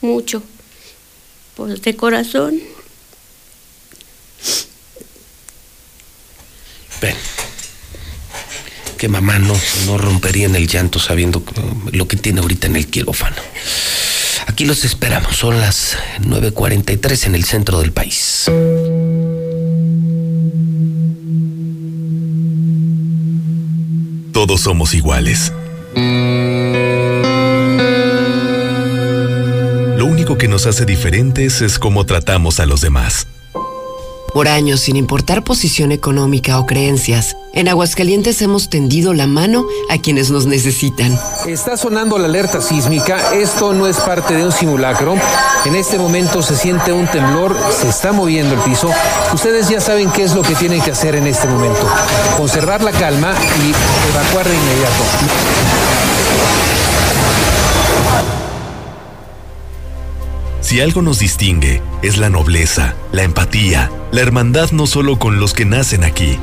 [0.00, 0.42] mucho,
[1.54, 2.60] pues de corazón.
[7.00, 7.16] Ven.
[9.00, 11.42] Que mamá no, no rompería en el llanto sabiendo
[11.90, 13.36] lo que tiene ahorita en el quirófano.
[14.46, 18.44] Aquí los esperamos, son las 9.43 en el centro del país.
[24.34, 25.54] Todos somos iguales.
[29.96, 33.26] Lo único que nos hace diferentes es cómo tratamos a los demás.
[34.32, 39.98] Por años, sin importar posición económica o creencias, en Aguascalientes hemos tendido la mano a
[39.98, 41.18] quienes nos necesitan.
[41.48, 43.34] Está sonando la alerta sísmica.
[43.34, 45.16] Esto no es parte de un simulacro.
[45.64, 48.88] En este momento se siente un temblor, se está moviendo el piso.
[49.34, 51.84] Ustedes ya saben qué es lo que tienen que hacer en este momento.
[52.36, 55.79] Conservar la calma y evacuar de inmediato.
[60.70, 65.52] Si algo nos distingue, es la nobleza, la empatía, la hermandad no solo con los
[65.52, 66.38] que nacen aquí,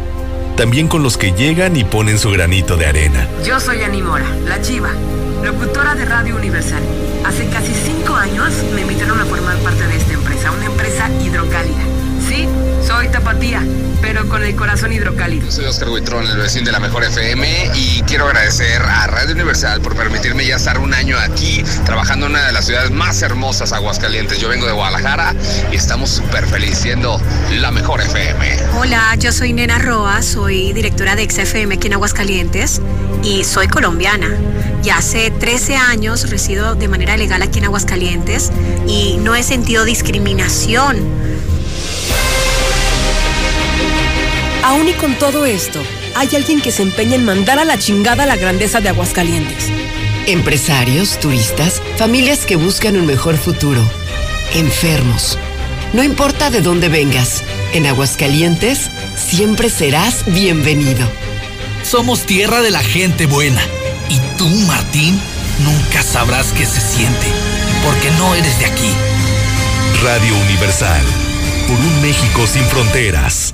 [0.57, 3.25] también con los que llegan y ponen su granito de arena.
[3.45, 4.89] Yo soy Animora, la chiva,
[5.45, 6.83] locutora de Radio Universal.
[7.25, 11.85] Hace casi cinco años me invitaron a formar parte de esta empresa, una empresa hidrocálida.
[12.27, 12.49] Sí,
[12.97, 13.61] soy tapatía,
[14.01, 15.51] pero con el corazón hidrocálido.
[15.51, 19.81] Soy Oscar Huitrón, el vecino de la Mejor FM y quiero agradecer a Radio Universal
[19.81, 23.71] por permitirme ya estar un año aquí trabajando en una de las ciudades más hermosas,
[23.71, 24.39] Aguascalientes.
[24.39, 25.35] Yo vengo de Guadalajara
[25.71, 27.21] y estamos súper felices siendo
[27.59, 28.57] la Mejor FM.
[28.79, 32.81] Hola, yo soy Nena Roa, soy directora de XFM aquí en Aguascalientes
[33.21, 34.29] y soy colombiana.
[34.81, 38.51] Ya hace 13 años resido de manera legal aquí en Aguascalientes
[38.87, 40.97] y no he sentido discriminación.
[44.67, 45.81] Aún y con todo esto,
[46.13, 49.69] hay alguien que se empeña en mandar a la chingada la grandeza de Aguascalientes.
[50.25, 53.81] Empresarios, turistas, familias que buscan un mejor futuro.
[54.55, 55.39] Enfermos.
[55.93, 61.09] No importa de dónde vengas, En Aguascalientes, siempre serás bienvenido.
[61.83, 63.61] Somos tierra de la gente buena.
[64.09, 65.17] Y tú, Martín,
[65.63, 67.27] nunca sabrás qué se siente,
[67.85, 68.91] porque no eres de aquí.
[70.03, 71.05] Radio Universal.
[71.69, 73.53] Por un México sin fronteras.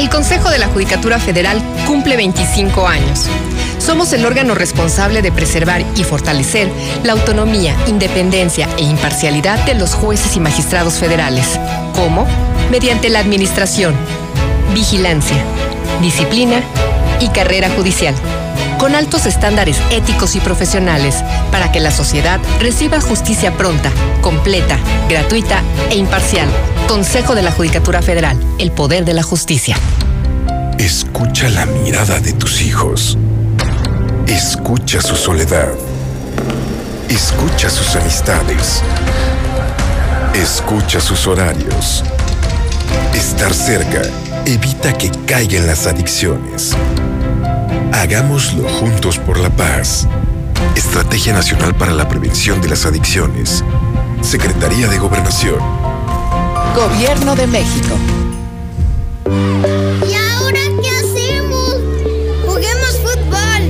[0.00, 3.26] El Consejo de la Judicatura Federal cumple 25 años.
[3.76, 6.70] Somos el órgano responsable de preservar y fortalecer
[7.02, 11.60] la autonomía, independencia e imparcialidad de los jueces y magistrados federales.
[11.94, 12.26] ¿Cómo?
[12.70, 13.94] Mediante la administración,
[14.72, 15.36] vigilancia,
[16.00, 16.62] disciplina
[17.20, 18.14] y carrera judicial.
[18.80, 23.92] Con altos estándares éticos y profesionales para que la sociedad reciba justicia pronta,
[24.22, 26.48] completa, gratuita e imparcial.
[26.88, 29.76] Consejo de la Judicatura Federal, el poder de la justicia.
[30.78, 33.18] Escucha la mirada de tus hijos.
[34.26, 35.74] Escucha su soledad.
[37.10, 38.80] Escucha sus amistades.
[40.32, 42.02] Escucha sus horarios.
[43.12, 44.00] Estar cerca
[44.46, 46.74] evita que caigan las adicciones.
[47.92, 50.08] Hagámoslo juntos por la paz.
[50.76, 53.64] Estrategia Nacional para la Prevención de las Adicciones.
[54.22, 55.58] Secretaría de Gobernación.
[56.74, 57.96] Gobierno de México.
[59.26, 61.76] ¿Y ahora qué hacemos?
[62.46, 63.68] Juguemos fútbol.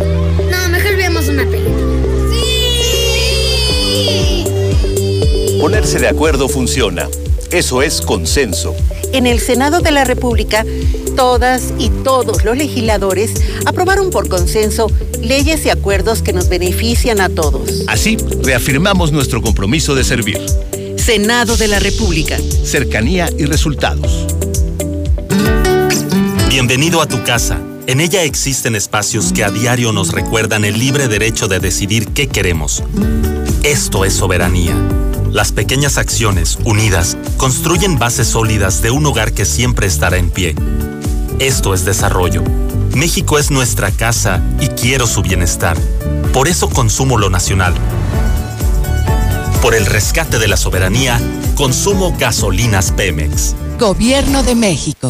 [0.50, 1.76] No, mejor veamos una película.
[2.31, 4.44] ¡Sí!
[5.60, 7.08] Ponerse de acuerdo funciona.
[7.50, 8.76] Eso es consenso.
[9.12, 10.65] En el Senado de la República,
[11.14, 13.32] todas y todos los legisladores
[13.66, 14.90] aprobaron por consenso
[15.20, 17.84] leyes y acuerdos que nos benefician a todos.
[17.86, 20.40] Así, reafirmamos nuestro compromiso de servir.
[20.97, 22.39] Senado de la República.
[22.64, 24.26] Cercanía y resultados.
[26.48, 27.58] Bienvenido a tu casa.
[27.86, 32.28] En ella existen espacios que a diario nos recuerdan el libre derecho de decidir qué
[32.28, 32.82] queremos.
[33.62, 34.74] Esto es soberanía.
[35.30, 40.55] Las pequeñas acciones, unidas, construyen bases sólidas de un hogar que siempre estará en pie.
[41.40, 42.44] Esto es desarrollo.
[42.94, 45.74] México es nuestra casa y quiero su bienestar.
[46.34, 47.72] Por eso consumo lo nacional.
[49.62, 51.18] Por el rescate de la soberanía,
[51.54, 53.54] consumo gasolinas Pemex.
[53.78, 55.08] Gobierno de México.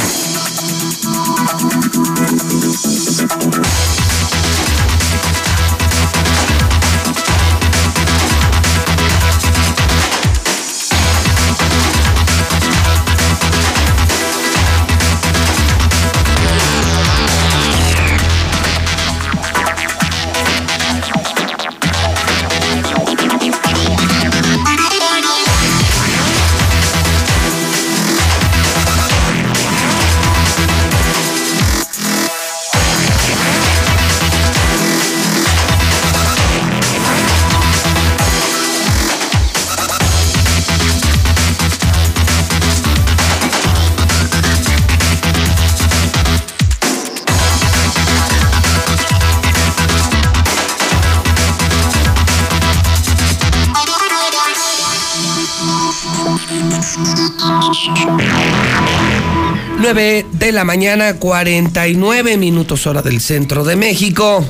[60.40, 64.42] De la mañana, 49 minutos hora del centro de México.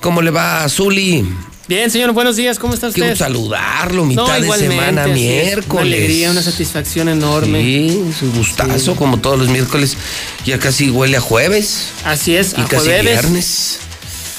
[0.00, 1.26] ¿Cómo le va, Zuli?
[1.66, 3.02] Bien, señor, buenos días, ¿cómo está usted?
[3.02, 5.66] Quiero saludarlo, mitad de semana, miércoles.
[5.68, 7.60] Una alegría, una satisfacción enorme.
[7.60, 9.96] Sí, su gustazo, como todos los miércoles.
[10.46, 11.88] Ya casi huele a jueves.
[12.04, 13.80] Así es, y casi viernes.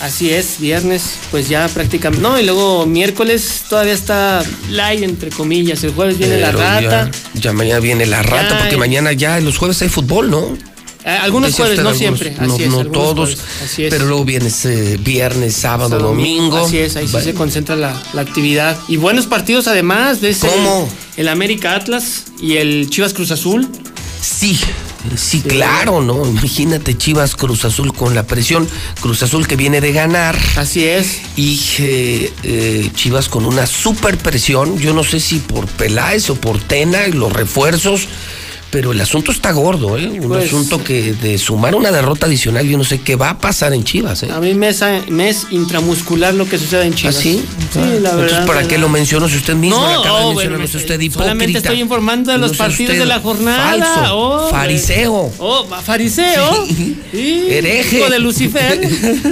[0.01, 2.23] Así es, viernes, pues ya prácticamente.
[2.23, 5.83] No, y luego miércoles todavía está light, entre comillas.
[5.83, 7.11] El jueves viene la rata.
[7.35, 10.57] Ya, mañana viene la rata, porque mañana ya en los jueves hay fútbol, ¿no?
[11.03, 12.35] Eh, algunos jueves, no siempre.
[12.39, 13.37] Así no, todos.
[13.63, 13.89] así es.
[13.91, 16.65] Pero luego viene ese viernes, sábado, domingo.
[16.65, 18.77] Así es, ahí sí se concentra la, actividad.
[18.87, 20.47] Y buenos partidos además de ese.
[20.47, 20.89] ¿Cómo?
[21.17, 23.67] El América Atlas y el Chivas Cruz Azul.
[24.21, 24.59] Sí,
[25.15, 26.25] Sí, claro, ¿no?
[26.25, 28.67] Imagínate Chivas Cruz Azul con la presión.
[28.99, 30.37] Cruz Azul que viene de ganar.
[30.57, 31.21] Así es.
[31.35, 34.77] Y eh, eh, Chivas con una super presión.
[34.77, 38.07] Yo no sé si por Peláez o por Tena y los refuerzos.
[38.71, 40.07] Pero el asunto está gordo, ¿eh?
[40.07, 43.37] Un Pues- asunto que de sumar una derrota adicional, yo no sé qué va a
[43.37, 44.29] pasar en Chivas, ¿eh?
[44.31, 47.17] A mí me es, me es intramuscular lo que sucede en Chivas.
[47.17, 47.43] ¿Ah, sí?
[47.73, 48.19] Sí, la verdad.
[48.21, 50.33] Entonces, ¿para qué lo menciono si usted mismo No, acaba de oh, mencionar?
[50.33, 51.23] bueno, no es usted hipócrita.
[51.23, 53.85] Solamente estoy informando de los partidos de la jornada.
[53.85, 55.31] Falso, Oh, fariseo.
[55.39, 56.65] Oh, fariseo.
[56.65, 56.97] Sí,
[57.49, 57.97] Hereje.
[57.99, 58.81] Hijo de Lucifer.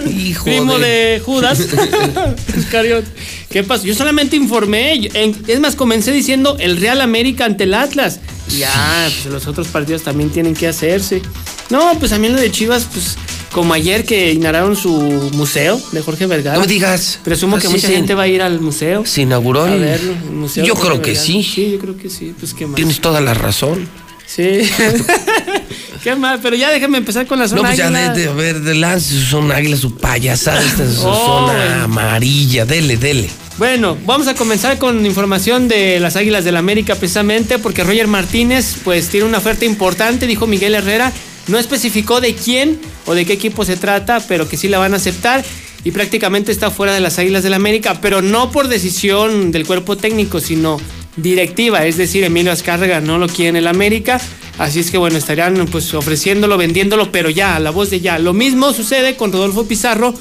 [0.18, 1.60] Hijo primo de- de, Judas.
[2.58, 3.06] Iscariot.
[3.50, 3.86] ¿Qué pasó?
[3.86, 5.10] Yo solamente informé.
[5.48, 8.20] es más, comencé diciendo el Real América ante el Atlas.
[8.58, 11.22] Ya, pues los otros partidos también tienen que hacerse.
[11.70, 13.16] No, pues a mí lo de Chivas, pues
[13.52, 14.92] como ayer que inauguraron su
[15.34, 16.58] museo de Jorge Vergara.
[16.60, 17.20] No digas.
[17.24, 19.06] Presumo que Así mucha se- gente va a ir al museo.
[19.06, 21.44] Se inauguró A verlo, el museo Yo creo que sí.
[21.44, 22.34] Sí, yo creo que sí.
[22.40, 22.76] Pues qué más.
[22.76, 23.88] Tienes toda la razón.
[24.28, 24.44] Sí.
[26.04, 28.34] qué mal, pero ya déjame empezar con la No, zona pues ya de, de, a
[28.34, 31.16] ver, de lance su zona águila, su payasada, esta es su Oh,
[31.48, 31.84] zona bueno.
[31.84, 33.30] amarilla, dele, dele.
[33.58, 38.78] Bueno, vamos a comenzar con información de las Águilas del América precisamente porque Roger Martínez
[38.86, 41.12] pues tiene una oferta importante, dijo Miguel Herrera,
[41.48, 44.94] no especificó de quién o de qué equipo se trata, pero que sí la van
[44.94, 45.44] a aceptar
[45.84, 49.98] y prácticamente está fuera de las Águilas del América, pero no por decisión del cuerpo
[49.98, 50.80] técnico, sino
[51.16, 54.22] directiva, es decir, Emilio Azcárraga no lo quiere en el América,
[54.58, 58.20] así es que bueno, estarían pues ofreciéndolo, vendiéndolo, pero ya, a la voz de ya.
[58.20, 60.14] Lo mismo sucede con Rodolfo Pizarro,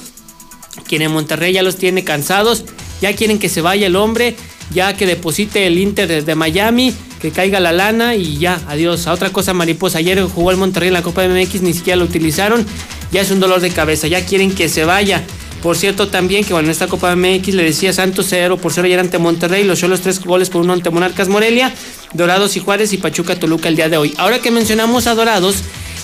[0.86, 2.64] quien en Monterrey ya los tiene cansados,
[3.00, 4.36] ya quieren que se vaya el hombre,
[4.72, 9.06] ya que deposite el Inter desde Miami, que caiga la lana y ya, adiós.
[9.06, 12.04] A otra cosa mariposa, ayer jugó el Monterrey en la Copa MX, ni siquiera lo
[12.04, 12.64] utilizaron,
[13.12, 15.24] ya es un dolor de cabeza, ya quieren que se vaya.
[15.62, 19.00] Por cierto también que en esta Copa MX le decía Santos 0 por 0 ayer
[19.00, 21.74] ante Monterrey, los los tres goles por uno ante Monarcas Morelia,
[22.12, 24.14] Dorados y Juárez y Pachuca Toluca el día de hoy.
[24.18, 25.56] Ahora que mencionamos a Dorados,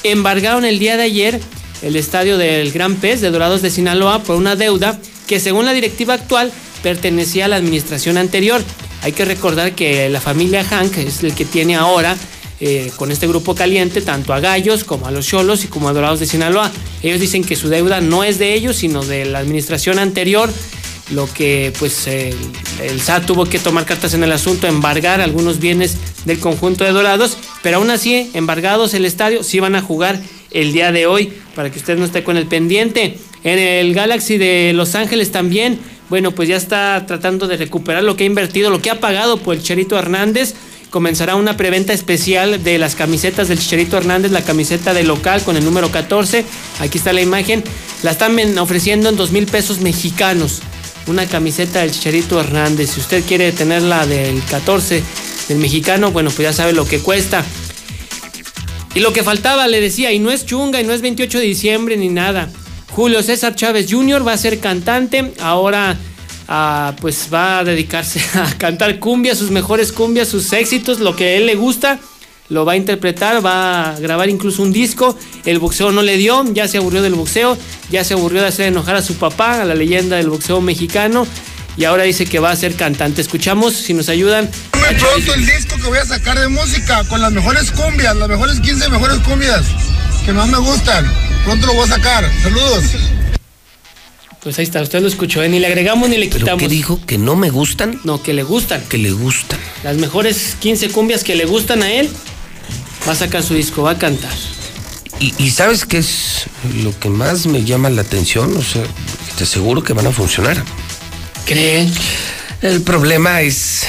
[0.02, 1.40] embargaron el día de ayer
[1.82, 5.72] el estadio del Gran Pez de Dorados de Sinaloa por una deuda que según la
[5.72, 6.50] directiva actual
[6.82, 8.62] pertenecía a la administración anterior.
[9.02, 12.16] Hay que recordar que la familia Hank es el que tiene ahora
[12.60, 15.92] eh, con este grupo caliente tanto a Gallos como a los Cholos y como a
[15.92, 16.70] Dorados de Sinaloa.
[17.02, 20.50] Ellos dicen que su deuda no es de ellos, sino de la administración anterior,
[21.10, 22.36] lo que pues el,
[22.82, 26.92] el SAT tuvo que tomar cartas en el asunto, embargar algunos bienes del conjunto de
[26.92, 31.32] Dorados, pero aún así, embargados el estadio, sí van a jugar el día de hoy,
[31.54, 33.18] para que usted no esté con el pendiente.
[33.42, 38.16] En el Galaxy de Los Ángeles también, bueno, pues ya está tratando de recuperar lo
[38.16, 40.54] que ha invertido, lo que ha pagado por el Cherito Hernández.
[40.90, 45.56] Comenzará una preventa especial de las camisetas del Chicharito Hernández, la camiseta de local con
[45.56, 46.44] el número 14.
[46.80, 47.64] Aquí está la imagen.
[48.02, 50.60] La están ofreciendo en dos mil pesos mexicanos.
[51.06, 52.90] Una camiseta del Chicharito Hernández.
[52.90, 55.02] Si usted quiere tener la del 14
[55.48, 57.44] del mexicano, bueno, pues ya sabe lo que cuesta.
[58.94, 61.44] Y lo que faltaba, le decía, y no es chunga, y no es 28 de
[61.44, 62.48] diciembre ni nada.
[62.92, 64.26] Julio César Chávez Jr.
[64.26, 65.32] va a ser cantante.
[65.40, 65.98] Ahora,
[67.00, 71.46] pues va a dedicarse a cantar cumbia, sus mejores cumbias, sus éxitos, lo que él
[71.46, 71.98] le gusta.
[72.50, 75.16] Lo va a interpretar, va a grabar incluso un disco.
[75.46, 77.56] El boxeo no le dio, ya se aburrió del boxeo,
[77.90, 81.26] ya se aburrió de hacer enojar a su papá, a la leyenda del boxeo mexicano.
[81.76, 83.22] Y ahora dice que va a ser cantante.
[83.22, 84.50] Escuchamos, si nos ayudan.
[84.70, 88.60] Pronto el disco que voy a sacar de música con las mejores cumbias, las mejores
[88.60, 89.64] 15 mejores cumbias
[90.24, 91.10] que más me gustan.
[91.44, 92.30] Pronto lo voy a sacar.
[92.42, 92.84] Saludos.
[94.44, 95.48] Pues ahí está, usted lo escuchó, ¿eh?
[95.48, 96.62] ni le agregamos ni le ¿Pero quitamos.
[96.62, 97.00] qué dijo?
[97.06, 97.98] ¿Que no me gustan?
[98.04, 98.82] No, que le gustan.
[98.90, 99.58] Que le gustan.
[99.82, 102.10] Las mejores 15 cumbias que le gustan a él,
[103.08, 104.34] va a sacar su disco, va a cantar.
[105.18, 106.44] Y, y ¿sabes qué es
[106.82, 108.54] lo que más me llama la atención?
[108.54, 108.82] O sea,
[109.38, 110.62] te aseguro que van a funcionar.
[111.46, 111.90] ¿Creen?
[112.60, 113.84] El problema es...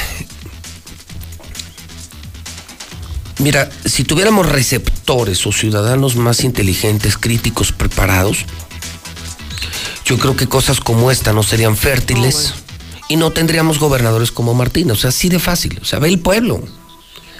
[3.40, 8.46] Mira, si tuviéramos receptores o ciudadanos más inteligentes, críticos, preparados,
[10.06, 12.54] yo creo que cosas como esta no serían fértiles
[13.10, 14.92] y no tendríamos gobernadores como Martín.
[14.92, 15.80] O sea, así de fácil.
[15.82, 16.64] O sea, ve el pueblo.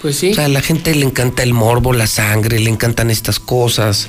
[0.02, 0.32] Pues sí.
[0.32, 4.08] O sea, a la gente le encanta el morbo, la sangre, le encantan estas cosas.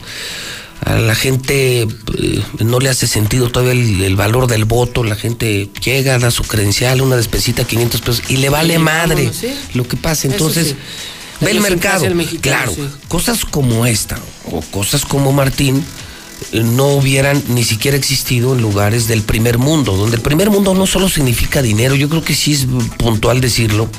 [0.84, 5.04] A la gente eh, no le hace sentido todavía el, el valor del voto.
[5.04, 9.36] La gente llega, da su credencial, una despesita, 500 pesos, y le vale madre vámonos,
[9.36, 9.56] ¿sí?
[9.74, 10.28] lo que pasa.
[10.28, 10.76] Entonces, sí.
[11.42, 12.10] ve el mercado.
[12.14, 14.18] mexicano, Claro, cosas como esta
[14.52, 15.84] o cosas como Martín
[16.54, 20.88] no hubieran ni siquiera existido en lugares del primer mundo, donde el primer mundo no
[20.88, 22.68] solo significa dinero, yo creo que sí es
[22.98, 23.90] puntual decirlo.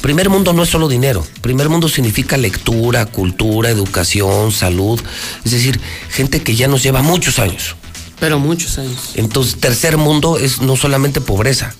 [0.00, 5.00] Primer mundo no es solo dinero, primer mundo significa lectura, cultura, educación, salud,
[5.44, 7.76] es decir, gente que ya nos lleva muchos años.
[8.18, 9.12] Pero muchos años.
[9.14, 11.72] Entonces, tercer mundo es no solamente pobreza,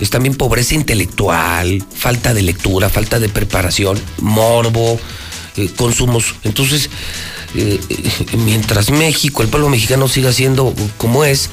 [0.00, 4.98] es también pobreza intelectual, falta de lectura, falta de preparación, morbo,
[5.56, 6.34] eh, consumos.
[6.44, 6.88] Entonces,
[7.54, 11.50] eh, eh, mientras México, el pueblo mexicano siga siendo como es,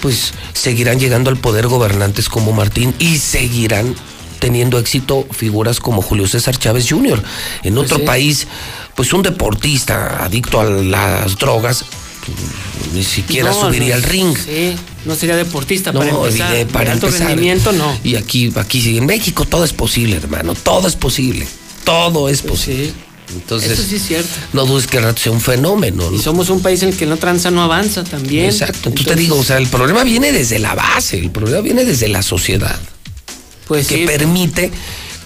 [0.00, 3.94] pues seguirán llegando al poder gobernantes como Martín y seguirán
[4.38, 7.20] teniendo éxito figuras como Julio César Chávez Jr.
[7.64, 8.04] En Pues otro sí.
[8.04, 8.46] país,
[8.94, 11.84] pues un deportista adicto a las drogas
[12.94, 14.36] ni siquiera No, subiría no, al ring.
[14.36, 16.52] Sí, no sería deportista No, para empezar.
[16.54, 17.28] de- para alto empezar.
[17.28, 17.98] rendimiento, no.
[18.04, 20.54] Y aquí, aquí sí, en México todo es posible, hermano.
[20.54, 21.48] Todo es posible.
[21.84, 22.92] Todo es posible.
[23.34, 24.30] Entonces, Eso sí es cierto.
[24.52, 26.08] no dudes que el rato sea un fenómeno.
[26.12, 26.22] Y ¿no?
[26.22, 28.46] somos un país en el que no tranza, no avanza también.
[28.46, 28.88] Exacto.
[28.88, 32.08] Entonces, te digo, o sea, el problema viene desde la base, el problema viene desde
[32.08, 32.78] la sociedad.
[33.66, 34.06] Pues que sí.
[34.06, 34.70] permite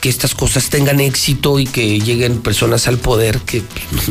[0.01, 4.09] que estas cosas tengan éxito y que lleguen personas al poder que pues,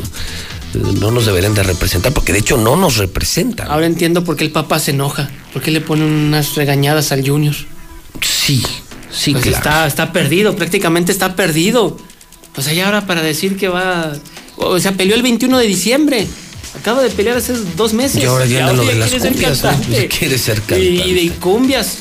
[0.75, 3.69] no, no nos deberían de representar, porque de hecho no nos representan.
[3.69, 5.29] Ahora entiendo por qué el papá se enoja.
[5.51, 7.55] ¿Por qué le pone unas regañadas al Junior?
[8.21, 8.63] Sí,
[9.11, 9.57] sí, Pues claro.
[9.57, 11.97] está, está perdido, prácticamente está perdido.
[12.57, 14.13] Sea, ya ahora para decir que va.
[14.57, 16.27] O sea, peleó el 21 de diciembre.
[16.79, 18.21] Acaba de pelear hace dos meses.
[18.21, 19.69] Y ahora anda lo de las ser cumbias, ¿no?
[19.71, 20.07] cantante.
[20.07, 20.85] Quiere ser Y, cantante.
[21.09, 21.97] y de cumbias.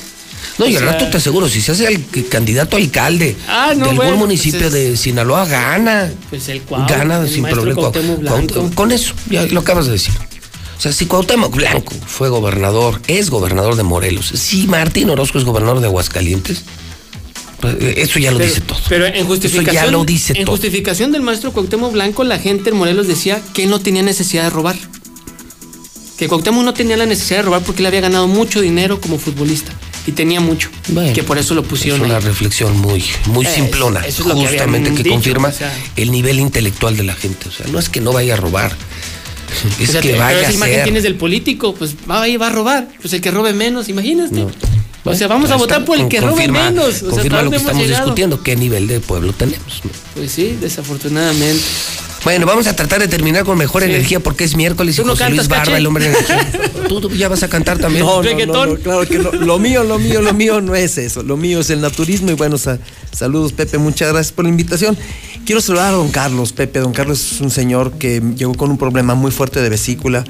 [0.58, 3.90] No, y al rato te aseguro, si se hace el candidato alcalde Ah, no, de
[3.90, 6.12] algún bueno, municipio pues es- de Sinaloa, gana.
[6.28, 7.88] Pues el Cuau, gana el sin problema.
[8.18, 8.70] Blanco.
[8.74, 10.12] Con eso, ya lo acabas de decir.
[10.78, 15.44] O sea, si Cuauhtémoc Blanco fue gobernador, es gobernador de Morelos, si Martín Orozco es
[15.44, 16.76] gobernador de Aguascalientes, pues,
[17.68, 18.78] eso ya lo pero, dice todo.
[18.88, 20.56] Pero en justificación, Eso ya lo dice en todo.
[20.56, 24.44] justificación del maestro Cuauhtémoc Blanco, la gente en Morelos decía que él no tenía necesidad
[24.44, 24.76] de robar.
[26.16, 29.18] Que Cuauhtémoc no tenía la necesidad de robar porque él había ganado mucho dinero como
[29.18, 29.72] futbolista.
[30.06, 30.70] Y tenía mucho.
[30.88, 32.22] Bueno, que por eso lo Es pusieron una ahí.
[32.22, 35.52] reflexión muy, muy Es- simplona, eso es lo que habían justamente que dicho, confirma o
[35.52, 35.72] sea.
[35.96, 37.48] el nivel intelectual de la gente.
[37.48, 38.74] O sea, no es que no vaya a robar,
[39.78, 40.84] es que pero vaya esa a imagen ser.
[40.84, 42.88] tienes del político, pues va, ahí va a robar.
[43.00, 44.46] Pues el que robe menos, imagínate.
[45.04, 46.86] O sea, vamos a votar por el que robe menos.
[46.86, 48.04] O sea, ¿hasta confirma lo que estamos llegado?
[48.04, 49.82] discutiendo, qué nivel de pueblo tenemos.
[50.14, 51.62] Pues sí, desafortunadamente.
[52.22, 53.88] Bueno, vamos a tratar de terminar con mejor Sí.
[53.88, 55.76] energía porque es miércoles y ¿Tú no José Luis Barba, Caché?
[55.78, 56.52] el hombre de energía.
[56.88, 58.04] Tú tú ya vas a cantar también.
[58.04, 59.32] No, no, no, no, claro que no.
[59.32, 61.22] Lo mío, lo mío, lo mío no es eso.
[61.22, 62.30] Lo mío es el naturismo.
[62.30, 62.78] Y bueno, sa-
[63.10, 63.78] saludos, Pepe.
[63.78, 64.98] Muchas gracias por la invitación.
[65.46, 66.52] Quiero saludar a don Carlos.
[66.52, 70.24] Pepe, don Carlos es un señor que llegó con un problema muy fuerte de vesícula,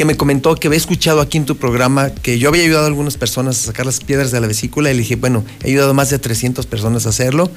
[0.00, 2.86] que me comentó que había escuchado aquí en tu programa que yo había ayudado a
[2.86, 4.90] algunas personas a sacar las piedras de la vesícula.
[4.90, 7.50] Y le dije, bueno, he ayudado a más de 300 personas a hacerlo.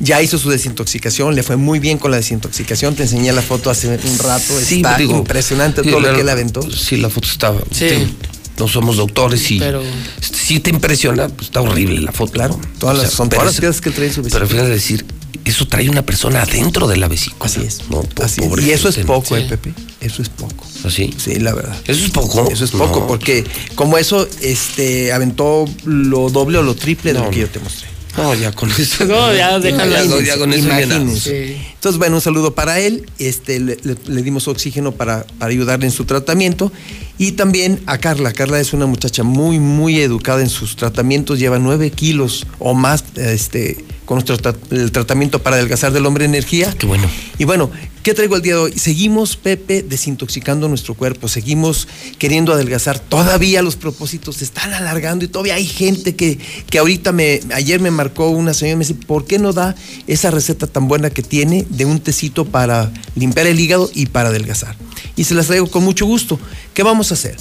[0.00, 2.96] Ya hizo su desintoxicación, le fue muy bien con la desintoxicación.
[2.96, 4.54] Te enseñé la foto hace un rato.
[4.60, 6.68] Sí, Está digo, impresionante todo lo que él aventó.
[6.68, 7.60] Sí, la foto estaba.
[7.70, 7.88] Sí.
[7.90, 8.16] sí,
[8.58, 9.84] No somos doctores y Pero-
[10.20, 12.32] sí te impresiona, pues, está horrible la foto.
[12.32, 15.06] Claro, todas las- son todas las piedras que trae su Pero fíjate decir,
[15.50, 17.46] eso trae una persona adentro de la vesícula.
[17.46, 17.80] Así es.
[17.90, 18.64] No, Así es.
[18.66, 19.48] Y eso es poco, eh, Sí.
[19.48, 19.74] Pepe.
[20.00, 20.64] Eso es poco.
[20.84, 21.12] ¿Así?
[21.16, 21.76] Sí, la verdad.
[21.86, 22.48] Eso es poco.
[22.50, 23.06] Eso es poco, No.
[23.06, 23.44] porque
[23.74, 27.58] como eso este, aventó lo doble o lo triple de No, lo que yo te
[27.58, 27.88] mostré.
[28.16, 29.04] No, ya con eso.
[29.04, 30.20] No, ya déjalo.
[30.20, 31.26] Ya, ya con eso llenamos.
[31.28, 33.06] Entonces, bueno, un saludo para él.
[33.18, 36.72] Este, le, le- le dimos oxígeno para, para ayudarle en su tratamiento.
[37.18, 38.32] Y también a Carla.
[38.32, 41.38] Carla es una muchacha muy, muy educada en sus tratamientos.
[41.38, 46.24] Lleva nueve kilos o más este, con nuestro tra- el tratamiento para adelgazar del hombre
[46.24, 46.74] energía.
[46.78, 47.06] Qué bueno.
[47.36, 47.70] Y bueno,
[48.02, 48.72] ¿qué traigo el día de hoy?
[48.72, 52.98] Seguimos, Pepe, desintoxicando nuestro cuerpo, seguimos queriendo adelgazar.
[52.98, 56.38] Todavía los propósitos se están alargando y todavía hay gente que,
[56.70, 59.74] que ahorita me, ayer me marcó una señora y me dice, ¿por qué no da
[60.06, 64.30] esa receta tan buena que tiene de un tecito para limpiar el hígado y para
[64.30, 64.74] adelgazar?
[65.16, 66.40] Y se las traigo con mucho gusto.
[66.72, 67.36] ¿Qué vamos a hacer?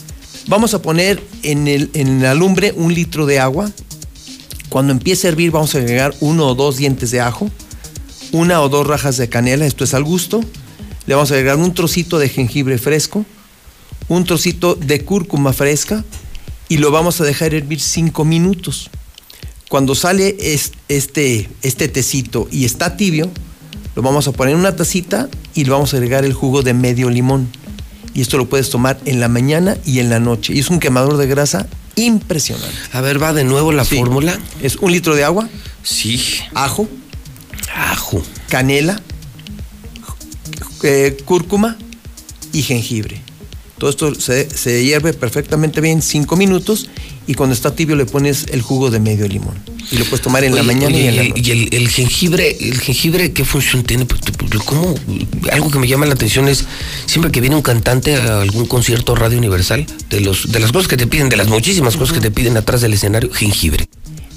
[0.47, 3.71] Vamos a poner en, el, en la lumbre un litro de agua.
[4.69, 7.49] Cuando empiece a hervir vamos a agregar uno o dos dientes de ajo
[8.33, 10.41] una o dos rajas de canela, esto es al gusto.
[11.05, 13.25] Le vamos a agregar un trocito de jengibre fresco,
[14.09, 16.03] un trocito de cúrcuma fresca
[16.67, 18.89] y lo vamos a dejar hervir cinco minutos.
[19.69, 23.31] Cuando sale es- este, este tecito y está tibio,
[23.95, 26.73] lo vamos a poner en una tacita y le vamos a agregar el jugo de
[26.73, 27.47] medio limón.
[28.13, 30.53] Y esto lo puedes tomar en la mañana y en la noche.
[30.53, 31.67] Y es un quemador de grasa
[31.97, 32.77] impresionante.
[32.93, 34.39] A ver, va de nuevo la fórmula.
[34.61, 35.49] Es un litro de agua.
[35.83, 36.23] Sí.
[36.53, 36.87] Ajo.
[37.75, 38.23] Ajo.
[38.47, 39.01] Canela.
[40.83, 41.75] eh, cúrcuma
[42.53, 43.21] y jengibre.
[43.77, 46.89] Todo esto se, se hierve perfectamente bien cinco minutos
[47.27, 49.55] y cuando está tibio le pones el jugo de medio limón.
[49.91, 51.41] Y lo puedes tomar en la Oye, mañana y en la noche.
[51.45, 54.05] y el, el jengibre, el jengibre, ¿qué función tiene?
[54.05, 54.95] Pues, pues, ¿Cómo?
[55.51, 56.65] Algo que me llama la atención es
[57.05, 60.87] siempre que viene un cantante a algún concierto Radio Universal, de los, de las cosas
[60.87, 63.87] que te piden, de las muchísimas cosas que te piden atrás del escenario, jengibre.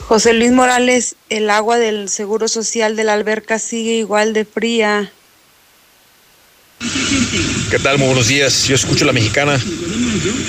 [0.01, 5.11] José Luis Morales, el agua del Seguro Social de la alberca sigue igual de fría.
[7.71, 7.97] ¿Qué tal?
[7.99, 8.65] Muy buenos días.
[8.69, 9.59] Yo escucho la mexicana.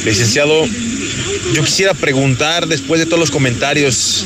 [0.03, 0.65] Licenciado,
[1.53, 4.25] yo quisiera preguntar después de todos los comentarios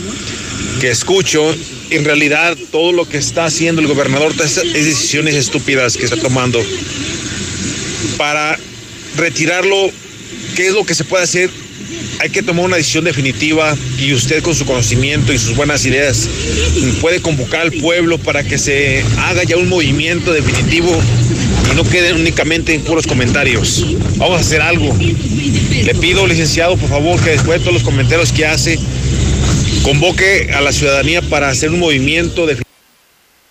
[0.82, 1.54] que escucho,
[1.90, 6.18] en realidad todo lo que está haciendo el gobernador es, es decisiones estúpidas que está
[6.18, 6.62] tomando.
[8.18, 8.58] Para
[9.18, 9.90] retirarlo,
[10.56, 11.50] ¿qué es lo que se puede hacer?
[12.20, 16.28] Hay que tomar una decisión definitiva y usted con su conocimiento y sus buenas ideas
[17.02, 21.02] puede convocar al pueblo para que se haga ya un movimiento definitivo
[21.72, 23.86] y no queden únicamente en puros comentarios.
[24.18, 24.94] Vamos a hacer algo.
[24.96, 28.78] Le pido, licenciado, por favor, que después de todos los comentarios que hace,
[29.90, 32.62] convoque a la ciudadanía para hacer un movimiento de...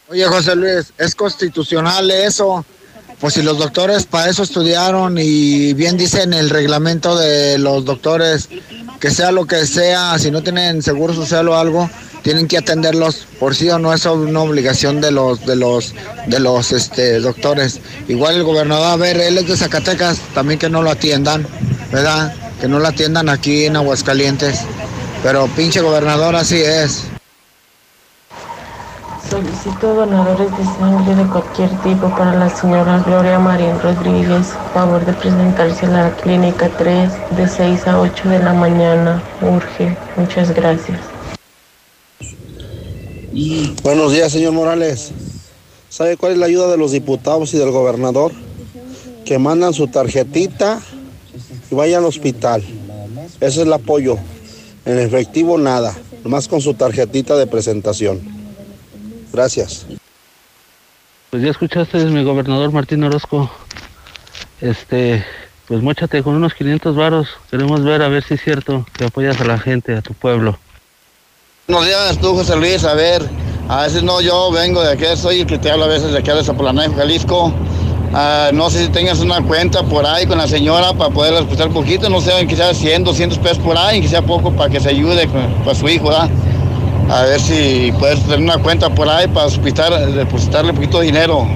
[0.09, 2.65] Oye, José Luis, ¿es constitucional eso?
[3.19, 7.85] Pues si los doctores para eso estudiaron y bien dice en el reglamento de los
[7.85, 8.49] doctores
[9.01, 11.91] que sea lo que sea, si no tienen seguro social o algo,
[12.23, 15.93] tienen que atenderlos por sí o no es una obligación de los de los
[16.29, 17.81] de los este doctores.
[18.07, 21.45] Igual el gobernador, a ver, él es de Zacatecas, también que no lo atiendan,
[21.91, 22.33] ¿verdad?
[22.61, 24.61] Que no lo atiendan aquí en Aguascalientes.
[25.23, 27.05] Pero pinche gobernador así es.
[29.29, 34.55] Solicito donadores de sangre de cualquier tipo para la señora Gloria Marín Rodríguez.
[34.73, 39.23] Favor de presentarse a la clínica 3 de 6 a 8 de la mañana.
[39.43, 39.97] Urge.
[40.17, 40.99] Muchas gracias.
[43.83, 45.11] Buenos días, señor Morales.
[45.91, 48.33] ¿Sabe cuál es la ayuda de los diputados y del gobernador?
[49.25, 50.81] Que mandan su tarjetita
[51.71, 52.63] y vayan al hospital.
[53.41, 54.17] Ese es el apoyo.
[54.85, 55.95] En efectivo, nada.
[56.25, 58.21] Nomás con su tarjetita de presentación.
[59.33, 59.87] Gracias.
[61.31, 63.51] Pues ya escuchaste, mi gobernador Martín Orozco.
[64.61, 65.25] Este,
[65.67, 67.29] pues mochate con unos 500 varos.
[67.51, 70.59] Queremos ver a ver si es cierto que apoyas a la gente, a tu pueblo.
[71.67, 73.23] Buenos días, tú José Luis, a ver,
[73.69, 76.19] a veces no, yo vengo de aquí, soy el que te habla a veces de
[76.19, 77.53] aquí de Zapolanejo, Jalisco.
[78.13, 81.71] Ah, no sé si tengas una cuenta por ahí con la señora para poder escuchar
[81.71, 85.29] poquito, no sé, sea 100, 200 pesos por ahí, sea poco para que se ayude
[85.29, 86.31] con, con su hijo, ¿verdad?
[87.11, 91.47] A ver si puedes tener una cuenta por ahí para depositar, depositarle poquito de dinero.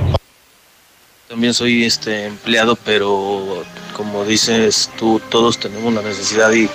[1.29, 3.65] También soy este empleado, pero
[3.97, 6.69] como dices tú, todos tenemos la necesidad y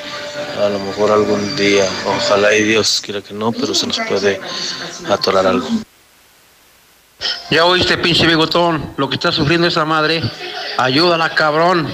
[0.60, 4.40] a lo mejor algún día, ojalá y Dios quiera que no, pero se nos puede
[5.08, 5.68] atorar algo.
[7.50, 10.22] Ya oíste, pinche bigotón, lo que está sufriendo esa madre.
[10.78, 11.88] Ayúdala, cabrón.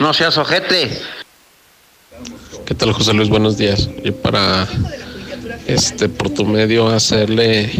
[0.00, 0.90] No seas ojete.
[2.64, 3.28] ¿Qué tal, José Luis?
[3.28, 3.88] Buenos días.
[4.04, 4.68] Y para,
[5.66, 7.72] este, por tu medio, hacerle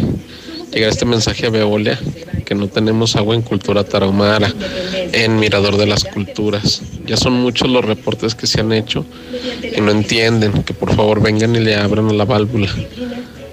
[0.71, 1.99] llegar este mensaje a Veolia,
[2.45, 4.51] que no tenemos agua en cultura tarahumara,
[5.11, 6.81] en Mirador de las Culturas.
[7.05, 9.05] Ya son muchos los reportes que se han hecho
[9.63, 12.69] y no entienden, que por favor vengan y le abran a la válvula.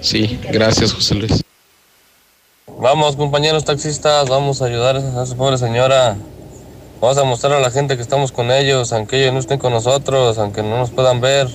[0.01, 1.46] Sí, gracias, José Luis.
[2.79, 6.15] Vamos, compañeros taxistas, vamos a ayudar a esa pobre señora.
[7.01, 9.73] Vamos a mostrar a la gente que estamos con ellos, aunque ellos no estén con
[9.73, 11.47] nosotros, aunque no nos puedan ver,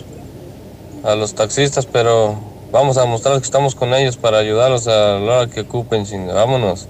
[1.05, 2.36] a los taxistas, pero
[2.73, 6.34] vamos a mostrar que estamos con ellos para ayudarlos a la hora que ocupen, chinga.
[6.34, 6.89] Vámonos,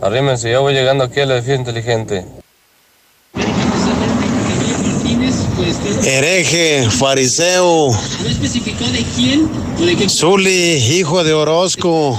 [0.00, 2.24] arrímense, yo voy llegando aquí al edificio inteligente.
[6.04, 10.08] Hereje, fariseo, No especificó de quién o de qué.
[10.08, 12.16] Zuli, hijo de Orozco.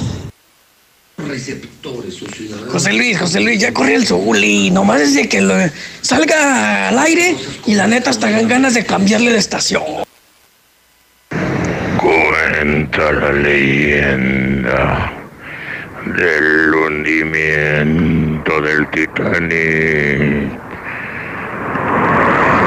[2.70, 4.72] José Luis, José Luis, ya corrió el Zuli.
[4.72, 5.56] Nomás es de que lo
[6.02, 9.84] salga al aire y la neta hasta dan ganas de cambiarle de estación.
[11.98, 15.14] Cuenta la leyenda
[16.06, 20.50] del hundimiento del Titanic,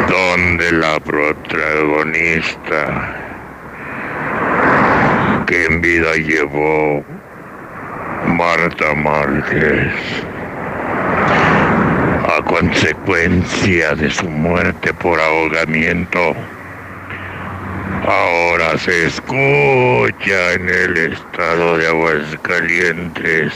[0.08, 3.22] donde la protagonista
[5.46, 7.04] que en vida llevó
[8.26, 9.92] Marta Márquez
[12.28, 16.34] a consecuencia de su muerte por ahogamiento
[18.06, 23.52] ahora se escucha en el estado de Aguascalientes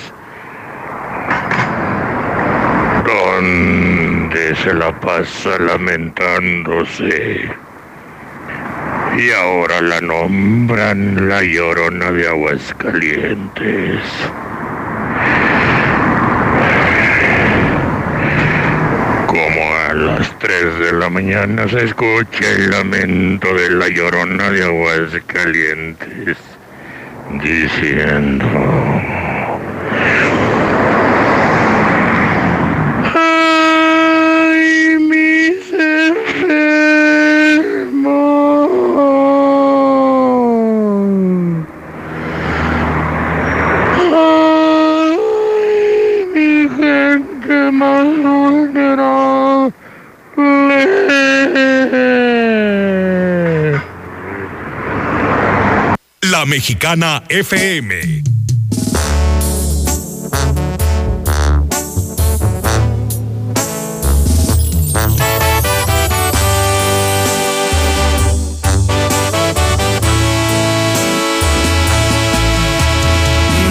[4.62, 7.48] se la pasa lamentándose.
[9.16, 14.00] Y ahora la nombran la llorona de Aguascalientes.
[19.26, 24.64] Como a las 3 de la mañana se escucha el lamento de la llorona de
[24.64, 26.36] Aguascalientes
[27.42, 28.46] diciendo...
[33.14, 36.40] Ay, mis enfermos.
[44.12, 45.18] Ay,
[46.34, 49.80] mi gente más vulnerable.
[56.30, 58.22] La Mexicana FM.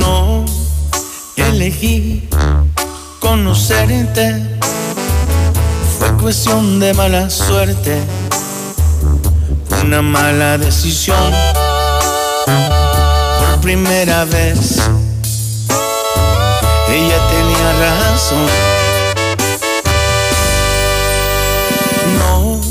[0.01, 0.43] No
[1.37, 2.27] elegí
[3.19, 4.35] conocerte,
[5.97, 8.01] fue cuestión de mala suerte,
[9.81, 11.33] una mala decisión.
[13.61, 14.79] Primera vez,
[16.89, 18.45] ella tenía razón.
[22.17, 22.61] No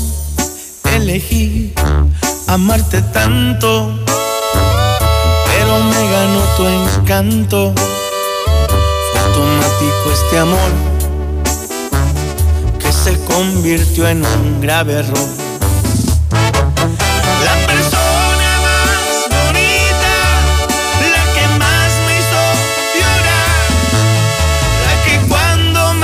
[0.95, 1.73] elegí
[2.47, 3.99] amarte tanto
[5.59, 7.73] pero me ganó tu encanto.
[7.75, 10.71] Fue automático este amor
[12.79, 15.48] que se convirtió en un grave error.